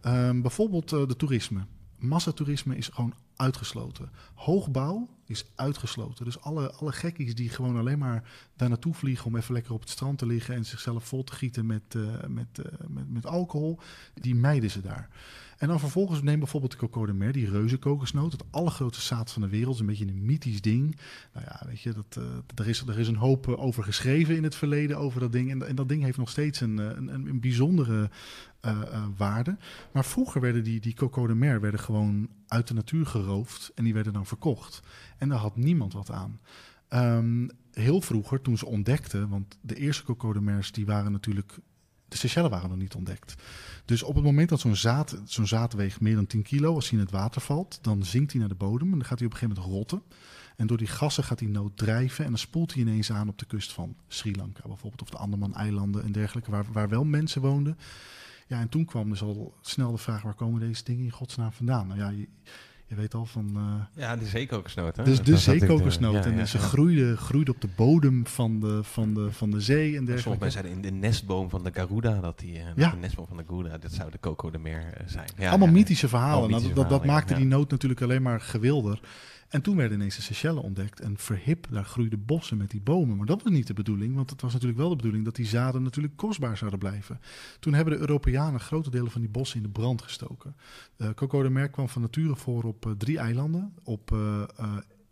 Ehm, 0.00 0.40
bijvoorbeeld 0.40 0.92
eh, 0.92 1.06
de 1.06 1.16
toerisme. 1.16 1.66
Massatoerisme 1.98 2.76
is 2.76 2.88
gewoon 2.88 3.14
uitgesloten. 3.36 4.10
Hoogbouw 4.34 5.08
is 5.26 5.44
uitgesloten. 5.54 6.24
Dus 6.24 6.40
alle, 6.40 6.72
alle 6.72 6.92
gekkies 6.92 7.34
die 7.34 7.48
gewoon 7.48 7.76
alleen 7.76 7.98
maar 7.98 8.30
daar 8.56 8.68
naartoe 8.68 8.94
vliegen 8.94 9.26
om 9.26 9.36
even 9.36 9.54
lekker 9.54 9.72
op 9.72 9.80
het 9.80 9.90
strand 9.90 10.18
te 10.18 10.26
liggen 10.26 10.54
en 10.54 10.64
zichzelf 10.64 11.04
vol 11.04 11.24
te 11.24 11.32
gieten 11.32 11.66
met, 11.66 11.82
eh, 11.88 12.02
met, 12.28 12.58
eh, 12.58 12.86
met, 12.88 13.12
met 13.12 13.26
alcohol, 13.26 13.78
die 14.14 14.34
mijden 14.34 14.70
ze 14.70 14.80
daar. 14.80 15.08
En 15.56 15.68
dan 15.68 15.80
vervolgens 15.80 16.22
neem 16.22 16.38
bijvoorbeeld 16.38 16.72
de 16.72 16.78
Coco 16.78 17.06
de 17.06 17.12
Mer, 17.12 17.32
die 17.32 17.50
reuze 17.50 17.76
kokosnoot, 17.76 18.32
het 18.32 18.44
allergrootste 18.50 19.04
zaad 19.04 19.32
van 19.32 19.42
de 19.42 19.48
wereld, 19.48 19.78
een 19.78 19.86
beetje 19.86 20.06
een 20.06 20.24
mythisch 20.24 20.60
ding. 20.60 20.96
Nou 21.32 21.46
ja, 21.48 21.62
weet 21.66 21.80
je, 21.80 21.92
dat, 21.92 22.16
eh, 22.16 22.24
er, 22.54 22.68
is, 22.68 22.80
er 22.80 22.98
is 22.98 23.08
een 23.08 23.16
hoop 23.16 23.48
eh, 23.48 23.58
over 23.62 23.84
geschreven 23.84 24.36
in 24.36 24.42
het 24.42 24.54
verleden 24.54 24.98
over 24.98 25.20
dat 25.20 25.32
ding. 25.32 25.62
En, 25.64 25.74
dat 25.74 25.88
ding 25.88 26.02
heeft 26.02 26.18
nog 26.18 26.30
steeds 26.30 26.60
een, 26.60 26.78
eh, 26.78 26.86
een, 26.86 27.08
een, 27.08 27.40
bijzondere 27.40 28.10
waarde. 29.16 29.56
Maar 29.92 30.04
vroeger 30.04 30.40
werden 30.40 30.64
die, 30.64 30.80
die 30.80 30.94
Coco 30.94 31.36
werden 31.36 31.80
gewoon 31.80 32.28
uit 32.46 32.68
de 32.68 32.74
natuur 32.74 33.06
geroofd 33.06 33.72
en 33.74 33.84
die 33.84 33.94
werden 33.94 34.12
dan 34.12 34.26
verkocht. 34.26 34.82
En 35.18 35.28
daar 35.28 35.38
had 35.38 35.56
niemand 35.56 35.92
wat 35.92 36.10
aan. 36.10 36.40
Ehm, 36.88 37.48
heel 37.72 38.00
vroeger, 38.00 38.40
toen 38.40 38.58
ze 38.58 38.66
ontdekten, 38.66 39.28
want 39.28 39.58
de 39.60 39.74
eerste 39.74 40.04
Coco 40.04 40.32
de 40.32 40.40
Mers 40.40 40.72
die 40.72 40.86
waren 40.86 41.12
natuurlijk, 41.12 41.58
De 42.08 42.16
Seychellen 42.16 42.50
waren 42.50 42.68
nog 42.68 42.78
niet 42.78 42.94
ontdekt. 42.94 43.34
Dus 43.86 44.02
op 44.02 44.14
het 44.14 44.24
moment 44.24 44.48
dat 44.48 44.60
zo'n 44.60 44.76
zaad, 44.76 45.20
zo'n 45.24 45.46
zaad 45.46 45.72
weegt 45.72 46.00
meer 46.00 46.14
dan 46.14 46.26
10 46.26 46.42
kilo, 46.42 46.74
als 46.74 46.90
hij 46.90 46.98
in 46.98 47.04
het 47.04 47.14
water 47.14 47.40
valt, 47.40 47.78
dan 47.82 48.04
zinkt 48.04 48.30
hij 48.30 48.40
naar 48.40 48.48
de 48.48 48.54
bodem 48.54 48.92
en 48.92 48.98
dan 48.98 49.06
gaat 49.06 49.18
hij 49.18 49.26
op 49.26 49.32
een 49.32 49.38
gegeven 49.38 49.62
moment 49.62 49.76
rotten. 49.76 50.02
En 50.56 50.66
door 50.66 50.76
die 50.76 50.86
gassen 50.86 51.24
gaat 51.24 51.38
die 51.38 51.48
nood 51.48 51.76
drijven 51.76 52.24
en 52.24 52.30
dan 52.30 52.38
spoelt 52.38 52.72
hij 52.72 52.82
ineens 52.82 53.12
aan 53.12 53.28
op 53.28 53.38
de 53.38 53.44
kust 53.44 53.72
van 53.72 53.96
Sri 54.08 54.36
Lanka 54.36 54.62
bijvoorbeeld, 54.68 55.02
of 55.02 55.10
de 55.10 55.16
Andaman-eilanden 55.16 56.02
en 56.02 56.12
dergelijke, 56.12 56.50
waar, 56.50 56.64
waar 56.72 56.88
wel 56.88 57.04
mensen 57.04 57.40
woonden. 57.40 57.78
Ja, 58.46 58.60
en 58.60 58.68
toen 58.68 58.84
kwam 58.84 59.08
dus 59.08 59.22
al 59.22 59.54
snel 59.60 59.90
de 59.90 59.98
vraag, 59.98 60.22
waar 60.22 60.34
komen 60.34 60.60
deze 60.60 60.84
dingen 60.84 61.04
in 61.04 61.10
godsnaam 61.10 61.52
vandaan? 61.52 61.86
Nou 61.86 62.00
ja, 62.00 62.08
je, 62.08 62.28
je 62.88 62.94
weet 62.94 63.14
al 63.14 63.24
van... 63.24 63.52
Uh, 63.56 64.02
ja, 64.02 64.16
de 64.16 64.26
zeekokersnoot. 64.26 64.96
Hè? 64.96 65.04
Dus 65.04 65.22
de 65.22 65.36
zeekokersnoot. 65.36 66.24
en 66.26 66.36
ja, 66.36 66.44
ze 66.44 66.58
groeide, 66.58 67.16
groeide 67.16 67.50
op 67.50 67.60
de 67.60 67.68
bodem 67.76 68.26
van 68.26 68.60
de, 68.60 68.82
van 68.82 69.14
de, 69.14 69.32
van 69.32 69.50
de 69.50 69.60
zee 69.60 69.96
en 69.96 70.04
dergelijke. 70.04 70.20
Sommige 70.20 70.42
mensen 70.42 70.60
zeiden 70.62 70.84
in 70.84 71.00
de 71.00 71.06
nestboom 71.06 71.50
van 71.50 71.64
de 71.64 71.70
Garuda, 71.72 72.20
dat 72.20 72.38
die, 72.38 72.58
uh, 72.58 72.64
ja. 72.76 72.90
de 72.90 72.96
nestboom 72.96 73.26
van 73.26 73.36
de 73.36 73.44
Garuda, 73.48 73.78
dat 73.78 73.92
zou 73.92 74.10
de 74.10 74.20
Coco 74.20 74.50
de 74.50 74.58
Meer 74.58 75.04
zijn. 75.06 75.28
Allemaal 75.38 75.68
mythische 75.68 76.08
verhalen. 76.08 76.50
Nou, 76.50 76.72
dat, 76.72 76.88
dat, 76.88 77.04
maakte 77.04 77.34
die 77.34 77.46
noot 77.46 77.70
natuurlijk 77.70 78.02
alleen 78.02 78.22
maar 78.22 78.40
gewilder. 78.40 79.00
En 79.48 79.62
toen 79.62 79.76
werden 79.76 79.98
ineens 79.98 80.16
de 80.16 80.22
Seychellen 80.22 80.62
ontdekt 80.62 81.00
en 81.00 81.18
verhip, 81.18 81.66
daar 81.70 81.84
groeiden 81.84 82.24
bossen 82.24 82.56
met 82.56 82.70
die 82.70 82.80
bomen. 82.80 83.16
Maar 83.16 83.26
dat 83.26 83.42
was 83.42 83.52
niet 83.52 83.66
de 83.66 83.74
bedoeling, 83.74 84.14
want 84.14 84.30
het 84.30 84.40
was 84.40 84.52
natuurlijk 84.52 84.78
wel 84.80 84.88
de 84.88 84.96
bedoeling 84.96 85.24
dat 85.24 85.36
die 85.36 85.46
zaden 85.46 85.82
natuurlijk 85.82 86.16
kostbaar 86.16 86.56
zouden 86.56 86.78
blijven. 86.78 87.20
Toen 87.60 87.74
hebben 87.74 87.94
de 87.94 88.00
Europeanen 88.00 88.60
grote 88.60 88.90
delen 88.90 89.10
van 89.10 89.20
die 89.20 89.30
bossen 89.30 89.56
in 89.56 89.62
de 89.62 89.68
brand 89.68 90.02
gestoken. 90.02 90.56
Uh, 90.96 91.10
Coco 91.10 91.42
de 91.42 91.50
Mer 91.50 91.70
kwam 91.70 91.88
van 91.88 92.02
nature 92.02 92.36
voor 92.36 92.64
op 92.64 92.86
uh, 92.86 92.92
drie 92.92 93.18
eilanden, 93.18 93.74
op 93.82 94.10
uh, 94.10 94.42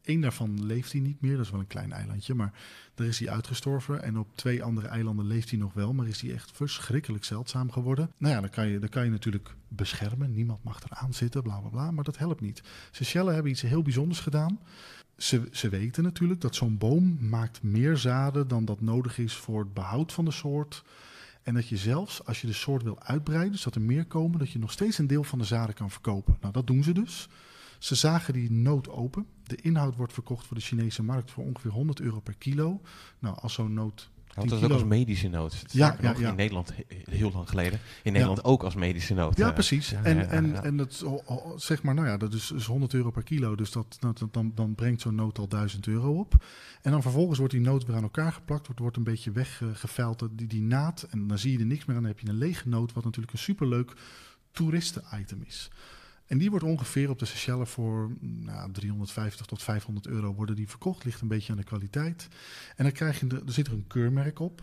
Eén 0.05 0.21
daarvan 0.21 0.67
leeft 0.67 0.93
hij 0.93 1.01
niet 1.01 1.21
meer, 1.21 1.37
dat 1.37 1.45
is 1.45 1.51
wel 1.51 1.61
een 1.61 1.67
klein 1.67 1.93
eilandje, 1.93 2.35
maar 2.35 2.53
daar 2.95 3.07
is 3.07 3.19
hij 3.19 3.31
uitgestorven. 3.31 4.03
En 4.03 4.19
op 4.19 4.37
twee 4.37 4.63
andere 4.63 4.87
eilanden 4.87 5.27
leeft 5.27 5.51
hij 5.51 5.59
nog 5.59 5.73
wel, 5.73 5.93
maar 5.93 6.07
is 6.07 6.21
hij 6.21 6.33
echt 6.33 6.51
verschrikkelijk 6.55 7.25
zeldzaam 7.25 7.73
geworden. 7.73 8.11
Nou 8.17 8.35
ja, 8.35 8.41
dan 8.41 8.51
kan 8.51 8.69
je, 8.69 8.79
dan 8.79 8.89
kan 8.89 9.05
je 9.05 9.11
natuurlijk 9.11 9.55
beschermen. 9.69 10.35
Niemand 10.35 10.65
mag 10.65 10.81
eraan 10.85 11.15
zitten, 11.15 11.43
bla 11.43 11.59
bla 11.59 11.69
bla, 11.69 11.91
maar 11.91 12.05
dat 12.05 12.19
helpt 12.19 12.41
niet. 12.41 12.63
Seychellen 12.91 13.35
hebben 13.35 13.53
iets 13.53 13.63
heel 13.63 13.83
bijzonders 13.83 14.21
gedaan. 14.21 14.59
Ze, 15.17 15.49
ze 15.53 15.69
weten 15.69 16.03
natuurlijk 16.03 16.41
dat 16.41 16.55
zo'n 16.55 16.79
boom 16.79 17.29
maakt 17.29 17.63
meer 17.63 17.97
zaden 17.97 18.49
dan 18.49 18.65
dat 18.65 18.81
nodig 18.81 19.19
is 19.19 19.35
voor 19.35 19.61
het 19.61 19.75
behoud 19.75 20.13
van 20.13 20.25
de 20.25 20.31
soort. 20.31 20.85
En 21.43 21.55
dat 21.55 21.69
je 21.69 21.77
zelfs, 21.77 22.25
als 22.25 22.41
je 22.41 22.47
de 22.47 22.53
soort 22.53 22.83
wil 22.83 23.03
uitbreiden, 23.03 23.53
dus 23.53 23.63
dat 23.63 23.75
er 23.75 23.81
meer 23.81 24.05
komen, 24.05 24.39
dat 24.39 24.51
je 24.51 24.59
nog 24.59 24.73
steeds 24.73 24.99
een 24.99 25.07
deel 25.07 25.25
van 25.25 25.39
de 25.39 25.45
zaden 25.45 25.75
kan 25.75 25.91
verkopen. 25.91 26.37
Nou, 26.41 26.53
dat 26.53 26.67
doen 26.67 26.83
ze 26.83 26.93
dus. 26.93 27.29
Ze 27.85 27.95
zagen 27.95 28.33
die 28.33 28.53
noot 28.53 28.89
open. 28.89 29.27
De 29.43 29.57
inhoud 29.57 29.97
wordt 29.97 30.13
verkocht 30.13 30.47
voor 30.47 30.57
de 30.57 30.63
Chinese 30.63 31.03
markt 31.03 31.31
voor 31.31 31.45
ongeveer 31.45 31.71
100 31.71 32.01
euro 32.01 32.21
per 32.21 32.35
kilo. 32.35 32.81
Nou, 33.19 33.37
als 33.41 33.53
zo'n 33.53 33.75
noot. 33.75 34.11
Want 34.35 34.49
dat 34.49 34.59
is 34.59 34.65
ook 34.65 34.73
als 34.73 34.85
medische 34.85 35.29
noot. 35.29 35.65
Ja, 35.71 35.97
ja, 36.01 36.15
ja, 36.19 36.29
In 36.29 36.37
Nederland 36.37 36.73
heel 37.11 37.33
lang 37.33 37.49
geleden. 37.49 37.81
In 38.03 38.13
Nederland 38.13 38.45
ook 38.45 38.63
als 38.63 38.75
medische 38.75 39.15
noot. 39.15 39.37
Ja, 39.37 39.53
precies. 39.53 39.93
en 39.93 40.29
en, 40.31 40.63
en 40.63 40.77
dat, 40.77 41.05
zeg 41.57 41.83
maar, 41.83 41.95
nou 41.95 42.07
ja, 42.07 42.17
dat 42.17 42.33
is, 42.33 42.51
100 42.67 42.95
euro 42.95 43.11
per 43.11 43.23
kilo. 43.23 43.55
Dus 43.55 43.71
dat, 43.71 43.99
dan, 44.31 44.53
dan 44.55 44.75
brengt 44.75 45.01
zo'n 45.01 45.15
noot 45.15 45.39
al 45.39 45.49
1000 45.49 45.87
euro 45.87 46.19
op. 46.19 46.45
En 46.83 46.91
dan 46.91 47.03
vervolgens 47.03 47.39
wordt 47.39 47.53
die 47.53 47.63
noot 47.63 47.85
weer 47.87 47.97
aan 47.97 48.03
elkaar 48.03 48.33
geplakt. 48.33 48.67
Wordt, 48.67 48.81
wordt 48.81 48.97
een 48.97 49.05
beetje 49.05 49.33
weggeveild, 49.33 50.29
die, 50.31 50.47
die 50.47 50.63
naad. 50.63 51.07
En 51.11 51.27
dan 51.27 51.39
zie 51.39 51.53
je 51.53 51.59
er 51.59 51.67
niks 51.67 51.85
meer 51.85 51.97
aan. 51.97 52.03
Dan 52.03 52.11
heb 52.11 52.21
je 52.21 52.29
een 52.29 52.39
lege 52.39 52.69
noot, 52.69 52.93
wat 52.93 53.05
natuurlijk 53.05 53.33
een 53.33 53.39
superleuk 53.39 53.93
toeristen-item 54.53 55.43
is. 55.47 55.71
En 56.27 56.39
die 56.39 56.51
wordt 56.51 56.65
ongeveer 56.65 57.11
op 57.11 57.19
de 57.19 57.25
Seychelles 57.25 57.71
voor 57.71 58.11
nou, 58.21 58.73
350 58.73 59.47
tot 59.47 59.63
500 59.63 60.07
euro 60.07 60.35
worden 60.35 60.57
die 60.57 60.69
verkocht. 60.69 61.05
Ligt 61.05 61.21
een 61.21 61.29
beetje 61.29 61.53
aan 61.53 61.59
de 61.59 61.65
kwaliteit. 61.65 62.29
En 62.77 62.85
dan 62.85 62.93
krijg 62.93 63.21
je, 63.21 63.27
de, 63.27 63.43
er 63.47 63.53
zit 63.53 63.67
er 63.67 63.73
een 63.73 63.87
keurmerk 63.87 64.39
op, 64.39 64.63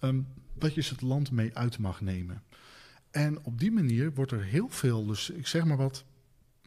um, 0.00 0.26
dat 0.54 0.74
je 0.74 0.80
het 0.80 1.00
land 1.00 1.30
mee 1.30 1.56
uit 1.56 1.78
mag 1.78 2.00
nemen. 2.00 2.42
En 3.10 3.44
op 3.44 3.58
die 3.58 3.72
manier 3.72 4.14
wordt 4.14 4.32
er 4.32 4.44
heel 4.44 4.68
veel, 4.68 5.06
dus 5.06 5.30
ik 5.30 5.46
zeg 5.46 5.64
maar 5.64 5.76
wat, 5.76 6.04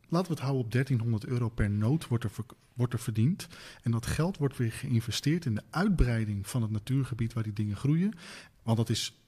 laten 0.08 0.28
we 0.28 0.34
het 0.34 0.44
houden 0.44 0.66
op 0.66 0.72
1300 0.72 1.26
euro 1.26 1.50
per 1.50 1.70
noot 1.70 2.08
wordt 2.08 2.24
er, 2.24 2.32
wordt 2.74 2.94
er 2.94 3.00
verdiend. 3.00 3.48
En 3.82 3.92
dat 3.92 4.06
geld 4.06 4.38
wordt 4.38 4.58
weer 4.58 4.72
geïnvesteerd 4.72 5.46
in 5.46 5.56
de 5.56 5.64
uitbreiding 5.70 6.48
van 6.48 6.62
het 6.62 6.72
natuurgebied 6.72 7.34
waar 7.34 7.44
die 7.44 7.54
dingen 7.54 7.78
groeien. 7.78 8.14
Want 8.64 8.78
dat 8.78 8.90
is 8.90 9.19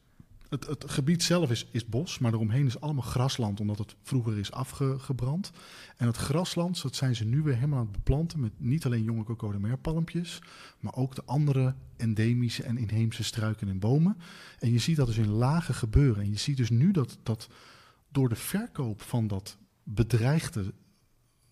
het, 0.51 0.67
het, 0.67 0.83
gebied 0.87 1.23
zelf 1.23 1.51
is, 1.51 1.65
is 1.71 1.85
bos, 1.85 2.19
maar 2.19 2.33
eromheen 2.33 2.65
is 2.65 2.79
allemaal 2.79 3.03
grasland, 3.03 3.59
omdat 3.59 3.77
het 3.77 3.95
vroeger 4.01 4.37
is 4.37 4.51
afgebrand. 4.51 5.51
En 5.97 6.07
het 6.07 6.17
grasland, 6.17 6.81
dat 6.81 6.95
zijn 6.95 7.15
ze 7.15 7.25
nu 7.25 7.41
weer 7.41 7.55
helemaal 7.55 7.79
aan 7.79 7.85
het 7.85 7.95
beplanten 7.95 8.39
met 8.39 8.51
niet 8.57 8.85
alleen 8.85 9.03
jonge 9.03 9.23
coco 9.23 9.51
de 9.51 9.59
merpalmpjes, 9.59 10.41
maar 10.79 10.95
ook 10.95 11.15
de 11.15 11.23
andere 11.25 11.75
endemische 11.97 12.63
en 12.63 12.77
inheemse 12.77 13.23
struiken 13.23 13.67
en 13.67 13.79
bomen. 13.79 14.17
En 14.59 14.71
je 14.71 14.79
ziet 14.79 14.95
dat 14.95 15.07
dus 15.07 15.17
in 15.17 15.29
lagen 15.29 15.75
gebeuren. 15.75 16.23
En 16.23 16.29
je 16.29 16.37
ziet 16.37 16.57
dus 16.57 16.69
nu 16.69 16.91
dat, 16.91 17.17
dat 17.23 17.49
door 18.09 18.29
de 18.29 18.35
verkoop 18.35 19.01
van 19.01 19.27
dat 19.27 19.57
bedreigde 19.83 20.73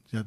ja, 0.09 0.23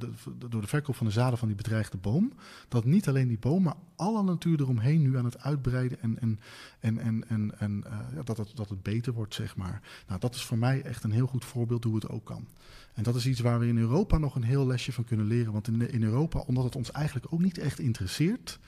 door 0.49 0.61
de 0.61 0.67
verkoop 0.67 0.97
van 0.97 1.07
de 1.07 1.13
zaden 1.13 1.39
van 1.39 1.49
die 1.49 1.57
bedreigde 1.57 1.97
boom, 1.97 2.33
dat 2.69 2.85
niet 2.85 3.09
alleen 3.09 3.29
die 3.29 3.39
boom, 3.39 3.63
maar 3.63 3.77
alle 3.97 4.23
natuur 4.23 4.61
eromheen 4.61 5.03
nu 5.03 5.19
aan 5.19 5.25
het 5.25 5.39
uitbreiden 5.39 6.01
en, 6.01 6.19
en, 6.19 6.41
en, 6.81 6.99
en, 6.99 7.29
en, 7.29 7.59
en 7.59 7.85
ja, 8.15 8.23
dat, 8.23 8.37
het, 8.37 8.53
dat 8.55 8.69
het 8.69 8.83
beter 8.83 9.13
wordt, 9.13 9.35
zeg 9.35 9.57
maar. 9.57 9.83
Nou, 10.07 10.21
dat 10.21 10.35
is 10.35 10.45
voor 10.45 10.59
mij 10.59 10.83
echt 10.83 11.05
een 11.05 11.13
heel 11.13 11.27
goed 11.27 11.45
voorbeeld 11.45 11.85
hoe 11.85 11.95
het 11.95 12.09
ook 12.09 12.25
kan. 12.25 12.47
En 12.95 13.03
dat 13.03 13.15
is 13.15 13.27
iets 13.27 13.41
waar 13.41 13.59
we 13.59 13.67
in 13.67 13.79
Europa 13.79 14.19
nog 14.19 14.35
een 14.35 14.43
heel 14.43 14.67
lesje 14.67 14.93
van 14.93 15.05
kunnen 15.05 15.27
leren. 15.27 15.53
Want 15.53 15.69
in, 15.69 15.91
in 15.91 16.03
Europa, 16.03 16.39
omdat 16.39 16.65
het 16.65 16.77
ons 16.77 16.91
eigenlijk 16.91 17.27
ook 17.33 17.41
niet 17.41 17.59
echt 17.59 17.79
interesseert, 17.79 18.59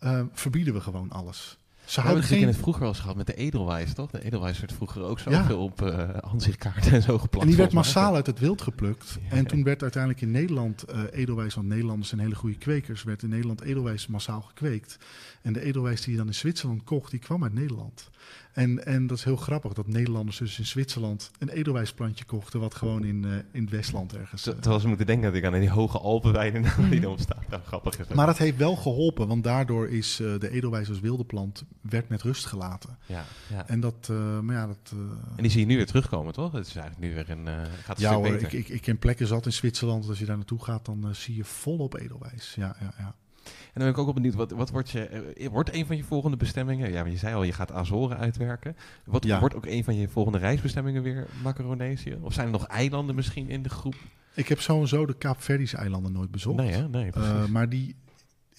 uh, 0.00 0.24
verbieden 0.32 0.74
we 0.74 0.80
gewoon 0.80 1.10
alles. 1.10 1.58
Ze 1.90 2.00
hebben 2.00 2.18
het 2.18 2.28
geen... 2.28 2.40
in 2.40 2.46
het 2.46 2.56
vroeger 2.56 2.80
wel 2.80 2.90
eens 2.90 3.00
gehad 3.00 3.16
met 3.16 3.26
de 3.26 3.34
Edelwijs, 3.34 3.92
toch? 3.94 4.10
De 4.10 4.24
Edelwijs 4.24 4.58
werd 4.60 4.72
vroeger 4.72 5.02
ook 5.02 5.18
zoveel 5.18 5.56
ja. 5.56 5.62
op 5.62 5.82
uh, 5.82 6.08
aanzichtkaarten 6.08 6.92
en 6.92 7.02
zo 7.02 7.18
geplakt. 7.18 7.44
En 7.44 7.48
die 7.48 7.56
werd 7.56 7.72
massaal 7.72 8.14
uit 8.14 8.26
het 8.26 8.38
wild 8.38 8.62
geplukt. 8.62 9.18
en 9.28 9.46
toen 9.46 9.64
werd 9.64 9.82
uiteindelijk 9.82 10.22
in 10.22 10.30
Nederland 10.30 10.84
uh, 10.90 11.02
Edelwijs, 11.10 11.54
want 11.54 11.66
Nederlanders 11.66 12.08
zijn 12.08 12.20
hele 12.20 12.34
goede 12.34 12.58
kwekers, 12.58 13.02
werd 13.02 13.22
in 13.22 13.28
Nederland 13.28 13.60
Edelwijs 13.60 14.06
massaal 14.06 14.40
gekweekt. 14.40 14.98
En 15.42 15.52
de 15.52 15.62
Edelwijs 15.62 16.00
die 16.00 16.10
je 16.10 16.18
dan 16.18 16.26
in 16.26 16.34
Zwitserland 16.34 16.84
kocht, 16.84 17.10
die 17.10 17.20
kwam 17.20 17.42
uit 17.42 17.54
Nederland. 17.54 18.10
En, 18.52 18.86
en 18.86 19.06
dat 19.06 19.18
is 19.18 19.24
heel 19.24 19.36
grappig 19.36 19.72
dat 19.72 19.86
Nederlanders 19.86 20.38
dus 20.38 20.58
in 20.58 20.66
Zwitserland 20.66 21.30
een 21.38 21.48
edelwijsplantje 21.48 22.24
kochten, 22.24 22.60
wat 22.60 22.74
gewoon 22.74 23.04
in, 23.04 23.22
uh, 23.26 23.32
in 23.52 23.62
het 23.62 23.70
Westland 23.70 24.14
ergens. 24.14 24.46
Uh, 24.46 24.54
Terwijl 24.54 24.80
ze 24.80 24.88
moeten 24.88 25.06
denken 25.06 25.26
dat 25.26 25.34
ik 25.34 25.44
aan 25.44 25.60
die 25.60 25.70
hoge 25.70 25.98
Alpenweiden 25.98 26.64
die 26.90 27.00
dan 27.00 27.18
staat. 27.18 27.48
Nou, 27.48 27.62
grappig 27.66 27.98
is 27.98 28.08
Maar 28.08 28.26
dat 28.26 28.38
heeft 28.38 28.56
wel 28.56 28.76
geholpen, 28.76 29.28
want 29.28 29.44
daardoor 29.44 29.88
is 29.88 30.20
uh, 30.20 30.38
de 30.38 30.50
edelwijs 30.50 30.88
als 30.88 31.00
wilde 31.00 31.24
plant 31.24 31.64
werd 31.80 32.08
met 32.08 32.22
rust 32.22 32.46
gelaten. 32.46 32.98
Ja, 33.06 33.24
ja. 33.48 33.68
En 33.68 33.80
dat, 33.80 34.08
maar 34.42 34.56
ja, 34.56 34.66
dat. 34.66 34.92
en 35.36 35.42
die 35.42 35.50
zie 35.50 35.60
je 35.60 35.66
nu 35.66 35.76
weer 35.76 35.86
terugkomen, 35.86 36.32
toch? 36.32 36.52
Het 36.52 36.66
is 36.66 36.76
eigenlijk 36.76 37.06
nu 37.06 37.14
weer 37.14 37.30
een. 37.30 37.66
gaat 37.82 38.00
ja, 38.00 38.14
hoor, 38.14 38.26
ik, 38.26 38.52
ik, 38.52 38.68
ik 38.68 38.80
ken 38.80 38.98
plekken 38.98 39.26
zat 39.26 39.46
in 39.46 39.52
Zwitserland. 39.52 40.08
Als 40.08 40.18
je 40.18 40.24
daar 40.24 40.36
naartoe 40.36 40.64
gaat, 40.64 40.84
dan 40.84 41.14
zie 41.14 41.36
je 41.36 41.44
volop 41.44 41.96
edelwijs. 41.96 42.54
Ja, 42.54 42.76
ja, 42.80 42.92
ja. 42.98 43.14
En 43.44 43.80
dan 43.80 43.82
ben 43.82 43.88
ik 43.88 43.98
ook 43.98 44.04
wel 44.04 44.14
benieuwd, 44.14 44.34
wat, 44.34 44.50
wat 44.50 44.70
wordt, 44.70 44.90
je, 44.90 45.06
eh, 45.06 45.48
wordt 45.48 45.74
een 45.74 45.86
van 45.86 45.96
je 45.96 46.04
volgende 46.04 46.36
bestemmingen? 46.36 46.92
Ja, 46.92 47.04
je 47.04 47.16
zei 47.16 47.34
al, 47.34 47.42
je 47.42 47.52
gaat 47.52 47.72
Azoren 47.72 48.16
uitwerken. 48.16 48.76
Wat 49.04 49.24
ja. 49.24 49.40
wordt 49.40 49.54
ook 49.54 49.66
een 49.66 49.84
van 49.84 49.96
je 49.96 50.08
volgende 50.08 50.38
reisbestemmingen 50.38 51.02
weer 51.02 51.26
Macaronesië? 51.42 52.18
Of 52.20 52.32
zijn 52.32 52.46
er 52.46 52.52
nog 52.52 52.66
eilanden 52.66 53.14
misschien 53.14 53.48
in 53.48 53.62
de 53.62 53.68
groep? 53.68 53.94
Ik 54.34 54.48
heb 54.48 54.60
sowieso 54.60 55.06
de 55.06 55.14
Kaapverdische 55.14 55.76
eilanden 55.76 56.12
nooit 56.12 56.30
bezocht. 56.30 56.56
Nee, 56.56 56.72
hè? 56.72 56.88
nee 56.88 57.10
uh, 57.16 57.46
maar 57.46 57.68
die, 57.68 57.96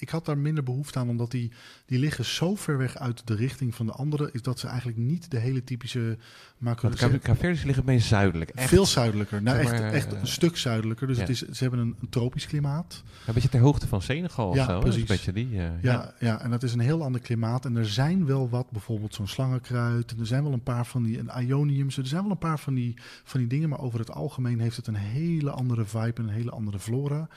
ik 0.02 0.10
had 0.10 0.26
daar 0.26 0.38
minder 0.38 0.64
behoefte 0.64 1.00
aan, 1.00 1.10
omdat 1.10 1.32
die, 1.32 1.52
die 1.86 2.00
liggen 2.00 2.26
zo 2.26 2.56
ver 2.56 2.78
weg 2.78 2.98
uit 2.98 3.28
de 3.28 3.36
richting 3.36 3.76
van 3.76 3.86
de 3.86 3.92
andere, 3.92 4.30
is 4.32 4.42
dat 4.42 4.60
ze 4.60 4.68
eigenlijk 4.68 4.98
niet 4.98 5.32
de 5.32 5.38
hele 5.38 5.64
typische 5.64 6.18
Macaronesia... 6.58 7.18
Caverdes 7.18 7.64
liggen 7.64 7.86
meest 7.86 8.08
zuidelijk. 8.08 8.50
Echt. 8.50 8.70
Veel 8.70 8.86
zuidelijker. 8.86 9.42
Nou, 9.42 9.58
echt, 9.58 9.72
echt 9.82 10.12
een 10.12 10.28
stuk 10.28 10.58
zuidelijker. 10.58 11.08
Dus 11.08 11.18
het 11.18 11.30
is, 11.30 11.40
ze 11.40 11.64
hebben 11.64 11.80
een, 11.80 11.96
een 12.02 12.10
tropisch 12.10 12.48
klimaat. 12.48 13.04
een 13.28 13.34
beetje 13.34 13.50
ter 13.50 13.60
hoogte 13.60 13.88
van 13.88 14.02
Senegal 14.02 14.50
of 14.50 14.56
ja, 14.56 14.66
zo. 14.66 14.80
Precies. 14.80 15.02
Een 15.02 15.08
beetje 15.08 15.34
die, 15.34 15.48
uh, 15.48 15.62
ja, 15.62 15.72
ja, 15.82 16.14
ja. 16.20 16.42
en 16.42 16.50
dat 16.50 16.64
is 16.64 16.74
een 16.74 16.80
heel 16.80 17.04
ander 17.04 17.22
klimaat. 17.22 17.66
En 17.66 17.76
er 17.76 17.90
zijn 17.90 18.26
wel 18.26 18.50
wat, 18.50 18.72
bijvoorbeeld 18.72 19.16
zo'n 19.16 19.28
slangenkruid. 19.28 20.12
En 20.12 20.20
er 20.20 20.28
zijn 20.28 20.44
wel 20.44 20.54
een 20.54 20.64
paar 20.64 20.86
van 20.86 21.04
die 21.04 21.20
een 21.20 21.48
ioniums. 21.48 21.98
Er 21.98 22.08
zijn 22.08 22.22
wel 22.22 22.32
een 22.32 22.38
paar 22.38 22.60
van 22.60 22.74
die, 22.74 22.94
van 23.24 23.40
die 23.40 23.50
dingen. 23.50 23.70
Maar 23.70 23.82
over 23.82 24.00
het 24.00 24.12
algemeen 24.12 24.60
heeft 24.60 24.76
het 24.76 24.88
een 24.88 24.96
hele 24.96 25.52
andere 25.52 25.86
vibe 25.86 26.22
en 26.22 26.24
een 26.24 26.34
hele 26.34 26.52
andere 26.52 26.80
flora. 26.80 27.28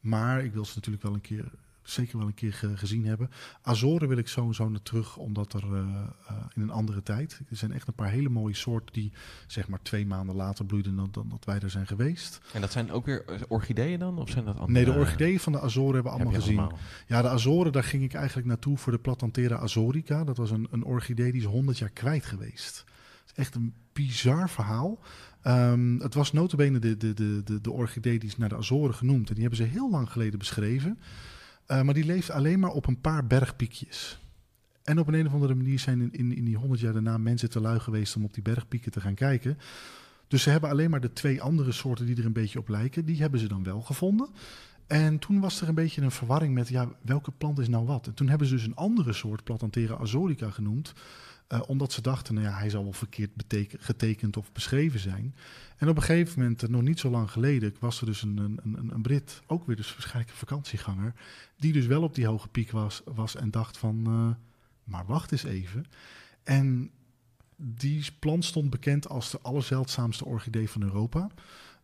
Maar 0.00 0.44
ik 0.44 0.52
wil 0.52 0.64
ze 0.64 0.72
natuurlijk 0.74 1.04
wel 1.04 1.14
een 1.14 1.20
keer 1.20 1.50
zeker 1.90 2.18
wel 2.18 2.26
een 2.26 2.34
keer 2.34 2.52
gezien 2.74 3.06
hebben. 3.06 3.30
Azoren 3.62 4.08
wil 4.08 4.16
ik 4.16 4.28
sowieso 4.28 4.68
naar 4.68 4.82
terug, 4.82 5.16
omdat 5.16 5.52
er 5.52 5.64
uh, 5.64 5.78
uh, 5.78 6.36
in 6.54 6.62
een 6.62 6.70
andere 6.70 7.02
tijd. 7.02 7.40
Er 7.50 7.56
zijn 7.56 7.72
echt 7.72 7.88
een 7.88 7.94
paar 7.94 8.10
hele 8.10 8.28
mooie 8.28 8.54
soorten 8.54 8.92
die 8.92 9.12
zeg 9.46 9.68
maar 9.68 9.82
twee 9.82 10.06
maanden 10.06 10.36
later 10.36 10.64
bloeiden 10.64 10.96
dan, 10.96 11.08
dan 11.10 11.28
dat 11.28 11.44
wij 11.44 11.58
er 11.58 11.70
zijn 11.70 11.86
geweest. 11.86 12.40
En 12.52 12.60
dat 12.60 12.72
zijn 12.72 12.90
ook 12.92 13.06
weer 13.06 13.24
orchideeën 13.48 13.98
dan? 13.98 14.18
Of 14.18 14.30
zijn 14.30 14.44
dat 14.44 14.58
andere? 14.58 14.72
Nee, 14.72 14.84
de 14.84 14.98
orchideeën 14.98 15.40
van 15.40 15.52
de 15.52 15.60
Azoren 15.60 15.94
hebben 15.94 16.12
we 16.12 16.16
allemaal 16.18 16.32
Heb 16.32 16.42
gezien. 16.42 16.58
Allemaal? 16.58 16.78
Ja, 17.06 17.22
de 17.22 17.28
Azoren, 17.28 17.72
daar 17.72 17.84
ging 17.84 18.02
ik 18.02 18.14
eigenlijk 18.14 18.46
naartoe 18.46 18.78
voor 18.78 18.92
de 18.92 18.98
Platanthera 18.98 19.56
azorica. 19.56 20.24
Dat 20.24 20.36
was 20.36 20.50
een, 20.50 20.66
een 20.70 20.84
orchidee 20.84 21.32
die 21.32 21.40
is 21.40 21.46
100 21.46 21.78
jaar 21.78 21.90
kwijt 21.90 22.24
geweest. 22.24 22.84
Is 23.26 23.32
echt 23.34 23.54
een 23.54 23.74
bizar 23.92 24.50
verhaal. 24.50 24.98
Um, 25.44 26.00
het 26.00 26.14
was 26.14 26.32
notabene 26.32 26.78
de, 26.78 26.96
de, 26.96 27.14
de, 27.14 27.42
de, 27.44 27.60
de 27.60 27.70
orchidee 27.70 28.18
die 28.18 28.28
is 28.28 28.36
naar 28.36 28.48
de 28.48 28.56
Azoren 28.56 28.94
genoemd. 28.94 29.28
En 29.28 29.34
die 29.34 29.42
hebben 29.42 29.66
ze 29.66 29.72
heel 29.72 29.90
lang 29.90 30.10
geleden 30.10 30.38
beschreven. 30.38 30.98
Uh, 31.68 31.82
maar 31.82 31.94
die 31.94 32.04
leeft 32.04 32.30
alleen 32.30 32.58
maar 32.58 32.70
op 32.70 32.86
een 32.86 33.00
paar 33.00 33.26
bergpiekjes. 33.26 34.18
En 34.82 34.98
op 34.98 35.08
een, 35.08 35.14
een 35.14 35.26
of 35.26 35.32
andere 35.32 35.54
manier 35.54 35.78
zijn 35.78 36.00
in, 36.00 36.12
in, 36.12 36.36
in 36.36 36.44
die 36.44 36.56
honderd 36.56 36.80
jaar 36.80 36.92
daarna 36.92 37.18
mensen 37.18 37.50
te 37.50 37.60
lui 37.60 37.80
geweest 37.80 38.16
om 38.16 38.24
op 38.24 38.34
die 38.34 38.42
bergpieken 38.42 38.92
te 38.92 39.00
gaan 39.00 39.14
kijken. 39.14 39.58
Dus 40.28 40.42
ze 40.42 40.50
hebben 40.50 40.70
alleen 40.70 40.90
maar 40.90 41.00
de 41.00 41.12
twee 41.12 41.42
andere 41.42 41.72
soorten 41.72 42.06
die 42.06 42.16
er 42.16 42.24
een 42.24 42.32
beetje 42.32 42.58
op 42.58 42.68
lijken, 42.68 43.04
die 43.04 43.20
hebben 43.20 43.40
ze 43.40 43.48
dan 43.48 43.62
wel 43.62 43.80
gevonden. 43.80 44.28
En 44.86 45.18
toen 45.18 45.40
was 45.40 45.60
er 45.60 45.68
een 45.68 45.74
beetje 45.74 46.02
een 46.02 46.10
verwarring 46.10 46.54
met, 46.54 46.68
ja, 46.68 46.88
welke 47.02 47.30
plant 47.30 47.58
is 47.58 47.68
nou 47.68 47.86
wat? 47.86 48.06
En 48.06 48.14
toen 48.14 48.28
hebben 48.28 48.46
ze 48.46 48.54
dus 48.54 48.64
een 48.64 48.76
andere 48.76 49.12
soort 49.12 49.44
Platanthera 49.44 49.96
azorica 49.96 50.50
genoemd. 50.50 50.92
Uh, 51.52 51.60
omdat 51.66 51.92
ze 51.92 52.02
dachten, 52.02 52.34
nou 52.34 52.46
ja, 52.46 52.52
hij 52.52 52.70
zal 52.70 52.82
wel 52.82 52.92
verkeerd 52.92 53.30
getekend 53.78 54.36
of 54.36 54.52
beschreven 54.52 55.00
zijn. 55.00 55.34
En 55.76 55.88
op 55.88 55.96
een 55.96 56.02
gegeven 56.02 56.40
moment, 56.40 56.62
uh, 56.62 56.68
nog 56.68 56.82
niet 56.82 56.98
zo 56.98 57.10
lang 57.10 57.30
geleden, 57.30 57.74
was 57.78 58.00
er 58.00 58.06
dus 58.06 58.22
een, 58.22 58.36
een, 58.36 58.60
een, 58.62 58.90
een, 58.94 59.02
Brit, 59.02 59.42
ook 59.46 59.66
weer 59.66 59.76
dus 59.76 59.92
waarschijnlijk 59.92 60.30
een 60.30 60.36
vakantieganger, 60.36 61.14
die 61.56 61.72
dus 61.72 61.86
wel 61.86 62.02
op 62.02 62.14
die 62.14 62.26
hoge 62.26 62.48
piek 62.48 62.70
was, 62.70 63.02
was 63.04 63.36
en 63.36 63.50
dacht 63.50 63.78
van, 63.78 64.04
uh, 64.08 64.30
maar 64.84 65.06
wacht 65.06 65.32
eens 65.32 65.44
even. 65.44 65.86
En 66.42 66.90
die 67.56 68.06
plant 68.18 68.44
stond 68.44 68.70
bekend 68.70 69.08
als 69.08 69.30
de 69.30 69.40
allerzeldzaamste 69.42 70.24
orchidee 70.24 70.70
van 70.70 70.82
Europa. 70.82 71.28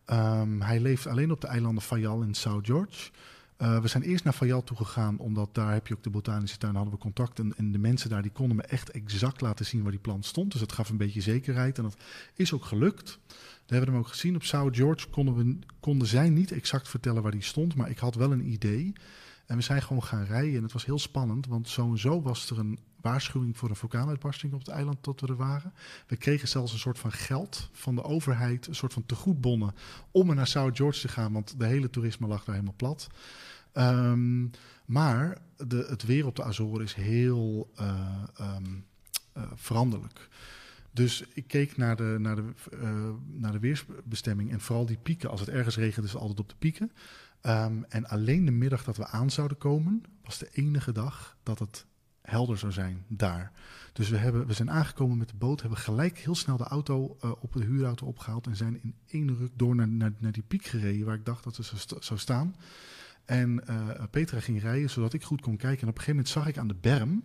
Um, 0.05 0.61
hij 0.61 0.79
leeft 0.79 1.07
alleen 1.07 1.31
op 1.31 1.41
de 1.41 1.47
eilanden 1.47 1.83
Fayal 1.83 2.21
en 2.21 2.33
South 2.33 2.65
George. 2.65 3.11
Uh, 3.57 3.79
we 3.79 3.87
zijn 3.87 4.03
eerst 4.03 4.23
naar 4.23 4.33
Fayal 4.33 4.63
toegegaan, 4.63 5.17
omdat 5.17 5.53
daar 5.53 5.73
heb 5.73 5.87
je 5.87 5.93
ook 5.93 6.03
de 6.03 6.09
botanische 6.09 6.57
tuin, 6.57 6.75
hadden 6.75 6.93
we 6.93 6.99
contact. 6.99 7.39
En, 7.39 7.53
en, 7.57 7.71
de 7.71 7.77
mensen 7.77 8.09
daar 8.09 8.21
die 8.21 8.31
konden 8.31 8.55
me 8.55 8.63
echt 8.63 8.91
exact 8.91 9.41
laten 9.41 9.65
zien 9.65 9.81
waar 9.81 9.91
die 9.91 9.99
plant 9.99 10.25
stond. 10.25 10.51
Dus 10.51 10.59
dat 10.59 10.71
gaf 10.71 10.89
een 10.89 10.97
beetje 10.97 11.21
zekerheid 11.21 11.77
en 11.77 11.83
dat 11.83 11.97
is 12.33 12.53
ook 12.53 12.65
gelukt. 12.65 13.19
We 13.65 13.75
hebben 13.75 13.89
hem 13.89 13.99
ook 13.99 14.07
gezien. 14.07 14.35
Op 14.35 14.43
South 14.43 14.75
George 14.75 15.09
konden, 15.09 15.35
we, 15.35 15.57
konden 15.79 16.07
zij 16.07 16.29
niet 16.29 16.51
exact 16.51 16.89
vertellen 16.89 17.21
waar 17.21 17.31
die 17.31 17.41
stond, 17.41 17.75
maar 17.75 17.89
ik 17.89 17.97
had 17.97 18.15
wel 18.15 18.31
een 18.31 18.51
idee. 18.51 18.93
En 19.45 19.55
we 19.55 19.63
zijn 19.63 19.81
gewoon 19.81 20.03
gaan 20.03 20.23
rijden 20.23 20.55
en 20.55 20.63
het 20.63 20.73
was 20.73 20.85
heel 20.85 20.99
spannend, 20.99 21.47
want 21.47 21.69
zo 21.69 21.89
en 21.91 21.99
zo 21.99 22.21
was 22.21 22.49
er 22.49 22.59
een 22.59 22.79
waarschuwing 23.05 23.57
voor 23.57 23.69
een 23.69 23.75
vulkaanuitbarsting 23.75 24.53
op 24.53 24.59
het 24.59 24.67
eiland 24.67 25.03
tot 25.03 25.21
we 25.21 25.27
er 25.27 25.35
waren. 25.35 25.73
We 26.07 26.15
kregen 26.15 26.47
zelfs 26.47 26.73
een 26.73 26.79
soort 26.79 26.99
van 26.99 27.11
geld 27.11 27.69
van 27.71 27.95
de 27.95 28.03
overheid, 28.03 28.67
een 28.67 28.75
soort 28.75 28.93
van 28.93 29.05
tegoedbonnen 29.05 29.73
om 30.11 30.29
er 30.29 30.35
naar 30.35 30.47
South 30.47 30.77
George 30.77 30.99
te 30.99 31.07
gaan, 31.07 31.33
want 31.33 31.59
de 31.59 31.65
hele 31.65 31.89
toerisme 31.89 32.27
lag 32.27 32.43
daar 32.43 32.55
helemaal 32.55 32.77
plat. 32.77 33.07
Um, 33.73 34.51
maar 34.85 35.37
de, 35.57 35.85
het 35.89 36.03
weer 36.03 36.25
op 36.25 36.35
de 36.35 36.43
Azoren 36.43 36.83
is 36.83 36.93
heel 36.93 37.71
uh, 37.79 38.23
um, 38.41 38.85
uh, 39.37 39.43
veranderlijk. 39.55 40.29
Dus 40.91 41.23
ik 41.33 41.47
keek 41.47 41.77
naar 41.77 41.95
de, 41.95 42.15
naar, 42.19 42.35
de, 42.35 42.53
uh, 42.73 43.09
naar 43.25 43.51
de 43.51 43.59
weersbestemming 43.59 44.51
en 44.51 44.59
vooral 44.59 44.85
die 44.85 44.97
pieken. 44.97 45.29
Als 45.29 45.39
het 45.39 45.49
ergens 45.49 45.77
regent, 45.77 46.05
is 46.05 46.11
het 46.11 46.21
altijd 46.21 46.39
op 46.39 46.49
de 46.49 46.55
pieken. 46.59 46.91
Um, 47.41 47.85
en 47.89 48.07
alleen 48.07 48.45
de 48.45 48.51
middag 48.51 48.83
dat 48.83 48.97
we 48.97 49.07
aan 49.07 49.29
zouden 49.29 49.57
komen, 49.57 50.03
was 50.23 50.37
de 50.37 50.49
enige 50.51 50.91
dag 50.91 51.37
dat 51.43 51.59
het 51.59 51.85
helder 52.25 52.57
zou 52.57 52.71
zijn 52.71 53.03
daar. 53.07 53.51
Dus 53.93 54.09
we, 54.09 54.17
hebben, 54.17 54.47
we 54.47 54.53
zijn 54.53 54.71
aangekomen 54.71 55.17
met 55.17 55.29
de 55.29 55.35
boot, 55.35 55.61
hebben 55.61 55.79
gelijk 55.79 56.17
heel 56.17 56.35
snel 56.35 56.57
de 56.57 56.63
auto 56.63 57.17
uh, 57.23 57.31
op 57.39 57.53
de 57.53 57.63
huurauto 57.63 58.05
opgehaald 58.05 58.47
en 58.47 58.55
zijn 58.55 58.83
in 58.83 58.95
één 59.07 59.37
ruk 59.37 59.51
door 59.55 59.75
naar, 59.75 59.87
naar, 59.87 60.11
naar 60.17 60.31
die 60.31 60.43
piek 60.47 60.65
gereden 60.65 61.05
waar 61.05 61.15
ik 61.15 61.25
dacht 61.25 61.43
dat 61.43 61.55
ze 61.55 61.63
zou, 61.63 62.03
zou 62.03 62.19
staan. 62.19 62.55
En 63.25 63.61
uh, 63.69 63.89
Petra 64.11 64.39
ging 64.39 64.61
rijden 64.61 64.89
zodat 64.89 65.13
ik 65.13 65.23
goed 65.23 65.41
kon 65.41 65.57
kijken. 65.57 65.81
En 65.81 65.87
op 65.87 65.97
een 65.97 66.03
gegeven 66.03 66.15
moment 66.15 66.29
zag 66.29 66.47
ik 66.47 66.57
aan 66.57 66.67
de 66.67 66.75
berm, 66.81 67.23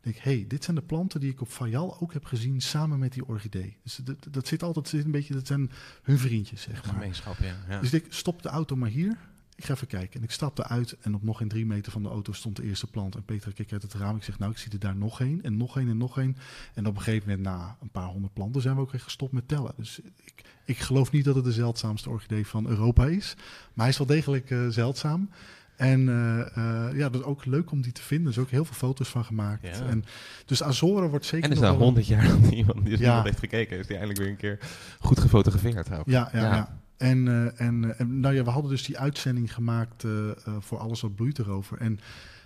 denk 0.00 0.16
ik, 0.16 0.22
hey, 0.22 0.44
dit 0.48 0.64
zijn 0.64 0.76
de 0.76 0.82
planten 0.82 1.20
die 1.20 1.30
ik 1.30 1.40
op 1.40 1.48
Fayal 1.48 2.00
ook 2.00 2.12
heb 2.12 2.24
gezien 2.24 2.60
samen 2.60 2.98
met 2.98 3.12
die 3.12 3.26
orchidee. 3.26 3.76
Dus 3.82 3.96
dat, 3.96 4.26
dat 4.30 4.46
zit 4.46 4.62
altijd 4.62 4.88
zit 4.88 5.04
een 5.04 5.10
beetje, 5.10 5.34
dat 5.34 5.46
zijn 5.46 5.70
hun 6.02 6.18
vriendjes, 6.18 6.62
zeg 6.62 6.84
maar. 6.84 6.94
Gemeenschap, 6.94 7.36
ja. 7.38 7.54
ja. 7.68 7.80
Dus 7.80 7.92
ik 7.92 8.06
stop 8.08 8.42
de 8.42 8.48
auto 8.48 8.76
maar 8.76 8.90
hier 8.90 9.18
ik 9.60 9.66
ga 9.66 9.74
even 9.74 9.86
kijken. 9.86 10.20
En 10.20 10.22
ik 10.22 10.30
stapte 10.30 10.64
uit 10.64 10.96
en 11.00 11.14
op 11.14 11.22
nog 11.22 11.38
geen 11.38 11.48
drie 11.48 11.66
meter 11.66 11.92
van 11.92 12.02
de 12.02 12.08
auto 12.08 12.32
stond 12.32 12.56
de 12.56 12.62
eerste 12.62 12.86
plant. 12.86 13.14
En 13.14 13.24
Peter 13.24 13.52
keek 13.52 13.72
uit 13.72 13.82
het 13.82 13.94
raam. 13.94 14.16
Ik 14.16 14.22
zeg, 14.22 14.38
nou, 14.38 14.50
ik 14.50 14.58
zie 14.58 14.72
er 14.72 14.78
daar 14.78 14.96
nog 14.96 15.20
één 15.20 15.42
en 15.42 15.56
nog 15.56 15.76
één 15.78 15.88
en 15.88 15.96
nog 15.96 16.18
één. 16.18 16.36
En 16.74 16.86
op 16.86 16.96
een 16.96 17.02
gegeven 17.02 17.28
moment, 17.28 17.46
na 17.46 17.76
een 17.80 17.90
paar 17.90 18.06
honderd 18.06 18.32
planten, 18.32 18.62
zijn 18.62 18.74
we 18.74 18.80
ook 18.80 18.94
echt 18.94 19.02
gestopt 19.02 19.32
met 19.32 19.48
tellen. 19.48 19.72
Dus 19.76 20.00
ik, 20.24 20.44
ik 20.64 20.78
geloof 20.78 21.12
niet 21.12 21.24
dat 21.24 21.34
het 21.34 21.44
de 21.44 21.52
zeldzaamste 21.52 22.10
orchidee 22.10 22.46
van 22.46 22.68
Europa 22.68 23.06
is. 23.06 23.34
Maar 23.36 23.84
hij 23.84 23.88
is 23.88 23.98
wel 23.98 24.06
degelijk 24.06 24.50
uh, 24.50 24.68
zeldzaam. 24.68 25.30
En 25.76 26.00
uh, 26.00 26.38
uh, 26.58 26.98
ja, 26.98 27.08
dat 27.08 27.20
is 27.20 27.26
ook 27.26 27.44
leuk 27.44 27.70
om 27.70 27.80
die 27.80 27.92
te 27.92 28.02
vinden. 28.02 28.26
Er 28.26 28.32
is 28.32 28.38
ook 28.38 28.50
heel 28.50 28.64
veel 28.64 28.74
foto's 28.74 29.08
van 29.08 29.24
gemaakt. 29.24 29.62
Ja. 29.62 29.86
En, 29.86 30.04
dus 30.44 30.62
Azoren 30.62 31.08
wordt 31.08 31.26
zeker. 31.26 31.46
En 31.46 31.52
is 31.52 31.60
nou 31.60 31.78
honderd 31.78 32.06
jaar 32.06 32.28
dat 32.28 32.50
iemand 32.60 32.84
die 32.84 32.98
ja. 32.98 33.22
heeft 33.22 33.38
gekeken, 33.38 33.78
is 33.78 33.86
die 33.86 33.96
eindelijk 33.96 34.18
weer 34.18 34.30
een 34.30 34.36
keer 34.36 34.58
goed 35.00 35.20
gefotografeerd. 35.20 35.88
Ja, 35.88 36.04
ja, 36.04 36.28
ja. 36.32 36.79
En, 37.00 37.26
uh, 37.26 37.60
en, 37.60 37.98
en, 37.98 38.20
nou 38.20 38.34
ja, 38.34 38.44
we 38.44 38.50
hadden 38.50 38.70
dus 38.70 38.84
die 38.84 38.98
uitzending 38.98 39.54
gemaakt 39.54 40.04
uh, 40.04 40.12
uh, 40.12 40.32
voor 40.58 40.78
alles 40.78 41.00
wat 41.00 41.14
bloeit 41.14 41.38
erover. 41.38 41.78
En 41.78 42.00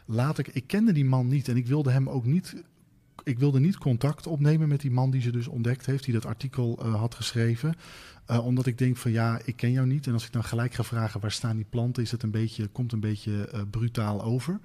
laat 0.07 0.39
ik, 0.39 0.49
ik 0.49 0.67
kende 0.67 0.93
die 0.93 1.05
man 1.05 1.29
niet 1.29 1.49
en 1.49 1.57
ik 1.57 1.67
wilde 1.67 1.91
hem 1.91 2.09
ook 2.09 2.25
niet, 2.25 2.63
ik 3.25 3.39
wilde 3.39 3.61
niet 3.61 3.79
contact 3.79 4.27
opnemen 4.27 4.69
met 4.69 4.81
die 4.81 4.91
man 4.91 5.11
die 5.11 5.21
ze 5.21 5.31
dus 5.31 5.49
ontdekt 5.49 5.87
heeft, 5.87 6.05
die 6.05 6.15
dat 6.15 6.27
artikel 6.27 6.87
had 6.87 7.15
geschreven. 7.15 7.75
omdat 8.43 8.67
ik 8.67 8.79
denk 8.79 8.97
van 8.97 9.11
ja, 9.11 9.41
ik 9.45 9.57
ken 9.57 9.73
jou 9.73 9.87
niet. 9.87 10.07
En 10.07 10.13
als 10.13 10.27
ik 10.27 10.33
dan 10.33 10.45
gelijk 10.45 10.75
ga 10.75 10.85
vragen 10.85 11.21
waar 11.21 11.33
staan 11.33 11.57
die 11.57 11.67
planten, 11.71 12.03
is 12.03 12.11
het 12.11 12.23
een 12.23 12.31
beetje, 12.31 12.67
komt 12.67 12.93
een 12.93 13.01
beetje 13.01 13.49
brutaal 13.71 14.23
over. 14.23 14.61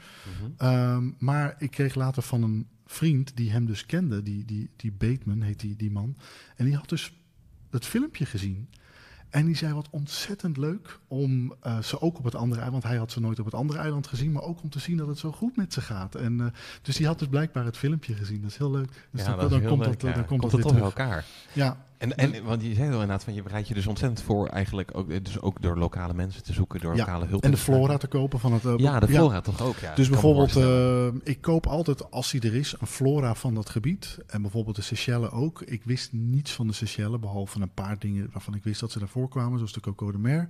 -hmm. 0.57 0.69
um, 0.69 1.15
maar 1.19 1.55
ik 1.59 1.71
kreeg 1.71 1.95
later 1.95 2.21
van 2.21 2.43
een 2.43 2.67
vriend 2.85 3.35
die 3.35 3.51
hem 3.51 3.65
dus 3.65 3.85
kende, 3.85 4.23
die, 4.23 4.45
die, 4.45 4.69
die 4.75 4.91
Bateman 4.91 5.41
heet 5.41 5.59
die, 5.59 5.75
die 5.75 5.91
man. 5.91 6.15
En 6.55 6.65
die 6.65 6.75
had 6.75 6.89
dus 6.89 7.13
het 7.69 7.85
filmpje 7.85 8.25
gezien. 8.25 8.67
En 9.29 9.45
die 9.45 9.55
zei 9.55 9.73
wat 9.73 9.87
ontzettend 9.89 10.57
leuk 10.57 10.99
om 11.07 11.53
uh, 11.63 11.79
ze 11.79 12.01
ook 12.01 12.17
op 12.17 12.23
het 12.23 12.35
andere 12.35 12.61
eiland, 12.61 12.81
want 12.81 12.93
hij 12.93 12.97
had 12.97 13.11
ze 13.11 13.19
nooit 13.19 13.39
op 13.39 13.45
het 13.45 13.53
andere 13.53 13.79
eiland 13.79 14.07
gezien, 14.07 14.31
maar 14.31 14.43
ook 14.43 14.61
om 14.61 14.69
te 14.69 14.79
zien 14.79 14.97
dat 14.97 15.07
het 15.07 15.17
zo 15.17 15.31
goed 15.31 15.55
met 15.55 15.73
ze 15.73 15.81
gaat. 15.81 16.15
En 16.15 16.39
uh, 16.39 16.45
dus 16.81 16.95
die 16.95 17.05
had 17.05 17.19
dus 17.19 17.27
blijkbaar 17.27 17.65
het 17.65 17.77
filmpje 17.77 18.13
gezien. 18.13 18.41
Dat 18.41 18.51
is 18.51 18.57
heel 18.57 18.71
leuk. 18.71 19.07
Dus 19.11 19.21
ja, 19.21 19.27
dan, 19.27 19.39
dat 19.39 19.49
dan, 19.49 19.61
is 19.61 19.67
komt 19.67 19.85
leuk, 19.85 19.99
dat, 19.99 20.09
ja. 20.09 20.15
dan 20.15 20.25
komt, 20.25 20.39
komt 20.39 20.51
dat 20.51 20.61
weer 20.61 20.71
terug. 20.71 20.83
elkaar. 20.83 21.25
Ja. 21.53 21.77
En, 21.99 22.17
en 22.17 22.43
want 22.43 22.61
je 22.61 22.73
zei 22.73 22.87
al 22.87 22.93
inderdaad 22.93 23.23
van 23.23 23.33
je 23.33 23.43
bereidt 23.43 23.67
je 23.67 23.73
dus 23.73 23.87
ontzettend 23.87 24.21
voor 24.21 24.47
eigenlijk 24.47 24.97
ook, 24.97 25.25
dus 25.25 25.39
ook 25.41 25.61
door 25.61 25.77
lokale 25.77 26.13
mensen 26.13 26.43
te 26.43 26.53
zoeken, 26.53 26.79
door 26.79 26.95
Ja, 26.95 26.99
lokale 26.99 27.25
hulp. 27.25 27.43
En 27.43 27.51
de 27.51 27.57
flora 27.57 27.97
te 27.97 28.07
kopen 28.07 28.39
van 28.39 28.53
het. 28.53 28.63
uh, 28.63 28.73
Ja, 28.77 28.99
de 28.99 29.07
flora 29.07 29.41
toch 29.41 29.61
ook. 29.61 29.77
Ja, 29.77 29.95
Dus 29.95 30.09
bijvoorbeeld, 30.09 30.55
eh, 30.55 31.07
ik 31.23 31.41
koop 31.41 31.67
altijd, 31.67 32.11
als 32.11 32.31
die 32.31 32.41
er 32.41 32.55
is, 32.55 32.75
een 32.79 32.87
flora 32.87 33.35
van 33.35 33.53
dat 33.53 33.69
gebied. 33.69 34.17
En 34.27 34.41
bijvoorbeeld 34.41 34.75
de 34.75 34.81
Seychelles 34.81 35.29
ook. 35.29 35.61
Ik 35.61 35.83
wist 35.83 36.13
niets 36.13 36.51
van 36.51 36.67
de 36.67 36.73
Seychelles, 36.73 37.19
behalve 37.19 37.61
een 37.61 37.73
paar 37.73 37.99
dingen 37.99 38.29
waarvan 38.31 38.55
ik 38.55 38.63
wist 38.63 38.79
dat 38.79 38.91
ze 38.91 38.99
daarvoor 38.99 39.29
kwamen, 39.29 39.57
zoals 39.57 39.73
de 39.73 39.79
Coco 39.79 40.11
de 40.11 40.17
Mer. 40.17 40.49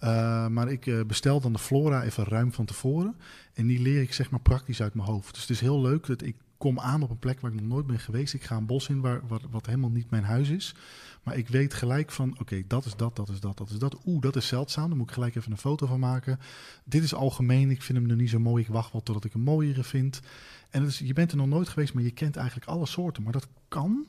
Uh, 0.00 0.46
maar 0.46 0.70
ik 0.70 1.06
bestel 1.06 1.40
dan 1.40 1.52
de 1.52 1.58
flora 1.58 2.02
even 2.02 2.24
ruim 2.24 2.52
van 2.52 2.64
tevoren. 2.64 3.16
En 3.54 3.66
die 3.66 3.80
leer 3.80 4.00
ik 4.00 4.12
zeg 4.12 4.30
maar 4.30 4.40
praktisch 4.40 4.82
uit 4.82 4.94
mijn 4.94 5.08
hoofd. 5.08 5.32
Dus 5.32 5.40
het 5.40 5.50
is 5.50 5.60
heel 5.60 5.80
leuk 5.80 6.06
dat 6.06 6.22
ik 6.22 6.36
kom 6.56 6.80
aan 6.80 7.02
op 7.02 7.10
een 7.10 7.18
plek 7.18 7.40
waar 7.40 7.52
ik 7.52 7.60
nog 7.60 7.68
nooit 7.68 7.86
ben 7.86 7.98
geweest. 7.98 8.34
Ik 8.34 8.44
ga 8.44 8.56
een 8.56 8.66
bos 8.66 8.88
in 8.88 9.00
waar, 9.00 9.26
wat, 9.26 9.42
wat 9.50 9.66
helemaal 9.66 9.90
niet 9.90 10.10
mijn 10.10 10.24
huis 10.24 10.48
is. 10.48 10.74
Maar 11.22 11.36
ik 11.36 11.48
weet 11.48 11.74
gelijk 11.74 12.10
van, 12.10 12.30
oké, 12.30 12.40
okay, 12.40 12.64
dat 12.66 12.84
is 12.84 12.96
dat, 12.96 13.16
dat 13.16 13.28
is 13.28 13.40
dat, 13.40 13.56
dat 13.56 13.70
is 13.70 13.78
dat. 13.78 13.96
Oeh, 14.04 14.20
dat 14.20 14.36
is 14.36 14.46
zeldzaam, 14.46 14.88
daar 14.88 14.96
moet 14.96 15.08
ik 15.08 15.14
gelijk 15.14 15.34
even 15.34 15.52
een 15.52 15.58
foto 15.58 15.86
van 15.86 16.00
maken. 16.00 16.40
Dit 16.84 17.02
is 17.02 17.14
algemeen, 17.14 17.70
ik 17.70 17.82
vind 17.82 17.98
hem 17.98 18.06
nog 18.06 18.16
niet 18.16 18.30
zo 18.30 18.38
mooi. 18.38 18.62
Ik 18.62 18.68
wacht 18.68 18.92
wel 18.92 19.02
totdat 19.02 19.24
ik 19.24 19.34
een 19.34 19.40
mooiere 19.40 19.84
vind. 19.84 20.20
En 20.70 20.82
het 20.82 20.90
is, 20.90 20.98
je 20.98 21.12
bent 21.12 21.30
er 21.30 21.36
nog 21.36 21.46
nooit 21.46 21.68
geweest, 21.68 21.94
maar 21.94 22.02
je 22.02 22.10
kent 22.10 22.36
eigenlijk 22.36 22.68
alle 22.68 22.86
soorten. 22.86 23.22
Maar 23.22 23.32
dat 23.32 23.48
kan 23.68 24.08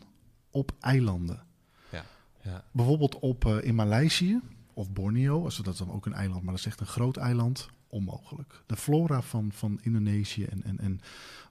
op 0.50 0.72
eilanden. 0.80 1.44
Ja, 1.92 2.06
ja. 2.42 2.64
Bijvoorbeeld 2.72 3.20
op, 3.20 3.46
uh, 3.46 3.64
in 3.64 3.76
Maleisië 3.76 4.42
of 4.74 4.92
Borneo, 4.92 5.44
als 5.44 5.58
dat 5.58 5.74
is 5.74 5.80
dan 5.80 5.92
ook 5.92 6.06
een 6.06 6.14
eiland, 6.14 6.44
maar 6.44 6.52
dat 6.52 6.60
is 6.60 6.66
echt 6.66 6.80
een 6.80 6.86
groot 6.86 7.18
eiland, 7.18 7.70
onmogelijk. 7.96 8.64
De 8.66 8.76
flora 8.76 9.22
van, 9.22 9.52
van 9.52 9.80
Indonesië 9.82 10.44
en, 10.44 10.64
en, 10.64 10.80
en 10.80 11.00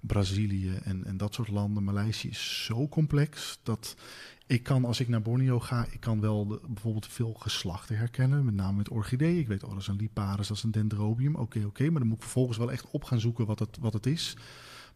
Brazilië 0.01 0.75
en, 0.83 1.05
en 1.05 1.17
dat 1.17 1.35
soort 1.35 1.49
landen, 1.49 1.85
Maleisië 1.85 2.29
is 2.29 2.65
zo 2.65 2.89
complex 2.89 3.59
dat 3.63 3.97
ik 4.47 4.63
kan, 4.63 4.85
als 4.85 5.01
ik 5.01 5.09
naar 5.09 5.23
Borneo 5.23 5.61
ga, 5.61 5.87
ik 5.91 6.01
kan 6.01 6.21
wel 6.21 6.47
de, 6.47 6.61
bijvoorbeeld 6.67 7.07
veel 7.07 7.33
geslachten 7.33 7.97
herkennen, 7.97 8.45
met 8.45 8.55
name 8.55 8.77
met 8.77 8.89
orchideeën. 8.89 9.39
Ik 9.39 9.49
weet, 9.49 9.65
oh, 9.65 9.71
dat 9.71 9.81
is 9.81 9.87
een 9.87 9.97
liparis, 9.97 10.49
dat 10.49 10.57
is 10.57 10.63
een 10.63 10.71
dendrobium, 10.71 11.33
oké, 11.33 11.43
okay, 11.43 11.63
oké, 11.63 11.71
okay, 11.71 11.89
maar 11.89 11.99
dan 11.99 12.09
moet 12.09 12.17
ik 12.17 12.23
vervolgens 12.23 12.59
wel 12.59 12.73
echt 12.73 12.91
op 12.91 13.05
gaan 13.05 13.21
zoeken 13.21 13.47
wat 13.47 13.59
het, 13.59 13.79
wat 13.81 13.93
het 13.93 14.07
is. 14.07 14.37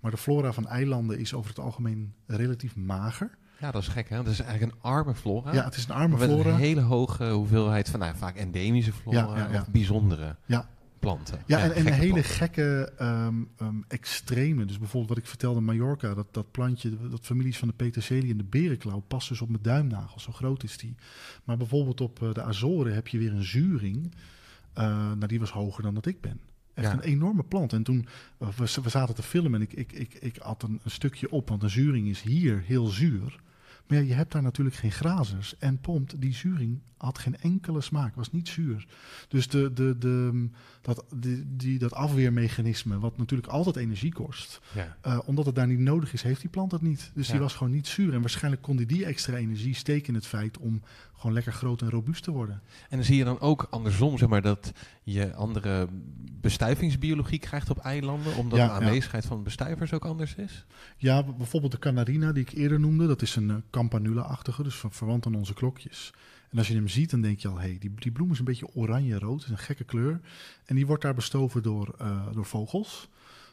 Maar 0.01 0.11
de 0.11 0.17
flora 0.17 0.53
van 0.53 0.67
eilanden 0.67 1.19
is 1.19 1.35
over 1.35 1.51
het 1.51 1.59
algemeen 1.59 2.15
relatief 2.27 2.77
mager. 2.77 3.31
Ja, 3.61 3.71
dat 3.71 3.83
is 3.83 3.89
gek, 3.89 4.09
hè? 4.09 4.17
Dat 4.17 4.33
is 4.33 4.41
eigenlijk 4.41 4.73
een 4.73 4.79
arme 4.81 5.15
flora. 5.15 5.53
Ja, 5.53 5.65
het 5.65 5.77
is 5.77 5.85
een 5.85 5.95
arme 5.95 6.17
met 6.17 6.29
flora. 6.29 6.51
een 6.51 6.57
hele 6.57 6.81
hoge 6.81 7.31
hoeveelheid 7.31 7.89
van 7.89 8.01
nou, 8.01 8.17
vaak 8.17 8.37
endemische 8.37 8.93
flora 8.93 9.19
Ja, 9.19 9.37
ja, 9.37 9.53
ja. 9.53 9.61
of 9.61 9.69
bijzondere 9.71 10.37
Ja. 10.47 10.69
Planten. 11.13 11.43
Ja, 11.47 11.59
en, 11.59 11.73
en 11.73 11.83
gekke 11.83 11.93
hele 11.93 12.13
planten. 12.13 12.31
gekke 12.31 12.93
um, 13.01 13.49
um, 13.63 13.85
extreme. 13.89 14.65
Dus 14.65 14.79
bijvoorbeeld 14.79 15.09
wat 15.09 15.19
ik 15.19 15.27
vertelde 15.27 15.59
in 15.59 15.65
Mallorca, 15.65 16.15
dat, 16.15 16.27
dat 16.31 16.51
plantje, 16.51 17.09
dat 17.11 17.27
families 17.27 17.59
van 17.59 17.69
de 17.69 17.75
peterselie 17.75 18.31
en 18.31 18.37
de 18.37 18.45
berenklauw 18.45 19.01
past 19.09 19.29
dus 19.29 19.41
op 19.41 19.49
mijn 19.49 19.63
duimnagel. 19.63 20.21
Zo 20.21 20.33
groot 20.33 20.63
is 20.63 20.77
die. 20.77 20.95
Maar 21.45 21.57
bijvoorbeeld 21.57 22.01
op 22.01 22.23
uh, 22.23 22.33
de 22.33 22.43
Azoren 22.43 22.95
heb 22.95 23.09
je 23.09 23.19
weer 23.19 23.33
een 23.33 23.45
zuring. 23.45 24.15
Uh, 24.79 24.85
nou, 25.13 25.27
die 25.27 25.41
was 25.41 25.51
hoger 25.51 25.83
dan 25.83 25.95
dat 25.95 26.07
ik 26.07 26.21
ben. 26.21 26.41
Echt 26.75 26.87
Ja. 26.87 26.93
een 26.93 27.01
enorme 27.01 27.43
plant. 27.43 27.73
En 27.73 27.83
toen 27.83 28.07
uh, 28.43 28.49
we, 28.49 28.81
we 28.83 28.89
zaten 28.89 29.15
te 29.15 29.23
filmen 29.23 29.55
en 29.55 29.61
ik, 29.61 29.73
ik, 29.73 29.93
ik, 29.93 30.15
ik 30.15 30.39
at 30.39 30.63
een, 30.63 30.81
een 30.85 30.91
stukje 30.91 31.31
op, 31.31 31.49
want 31.49 31.63
een 31.63 31.71
zuring 31.71 32.09
is 32.09 32.23
hier 32.23 32.63
heel 32.67 32.87
zuur. 32.87 33.41
Maar 33.89 33.99
ja, 33.99 34.05
je 34.05 34.15
hebt 34.15 34.33
daar 34.33 34.43
natuurlijk 34.43 34.77
geen 34.77 34.91
grazers. 34.93 35.57
En 35.59 35.79
pompt, 35.81 36.21
die 36.21 36.35
zuring 36.35 36.81
had 36.97 37.19
geen 37.19 37.37
enkele 37.41 37.81
smaak, 37.81 38.15
was 38.15 38.33
niet 38.33 38.49
zuur. 38.49 38.87
Dus 39.29 39.49
de, 39.49 39.73
de, 39.73 39.99
de, 39.99 40.49
dat, 40.81 41.05
die, 41.17 41.45
die, 41.57 41.79
dat 41.79 41.93
afweermechanisme, 41.93 42.99
wat 42.99 43.19
natuurlijk 43.19 43.49
altijd 43.49 43.77
energie 43.77 44.13
kost, 44.13 44.61
Ja. 44.75 44.97
eh, 45.01 45.19
omdat 45.25 45.47
het 45.47 45.55
daar 45.55 45.67
niet 45.67 45.79
nodig 45.79 46.13
is, 46.13 46.23
heeft 46.23 46.41
die 46.41 46.51
plant 46.51 46.71
dat 46.71 46.83
niet. 46.83 47.11
Dus 47.15 47.29
die 47.29 47.39
was 47.41 47.55
gewoon 47.55 47.73
niet 47.73 47.87
zuur. 47.87 48.15
En 48.15 48.21
waarschijnlijk 48.21 48.63
kon 48.63 48.77
die 48.77 48.87
die 48.87 49.05
extra 49.05 49.37
energie 49.37 49.75
steken 49.75 50.09
in 50.09 50.15
het 50.15 50.27
feit 50.27 50.59
om 50.59 50.83
gewoon 51.19 51.33
lekker 51.33 51.53
groot 51.53 51.83
en 51.83 51.91
robuust 51.91 52.23
te 52.25 52.31
worden. 52.31 52.63
En 52.89 52.97
dan 52.97 53.05
zie 53.07 53.17
je 53.17 53.25
dan 53.25 53.41
ook 53.41 53.67
andersom, 53.71 54.19
zeg 54.19 54.29
maar, 54.29 54.43
dat 54.43 54.73
je 55.03 55.35
andere 55.35 55.89
bestuivingsbiologie 56.41 57.39
krijgt 57.39 57.71
op 57.71 57.79
eilanden, 57.79 58.37
omdat 58.37 58.59
Ja, 58.59 58.67
de 58.67 58.73
ja. 58.73 58.87
aanwezigheid 58.87 59.25
van 59.27 59.43
bestuivers 59.43 59.93
ook 59.93 60.05
anders 60.05 60.35
is? 60.35 60.65
Ja, 60.97 61.23
bijvoorbeeld 61.23 61.73
de 61.73 61.79
Canarina 61.79 62.33
die 62.33 62.43
ik 62.43 62.53
eerder 62.53 62.81
noemde, 62.81 63.07
dat 63.07 63.23
is 63.23 63.37
een 63.37 63.51
eh, 63.51 63.57
campanula-achtige, 63.71 64.63
dus 64.63 64.75
ver- 64.75 64.93
verwant 64.93 65.27
aan 65.27 65.35
onze 65.35 65.55
klokjes. 65.55 66.13
En 66.51 66.59
als 66.59 66.69
je 66.69 66.75
hem 66.75 66.89
ziet, 66.89 67.11
dan 67.11 67.21
denk 67.21 67.39
je 67.39 67.49
al, 67.49 67.55
hé, 67.59 67.69
hey, 67.69 67.77
die, 67.79 67.91
die 67.95 68.13
bloem 68.13 68.31
is 68.31 68.39
een 68.39 68.45
beetje 68.45 68.75
oranje-rood, 68.75 69.43
is 69.43 69.49
een 69.51 69.59
gekke 69.59 69.85
kleur. 69.85 70.21
En 70.65 70.75
die 70.75 70.87
wordt 70.87 71.03
daar 71.03 71.15
bestoven 71.15 71.63
door, 71.63 71.95
eh, 71.99 72.27
door 72.33 72.47
vogels. 72.47 73.09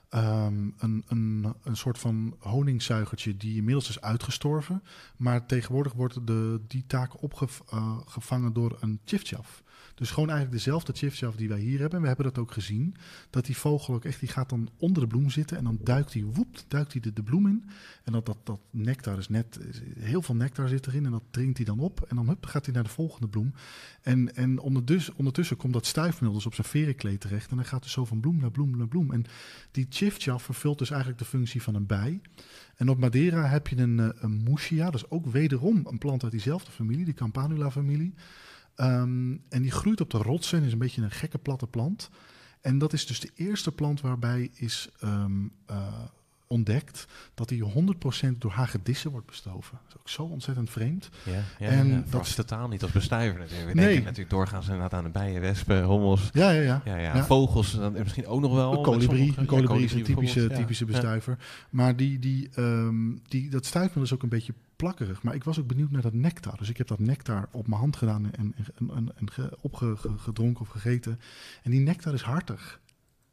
Ehm, 0.09 0.69
een, 0.77 1.03
een, 1.07 1.53
een 1.63 1.77
soort 1.77 1.99
van 1.99 2.35
honingzuigertje 2.39 3.37
die 3.37 3.55
inmiddels 3.55 3.89
is 3.89 4.01
uitgestorven. 4.01 4.83
Maar 5.17 5.45
tegenwoordig 5.45 5.93
wordt 5.93 6.27
de, 6.27 6.61
die 6.67 6.83
taak 6.87 7.21
opgevangen 7.21 8.53
door 8.53 8.77
een 8.79 8.99
chifchaf. 9.05 9.63
Dus 9.95 10.11
gewoon 10.11 10.29
eigenlijk 10.29 10.57
dezelfde 10.57 10.93
chifchaf 10.93 11.35
die 11.35 11.47
wij 11.47 11.59
hier 11.59 11.79
hebben. 11.79 11.95
En 11.95 12.01
we 12.01 12.07
hebben 12.07 12.25
dat 12.25 12.37
ook 12.37 12.51
gezien. 12.51 12.95
Dat 13.29 13.45
die 13.45 13.57
vogel 13.57 13.93
ook 13.93 14.05
echt, 14.05 14.19
die 14.19 14.29
gaat 14.29 14.49
dan 14.49 14.69
onder 14.77 15.01
de 15.01 15.07
bloem 15.07 15.29
zitten. 15.29 15.57
En 15.57 15.63
dan 15.63 15.79
duikt 15.83 16.13
hij, 16.13 16.23
woep, 16.23 16.57
duikt 16.67 16.91
hij 16.91 17.01
de, 17.01 17.13
de 17.13 17.23
bloem 17.23 17.47
in. 17.47 17.63
En 18.03 18.11
dat, 18.11 18.25
dat, 18.25 18.37
dat 18.43 18.59
nectar 18.71 19.17
is 19.17 19.29
net, 19.29 19.59
heel 19.99 20.21
veel 20.21 20.35
nectar 20.35 20.67
zit 20.67 20.87
erin. 20.87 21.05
En 21.05 21.11
dat 21.11 21.23
drinkt 21.29 21.57
hij 21.57 21.65
dan 21.65 21.79
op. 21.79 22.01
En 22.01 22.15
dan 22.15 22.37
gaat 22.41 22.65
hij 22.65 22.73
naar 22.73 22.83
de 22.83 22.89
volgende 22.89 23.27
bloem. 23.27 23.53
En, 24.01 24.35
en 24.35 24.59
ondertussen, 24.59 25.13
ondertussen 25.15 25.57
komt 25.57 25.73
dat 25.73 25.85
stuifmeel 25.85 26.33
dus 26.33 26.45
op 26.45 26.53
zijn 26.53 26.67
verenkleed 26.67 27.21
terecht. 27.21 27.49
En 27.49 27.55
dan 27.55 27.65
gaat 27.65 27.83
het 27.83 27.91
zo 27.91 28.05
van 28.05 28.19
bloem 28.19 28.37
naar 28.37 28.51
bloem 28.51 28.77
naar 28.77 28.87
bloem. 28.87 29.11
En 29.11 29.25
die 29.71 29.85
chifchaf 29.89 30.43
vervult 30.43 30.77
dus 30.77 30.89
eigenlijk 30.89 31.19
de 31.19 31.25
functie 31.25 31.61
van 31.61 31.75
een 31.75 31.85
bij. 31.85 32.21
En 32.75 32.89
op 32.89 32.99
Madeira 32.99 33.47
heb 33.47 33.67
je 33.67 33.77
een, 33.77 33.99
eh, 33.99 34.09
een 34.13 34.43
moesia. 34.43 34.85
Dat 34.85 34.95
is 34.95 35.09
ook 35.09 35.25
wederom 35.25 35.81
een 35.87 35.97
plant 35.97 36.23
uit 36.23 36.31
diezelfde 36.31 36.71
familie, 36.71 37.05
die 37.05 37.13
Campanula-familie. 37.13 38.13
Ehm, 38.75 39.31
en 39.49 39.61
die 39.61 39.71
groeit 39.71 40.01
op 40.01 40.09
de 40.09 40.17
rotsen 40.17 40.59
en 40.59 40.65
is 40.65 40.71
een 40.71 40.77
beetje 40.77 41.01
een 41.01 41.11
gekke 41.11 41.37
platte 41.37 41.67
plant. 41.67 42.09
En 42.61 42.77
dat 42.77 42.93
is 42.93 43.05
dus 43.05 43.19
de 43.19 43.29
eerste 43.35 43.71
plant 43.71 44.01
waarbij 44.01 44.49
is 44.53 44.89
ehm, 44.99 45.31
eh, 45.65 45.87
ontdekt 46.47 47.07
dat 47.33 47.49
die 47.49 47.63
100% 47.63 48.41
door 48.41 48.51
hagedissen 48.51 49.11
wordt 49.11 49.25
bestoven. 49.25 49.79
Dat 49.87 49.93
is 49.95 49.99
ook 49.99 50.09
zo 50.09 50.23
ontzettend 50.23 50.69
vreemd. 50.69 51.09
Ja, 51.25 51.31
ja, 51.59 51.67
En 51.69 51.87
ja, 51.87 52.03
dat- 52.09 52.25
is 52.25 52.35
totaal 52.35 52.67
niet 52.67 52.81
als 52.83 52.91
bestuiver 52.91 53.39
natuurlijk. 53.39 53.69
We 53.69 53.75
Nee. 53.75 53.85
denken 53.85 54.03
natuurlijk 54.03 54.29
doorgaans 54.29 54.65
inderdaad 54.65 54.93
aan 54.93 55.03
de 55.03 55.09
bijen, 55.09 55.41
wespen, 55.41 55.83
hommels. 55.83 56.29
Ja, 56.33 56.49
ja, 56.51 56.81
ja. 56.85 56.97
Ja, 56.97 57.25
vogels 57.25 57.71
dan 57.71 57.93
misschien 57.93 58.27
ook 58.27 58.41
nog 58.41 58.53
wel. 58.53 58.73
Een 58.77 58.83
kolibrie, 58.83 59.33
een 59.37 59.45
kolibrie 59.45 59.83
is 59.83 59.93
een 59.93 60.03
typische, 60.03 60.47
typische 60.49 60.85
bestuiver. 60.85 61.37
Maar 61.69 61.95
die, 61.95 62.19
die, 62.19 62.49
ehm, 62.53 63.15
die, 63.27 63.49
dat 63.49 63.65
stuifmeel 63.65 64.03
is 64.03 64.13
ook 64.13 64.23
een 64.23 64.29
beetje 64.29 64.53
plakkerig. 64.75 65.21
Maar 65.23 65.35
ik 65.35 65.43
was 65.43 65.59
ook 65.59 65.67
benieuwd 65.67 65.91
naar 65.91 66.01
dat 66.01 66.13
nectar. 66.13 66.57
Dus 66.57 66.69
ik 66.69 66.77
heb 66.77 66.87
dat 66.87 66.99
nectar 66.99 67.47
op 67.51 67.67
mijn 67.67 67.79
hand 67.79 67.95
gedaan 67.95 68.31
en, 68.33 68.53
en, 68.55 68.89
en, 68.95 69.11
en 69.15 69.31
ge- 69.31 69.57
opgedronken 69.61 70.61
of 70.61 70.67
gegeten. 70.69 71.19
En 71.63 71.71
die 71.71 71.79
nectar 71.79 72.13
is 72.13 72.21
hartig. 72.21 72.79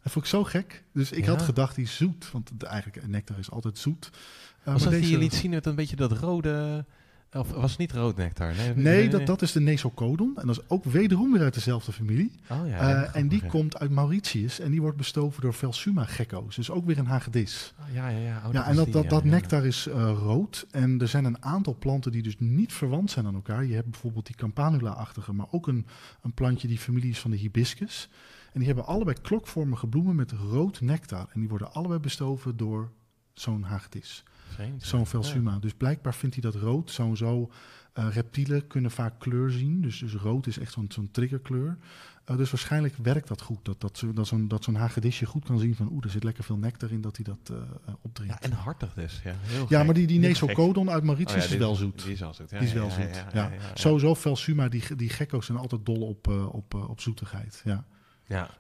Dat 0.03 0.13
vond 0.13 0.25
ik 0.25 0.31
zo 0.31 0.45
gek. 0.45 0.85
Dus 0.93 1.13
ik 1.13 1.25
Ja. 1.25 1.31
had 1.31 1.43
gedacht, 1.43 1.75
die 1.75 1.85
is 1.85 1.97
zoet. 1.97 2.31
Want 2.31 2.51
de, 2.61 2.67
eigenlijk, 2.67 3.07
nectar 3.09 3.39
is 3.39 3.51
altijd 3.51 3.79
zoet. 3.79 4.11
Uh, 4.13 4.65
Was 4.73 4.83
maar 4.83 4.91
dat 4.93 5.01
deze- 5.01 5.13
je 5.13 5.19
liet 5.19 5.35
zien 5.35 5.51
met 5.51 5.67
een 5.67 5.75
beetje 5.75 5.97
dat 5.97 6.13
rode... 6.13 6.85
Of 7.35 7.51
was 7.51 7.71
het 7.71 7.79
niet 7.79 7.93
rood 7.93 8.17
nectar? 8.17 8.55
Nee, 8.55 8.75
Nee, 8.75 9.09
dat, 9.09 9.27
dat 9.27 9.43
is 9.43 9.53
de 9.53 9.61
Nesocodon. 9.61 10.33
En 10.37 10.47
dat 10.47 10.57
is 10.59 10.69
ook 10.69 10.85
wederom 10.85 11.33
weer 11.33 11.43
uit 11.43 11.55
dezelfde 11.55 11.93
familie. 11.93 12.33
Oh, 12.51 12.69
ja, 12.69 13.05
Eh, 13.05 13.17
en 13.21 13.29
die 13.29 13.47
komt 13.47 13.79
uit 13.79 13.91
Mauritius. 13.91 14.61
En 14.61 14.71
die 14.71 14.81
wordt 14.81 14.97
bestoven 14.97 15.43
door 15.43 15.55
Velsuma-gekko's. 15.55 16.57
Dus 16.57 16.71
ook 16.71 16.87
weer 16.87 16.99
een 16.99 17.07
hagedis. 17.07 17.75
ja. 17.79 17.85
Ja, 17.93 18.09
ja, 18.09 18.19
ja. 18.19 18.43
Oh, 18.47 18.53
ja, 18.53 18.67
en 18.67 18.77
dat, 18.77 18.85
die, 18.85 18.95
dat, 18.95 19.03
ja, 19.03 19.09
dat 19.09 19.25
nectar 19.25 19.67
is 19.67 19.87
eh, 19.87 19.95
rood. 20.19 20.67
En 20.71 21.01
er 21.01 21.09
zijn 21.09 21.25
een 21.25 21.43
aantal 21.45 21.77
planten 21.79 22.13
die 22.13 22.23
dus 22.23 22.37
niet 22.39 22.73
verwant 22.73 23.11
zijn 23.11 23.27
aan 23.27 23.35
elkaar. 23.35 23.65
Je 23.65 23.75
hebt 23.75 23.91
bijvoorbeeld 23.91 24.27
die 24.27 24.37
Campanula-achtige, 24.37 25.33
maar 25.33 25.47
ook 25.51 25.67
een, 25.67 25.87
een 26.23 26.33
plantje 26.35 26.69
die 26.69 26.79
familie 26.79 27.11
is 27.11 27.19
van 27.21 27.31
de 27.31 27.37
hibiscus. 27.37 28.09
En 28.53 28.59
die 28.59 28.67
hebben 28.67 28.87
allebei 28.87 29.17
klokvormige 29.23 29.87
bloemen 29.87 30.15
met 30.17 30.33
rood 30.33 30.81
nectar. 30.81 31.27
En 31.33 31.41
die 31.41 31.49
worden 31.49 31.73
allebei 31.73 32.01
bestoven 32.01 32.57
door 32.57 32.91
zo'n 33.33 33.63
hagedis, 33.63 34.25
Zo'n 34.79 34.99
ja. 35.01 35.05
Velsuma. 35.07 35.59
Dus 35.59 35.73
blijkbaar 35.75 36.15
vindt 36.15 36.35
hij 36.35 36.51
dat 36.51 36.61
rood. 36.63 36.91
Sowieso, 36.91 37.51
eh 37.93 38.07
reptielen 38.13 38.67
kunnen 38.67 38.91
vaak 38.91 39.19
kleur 39.19 39.51
zien. 39.51 39.81
Dus, 39.83 39.99
dus 39.99 40.15
rood 40.15 40.47
is 40.47 40.59
echt 40.59 40.73
zo'n 40.73 40.87
zo'n 40.89 41.09
triggerkleur. 41.11 41.77
Eh, 42.25 42.37
dus 42.37 42.51
waarschijnlijk 42.51 42.97
werkt 43.03 43.29
dat 43.29 43.43
goed. 43.43 43.65
Dat, 43.65 43.81
dat, 43.81 43.99
zo- 43.99 44.13
dat 44.13 44.27
zo'n 44.27 44.49
dat 44.49 44.65
zo'n 44.65 44.75
hagedisje 44.75 45.27
goed 45.27 45.45
kan 45.45 45.59
zien 45.59 45.75
van... 45.75 45.89
oeh, 45.93 46.05
er 46.05 46.11
zit 46.11 46.25
lekker 46.25 46.45
veel 46.45 46.57
nectar 46.57 46.91
in 46.91 47.01
dat 47.01 47.17
hij 47.17 47.25
dat 47.25 47.57
eh, 47.57 47.93
opdrinkt. 48.01 48.35
Ja, 48.35 48.41
en 48.41 48.53
hartig 48.53 48.95
dus. 48.95 49.21
Ja, 49.25 49.35
heel 49.41 49.67
Ja, 49.69 49.83
maar 49.83 49.95
die, 49.95 50.07
die. 50.07 50.19
Nesocodon 50.19 50.91
uit 50.91 51.03
Mauritius 51.05 51.43
Oh 51.43 51.49
ja, 51.49 51.55
is 51.55 51.59
wel 51.61 51.75
zoet. 51.75 52.03
Die 52.03 52.13
is 52.13 52.21
wel 52.21 52.35
zoet. 52.35 52.51
Ja, 52.51 52.59
die 52.59 52.69
is 52.69 52.75
wel 52.75 52.91
zoet. 52.91 53.23
ja. 53.33 53.51
Sowieso 53.75 54.15
Velsuma, 54.15 54.69
die, 54.69 54.97
die 54.97 55.09
gekko's 55.09 55.47
zijn 55.47 55.59
altijd 55.59 55.87
dol 55.87 56.01
op, 56.09 56.29
op, 56.53 56.75
op 56.75 57.01
zoetigheid. 57.01 57.61
Ja. 57.65 57.85
Ja. 58.27 58.51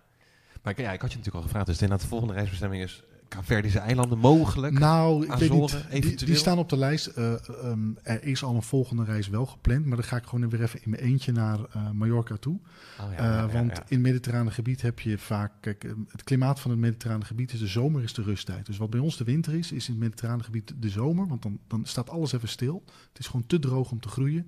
Maar 0.62 0.72
ik- 0.72 0.78
ja, 0.78 0.92
ik 0.92 1.00
had 1.00 1.10
je 1.10 1.16
natuurlijk 1.16 1.34
al 1.36 1.42
gevraagd. 1.42 1.66
Dus 1.66 1.74
inderdaad, 1.74 2.00
de 2.00 2.06
volgende 2.08 2.34
reisbestemming 2.34 2.82
is 2.82 3.02
Kaapverdische 3.32 3.78
eilanden 3.78 4.18
mogelijk. 4.18 4.78
Nou, 4.78 5.24
ik 5.24 5.32
weet 5.32 5.50
niet. 5.50 5.70
Die, 5.70 5.80
eventueel? 5.90 6.30
die 6.30 6.36
staan 6.36 6.58
op 6.58 6.68
de 6.68 6.76
lijst. 6.76 7.06
Eh, 7.06 7.48
ehm, 7.48 7.78
er 8.02 8.24
is 8.24 8.42
al 8.42 8.54
een 8.54 8.62
volgende 8.62 9.04
reis 9.04 9.28
wel 9.28 9.46
gepland. 9.46 9.86
Maar 9.86 9.96
dan 9.96 10.06
ga 10.06 10.16
ik 10.16 10.24
gewoon 10.24 10.50
weer 10.50 10.62
even 10.62 10.82
in 10.82 10.90
mijn 10.90 11.02
eentje 11.02 11.32
naar 11.32 11.58
eh, 11.72 11.90
Mallorca 11.90 12.36
toe. 12.36 12.58
Oh, 13.00 13.12
ja, 13.12 13.18
Eh, 13.18 13.24
ja, 13.24 13.36
ja, 13.36 13.48
want 13.48 13.72
in 13.72 13.84
het 13.88 14.00
mediterrane 14.00 14.50
gebied 14.50 14.82
heb 14.82 15.00
je 15.00 15.18
vaak... 15.18 15.52
Kijk, 15.60 15.94
het 16.08 16.22
klimaat 16.22 16.60
van 16.60 16.70
het 16.70 16.80
mediterrane 16.80 17.24
gebied 17.24 17.52
is 17.52 17.58
de 17.58 17.66
zomer 17.66 18.02
is 18.02 18.14
de 18.14 18.22
rusttijd. 18.22 18.66
Dus 18.66 18.76
wat 18.76 18.90
bij 18.90 19.00
ons 19.00 19.16
de 19.16 19.24
winter 19.24 19.54
is, 19.54 19.72
is 19.72 19.86
in 19.86 19.92
het 19.92 20.02
mediterrane 20.02 20.42
gebied 20.42 20.72
de 20.76 20.88
zomer. 20.88 21.28
Want 21.28 21.42
dan, 21.42 21.58
dan 21.68 21.84
staat 21.84 22.10
alles 22.10 22.32
even 22.32 22.48
stil. 22.48 22.82
Het 23.08 23.18
is 23.18 23.26
gewoon 23.26 23.46
te 23.46 23.58
droog 23.58 23.90
om 23.90 24.00
te 24.00 24.08
groeien. 24.08 24.46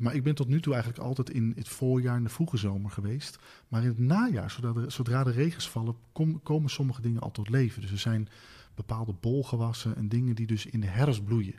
Maar 0.00 0.14
ik 0.14 0.22
ben 0.22 0.34
tot 0.34 0.48
nu 0.48 0.60
toe 0.60 0.72
eigenlijk 0.72 1.02
altijd 1.04 1.30
in 1.30 1.52
het 1.56 1.68
voorjaar 1.68 2.16
en 2.16 2.22
de 2.22 2.28
vroege 2.28 2.56
zomer 2.56 2.90
geweest. 2.90 3.38
Maar 3.68 3.82
in 3.82 3.88
het 3.88 3.98
najaar, 3.98 4.50
zodra 4.50 4.72
de, 4.72 4.90
zodra 4.90 5.24
de 5.24 5.30
regens 5.30 5.68
vallen, 5.70 5.94
kom- 6.12 6.42
komen 6.42 6.70
sommige 6.70 7.02
dingen 7.02 7.20
al 7.20 7.30
tot 7.30 7.48
leven. 7.48 7.82
Dus 7.82 7.90
er 7.90 7.98
zijn 7.98 8.28
bepaalde 8.74 9.12
bolgewassen 9.20 9.96
en 9.96 10.08
dingen 10.08 10.34
die 10.34 10.46
dus 10.46 10.66
in 10.66 10.80
de 10.80 10.86
herfst 10.86 11.24
bloeien. 11.24 11.54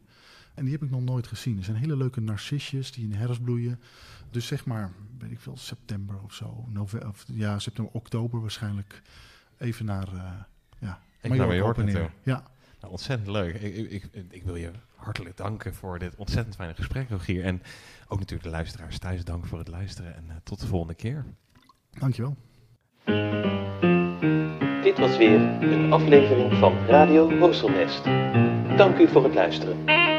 En 0.54 0.64
die 0.64 0.74
heb 0.74 0.84
ik 0.84 0.90
nog 0.90 1.02
nooit 1.02 1.28
gezien. 1.28 1.58
Er 1.58 1.64
zijn 1.64 1.78
hele 1.78 1.98
leuke 1.98 2.22
narcisjes 2.22 2.92
die 2.92 3.04
in 3.04 3.10
de 3.10 3.16
herfst 3.16 3.44
bloeien. 3.44 3.80
Dus 4.32 4.48
zeg 4.48 4.66
maar, 4.66 4.92
weet 5.20 5.32
ik 5.32 5.40
veel, 5.40 5.58
september 5.58 6.22
of 6.24 6.34
zo. 6.34 6.66
November, 6.70 7.10
of, 7.10 7.26
ja, 7.28 7.60
september, 7.60 7.94
oktober 7.94 8.42
waarschijnlijk. 8.42 9.02
Even 9.58 9.86
naar, 9.86 10.08
eh 10.14 10.32
ja, 10.80 11.00
naar 11.22 11.38
Mallorca 11.38 11.70
op 11.70 11.78
en 11.78 11.86
neer. 11.86 11.94
toe. 11.96 12.10
Ja, 12.24 12.44
Nou, 12.80 12.92
ontzettend 12.92 13.30
leuk. 13.30 13.56
Ik, 13.56 13.76
ik, 13.92 14.04
ik, 14.12 14.26
ik 14.30 14.44
wil 14.44 14.56
je 14.56 14.72
hartelijk 15.04 15.38
danken 15.38 15.74
voor 15.74 16.00
dit 16.00 16.16
ontzettend 16.16 16.56
fijne 16.56 16.74
gesprek, 16.74 17.10
Rogier. 17.10 17.44
En 17.44 17.62
ook 18.08 18.20
natuurlijk 18.20 18.44
de 18.44 18.56
luisteraars 18.56 19.00
thuis 19.00 19.24
dank 19.24 19.46
voor 19.46 19.60
het 19.60 19.68
luisteren. 19.68 20.16
En 20.16 20.26
eh, 20.30 20.36
tot 20.44 20.60
de 20.60 20.68
volgende 20.68 20.96
keer. 20.96 21.26
dankjewel. 22.00 22.36
Dit 24.84 25.00
was 25.00 25.18
weer 25.18 25.40
een 25.62 25.94
aflevering 25.94 26.54
van 26.54 26.74
Radio 26.88 27.38
Horselnest. 27.38 28.04
Dank 28.78 28.98
u 28.98 29.08
voor 29.08 29.24
het 29.24 29.34
luisteren. 29.34 30.11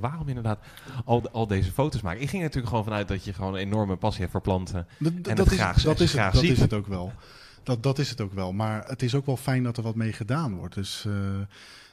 waarom 0.10 0.28
inderdaad 0.28 0.58
al, 1.04 1.30
al 1.30 1.46
deze 1.46 1.72
foto's 1.72 2.00
maken. 2.00 2.22
Ik 2.22 2.28
ging 2.28 2.42
er 2.42 2.48
natuurlijk 2.48 2.68
gewoon 2.68 2.84
vanuit 2.84 3.08
dat 3.08 3.24
je 3.24 3.32
gewoon 3.32 3.54
een 3.54 3.60
enorme 3.60 3.96
passie 3.96 4.20
hebt 4.20 4.32
voor 4.32 4.40
planten. 4.42 4.86
Dat, 4.98 5.12
En 5.12 5.22
dat, 5.22 5.38
het 5.38 5.50
is, 5.50 5.58
graag- 5.58 5.82
dat, 5.82 6.00
is, 6.00 6.12
graag 6.12 6.32
het, 6.32 6.40
dat 6.42 6.50
is 6.50 6.60
het 6.60 6.72
ook 6.72 6.86
wel. 6.86 7.12
Dat, 7.62 7.82
dat 7.82 7.98
is 7.98 8.10
het 8.10 8.20
ook 8.20 8.32
wel. 8.32 8.52
Maar 8.52 8.84
het 8.86 9.02
is 9.02 9.14
ook 9.14 9.26
wel 9.26 9.36
fijn 9.36 9.62
dat 9.62 9.76
er 9.76 9.82
wat 9.82 9.94
mee 9.94 10.12
gedaan 10.12 10.54
wordt. 10.54 10.74
Dus 10.74 11.04
eh, 11.04 11.12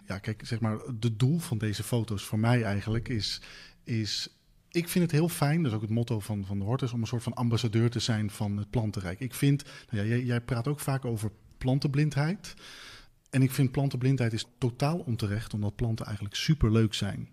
ja, 0.05 0.17
kijk, 0.17 0.41
zeg 0.45 0.59
maar, 0.59 0.77
de 0.99 1.15
doel 1.15 1.39
van 1.39 1.57
deze 1.57 1.83
foto's 1.83 2.23
voor 2.23 2.39
mij 2.39 2.63
eigenlijk 2.63 3.09
is, 3.09 3.41
is 3.83 4.29
ik 4.71 4.89
vind 4.89 5.03
het 5.03 5.13
heel 5.13 5.29
fijn, 5.29 5.61
dat 5.61 5.71
is 5.71 5.75
ook 5.77 5.83
het 5.83 5.91
motto 5.91 6.19
van, 6.19 6.45
van 6.45 6.59
de 6.59 6.65
Hortus, 6.65 6.93
om 6.93 7.01
een 7.01 7.07
soort 7.07 7.23
van 7.23 7.33
ambassadeur 7.33 7.89
te 7.89 7.99
zijn 7.99 8.29
van 8.29 8.57
het 8.57 8.69
plantenrijk. 8.69 9.19
Ik 9.19 9.33
vind, 9.33 9.63
nou 9.89 10.03
ja, 10.03 10.09
jij, 10.09 10.23
jij 10.23 10.41
praat 10.41 10.67
ook 10.67 10.79
vaak 10.79 11.05
over 11.05 11.31
plantenblindheid. 11.57 12.53
En 13.29 13.41
ik 13.41 13.51
vind 13.51 13.71
plantenblindheid 13.71 14.33
is 14.33 14.45
totaal 14.57 14.97
onterecht, 14.97 15.53
omdat 15.53 15.75
planten 15.75 16.05
eigenlijk 16.05 16.35
superleuk 16.35 16.93
zijn. 16.93 17.29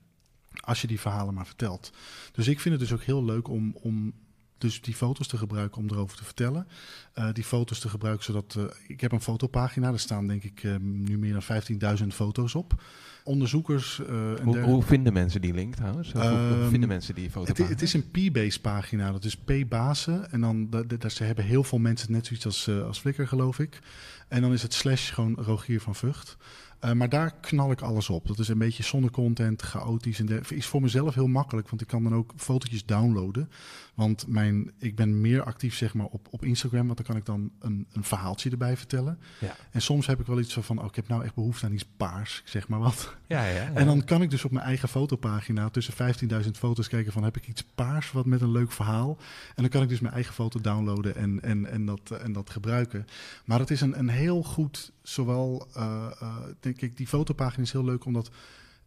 Als 0.61 0.81
je 0.81 0.87
die 0.87 1.01
verhalen 1.01 1.35
maar 1.35 1.47
vertelt. 1.47 1.93
Dus 2.33 2.49
ik 2.49 2.61
vind 2.61 2.81
het 2.81 2.89
dus 2.89 2.99
ook 2.99 3.05
heel 3.05 3.25
leuk 3.25 3.49
om, 3.49 3.77
om 3.81 4.13
Dus 4.59 4.81
die 4.81 4.95
foto's 4.95 5.27
te 5.27 5.37
gebruiken 5.37 5.83
om 5.83 5.89
erover 5.91 6.17
te 6.17 6.25
vertellen. 6.25 6.67
Uh, 7.15 7.33
die 7.33 7.45
foto's 7.45 7.79
te 7.79 7.89
gebruiken 7.89 8.25
zodat... 8.25 8.55
Uh, 8.59 8.65
ik 8.87 9.01
heb 9.01 9.13
een 9.13 9.21
fotopagina, 9.21 9.91
daar 9.91 9.99
staan 9.99 10.27
denk 10.27 10.43
ik 10.45 10.63
uh, 10.63 10.77
nu 10.81 11.19
meer 11.19 11.33
dan 11.33 11.99
15.000 12.01 12.07
foto's 12.07 12.55
op. 12.55 12.83
Onderzoekers... 13.25 14.01
en 14.07 14.39
hoe, 14.43 14.59
hoe, 14.59 14.83
vinden 14.83 15.13
mensen 15.13 15.41
die 15.41 15.55
link 15.55 15.75
trouwens? 15.75 16.13
Hoe, 16.13 16.23
um, 16.23 16.69
vinden 16.69 16.89
mensen 16.89 17.15
die 17.15 17.31
fotopagina? 17.31 17.69
Het, 17.69 17.81
het 17.81 17.83
is 17.83 17.95
een 17.95 18.11
P-base 18.11 18.61
pagina, 18.61 19.13
dat 19.13 19.25
is 19.25 19.37
P-basen. 19.37 20.31
En 20.31 20.41
dan 20.41 20.71
de, 20.71 21.11
ze 21.11 21.25
hebben 21.25 21.45
heel 21.45 21.65
veel 21.65 21.79
mensen 21.79 22.13
net 22.13 22.27
zoiets 22.27 22.47
als, 22.47 22.69
als 22.69 22.99
Flickr 22.99 23.23
geloof 23.23 23.59
ik. 23.59 23.79
En 24.29 24.41
dan 24.41 24.53
is 24.53 24.63
het 24.63 24.75
slash 24.75 25.13
gewoon 25.13 25.35
Rogier 25.35 25.81
van 25.81 25.95
Vught. 25.95 26.37
Uh, 26.85 26.93
maar 26.93 27.09
daar 27.09 27.35
knal 27.41 27.70
ik 27.70 27.81
alles 27.81 28.09
op. 28.11 28.27
Dat 28.27 28.39
is 28.39 28.49
een 28.49 28.59
beetje 28.59 28.83
zonnecontent, 28.83 29.62
chaotisch. 29.62 30.20
En 30.20 30.45
is 30.49 30.66
voor 30.66 30.83
mezelf 30.83 31.14
heel 31.14 31.27
makkelijk, 31.27 31.68
want 31.68 31.83
ik 31.83 31.89
kan 31.89 32.03
dan 32.03 32.14
ook 32.14 32.33
fotootjes 32.37 32.85
downloaden. 32.85 33.51
Want 33.95 34.27
mijn, 34.27 34.72
ik 34.79 34.97
ben 34.97 35.20
meer 35.20 35.43
actief 35.43 35.74
zeg 35.74 35.95
maar, 35.95 36.07
op, 36.07 36.29
op 36.31 36.45
Instagram, 36.45 36.87
want 36.87 36.97
dan 36.97 37.07
kan 37.07 37.16
ik 37.16 37.24
dan 37.24 37.51
een, 37.59 37.87
een 37.93 38.05
verhaaltje 38.05 38.51
erbij 38.51 38.77
vertellen. 38.77 39.18
Ja. 39.41 39.57
En 39.70 39.83
soms 39.83 40.07
heb 40.07 40.20
ik 40.20 40.27
wel 40.27 40.41
iets 40.41 40.59
van, 40.61 40.79
oh, 40.79 40.85
ik 40.85 40.95
heb 40.95 41.09
nou 41.09 41.24
echt 41.24 41.35
behoefte 41.35 41.66
aan 41.66 41.72
iets 41.72 41.89
paars, 41.97 42.43
zeg 42.45 42.68
maar 42.68 42.79
wat. 42.79 43.14
Ja, 43.27 43.45
ja, 43.45 43.55
ja. 43.55 43.72
En 43.74 43.87
dan 43.87 44.05
kan 44.05 44.22
ik 44.22 44.31
dus 44.31 44.45
op 44.45 44.51
mijn 44.51 44.64
eigen 44.64 44.89
fotopagina 44.89 45.68
tussen 45.68 45.95
15.000 46.45 46.51
foto's 46.51 46.89
kijken 46.89 47.12
van, 47.12 47.22
heb 47.22 47.37
ik 47.37 47.49
iets 47.49 47.64
paars 47.74 48.12
wat 48.12 48.27
met 48.27 48.41
een 48.41 48.53
leuk 48.53 48.72
verhaal? 48.72 49.18
En 49.55 49.62
dan 49.62 49.68
kan 49.68 49.83
ik 49.83 49.89
dus 49.89 50.01
mijn 50.01 50.14
eigen 50.14 50.35
foto 50.35 50.61
downloaden 50.61 51.16
en, 51.16 51.43
en, 51.43 51.66
en, 51.66 51.87
dat, 51.87 52.11
en 52.11 52.33
dat 52.33 52.51
gebruiken. 52.51 53.07
Maar 53.45 53.59
het 53.59 53.70
is 53.70 53.81
een, 53.81 53.99
een 53.99 54.09
heel 54.09 54.43
goed, 54.43 54.93
zowel, 55.03 55.68
uh, 55.77 56.07
uh, 56.22 56.37
ik, 56.67 56.97
die 56.97 57.07
fotopagina 57.07 57.62
is 57.62 57.73
heel 57.73 57.85
leuk 57.85 58.05
omdat 58.05 58.31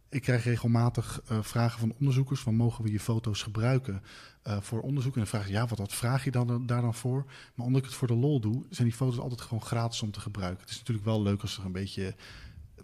ik 0.08 0.22
krijg 0.22 0.44
regelmatig 0.44 1.22
uh, 1.32 1.38
vragen 1.42 1.80
van 1.80 1.94
onderzoekers 1.98 2.40
van 2.40 2.54
mogen 2.54 2.84
we 2.84 2.92
je 2.92 3.00
foto's 3.00 3.42
gebruiken 3.42 4.02
uh, 4.46 4.60
voor 4.60 4.80
onderzoek? 4.80 5.12
En 5.12 5.18
dan 5.18 5.28
vraag 5.28 5.46
je 5.46 5.52
ja, 5.52 5.66
wat, 5.66 5.78
wat 5.78 5.94
vraag 5.94 6.24
je 6.24 6.30
dan, 6.30 6.66
daar 6.66 6.80
dan 6.80 6.94
voor? 6.94 7.24
Maar 7.54 7.66
omdat 7.66 7.80
ik 7.80 7.86
het 7.86 7.96
voor 7.96 8.08
de 8.08 8.14
lol 8.14 8.40
doe, 8.40 8.64
zijn 8.70 8.88
die 8.88 8.96
foto's 8.96 9.18
altijd 9.18 9.40
gewoon 9.40 9.62
gratis 9.62 10.02
om 10.02 10.10
te 10.10 10.20
gebruiken. 10.20 10.60
Het 10.60 10.70
is 10.70 10.78
natuurlijk 10.78 11.06
wel 11.06 11.22
leuk 11.22 11.42
als 11.42 11.58
er 11.58 11.64
een 11.64 11.72
beetje 11.72 12.14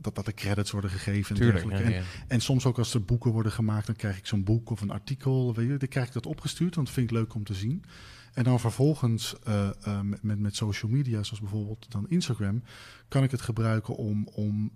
dat, 0.00 0.14
dat 0.14 0.24
de 0.24 0.34
credits 0.34 0.70
worden 0.70 0.90
gegeven. 0.90 1.34
Tuurlijk, 1.34 1.64
en, 1.64 1.70
ja, 1.70 1.84
en, 1.84 1.92
ja. 1.92 2.02
en, 2.28 2.40
soms 2.40 2.66
ook 2.66 2.78
als 2.78 2.94
er 2.94 3.04
boeken 3.04 3.30
worden 3.30 3.52
gemaakt, 3.52 3.86
dan 3.86 3.96
krijg 3.96 4.18
ik 4.18 4.26
zo'n 4.26 4.44
boek 4.44 4.70
of 4.70 4.80
een 4.80 4.90
artikel. 4.90 5.54
Weet 5.54 5.68
je, 5.68 5.76
dan 5.76 5.88
krijg 5.88 6.06
ik 6.06 6.12
dat 6.12 6.26
opgestuurd, 6.26 6.74
want 6.74 6.86
dat 6.86 6.96
vind 6.96 7.10
ik 7.10 7.16
leuk 7.16 7.34
om 7.34 7.44
te 7.44 7.54
zien. 7.54 7.84
En 8.32 8.44
dan 8.44 8.60
vervolgens 8.60 9.34
uh, 9.48 9.70
uh, 9.86 10.00
met, 10.00 10.22
met, 10.22 10.38
met 10.38 10.56
social 10.56 10.90
media, 10.90 11.22
zoals 11.22 11.40
bijvoorbeeld 11.40 11.90
dan 11.90 12.08
Instagram, 12.08 12.62
kan 13.08 13.22
ik 13.22 13.30
het 13.30 13.40
gebruiken 13.40 13.96
om, 13.96 14.28
om 14.28 14.70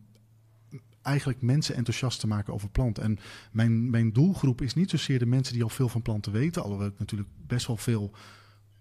eigenlijk 1.02 1.42
mensen 1.42 1.74
enthousiast 1.74 2.20
te 2.20 2.26
maken 2.26 2.52
over 2.52 2.70
planten. 2.70 3.02
En 3.02 3.18
mijn, 3.52 3.90
mijn 3.90 4.12
doelgroep 4.12 4.62
is 4.62 4.74
niet 4.74 4.90
zozeer 4.90 5.18
de 5.18 5.26
mensen 5.26 5.54
die 5.54 5.62
al 5.62 5.68
veel 5.68 5.88
van 5.88 6.02
planten 6.02 6.32
weten, 6.32 6.62
alhoewel 6.62 6.86
ik 6.86 6.98
natuurlijk 6.98 7.30
best 7.46 7.66
wel 7.66 7.76
veel 7.76 8.14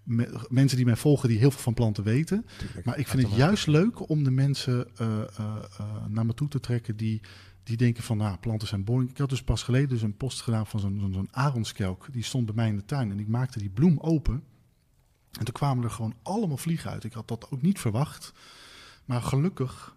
me, 0.10 0.48
mensen 0.50 0.78
die 0.78 0.86
mij 0.86 0.96
volgen 0.96 1.30
die 1.30 1.38
heel 1.38 1.52
veel 1.52 1.62
van 1.62 1.74
planten 1.74 2.04
weten. 2.04 2.46
Tuurlijk, 2.58 2.86
maar 2.86 2.98
ik 2.98 3.08
vind 3.08 3.24
het 3.24 3.36
juist 3.36 3.68
leuk 3.68 4.10
om 4.10 4.24
de 4.24 4.32
mensen 4.32 4.88
uh, 5.02 5.08
uh, 5.08 5.56
uh, 5.80 6.06
naar 6.08 6.26
me 6.26 6.34
toe 6.34 6.48
te 6.48 6.60
trekken 6.60 6.98
die, 6.98 7.22
die 7.64 7.78
denken 7.78 8.04
van, 8.04 8.18
nou, 8.18 8.38
planten 8.38 8.68
zijn 8.68 8.84
boring. 8.84 9.10
Ik 9.10 9.18
had 9.18 9.30
dus 9.30 9.44
pas 9.44 9.64
geleden 9.64 9.90
dus 9.90 10.02
een 10.02 10.18
post 10.18 10.42
gedaan 10.42 10.68
van 10.68 10.80
zo'n 10.80 11.00
zo'n 11.00 11.14
zo'n 11.14 11.32
aronskelk. 11.32 12.08
Die 12.12 12.24
stond 12.24 12.46
bij 12.46 12.56
mij 12.56 12.68
in 12.68 12.76
de 12.76 12.86
tuin 12.86 13.12
en 13.12 13.20
ik 13.20 13.28
maakte 13.28 13.60
die 13.60 13.70
bloem 13.70 14.00
open. 14.00 14.44
En 15.40 15.46
toen 15.46 15.54
kwamen 15.54 15.84
er 15.84 15.92
gewoon 15.92 16.16
allemaal 16.24 16.58
vliegen 16.58 16.92
uit. 16.92 17.04
Ik 17.04 17.14
had 17.14 17.28
dat 17.28 17.52
ook 17.52 17.62
niet 17.62 17.80
verwacht. 17.80 18.34
Maar 19.06 19.22
gelukkig 19.22 19.96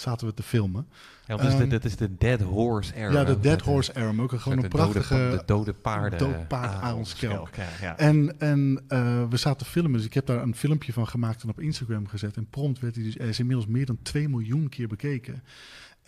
zaten 0.00 0.26
we 0.26 0.34
te 0.34 0.42
filmen. 0.42 0.86
Ja, 1.26 1.36
dat, 1.36 1.46
is 1.46 1.56
de, 1.56 1.66
dat 1.66 1.84
is 1.84 1.96
de 1.96 2.16
Dead 2.16 2.40
Horse 2.40 2.94
Era. 2.94 3.12
Ja, 3.12 3.24
de 3.24 3.40
Dead 3.40 3.60
Horse 3.60 3.96
Era. 3.96 4.12
Ook 4.18 4.32
een, 4.32 4.40
gewoon 4.40 4.62
een 4.62 4.68
prachtige... 4.68 5.14
Dode, 5.14 5.36
de 5.36 5.42
dode 5.46 5.72
paarden. 5.72 6.18
Dood 6.18 6.48
paard 6.48 6.82
Aronskelk. 6.82 7.54
Ja, 7.56 7.68
ja. 7.80 7.98
En, 7.98 8.34
en 8.38 8.84
uh, 8.88 9.28
we 9.28 9.36
zaten 9.36 9.58
te 9.66 9.70
filmen, 9.70 9.92
dus 9.92 10.04
ik 10.04 10.14
heb 10.14 10.26
daar 10.26 10.42
een 10.42 10.56
filmpje 10.56 10.92
van 10.92 11.08
gemaakt 11.08 11.42
en 11.42 11.48
op 11.48 11.60
Instagram 11.60 12.06
gezet. 12.06 12.36
En 12.36 12.46
prompt 12.50 12.80
werd 12.80 12.94
hij 12.94 13.04
dus, 13.04 13.16
is 13.16 13.38
inmiddels 13.38 13.66
meer 13.66 13.86
dan 13.86 13.98
2 14.02 14.28
miljoen 14.28 14.68
keer 14.68 14.88
bekeken. 14.88 15.42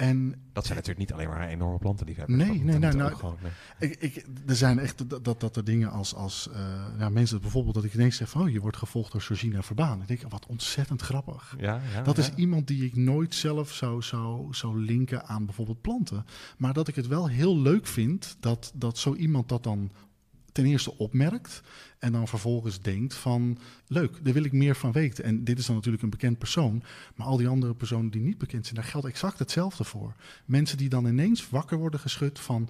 En, 0.03 0.35
dat 0.53 0.67
zijn 0.67 0.79
natuurlijk 0.79 1.09
niet 1.09 1.13
alleen 1.13 1.29
maar 1.29 1.49
enorme 1.49 1.79
plantenliefhebbers. 1.79 2.39
Nee, 2.39 2.63
nee, 2.63 2.79
nee. 2.79 2.93
Nou, 2.93 3.15
gewoon, 3.15 3.37
nee. 3.43 3.91
Ik, 3.91 4.01
ik, 4.01 4.27
er 4.47 4.57
zijn 4.57 4.79
echt 4.79 5.25
dat, 5.25 5.41
dat, 5.41 5.57
er 5.57 5.65
dingen 5.65 5.91
als, 5.91 6.15
als 6.15 6.49
uh, 6.53 6.57
ja, 6.99 7.09
mensen, 7.09 7.41
bijvoorbeeld 7.41 7.75
dat 7.75 7.85
ik 7.85 7.95
ineens 7.95 8.17
zeg 8.17 8.29
van, 8.29 8.43
oh, 8.43 8.51
je 8.51 8.61
wordt 8.61 8.77
gevolgd 8.77 9.13
door 9.13 9.21
Georgina 9.21 9.63
Verbaan. 9.63 10.01
Ik 10.01 10.09
denk, 10.09 10.23
wat 10.29 10.47
ontzettend 10.47 11.03
grappig. 11.03 11.55
Ja, 11.59 11.81
ja, 11.95 12.03
dat 12.03 12.17
ja. 12.17 12.23
is 12.23 12.31
iemand 12.35 12.67
die 12.67 12.85
ik 12.85 12.97
nooit 12.97 13.35
zelf 13.35 13.73
zou, 13.73 14.03
zou, 14.03 14.55
zou 14.55 14.79
linken 14.79 15.27
aan 15.27 15.45
bijvoorbeeld 15.45 15.81
planten. 15.81 16.25
Maar 16.59 16.73
dat 16.73 16.89
ik 16.89 16.95
het 16.95 17.07
wel 17.07 17.29
heel 17.29 17.59
leuk 17.59 17.87
vind 17.87 18.37
dat, 18.41 18.73
dat 18.75 18.99
zo 18.99 19.15
iemand 19.15 19.49
dat 19.49 19.63
dan 19.63 19.91
ten 20.53 20.65
eerste 20.65 20.99
opmerkt 20.99 21.63
en 21.99 22.13
dan 22.13 22.29
vervolgens 22.29 22.81
denkt 22.81 23.15
van 23.15 23.59
leuk, 23.87 24.25
daar 24.25 24.33
wil 24.33 24.45
ik 24.45 24.53
meer 24.53 24.77
van 24.77 24.93
weten. 24.93 25.25
En 25.25 25.45
dit 25.45 25.59
is 25.59 25.67
dan 25.67 25.75
natuurlijk 25.75 26.03
een 26.03 26.11
bekend 26.11 26.39
persoon, 26.39 26.83
maar 27.15 27.27
al 27.27 27.37
die 27.37 27.49
andere 27.49 27.75
personen 27.75 28.11
die 28.11 28.21
niet 28.21 28.39
bekend 28.39 28.65
zijn, 28.65 28.77
daar 28.77 28.91
geldt 28.91 29.07
exact 29.07 29.39
hetzelfde 29.39 29.85
voor. 29.85 30.15
Mensen 30.45 30.79
die 30.79 30.89
dan 30.89 31.07
ineens 31.07 31.49
wakker 31.49 31.79
worden 31.79 32.01
geschud 32.01 32.39
van 32.39 32.69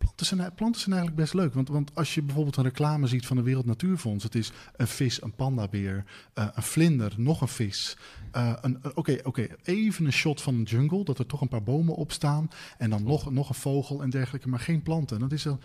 planten 0.00 0.26
zijn, 0.26 0.54
planten 0.54 0.80
zijn 0.80 0.94
eigenlijk 0.94 1.22
best 1.22 1.34
leuk. 1.34 1.54
Want, 1.54 1.68
want 1.68 1.94
als 1.94 2.14
je 2.14 2.22
bijvoorbeeld 2.22 2.56
een 2.56 2.64
reclame 2.64 3.06
ziet 3.06 3.26
van 3.26 3.36
de 3.36 3.42
Wereld 3.42 3.66
Natuurfonds, 3.66 4.24
het 4.24 4.34
is 4.34 4.52
een 4.76 4.86
vis, 4.86 5.22
een 5.22 5.34
pandabeer, 5.34 6.04
uh, 6.34 6.48
een 6.54 6.62
vlinder, 6.62 7.14
nog 7.16 7.40
een 7.40 7.48
vis. 7.48 7.96
Uh, 8.36 8.52
Oké, 8.94 9.20
okay, 9.24 9.50
even 9.62 10.04
een 10.04 10.12
shot 10.12 10.42
van 10.42 10.54
een 10.54 10.62
jungle, 10.62 11.04
dat 11.04 11.18
er 11.18 11.26
toch 11.26 11.40
een 11.40 11.48
paar 11.48 11.62
bomen 11.62 11.94
op 11.94 12.12
staan 12.12 12.50
en 12.78 12.90
dan 12.90 13.02
nog, 13.02 13.30
nog 13.30 13.48
een 13.48 13.54
vogel 13.54 14.02
en 14.02 14.10
dergelijke, 14.10 14.48
maar 14.48 14.60
geen 14.60 14.82
planten. 14.82 15.16
En 15.16 15.22
dat 15.22 15.32
is 15.32 15.44
een 15.44 15.60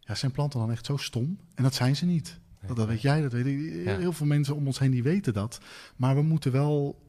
ja, 0.00 0.14
zijn 0.14 0.32
planten 0.32 0.60
dan 0.60 0.70
echt 0.70 0.86
zo 0.86 0.96
stom? 0.96 1.38
En 1.54 1.62
dat 1.62 1.74
zijn 1.74 1.96
ze 1.96 2.06
niet. 2.06 2.38
Dat, 2.66 2.76
dat 2.76 2.86
weet 2.86 3.02
jij, 3.02 3.22
dat 3.22 3.32
weet 3.32 3.46
ik. 3.46 3.86
Heel 3.86 4.12
veel 4.12 4.26
mensen 4.26 4.56
om 4.56 4.66
ons 4.66 4.78
heen 4.78 4.90
die 4.90 5.02
weten 5.02 5.32
dat. 5.32 5.60
Maar 5.96 6.14
we 6.14 6.22
moeten 6.22 6.52
wel 6.52 7.08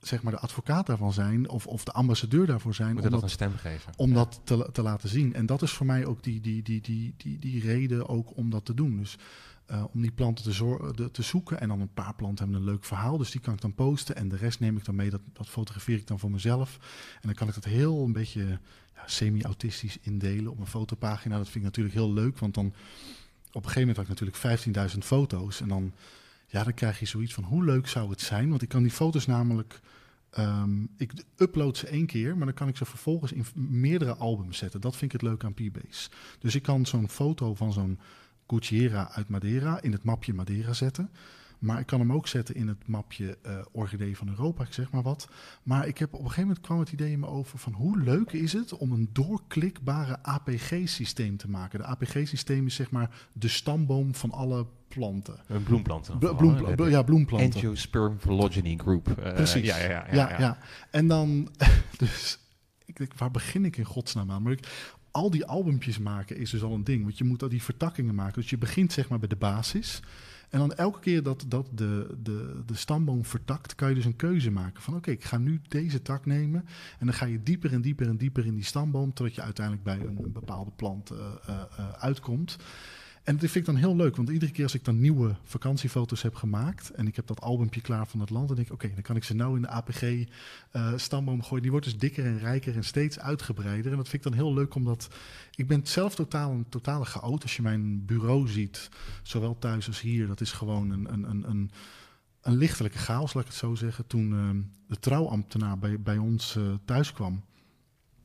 zeg 0.00 0.22
maar 0.22 0.32
de 0.32 0.38
advocaat 0.38 0.86
daarvan 0.86 1.12
zijn 1.12 1.48
of, 1.48 1.66
of 1.66 1.84
de 1.84 1.92
ambassadeur 1.92 2.46
daarvoor 2.46 2.74
zijn. 2.74 2.94
Moet 2.94 3.04
om 3.04 3.10
dat 3.10 3.12
dat, 3.12 3.22
een 3.22 3.30
stem 3.34 3.54
geven. 3.54 3.92
Om 3.96 4.08
ja. 4.08 4.14
dat 4.14 4.40
te, 4.44 4.68
te 4.72 4.82
laten 4.82 5.08
zien. 5.08 5.34
En 5.34 5.46
dat 5.46 5.62
is 5.62 5.70
voor 5.70 5.86
mij 5.86 6.06
ook 6.06 6.22
die, 6.22 6.40
die, 6.40 6.62
die, 6.62 6.80
die, 6.80 7.14
die, 7.16 7.38
die 7.38 7.60
reden 7.60 8.08
ook 8.08 8.36
om 8.36 8.50
dat 8.50 8.64
te 8.64 8.74
doen. 8.74 8.96
Dus 8.96 9.18
uh, 9.70 9.84
om 9.92 10.00
die 10.00 10.12
planten 10.12 10.44
te, 10.44 10.52
zor- 10.52 10.96
de, 10.96 11.10
te 11.10 11.22
zoeken. 11.22 11.60
En 11.60 11.68
dan 11.68 11.80
een 11.80 11.94
paar 11.94 12.14
planten 12.14 12.44
hebben 12.44 12.62
een 12.62 12.70
leuk 12.72 12.84
verhaal. 12.84 13.16
Dus 13.16 13.30
die 13.30 13.40
kan 13.40 13.54
ik 13.54 13.60
dan 13.60 13.74
posten. 13.74 14.16
En 14.16 14.28
de 14.28 14.36
rest 14.36 14.60
neem 14.60 14.76
ik 14.76 14.84
dan 14.84 14.94
mee. 14.94 15.10
Dat, 15.10 15.22
dat 15.32 15.48
fotografeer 15.48 15.96
ik 15.96 16.06
dan 16.06 16.18
voor 16.18 16.30
mezelf. 16.30 16.78
En 17.14 17.22
dan 17.22 17.34
kan 17.34 17.48
ik 17.48 17.54
dat 17.54 17.64
heel 17.64 18.04
een 18.04 18.12
beetje 18.12 18.60
semi-autistisch 19.06 19.98
indelen 20.02 20.52
op 20.52 20.58
een 20.58 20.66
fotopagina. 20.66 21.36
Dat 21.36 21.48
vind 21.48 21.56
ik 21.56 21.62
natuurlijk 21.62 21.94
heel 21.94 22.12
leuk. 22.12 22.38
Want 22.38 22.54
dan 22.54 22.66
op 23.52 23.64
een 23.64 23.70
gegeven 23.70 23.80
moment 23.80 23.96
had 23.96 24.18
ik 24.18 24.34
natuurlijk 24.36 24.92
15.000 24.92 24.98
foto's. 24.98 25.60
En 25.60 25.68
dan, 25.68 25.92
ja, 26.46 26.64
dan 26.64 26.74
krijg 26.74 26.98
je 26.98 27.06
zoiets 27.06 27.34
van 27.34 27.44
hoe 27.44 27.64
leuk 27.64 27.88
zou 27.88 28.10
het 28.10 28.20
zijn. 28.20 28.48
Want 28.48 28.62
ik 28.62 28.68
kan 28.68 28.82
die 28.82 28.92
foto's 28.92 29.26
namelijk. 29.26 29.80
Um, 30.38 30.88
ik 30.96 31.12
upload 31.36 31.76
ze 31.76 31.86
één 31.86 32.06
keer, 32.06 32.36
maar 32.36 32.46
dan 32.46 32.54
kan 32.54 32.68
ik 32.68 32.76
ze 32.76 32.84
vervolgens 32.84 33.32
in 33.32 33.44
meerdere 33.54 34.14
albums 34.14 34.58
zetten. 34.58 34.80
Dat 34.80 34.96
vind 34.96 35.12
ik 35.12 35.20
het 35.20 35.30
leuk 35.30 35.44
aan 35.44 35.54
P-Base. 35.54 36.10
Dus 36.38 36.54
ik 36.54 36.62
kan 36.62 36.86
zo'n 36.86 37.08
foto 37.08 37.54
van 37.54 37.72
zo'n 37.72 37.98
Cucchiera 38.46 39.10
uit 39.12 39.28
Madeira 39.28 39.82
in 39.82 39.92
het 39.92 40.02
mapje 40.02 40.34
Madeira 40.34 40.72
zetten. 40.72 41.10
Maar 41.58 41.80
ik 41.80 41.86
kan 41.86 42.00
hem 42.00 42.12
ook 42.12 42.28
zetten 42.28 42.54
in 42.54 42.68
het 42.68 42.86
mapje 42.86 43.38
uh, 43.46 43.58
Orchidee 43.72 44.16
van 44.16 44.28
Europa, 44.28 44.64
ik 44.64 44.72
zeg 44.72 44.90
maar 44.90 45.02
wat. 45.02 45.28
Maar 45.62 45.86
ik 45.86 45.98
heb 45.98 46.12
op 46.12 46.18
een 46.18 46.26
gegeven 46.26 46.46
moment 46.46 46.64
kwam 46.64 46.78
het 46.78 46.92
idee 46.92 47.10
in 47.10 47.20
me 47.20 47.26
over 47.26 47.58
van 47.58 47.72
hoe 47.72 47.98
leuk 47.98 48.32
is 48.32 48.52
het 48.52 48.76
om 48.76 48.92
een 48.92 49.08
doorklikbare 49.12 50.22
APG-systeem 50.22 51.36
te 51.36 51.50
maken. 51.50 51.78
De 51.78 51.84
APG-systeem 51.84 52.66
is 52.66 52.74
zeg 52.74 52.90
maar 52.90 53.10
de 53.32 53.48
stamboom 53.48 54.14
van 54.14 54.30
alle 54.30 54.66
planten. 54.88 55.38
Een 55.46 55.62
bloemplanten. 55.62 56.18
Blo 56.18 56.34
bloem, 56.34 56.74
blo 56.74 56.88
ja, 56.88 57.02
bloemplanten. 57.02 57.54
Angiosperm 57.54 58.18
phylogeny 58.18 58.76
group. 58.76 59.08
Uh, 59.08 59.34
Precies. 59.34 59.66
Ja, 59.66 59.76
ja, 59.78 59.88
ja, 59.88 60.06
ja, 60.10 60.30
ja. 60.30 60.38
ja. 60.38 60.58
En 60.90 61.06
dan, 61.06 61.48
dus 61.98 62.38
ik 62.84 62.96
denk, 62.96 63.14
waar 63.14 63.30
begin 63.30 63.64
ik 63.64 63.76
in 63.76 63.84
godsnaam 63.84 64.30
aan? 64.30 64.42
Maar 64.42 64.52
ik, 64.52 64.94
al 65.10 65.30
die 65.30 65.46
albumpjes 65.46 65.98
maken 65.98 66.36
is 66.36 66.50
dus 66.50 66.62
al 66.62 66.72
een 66.72 66.84
ding. 66.84 67.02
Want 67.02 67.18
je 67.18 67.24
moet 67.24 67.42
al 67.42 67.48
die 67.48 67.62
vertakkingen 67.62 68.14
maken. 68.14 68.40
Dus 68.40 68.50
je 68.50 68.58
begint 68.58 68.92
zeg 68.92 69.08
maar 69.08 69.18
bij 69.18 69.28
de 69.28 69.36
basis. 69.36 70.00
En 70.50 70.58
dan 70.58 70.74
elke 70.74 71.00
keer 71.00 71.22
dat, 71.22 71.44
dat 71.48 71.66
de, 71.74 72.16
de, 72.22 72.62
de 72.66 72.74
stamboom 72.74 73.24
vertakt, 73.24 73.74
kan 73.74 73.88
je 73.88 73.94
dus 73.94 74.04
een 74.04 74.16
keuze 74.16 74.50
maken. 74.50 74.82
Van 74.82 74.96
oké, 74.96 75.10
ik 75.10 75.24
ga 75.24 75.38
nu 75.38 75.60
deze 75.68 76.02
tak 76.02 76.26
nemen. 76.26 76.64
En 76.98 77.06
dan 77.06 77.14
ga 77.14 77.26
je 77.26 77.42
dieper 77.42 77.72
en 77.72 77.80
dieper 77.80 78.08
en 78.08 78.16
dieper 78.16 78.46
in 78.46 78.54
die 78.54 78.64
stamboom. 78.64 79.12
Totdat 79.12 79.34
je 79.34 79.42
uiteindelijk 79.42 79.84
bij 79.84 80.00
een, 80.00 80.32
bepaalde 80.32 80.70
plant 80.76 81.12
uh, 81.12 81.18
uh, 81.18 81.62
uh, 81.78 81.92
uitkomt. 81.92 82.56
En 83.26 83.36
dat 83.36 83.50
vind 83.50 83.54
ik 83.54 83.64
dan 83.64 83.76
heel 83.76 83.96
leuk, 83.96 84.16
want 84.16 84.28
iedere 84.28 84.52
keer 84.52 84.64
als 84.64 84.74
ik 84.74 84.84
dan 84.84 85.00
nieuwe 85.00 85.36
vakantiefoto's 85.42 86.22
heb 86.22 86.34
gemaakt 86.34 86.90
en 86.90 87.06
ik 87.06 87.16
heb 87.16 87.26
dat 87.26 87.40
albumpje 87.40 87.80
klaar 87.80 88.06
van 88.06 88.20
het 88.20 88.30
land, 88.30 88.46
dan 88.46 88.56
denk 88.56 88.68
ik, 88.68 88.74
oké, 88.74 88.90
dan 88.94 89.02
kan 89.02 89.16
ik 89.16 89.24
ze 89.24 89.34
nou 89.34 89.56
in 89.56 89.62
de 89.62 89.68
APG-stamboom 89.68 91.38
uh, 91.38 91.44
gooien. 91.44 91.62
Die 91.62 91.70
wordt 91.70 91.86
dus 91.86 91.98
dikker 91.98 92.24
en 92.24 92.38
rijker 92.38 92.76
en 92.76 92.84
steeds 92.84 93.18
uitgebreider. 93.18 93.90
En 93.90 93.96
dat 93.96 94.08
vind 94.08 94.24
ik 94.24 94.30
dan 94.30 94.40
heel 94.40 94.54
leuk, 94.54 94.74
omdat 94.74 95.08
ik 95.54 95.66
ben 95.66 95.86
zelf 95.86 96.14
totaal 96.14 96.50
een 96.50 96.68
totale 96.68 97.04
chaot. 97.04 97.42
Als 97.42 97.56
je 97.56 97.62
mijn 97.62 98.04
bureau 98.04 98.48
ziet, 98.48 98.88
zowel 99.22 99.58
thuis 99.58 99.86
als 99.86 100.00
hier, 100.00 100.26
dat 100.26 100.40
is 100.40 100.52
gewoon 100.52 100.90
een, 100.90 101.12
een, 101.12 101.30
een, 101.30 101.50
een, 101.50 101.70
een 102.40 102.56
lichtelijke 102.56 102.98
chaos, 102.98 103.34
laat 103.34 103.44
ik 103.44 103.50
het 103.50 103.58
zo 103.58 103.74
zeggen. 103.74 104.06
Toen 104.06 104.32
uh, 104.32 104.50
de 104.88 104.98
trouwambtenaar 104.98 105.78
bij, 105.78 106.00
bij 106.00 106.18
ons 106.18 106.56
uh, 106.56 106.74
thuis 106.84 107.12
kwam, 107.12 107.42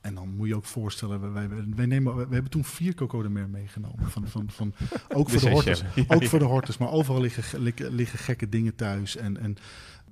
En 0.02 0.16
dan 0.16 0.36
moet 0.36 0.48
je 0.48 0.56
ook 0.56 0.66
voorstellen, 0.66 1.34
wij, 1.34 1.50
wij, 1.50 1.66
wij 1.76 1.86
nemen, 1.86 2.16
we 2.16 2.34
hebben 2.34 2.52
toen 2.52 2.64
vier 2.64 2.94
Coco 2.94 3.22
de 3.22 3.30
Mer 3.30 3.50
meegenomen. 3.50 4.10
Van, 4.10 4.28
van, 4.28 4.50
van, 4.50 4.74
ook 5.18 5.30
voor 5.30 5.40
de 5.40 5.50
hortus, 5.50 5.84
ook 6.08 6.26
voor 6.26 6.40
de 6.40 6.46
hortus, 6.46 6.78
maar 6.78 6.92
overal 6.92 7.22
liggen, 7.22 7.62
liggen, 7.62 7.94
liggen 7.94 8.20
gekke 8.20 8.50
dingen 8.50 8.76
thuis. 8.76 9.16
En, 9.16 9.38
en 9.38 9.56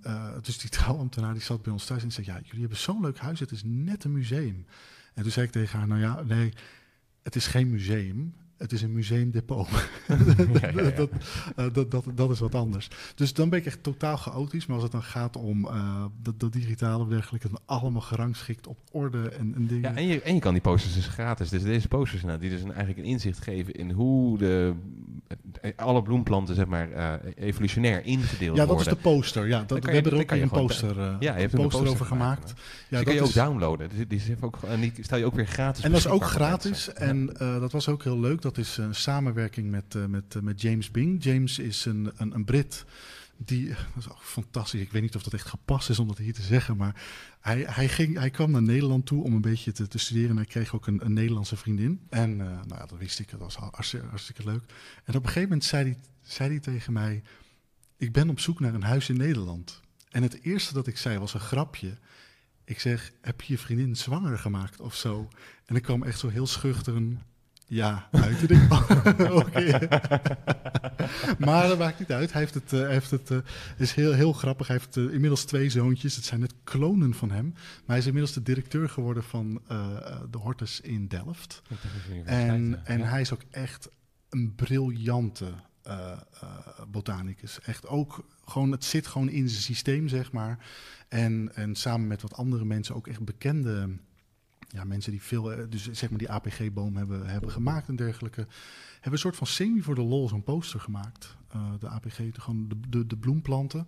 uh, 0.06 0.32
dus 0.41 0.57
die 0.57 0.70
trouwambtenaar 0.70 1.34
die 1.34 1.41
zat 1.41 1.61
bij 1.61 1.74
ons 1.74 1.86
thuis 1.86 2.03
en 2.03 2.11
zei, 2.11 2.26
ja, 2.26 2.40
jullie 2.44 2.60
hebben 2.60 2.78
zo'n 2.78 3.02
leuk 3.02 3.18
huis, 3.18 3.40
het 3.40 3.52
is 3.52 3.61
net 3.66 4.03
een 4.03 4.11
museum. 4.11 4.66
En 5.14 5.24
toen 5.24 5.32
zei 5.32 5.45
ik 5.45 5.52
tegen 5.52 5.80
haar, 5.80 5.88
nou 5.88 6.02
ja, 6.02 6.24
nee, 6.24 6.53
het 7.24 7.36
is 7.36 7.48
geen 7.48 7.70
museum. 7.70 8.34
Het 8.60 8.72
is 8.72 8.81
een 8.81 8.91
museumdepot. 8.91 9.68
ja, 10.61 10.69
ja, 10.76 10.90
dat, 10.90 11.10
uh, 11.56 11.65
dat, 11.73 11.91
dat, 11.91 12.06
dat, 12.15 12.30
is 12.31 12.40
wat 12.40 12.56
anders. 12.56 12.90
Dus 13.15 13.34
dan 13.34 13.49
ben 13.49 13.60
ik 13.60 13.65
echt 13.65 13.84
totaal 13.84 14.18
chaotisch. 14.18 14.65
Maar 14.65 14.76
als 14.76 14.84
het 14.84 14.91
dan 14.91 15.03
gaat 15.03 15.38
om 15.38 15.65
uh, 15.65 16.06
dat, 16.22 16.40
dat 16.40 16.53
digitale 16.53 17.07
dergelijke, 17.07 17.49
dan 17.49 17.60
allemaal 17.65 18.02
gerangschikt 18.02 18.68
op 18.68 18.77
orde 18.91 19.30
en, 19.30 19.53
en 19.56 19.68
dingen. 19.68 19.91
Ja, 19.91 19.98
en 19.98 20.07
je, 20.07 20.22
en 20.22 20.34
je 20.34 20.40
kan 20.40 20.53
die 20.53 20.61
posters 20.61 20.94
dus 20.94 21.07
gratis. 21.07 21.49
Dus 21.49 21.64
deze 21.64 21.88
posters 21.88 22.23
nou, 22.23 22.40
die 22.40 22.49
dus 22.49 22.61
een, 22.61 22.73
eigenlijk 22.73 22.98
een 22.99 23.06
inzicht 23.06 23.44
geven 23.44 23.73
in 23.73 23.91
hoe 23.91 24.38
de, 24.38 24.73
alle 25.76 26.02
bloemplanten 26.02 26.56
zeg 26.56 26.65
maar 26.65 26.90
uh, 26.91 27.14
evolutionair 27.36 28.06
ingedeeld 28.06 28.40
worden. 28.40 28.56
Ja, 28.56 28.65
dat 28.65 28.80
is 28.80 28.88
de 28.88 28.95
poster. 28.95 29.48
Ja, 29.48 29.64
dat, 29.68 29.86
we 29.86 29.91
hebben 29.91 30.11
er 30.11 30.19
ook 30.19 30.31
een 30.31 30.49
poster, 30.49 30.95
ja, 30.98 31.18
je 31.19 31.27
hebt 31.27 31.53
een 31.53 31.61
poster, 31.61 31.88
over 31.88 32.06
gemaakt. 32.06 32.40
gemaakt. 32.40 32.61
Ja, 32.90 32.98
die 32.98 33.06
kan 33.06 33.15
je 33.15 33.22
ook 33.22 33.34
downloaden. 33.34 33.90
Die, 33.90 34.07
die, 34.07 34.22
ook, 34.40 34.57
en 34.68 34.80
die 34.80 34.94
stel 35.02 35.18
je 35.18 35.26
ook 35.26 35.36
weer 35.36 35.48
gratis 35.48 35.84
En 35.84 35.91
dat 35.91 35.99
is 35.99 36.07
ook 36.07 36.26
gratis. 36.26 36.94
En 36.94 37.26
dat 37.38 37.72
was 37.72 37.88
ook 37.88 38.03
heel 38.03 38.19
leuk. 38.19 38.41
Dat 38.49 38.57
is 38.57 38.77
een 38.77 38.95
samenwerking 38.95 39.71
met, 39.71 39.95
uh, 39.95 40.05
met, 40.05 40.35
uh, 40.35 40.41
met 40.41 40.61
James 40.61 40.91
Bing. 40.91 41.23
James 41.23 41.59
is 41.59 41.85
een, 41.85 42.11
een, 42.15 42.35
een 42.35 42.45
Brit. 42.45 42.85
Die, 43.38 43.67
dat 43.67 43.77
is 43.97 44.09
ook 44.09 44.23
fantastisch. 44.23 44.81
Ik 44.81 44.91
weet 44.91 45.01
niet 45.01 45.15
of 45.15 45.23
dat 45.23 45.34
echt 45.34 45.47
gepast 45.47 45.89
is 45.89 45.99
om 45.99 46.07
dat 46.07 46.17
hier 46.17 46.34
te 46.34 46.41
zeggen. 46.41 46.77
Maar 46.77 47.01
hij, 47.39 47.65
hij, 47.67 47.89
ging, 47.89 48.17
hij 48.17 48.30
kwam 48.30 48.51
naar 48.51 48.61
Nederland 48.61 49.05
toe 49.05 49.23
om 49.23 49.34
een 49.34 49.41
beetje 49.41 49.71
te, 49.71 49.88
te 49.88 49.97
studeren. 49.97 50.30
En 50.30 50.35
hij 50.35 50.45
kreeg 50.45 50.76
ook 50.76 50.88
een, 50.88 51.05
een 51.05 51.13
Nederlandse 51.13 51.55
vriendin. 51.55 52.01
En 52.09 52.38
nou 52.38 52.67
ja, 52.67 52.85
dat 52.85 52.97
wist 52.97 53.19
ik. 53.19 53.30
Dat 53.30 53.39
was 53.39 53.55
hartstikke, 53.55 54.07
hartstikke 54.07 54.43
leuk. 54.43 54.63
En 55.03 55.15
op 55.15 55.21
een 55.21 55.27
gegeven 55.27 55.41
moment 55.41 55.63
zei 55.63 55.84
hij, 55.84 55.97
zei 56.21 56.49
hij 56.49 56.59
tegen 56.59 56.93
mij... 56.93 57.23
Ik 57.97 58.11
ben 58.11 58.30
op 58.30 58.39
zoek 58.39 58.59
naar 58.59 58.73
een 58.73 58.84
huis 58.84 59.09
in 59.09 59.17
Nederland. 59.17 59.81
En 60.09 60.23
het 60.23 60.41
eerste 60.41 60.73
dat 60.73 60.88
ik 60.88 60.97
zei 60.97 61.17
was 61.17 61.34
een 61.34 61.39
grapje. 61.39 61.97
Ik 62.63 62.80
zeg, 62.80 63.11
heb 63.21 63.41
je 63.41 63.53
je 63.53 63.59
vriendin 63.59 63.95
zwanger 63.95 64.38
gemaakt 64.38 64.80
of 64.80 64.95
zo? 64.95 65.30
En 65.65 65.76
ik 65.76 65.84
kwam 65.84 66.03
echt 66.03 66.19
zo 66.19 66.27
heel 66.27 66.47
schuchter 66.47 66.95
een 66.95 67.19
ja, 67.69 68.07
uit. 68.11 68.47
denk 68.47 68.73
okay. 69.41 69.89
maar 71.39 71.67
dat 71.67 71.77
maakt 71.77 71.99
niet 71.99 72.11
uit. 72.11 72.31
Hij 72.31 72.41
heeft 72.41 72.53
het, 72.53 72.71
uh, 72.71 72.87
heeft 72.87 73.11
het 73.11 73.29
uh, 73.29 73.37
is 73.77 73.93
heel, 73.93 74.13
heel 74.13 74.33
grappig. 74.33 74.67
Hij 74.67 74.75
heeft 74.75 74.95
uh, 74.95 75.13
inmiddels 75.13 75.45
twee 75.45 75.69
zoontjes. 75.69 76.15
Het 76.15 76.25
zijn 76.25 76.39
net 76.39 76.53
klonen 76.63 77.13
van 77.13 77.31
hem. 77.31 77.51
Maar 77.53 77.83
hij 77.85 77.97
is 77.97 78.05
inmiddels 78.05 78.33
de 78.33 78.43
directeur 78.43 78.89
geworden 78.89 79.23
van 79.23 79.61
de 80.31 80.37
Hortus 80.37 80.81
in 80.81 81.07
Delft. 81.07 81.61
En, 82.25 82.81
en 82.85 83.01
hij 83.01 83.21
is 83.21 83.33
ook 83.33 83.43
echt 83.51 83.89
een 84.29 84.55
briljante 84.55 85.45
botanicus. 86.87 87.59
Echt 87.61 87.87
ook 87.87 88.25
gewoon, 88.45 88.71
het 88.71 88.85
zit 88.85 89.07
gewoon 89.07 89.29
in 89.29 89.49
zijn 89.49 89.61
systeem, 89.61 90.07
zeg 90.07 90.31
maar. 90.31 90.65
En, 91.07 91.55
en 91.55 91.75
samen 91.75 92.07
met 92.07 92.21
wat 92.21 92.33
andere 92.33 92.65
mensen 92.65 92.95
ook 92.95 93.07
echt 93.07 93.25
bekende 93.25 93.89
ja, 94.69 94.83
mensen 94.83 95.11
die 95.11 95.21
veel, 95.21 95.69
dus 95.69 95.91
zeg 95.91 96.09
maar 96.09 96.19
die 96.19 96.31
APG-boom 96.31 96.97
hebben, 96.97 97.27
hebben 97.27 97.51
gemaakt 97.51 97.87
en 97.87 97.95
dergelijke, 97.95 98.47
hebben 98.93 99.11
een 99.11 99.19
soort 99.19 99.35
van 99.35 99.47
semi 99.47 99.81
voor 99.81 99.95
de 99.95 100.01
lol 100.01 100.27
zo'n 100.27 100.43
poster 100.43 100.79
gemaakt. 100.79 101.37
Uh, 101.55 101.71
de 101.79 101.87
APG, 101.87 102.17
de, 102.17 102.41
gewoon 102.41 102.67
de, 102.67 102.79
de, 102.89 103.07
de 103.07 103.17
bloemplanten. 103.17 103.87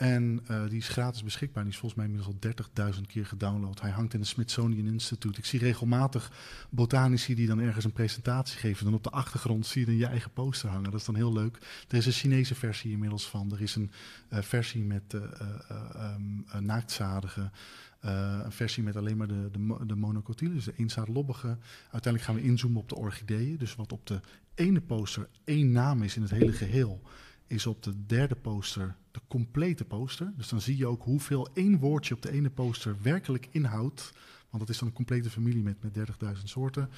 En 0.00 0.42
die 0.68 0.78
is 0.78 0.88
gratis 0.88 1.22
beschikbaar. 1.22 1.62
Die 1.62 1.72
is 1.72 1.78
volgens 1.78 2.00
mij 2.00 2.10
inmiddels 2.10 2.36
al 2.76 2.92
30.000 2.94 3.00
keer 3.06 3.26
gedownload. 3.26 3.80
Hij 3.80 3.90
hangt 3.90 4.14
in 4.14 4.20
het 4.20 4.28
Smithsonian 4.28 4.86
Institute. 4.86 5.38
Ik 5.38 5.44
zie 5.44 5.58
regelmatig 5.58 6.32
botanici 6.70 7.34
die 7.34 7.46
dan 7.46 7.60
ergens 7.60 7.84
een 7.84 7.92
presentatie 7.92 8.58
geven. 8.58 8.84
Dan 8.84 8.94
op 8.94 9.04
de 9.04 9.10
achtergrond 9.10 9.66
zie 9.66 9.80
je 9.80 9.86
dan 9.86 9.96
je 9.96 10.06
eigen 10.06 10.30
poster 10.30 10.68
hangen. 10.68 10.90
Dat 10.90 11.00
is 11.00 11.06
dan 11.06 11.14
heel 11.14 11.32
leuk. 11.32 11.58
Er 11.88 11.96
is 11.96 12.06
een 12.06 12.12
Chinese 12.12 12.54
versie 12.54 12.92
inmiddels 12.92 13.28
van. 13.28 13.52
Er 13.52 13.60
is 13.60 13.74
een 13.74 13.90
versie 14.28 14.82
met 14.82 15.14
uh. 15.14 15.22
Uh, 18.04 18.40
een 18.44 18.52
versie 18.52 18.82
met 18.82 18.96
alleen 18.96 19.16
maar 19.16 19.26
de, 19.26 19.50
de, 19.52 19.86
de 19.86 20.48
dus 20.52 20.64
de 20.64 20.72
eenzaadlobbige. 20.76 21.58
Uiteindelijk 21.82 22.22
gaan 22.22 22.34
we 22.34 22.42
inzoomen 22.42 22.80
op 22.80 22.88
de 22.88 22.96
orchideeën. 22.96 23.56
Dus 23.56 23.74
wat 23.74 23.92
op 23.92 24.06
de 24.06 24.20
ene 24.54 24.80
poster 24.80 25.28
één 25.44 25.72
naam 25.72 26.02
is 26.02 26.16
in 26.16 26.22
het 26.22 26.30
hele 26.30 26.52
geheel, 26.52 27.00
is 27.46 27.66
op 27.66 27.82
de 27.82 28.06
derde 28.06 28.34
poster 28.34 28.96
de 29.10 29.20
complete 29.28 29.84
poster. 29.84 30.32
Dus 30.36 30.48
dan 30.48 30.60
zie 30.60 30.76
je 30.76 30.86
ook 30.86 31.02
hoeveel 31.02 31.48
één 31.54 31.78
woordje 31.78 32.14
op 32.14 32.22
de 32.22 32.30
ene 32.32 32.50
poster 32.50 32.96
werkelijk 33.02 33.48
inhoudt. 33.50 34.12
Want 34.50 34.62
dat 34.62 34.68
is 34.68 34.78
dan 34.78 34.88
een 34.88 34.94
complete 34.94 35.30
familie 35.30 35.62
met, 35.62 35.82
met 35.82 35.98
30.000 35.98 36.42
soorten. 36.44 36.90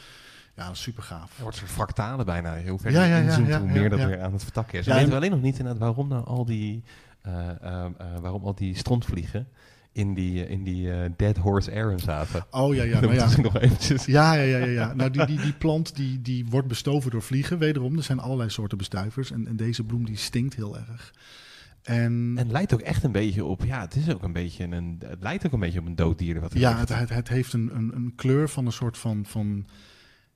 Ja, 0.56 0.74
super 0.74 1.02
gaaf. 1.02 1.36
Er 1.36 1.42
wordt 1.42 1.56
soort 1.56 1.70
fractalen 1.70 2.26
bijna. 2.26 2.62
Hoe 2.64 2.78
verder 2.78 3.00
ja, 3.00 3.06
ja, 3.06 3.16
je 3.16 3.24
inzoomt, 3.24 3.46
ja, 3.46 3.60
hoe 3.60 3.70
meer 3.70 3.90
dat 3.90 3.98
weer 4.04 4.20
aan 4.20 4.32
het 4.32 4.42
vertakken 4.42 4.78
is. 4.78 4.86
We 4.86 4.94
weten 4.94 5.14
alleen 5.14 5.30
nog 5.30 5.42
niet 5.42 5.58
inderdaad 5.58 5.82
waarom 5.82 6.08
nou 6.08 6.24
al 6.24 6.44
die, 6.44 6.84
uh, 7.26 7.48
uh, 7.62 7.86
waarom 8.20 8.44
al 8.44 8.54
die 8.54 8.76
strontvliegen 8.76 9.48
in 9.92 10.14
die, 10.14 10.48
in 10.48 10.64
die 10.64 10.86
uh, 10.86 10.96
Dead 11.16 11.36
Horse 11.36 11.72
Aaron 11.72 11.98
zaten. 11.98 12.46
Oh 12.50 12.74
ja, 12.74 12.82
ja. 12.82 13.00
Nou, 13.00 13.14
ja. 13.14 13.40
nog 13.40 13.58
eventjes. 13.58 14.04
Ja, 14.04 14.32
ja, 14.34 14.42
ja, 14.42 14.58
ja, 14.58 14.66
ja. 14.66 14.94
Nou, 14.94 15.10
die, 15.10 15.26
die, 15.26 15.40
die 15.40 15.52
plant 15.52 15.96
die, 15.96 16.22
die 16.22 16.46
wordt 16.46 16.68
bestoven 16.68 17.10
door 17.10 17.22
vliegen. 17.22 17.58
Wederom, 17.58 17.96
er 17.96 18.02
zijn 18.02 18.20
allerlei 18.20 18.50
soorten 18.50 18.78
bestuivers. 18.78 19.30
En, 19.30 19.46
en 19.46 19.56
deze 19.56 19.84
bloem 19.84 20.04
die 20.04 20.16
stinkt 20.16 20.54
heel 20.54 20.76
erg. 20.76 21.14
En, 21.82 22.34
en 22.36 22.50
lijkt 22.50 22.74
ook 22.74 22.80
echt 22.80 23.02
een 23.02 23.12
beetje 23.12 23.44
op, 23.44 23.64
ja, 23.64 23.80
het 23.80 23.96
is 23.96 24.14
ook 24.14 24.22
een 24.22 24.32
beetje 24.32 24.64
een, 24.64 25.00
het 25.06 25.22
lijkt 25.22 25.46
ook 25.46 25.52
een 25.52 25.60
beetje 25.60 25.80
op 25.80 25.86
een 25.86 25.96
dood 25.96 26.18
dier. 26.18 26.40
Wat 26.40 26.58
ja, 26.58 26.78
het, 26.78 26.88
het, 26.88 27.08
het, 27.08 27.28
heeft 27.28 27.52
een, 27.52 27.70
een, 27.74 27.90
een 27.94 28.12
kleur 28.16 28.48
van 28.48 28.66
een 28.66 28.72
soort 28.72 28.98
van, 28.98 29.24
van 29.26 29.66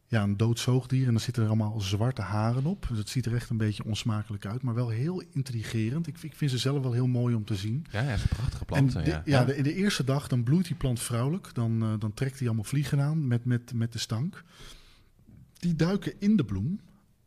ja, 0.09 0.23
een 0.23 0.37
dood 0.37 0.59
zoogdier. 0.59 1.07
En 1.07 1.11
dan 1.11 1.21
zitten 1.21 1.43
er 1.43 1.49
allemaal 1.49 1.81
zwarte 1.81 2.23
haren 2.23 2.65
op. 2.67 2.87
Dus 2.89 2.99
het 2.99 3.09
ziet 3.09 3.27
er 3.27 3.35
echt 3.35 3.51
een 3.51 3.57
beetje 3.57 3.85
onsmakelijk 3.85 4.47
uit. 4.47 4.63
Maar 4.63 4.75
wel 4.75 4.89
heel 4.89 5.23
intrigerend. 5.33 6.07
Ik, 6.07 6.23
ik 6.23 6.35
vind 6.35 6.51
ze 6.51 6.59
zelf 6.59 6.83
wel 6.83 6.93
heel 6.93 7.07
mooi 7.07 7.35
om 7.35 7.45
te 7.45 7.57
zien. 7.57 7.87
Ja, 7.91 8.03
ja 8.03 8.13
is 8.13 8.23
een 8.23 8.29
prachtige 8.29 8.65
plant. 8.65 8.95
En 8.95 9.05
de, 9.05 9.11
ja, 9.11 9.23
ja 9.25 9.45
de, 9.45 9.57
in 9.57 9.63
de 9.63 9.75
eerste 9.75 10.05
dag 10.05 10.29
dan 10.29 10.43
bloeit 10.43 10.67
die 10.67 10.77
plant 10.77 11.01
vrouwelijk. 11.01 11.51
Dan, 11.55 11.83
uh, 11.83 11.93
dan 11.99 12.15
trekt 12.15 12.39
hij 12.39 12.47
allemaal 12.47 12.65
vliegen 12.65 13.01
aan 13.01 13.27
met, 13.27 13.45
met, 13.45 13.73
met 13.75 13.93
de 13.93 13.99
stank. 13.99 14.45
Die 15.59 15.75
duiken 15.75 16.13
in 16.19 16.37
de 16.37 16.45
bloem. 16.45 16.81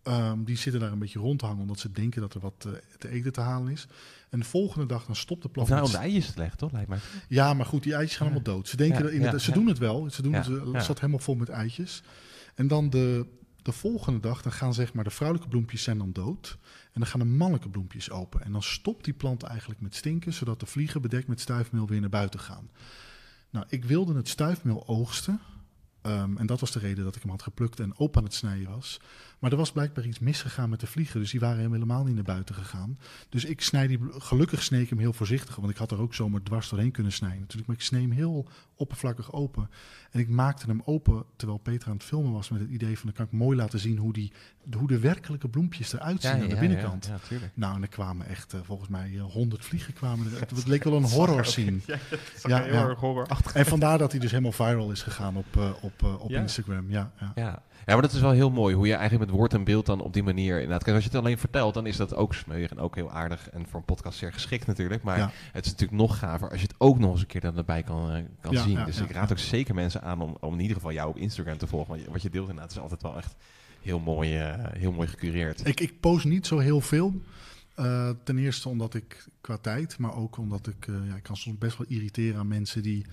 Um, 0.04 0.44
die 0.44 0.58
zitten 0.58 0.82
daar 0.82 0.92
een 0.92 1.00
beetje 1.00 1.20
rond 1.20 1.40
te 1.40 1.46
hangen, 1.46 1.62
omdat 1.62 1.80
ze 1.80 1.92
denken 1.92 2.22
dat 2.22 2.34
er 2.34 2.40
wat 2.40 2.66
uh, 2.68 2.74
te 2.98 3.10
eten 3.10 3.34
te 3.34 3.42
halen 3.42 3.72
is. 3.72 3.88
En 4.30 4.40
de 4.40 4.46
volgende 4.46 4.86
dag 4.86 5.06
dan 5.06 5.16
stopt 5.16 5.42
de 5.42 5.50
plant. 5.50 5.70
Of 5.70 5.76
nou 5.76 5.86
om 5.86 5.92
de 5.92 5.98
eitjes 5.98 6.32
te 6.32 6.38
leggen, 6.38 6.58
toch? 6.58 6.72
Lijkt 6.72 6.90
mij. 6.90 7.00
Ja, 7.28 7.54
maar 7.54 7.66
goed, 7.66 7.84
die 7.84 7.94
eitjes 7.94 8.18
gaan 8.18 8.26
allemaal 8.26 8.44
dood. 8.44 8.68
Ze 8.68 8.78
denken 8.78 9.04
dat 9.04 9.12
in 9.12 9.22
het, 9.22 9.42
ze 9.42 9.52
doen 9.52 9.68
het 9.68 9.78
wel. 9.78 10.10
Ze 10.10 10.22
doen 10.22 10.34
het, 10.34 10.46
het 10.46 10.84
zat 10.84 11.00
helemaal 11.00 11.20
vol 11.20 11.36
met 11.36 11.50
eitjes. 11.50 12.04
En 12.60 12.68
dan 12.68 12.90
de, 12.90 13.26
de 13.62 13.72
volgende 13.72 14.20
dag, 14.20 14.42
dan 14.42 14.52
gaan 14.52 14.74
zeg 14.74 14.94
maar 14.94 15.04
de 15.04 15.10
vrouwelijke 15.10 15.50
bloempjes 15.50 15.84
zijn 15.84 15.98
dan 15.98 16.12
dood. 16.12 16.58
En 16.92 17.00
dan 17.00 17.06
gaan 17.06 17.20
de 17.20 17.26
mannelijke 17.26 17.70
bloempjes 17.70 18.10
open. 18.12 18.42
En 18.42 18.52
dan 18.52 18.64
stopt 18.64 19.04
die 19.04 19.14
plant 19.14 19.44
eigenlijk 19.44 19.82
met 19.82 19.96
stinken, 19.96 20.34
zodat 20.34 20.60
de 20.60 20.66
vliegen 20.66 21.02
bedekt 21.02 21.28
met 21.28 21.40
stuifmeel 21.40 21.88
weer 21.88 22.00
naar 22.00 22.10
buiten 22.10 22.40
gaan. 22.40 22.70
Nou, 23.50 23.66
ik 23.70 23.86
wilde 23.86 24.16
het 24.16 24.28
stuifmeel 24.28 24.88
oogsten. 24.88 25.40
Um, 26.02 26.38
en 26.38 26.46
dat 26.46 26.60
was 26.60 26.72
de 26.72 26.80
reden 26.80 27.04
dat 27.04 27.16
ik 27.16 27.22
hem 27.22 27.32
had 27.32 27.42
geplukt 27.42 27.80
en 27.80 27.98
open 27.98 28.18
aan 28.18 28.24
het 28.24 28.34
snijden 28.34 28.70
was. 28.70 29.00
Maar 29.40 29.52
er 29.52 29.58
was 29.58 29.72
blijkbaar 29.72 30.06
iets 30.06 30.20
misgegaan 30.20 30.70
met 30.70 30.80
de 30.80 30.88
vliegen. 30.88 31.20
Dus 31.20 31.32
die 31.32 31.40
waren 31.40 31.72
helemaal 31.72 32.04
niet 32.04 32.16
naar 32.16 32.24
buiten 32.24 32.56
gegaan. 32.56 33.00
Dus 33.30 33.46
ik 33.46 33.62
snij 33.62 33.88
die. 33.88 34.00
Gelukkig 34.10 34.64
sneed 34.64 34.82
ik 34.82 34.90
hem 34.90 35.00
heel 35.00 35.14
voorzichtig. 35.14 35.56
Want 35.56 35.70
ik 35.70 35.78
had 35.78 35.92
er 35.92 36.02
ook 36.02 36.14
zomaar 36.14 36.44
dwars 36.44 36.70
doorheen 36.70 36.92
kunnen 36.92 37.12
snijden. 37.12 37.40
Natuurlijk. 37.40 37.68
Maar 37.68 37.76
ik 37.76 37.82
snee 37.82 38.02
hem 38.02 38.12
heel 38.12 38.48
oppervlakkig 38.76 39.34
open. 39.34 39.70
En 40.12 40.20
ik 40.20 40.30
maakte 40.30 40.66
hem 40.66 40.82
open 40.86 41.24
terwijl 41.36 41.60
Peter 41.60 41.88
aan 41.88 41.94
het 41.94 42.04
filmen 42.04 42.32
was. 42.32 42.50
Met 42.50 42.60
het 42.60 42.70
idee 42.70 42.98
van 42.98 43.06
dan 43.06 43.14
kan 43.14 43.26
ik 43.26 43.32
mooi 43.32 43.58
laten 43.58 43.80
zien 43.80 43.98
hoe, 43.98 44.14
die, 44.14 44.32
hoe 44.78 44.88
de 44.88 45.00
werkelijke 45.00 45.50
bloempjes 45.50 45.94
eruit 45.94 46.22
zien 46.22 46.36
ja, 46.36 46.44
aan 46.44 46.50
de 46.50 46.60
binnenkant. 46.60 47.06
Ja, 47.06 47.20
ja, 47.30 47.38
nou, 47.54 47.76
en 47.76 47.82
er 47.82 47.88
kwamen 47.88 48.28
echt 48.28 48.54
uh, 48.54 48.60
volgens 48.64 48.90
mij 48.90 49.18
honderd 49.18 49.62
uh, 49.62 49.68
vliegen 49.68 49.94
kwamen 49.94 50.34
er. 50.34 50.40
Het 50.40 50.68
leek 50.68 50.84
wel 50.84 50.94
een 50.94 51.10
horror 51.18 51.46
scene. 51.46 51.80
ja, 52.44 52.62
heel 52.62 52.90
erg 52.90 53.00
horrorachtig. 53.00 53.54
En 53.54 53.66
vandaar 53.66 53.98
dat 53.98 54.12
hij 54.12 54.20
dus 54.20 54.32
helemaal 54.32 54.52
viral 54.52 54.92
is 54.92 55.02
gegaan 55.02 55.36
op, 55.36 55.56
uh, 55.58 55.72
op, 55.82 56.04
op 56.20 56.32
Instagram. 56.32 56.92
Ja, 56.92 57.12
ja. 57.36 57.64
Ja. 57.86 57.94
Maar 57.94 58.02
dat 58.02 58.14
is 58.14 58.22
wel 58.22 58.32
heel 58.32 58.50
mooi 58.50 58.76
hoe 58.76 58.88
je 58.88 58.94
eigenlijk 58.94 59.26
met 59.30 59.40
woord 59.40 59.54
en 59.54 59.64
beeld 59.64 59.86
dan 59.86 60.02
op 60.02 60.14
die 60.14 60.24
manier 60.24 60.54
inderdaad. 60.56 60.84
Kijk, 60.84 60.96
als 60.96 61.06
je 61.06 61.10
het 61.10 61.20
alleen 61.20 61.38
vertelt, 61.38 61.74
dan 61.74 61.86
is 61.86 61.98
dat 61.98 62.16
ook 62.16 62.34
smeuig 62.34 62.72
en 62.72 62.80
ook 62.80 62.96
heel 62.96 63.12
aardig 63.12 63.50
en 63.50 63.68
voor 63.68 63.80
een 63.80 63.86
podcast 63.86 64.18
zeer 64.18 64.34
geschikt 64.34 64.68
natuurlijk. 64.68 65.04
Maar 65.04 65.18
ja. 65.18 65.32
het 65.52 65.66
is 65.66 65.72
natuurlijk 65.72 66.00
nog 66.00 66.18
gaver 66.18 66.50
als 66.50 66.62
je 66.62 66.68
het 66.68 66.76
ook 66.78 67.00
nog 67.00 67.12
eens 67.12 67.22
een 67.22 67.28
keer 67.28 67.42
dan 67.42 67.58
erbij 67.58 67.84
kan, 67.84 68.16
uh, 68.16 68.24
kan 68.42 68.52
ja, 68.54 68.64
zien. 68.64 68.78
Ja, 68.78 68.86
dus 68.86 69.00
ik 69.00 69.12
raad 69.12 69.32
ook 69.32 69.38
zeker 69.38 69.76
mensen 69.76 70.02
aan 70.02 70.22
om, 70.22 70.38
om 70.40 70.54
in 70.54 70.60
ieder 70.60 70.76
geval 70.76 70.92
jou 70.92 71.10
op 71.10 71.18
Instagram 71.18 71.58
te 71.58 71.68
volgen. 71.68 71.96
Want 71.96 72.08
wat 72.08 72.22
je 72.22 72.30
deelt 72.30 72.50
inderdaad 72.50 72.72
is 72.72 72.80
altijd 72.80 73.02
wel 73.02 73.18
echt 73.18 73.36
heel 73.82 74.00
mooi, 74.00 74.40
uh, 74.40 74.54
heel 74.58 74.92
mooi 74.92 75.08
gecureerd. 75.08 75.68
Ik, 75.68 75.80
ik 75.80 76.00
post 76.00 76.26
niet 76.26 76.48
zo 76.48 76.58
heel 76.58 76.82
veel. 76.82 77.22
Uh, 77.80 78.10
ten 78.24 78.38
eerste 78.38 78.70
omdat 78.70 78.94
ik 78.94 79.28
qua 79.42 79.58
tijd, 79.58 79.98
maar 79.98 80.16
ook 80.16 80.38
omdat 80.38 80.68
ik, 80.68 80.88
ja, 81.08 81.16
ik 81.16 81.24
kan 81.24 81.38
soms 81.38 81.58
best 81.58 81.78
wel 81.78 81.88
irriteren 81.90 82.40
aan 82.40 82.48
mensen 82.48 82.84
die 82.84 83.06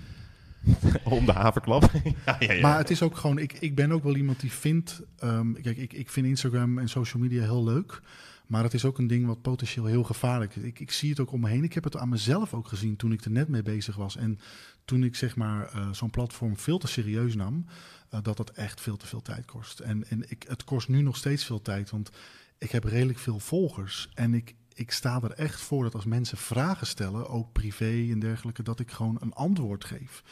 Om 1.05 1.27
de 1.27 1.33
haverklap. 1.33 1.91
ja, 2.27 2.37
ja, 2.39 2.53
ja. 2.53 2.61
Maar 2.61 2.79
het 2.79 2.91
is 2.91 3.03
ook 3.03 3.17
gewoon, 3.17 3.39
ik, 3.39 3.53
ik 3.53 3.75
ben 3.75 3.93
ook 3.93 4.03
wel 4.03 4.17
iemand 4.17 4.41
die 4.41 4.53
vindt. 4.53 5.03
Um, 5.25 5.63
kijk, 5.63 5.77
ik, 5.77 5.93
ik 5.93 6.11
vind 6.11 6.27
Instagram 6.27 6.79
en 6.79 6.89
social 6.89 7.23
media 7.23 7.43
heel 7.43 7.65
leuk. 7.65 8.03
Maar 8.47 8.63
het 8.63 8.75
is 8.75 8.85
ook 8.85 8.99
een 8.99 9.07
ding 9.07 9.27
wat 9.27 9.43
potentieel 9.43 9.87
heel 9.87 10.05
gevaarlijk 10.05 10.57
is. 10.57 10.63
Ik, 10.63 10.81
ik 10.81 10.91
zie 10.91 11.11
het 11.11 11.21
ook 11.21 11.33
om 11.33 11.41
me 11.41 11.49
heen. 11.49 11.65
Ik 11.65 11.73
heb 11.73 11.85
het 11.85 11.97
aan 11.97 12.09
mezelf 12.09 12.55
ook 12.55 12.69
gezien 12.69 12.97
toen 12.97 13.13
ik 13.13 13.25
er 13.25 13.31
net 13.31 13.49
mee 13.49 13.63
bezig 13.63 13.97
was. 13.97 14.17
En 14.17 14.39
toen 14.85 15.05
ik 15.05 15.17
zeg 15.17 15.37
maar 15.37 15.73
uh, 15.75 15.93
zo'n 15.93 16.11
platform 16.11 16.57
veel 16.57 16.79
te 16.79 16.87
serieus 16.87 17.35
nam, 17.35 17.67
uh, 18.15 18.21
dat 18.23 18.39
het 18.39 18.51
echt 18.51 18.81
veel 18.81 18.97
te 18.97 19.07
veel 19.07 19.23
tijd 19.23 19.45
kost. 19.45 19.81
En, 19.81 20.09
en 20.09 20.31
ik, 20.31 20.45
het 20.49 20.65
kost 20.65 20.89
nu 20.89 21.03
nog 21.03 21.17
steeds 21.17 21.45
veel 21.45 21.63
tijd, 21.63 21.91
want 21.91 22.11
ik 22.59 22.71
heb 22.71 22.85
redelijk 22.85 23.19
veel 23.19 23.39
volgers. 23.39 24.09
En 24.15 24.35
ik, 24.35 24.55
ik 24.77 24.91
sta 24.91 25.21
er 25.23 25.31
echt 25.33 25.61
voor 25.61 25.83
dat 25.83 25.95
als 25.95 26.05
mensen 26.05 26.39
vragen 26.39 26.87
stellen, 26.87 27.29
ook 27.29 27.53
privé 27.53 28.07
en 28.11 28.19
dergelijke, 28.19 28.63
dat 28.63 28.81
ik 28.81 28.91
gewoon 28.91 29.17
een 29.21 29.33
antwoord 29.33 29.85
geef. 29.85 30.23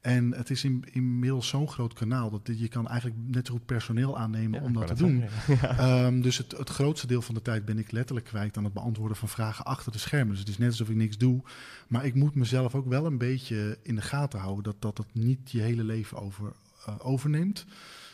En 0.00 0.34
het 0.34 0.50
is 0.50 0.64
in, 0.64 0.84
inmiddels 0.92 1.48
zo'n 1.48 1.68
groot 1.68 1.92
kanaal 1.92 2.30
dat 2.30 2.58
je 2.58 2.68
kan 2.68 2.88
eigenlijk 2.88 3.20
net 3.26 3.46
zo 3.46 3.52
goed 3.52 3.66
personeel 3.66 4.18
aannemen 4.18 4.60
Ja, 4.60 4.66
om 4.66 4.72
dat 4.72 4.86
te 4.86 4.94
doen. 4.94 5.18
zeggen, 5.46 5.68
ja. 5.76 5.78
Ehm, 5.78 6.20
dus 6.20 6.38
het, 6.38 6.52
het 6.56 6.68
grootste 6.70 7.06
deel 7.06 7.22
van 7.22 7.34
de 7.34 7.42
tijd 7.42 7.64
ben 7.64 7.78
ik 7.78 7.92
letterlijk 7.92 8.26
kwijt 8.26 8.56
aan 8.56 8.64
het 8.64 8.72
beantwoorden 8.72 9.16
van 9.16 9.28
vragen 9.28 9.64
achter 9.64 9.92
de 9.92 9.98
schermen. 9.98 10.28
Dus 10.30 10.38
het 10.38 10.48
is 10.48 10.58
net 10.58 10.68
alsof 10.68 10.88
ik 10.88 10.96
niks 10.96 11.18
doe. 11.18 11.42
Maar 11.88 12.04
ik 12.04 12.14
moet 12.14 12.34
mezelf 12.34 12.74
ook 12.74 12.86
wel 12.88 13.06
een 13.06 13.18
beetje 13.18 13.78
in 13.82 13.94
de 13.94 14.02
gaten 14.02 14.40
houden 14.40 14.64
dat 14.64 14.76
dat 14.78 14.98
het 14.98 15.14
niet 15.14 15.50
je 15.50 15.60
hele 15.60 15.84
leven 15.84 16.18
over, 16.18 16.52
eh, 16.86 16.94
overneemt. 16.98 17.64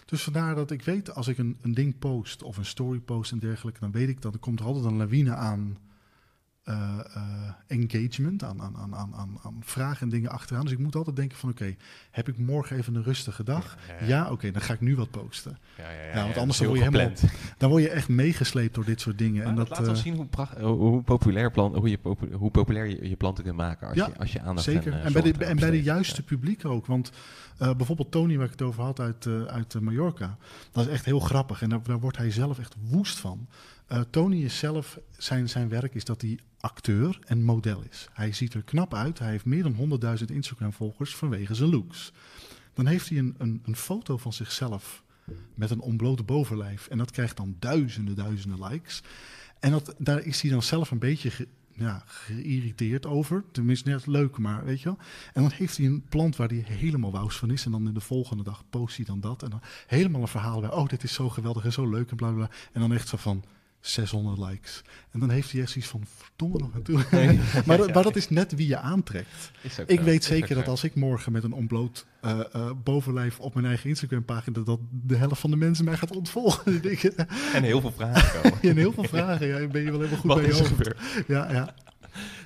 Dus 0.09 0.23
vandaar 0.23 0.55
dat 0.55 0.71
ik 0.71 0.83
weet, 0.83 1.15
als 1.15 1.29
ik 1.29 1.39
een, 1.39 1.57
een 1.61 1.75
ding 1.75 1.99
post 1.99 2.43
of 2.43 2.57
een 2.57 2.65
story 2.65 2.99
post 2.99 3.33
en 3.33 3.39
dergelijke, 3.39 3.81
dan 3.81 3.91
weet 3.91 4.09
ik 4.09 4.23
dat 4.23 4.35
er 4.35 4.41
komt 4.41 4.61
altijd 4.61 4.85
een 4.85 4.97
lawine 4.97 5.35
aan 5.35 5.79
eh, 6.69 6.99
eh, 7.15 7.23
engagement, 7.67 8.43
aan, 8.43 8.63
aan, 8.63 8.77
aan, 8.77 8.95
aan, 8.95 9.39
aan, 9.43 9.57
vragen 9.61 10.01
en 10.01 10.09
dingen 10.09 10.31
achteraan. 10.31 10.63
Dus 10.63 10.73
ik 10.73 10.79
moet 10.79 10.95
altijd 10.95 11.17
denken 11.17 11.39
van 11.39 11.51
oké, 11.51 11.77
heb 12.11 12.29
ik 12.29 12.39
morgen 12.39 12.77
even 12.77 12.95
een 12.95 13.03
rustige 13.03 13.45
dag? 13.45 13.77
Ja, 13.89 13.95
ja, 14.01 14.07
Ja, 14.07 14.31
oké, 14.31 14.51
dan 14.51 14.63
ga 14.63 14.73
ik 14.73 14.81
nu 14.81 14.97
wat 14.97 15.11
posten. 15.11 15.59
Ja, 15.77 15.91
ja, 15.91 16.03
ja, 16.03 16.15
Ja, 16.15 16.23
want 16.23 16.37
anders 16.37 16.59
word 16.59 16.79
je 16.79 16.85
helemaal-. 16.85 17.13
Dan 17.59 17.71
word 17.71 17.83
je 17.83 17.89
echt 17.89 18.09
meegesleept 18.09 18.75
door 18.75 18.85
dit 18.85 19.01
soort 19.01 19.19
dingen. 19.19 19.39
Maar 19.39 19.47
en 19.47 19.55
dat, 19.55 19.69
dat, 19.69 19.79
laat 19.79 19.87
wel 19.87 19.97
zien 19.97 20.15
hoe, 20.15 20.27
pracht, 20.27 20.59
hoe, 20.59 21.03
populair, 21.03 21.51
plan, 21.51 21.77
hoe, 21.77 21.91
je 21.91 21.99
hoe 22.33 22.51
populair 22.51 22.87
je, 22.87 23.09
je 23.09 23.17
planten 23.17 23.45
kunt 23.45 23.57
maken 23.57 23.89
als, 23.89 23.97
je, 23.97 24.19
als 24.19 24.33
je 24.33 24.41
aandacht 24.41 24.67
Zeker. 24.67 24.93
en, 24.93 24.99
eh, 24.99 25.07
En, 25.07 25.13
bij 25.13 25.23
de, 25.23 25.45
en 25.45 25.57
bij 25.57 25.71
de 25.71 25.83
juiste 25.83 26.23
publiek 26.23 26.65
ook. 26.65 26.87
Want 26.87 27.13
bijvoorbeeld 27.59 28.11
Tony, 28.11 28.37
waar 28.37 28.47
ik 28.47 28.53
het 28.53 28.63
over 28.63 28.83
had 28.83 29.01
uit, 29.01 29.27
uit 29.47 29.81
Mallorca. 29.81 30.37
Dat 30.73 30.87
is 30.87 30.93
echt 30.93 31.05
heel 31.05 31.21
grappig. 31.21 31.63
En 31.63 31.69
daar, 31.69 31.83
daar 31.83 32.01
wordt 32.01 32.17
hij 32.17 32.31
zelf 32.31 32.59
echt 32.59 32.75
woest 32.81 33.19
van. 33.19 33.49
Eh, 33.89 34.01
Tony 34.11 34.45
is 34.45 34.59
zelf, 34.59 34.99
zijn, 35.17 35.49
zijn 35.49 35.69
werk 35.69 35.95
is 35.95 36.05
dat 36.05 36.21
hij 36.23 36.39
acteur 36.61 37.19
en 37.27 37.43
model 37.43 37.83
is. 37.91 38.09
Hij 38.13 38.33
ziet 38.33 38.55
er 38.55 38.63
knap 38.63 38.95
uit. 38.95 39.19
Hij 39.19 39.31
heeft 39.31 39.45
meer 39.45 39.63
dan 39.63 40.01
100.000 40.19 40.25
Instagram-volgers 40.35 41.17
vanwege 41.17 41.55
zijn 41.55 41.71
looks. 41.71 42.13
Dan 42.75 42.87
heeft 42.87 43.09
hij 43.09 43.19
een, 43.19 43.35
een, 43.39 43.63
een 43.65 43.77
foto 43.77 44.17
van 44.17 44.33
zichzelf 44.33 45.03
met 45.55 45.71
een 45.71 45.81
ontbloot 45.81 46.27
bovenlijf. 46.27 46.87
En 46.87 46.99
dat 46.99 47.11
krijgt 47.11 47.37
dan 47.37 47.57
duizenden, 47.59 48.15
duizenden 48.17 48.65
likes. 48.69 49.03
En 49.61 49.71
dat, 49.71 49.95
daar 49.99 50.23
is 50.23 50.41
hij 50.41 50.51
dan 50.51 50.63
zelf 50.63 50.91
een 50.91 50.99
beetje 50.99 51.31
ge- 51.31 51.49
ja, 51.73 52.03
geïrriteerd 52.07 53.07
over. 53.07 53.45
Tenminste, 53.53 53.89
net 53.89 54.07
leuk, 54.07 54.39
maar 54.39 54.65
weet 54.65 54.81
je 54.81 54.85
wel. 54.85 54.99
En 55.33 55.43
dan 55.43 55.51
heeft 55.55 55.77
hij 55.77 55.87
een 55.87 56.05
plant 56.09 56.37
waar 56.37 56.49
hij 56.49 56.65
helemaal 56.67 57.11
wous 57.13 57.37
van 57.37 57.51
is. 57.51 57.65
En 57.65 57.71
dan 57.71 57.87
in 57.87 57.95
de 57.95 58.01
volgende 58.01 58.43
dag 58.43 58.65
post 58.71 58.97
hij 58.97 59.05
dan 59.05 59.21
dat. 59.21 59.43
En 59.43 59.51
dan 59.51 59.61
helemaal 59.87 60.21
een 60.21 60.29
verhaal 60.29 60.61
bij. 60.61 60.71
Oh, 60.73 60.89
dit 60.89 61.03
is 61.03 61.13
zo 61.15 61.29
geweldig 61.29 61.65
en 61.65 61.73
zo 61.73 61.89
leuk 61.91 62.11
en 62.11 62.17
bla. 62.17 62.31
bla. 62.33 62.51
En 62.73 62.81
dan 62.81 62.93
echt 62.93 63.09
zo 63.09 63.17
van 63.17 63.45
600 63.81 64.39
likes. 64.51 64.83
En 65.11 65.21
dan 65.21 65.31
heeft 65.31 65.53
hij 65.53 65.61
echt 65.61 65.71
zoiets 65.71 65.91
van 65.91 66.03
verdomme 66.07 66.59
nog 66.59 66.75
aan 66.75 66.83
toe. 66.83 67.05
maar, 67.67 67.77
dat- 67.77 67.95
maar 67.95 68.03
dat 68.03 68.17
is 68.17 68.29
net 68.29 68.55
wie 68.55 68.69
je 68.69 68.77
aantrekt. 68.79 69.51
Ik 69.87 70.01
weet 70.01 70.25
zeker 70.25 70.55
dat 70.55 70.69
als 70.69 70.85
ik 70.85 70.95
morgen 70.95 71.33
met 71.33 71.45
een 71.45 71.53
ontbloot 71.53 72.07
eh, 72.21 72.41
eh, 72.53 72.71
bovenlijf 72.85 73.41
op 73.41 73.55
mijn 73.55 73.67
eigen 73.67 73.89
Instagram 73.89 74.25
pagina, 74.25 74.61
dat 74.61 74.79
de 74.91 75.17
helft 75.17 75.41
van 75.41 75.51
de 75.51 75.57
mensen 75.57 75.85
mij 75.85 75.97
gaat 75.97 76.17
ontvolgen. 76.17 76.81
En 77.55 77.63
heel 77.63 77.81
veel 77.81 77.93
vragen 77.93 78.41
komen. 78.43 78.61
en 78.71 78.77
heel 78.77 78.93
veel 78.93 79.05
vragen. 79.05 79.47
Ja, 79.47 79.67
ben 79.67 79.83
je 79.83 79.91
wel 79.91 80.01
helemaal 80.01 80.19
goed 80.21 80.31
Wat 80.33 80.41
bij 80.41 80.47
je 80.47 80.53
hoofd. 80.55 80.95
Ja, 81.27 81.53
ja. 81.53 81.75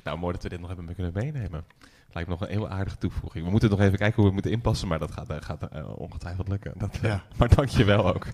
Nou, 0.05 0.19
mooi 0.19 0.33
dat 0.33 0.43
we 0.43 0.49
dit 0.49 0.59
nog 0.61 0.69
hebben 0.69 0.95
kunnen 0.95 1.13
meenemen. 1.15 1.65
Lijkt 2.13 2.29
me 2.29 2.35
nog 2.39 2.41
een 2.49 2.55
heel 2.55 2.69
aardige 2.69 2.99
toevoeging. 2.99 3.45
We 3.45 3.51
moeten 3.51 3.71
nog 3.71 3.81
even 3.81 3.99
kijken 3.99 4.17
hoe 4.17 4.27
we 4.27 4.33
moeten 4.33 4.51
inpassen, 4.53 4.89
maar 4.89 4.99
dat 4.99 5.13
gaat, 5.13 5.31
eh, 5.31 5.37
gaat 5.41 5.69
ongetwijfeld 5.97 6.49
lukken. 6.49 6.73
Dat, 6.77 6.99
Ja. 7.03 7.25
Maar 7.39 7.55
dank 7.55 7.69
je 7.69 7.85
wel 7.85 8.15
ook. 8.15 8.27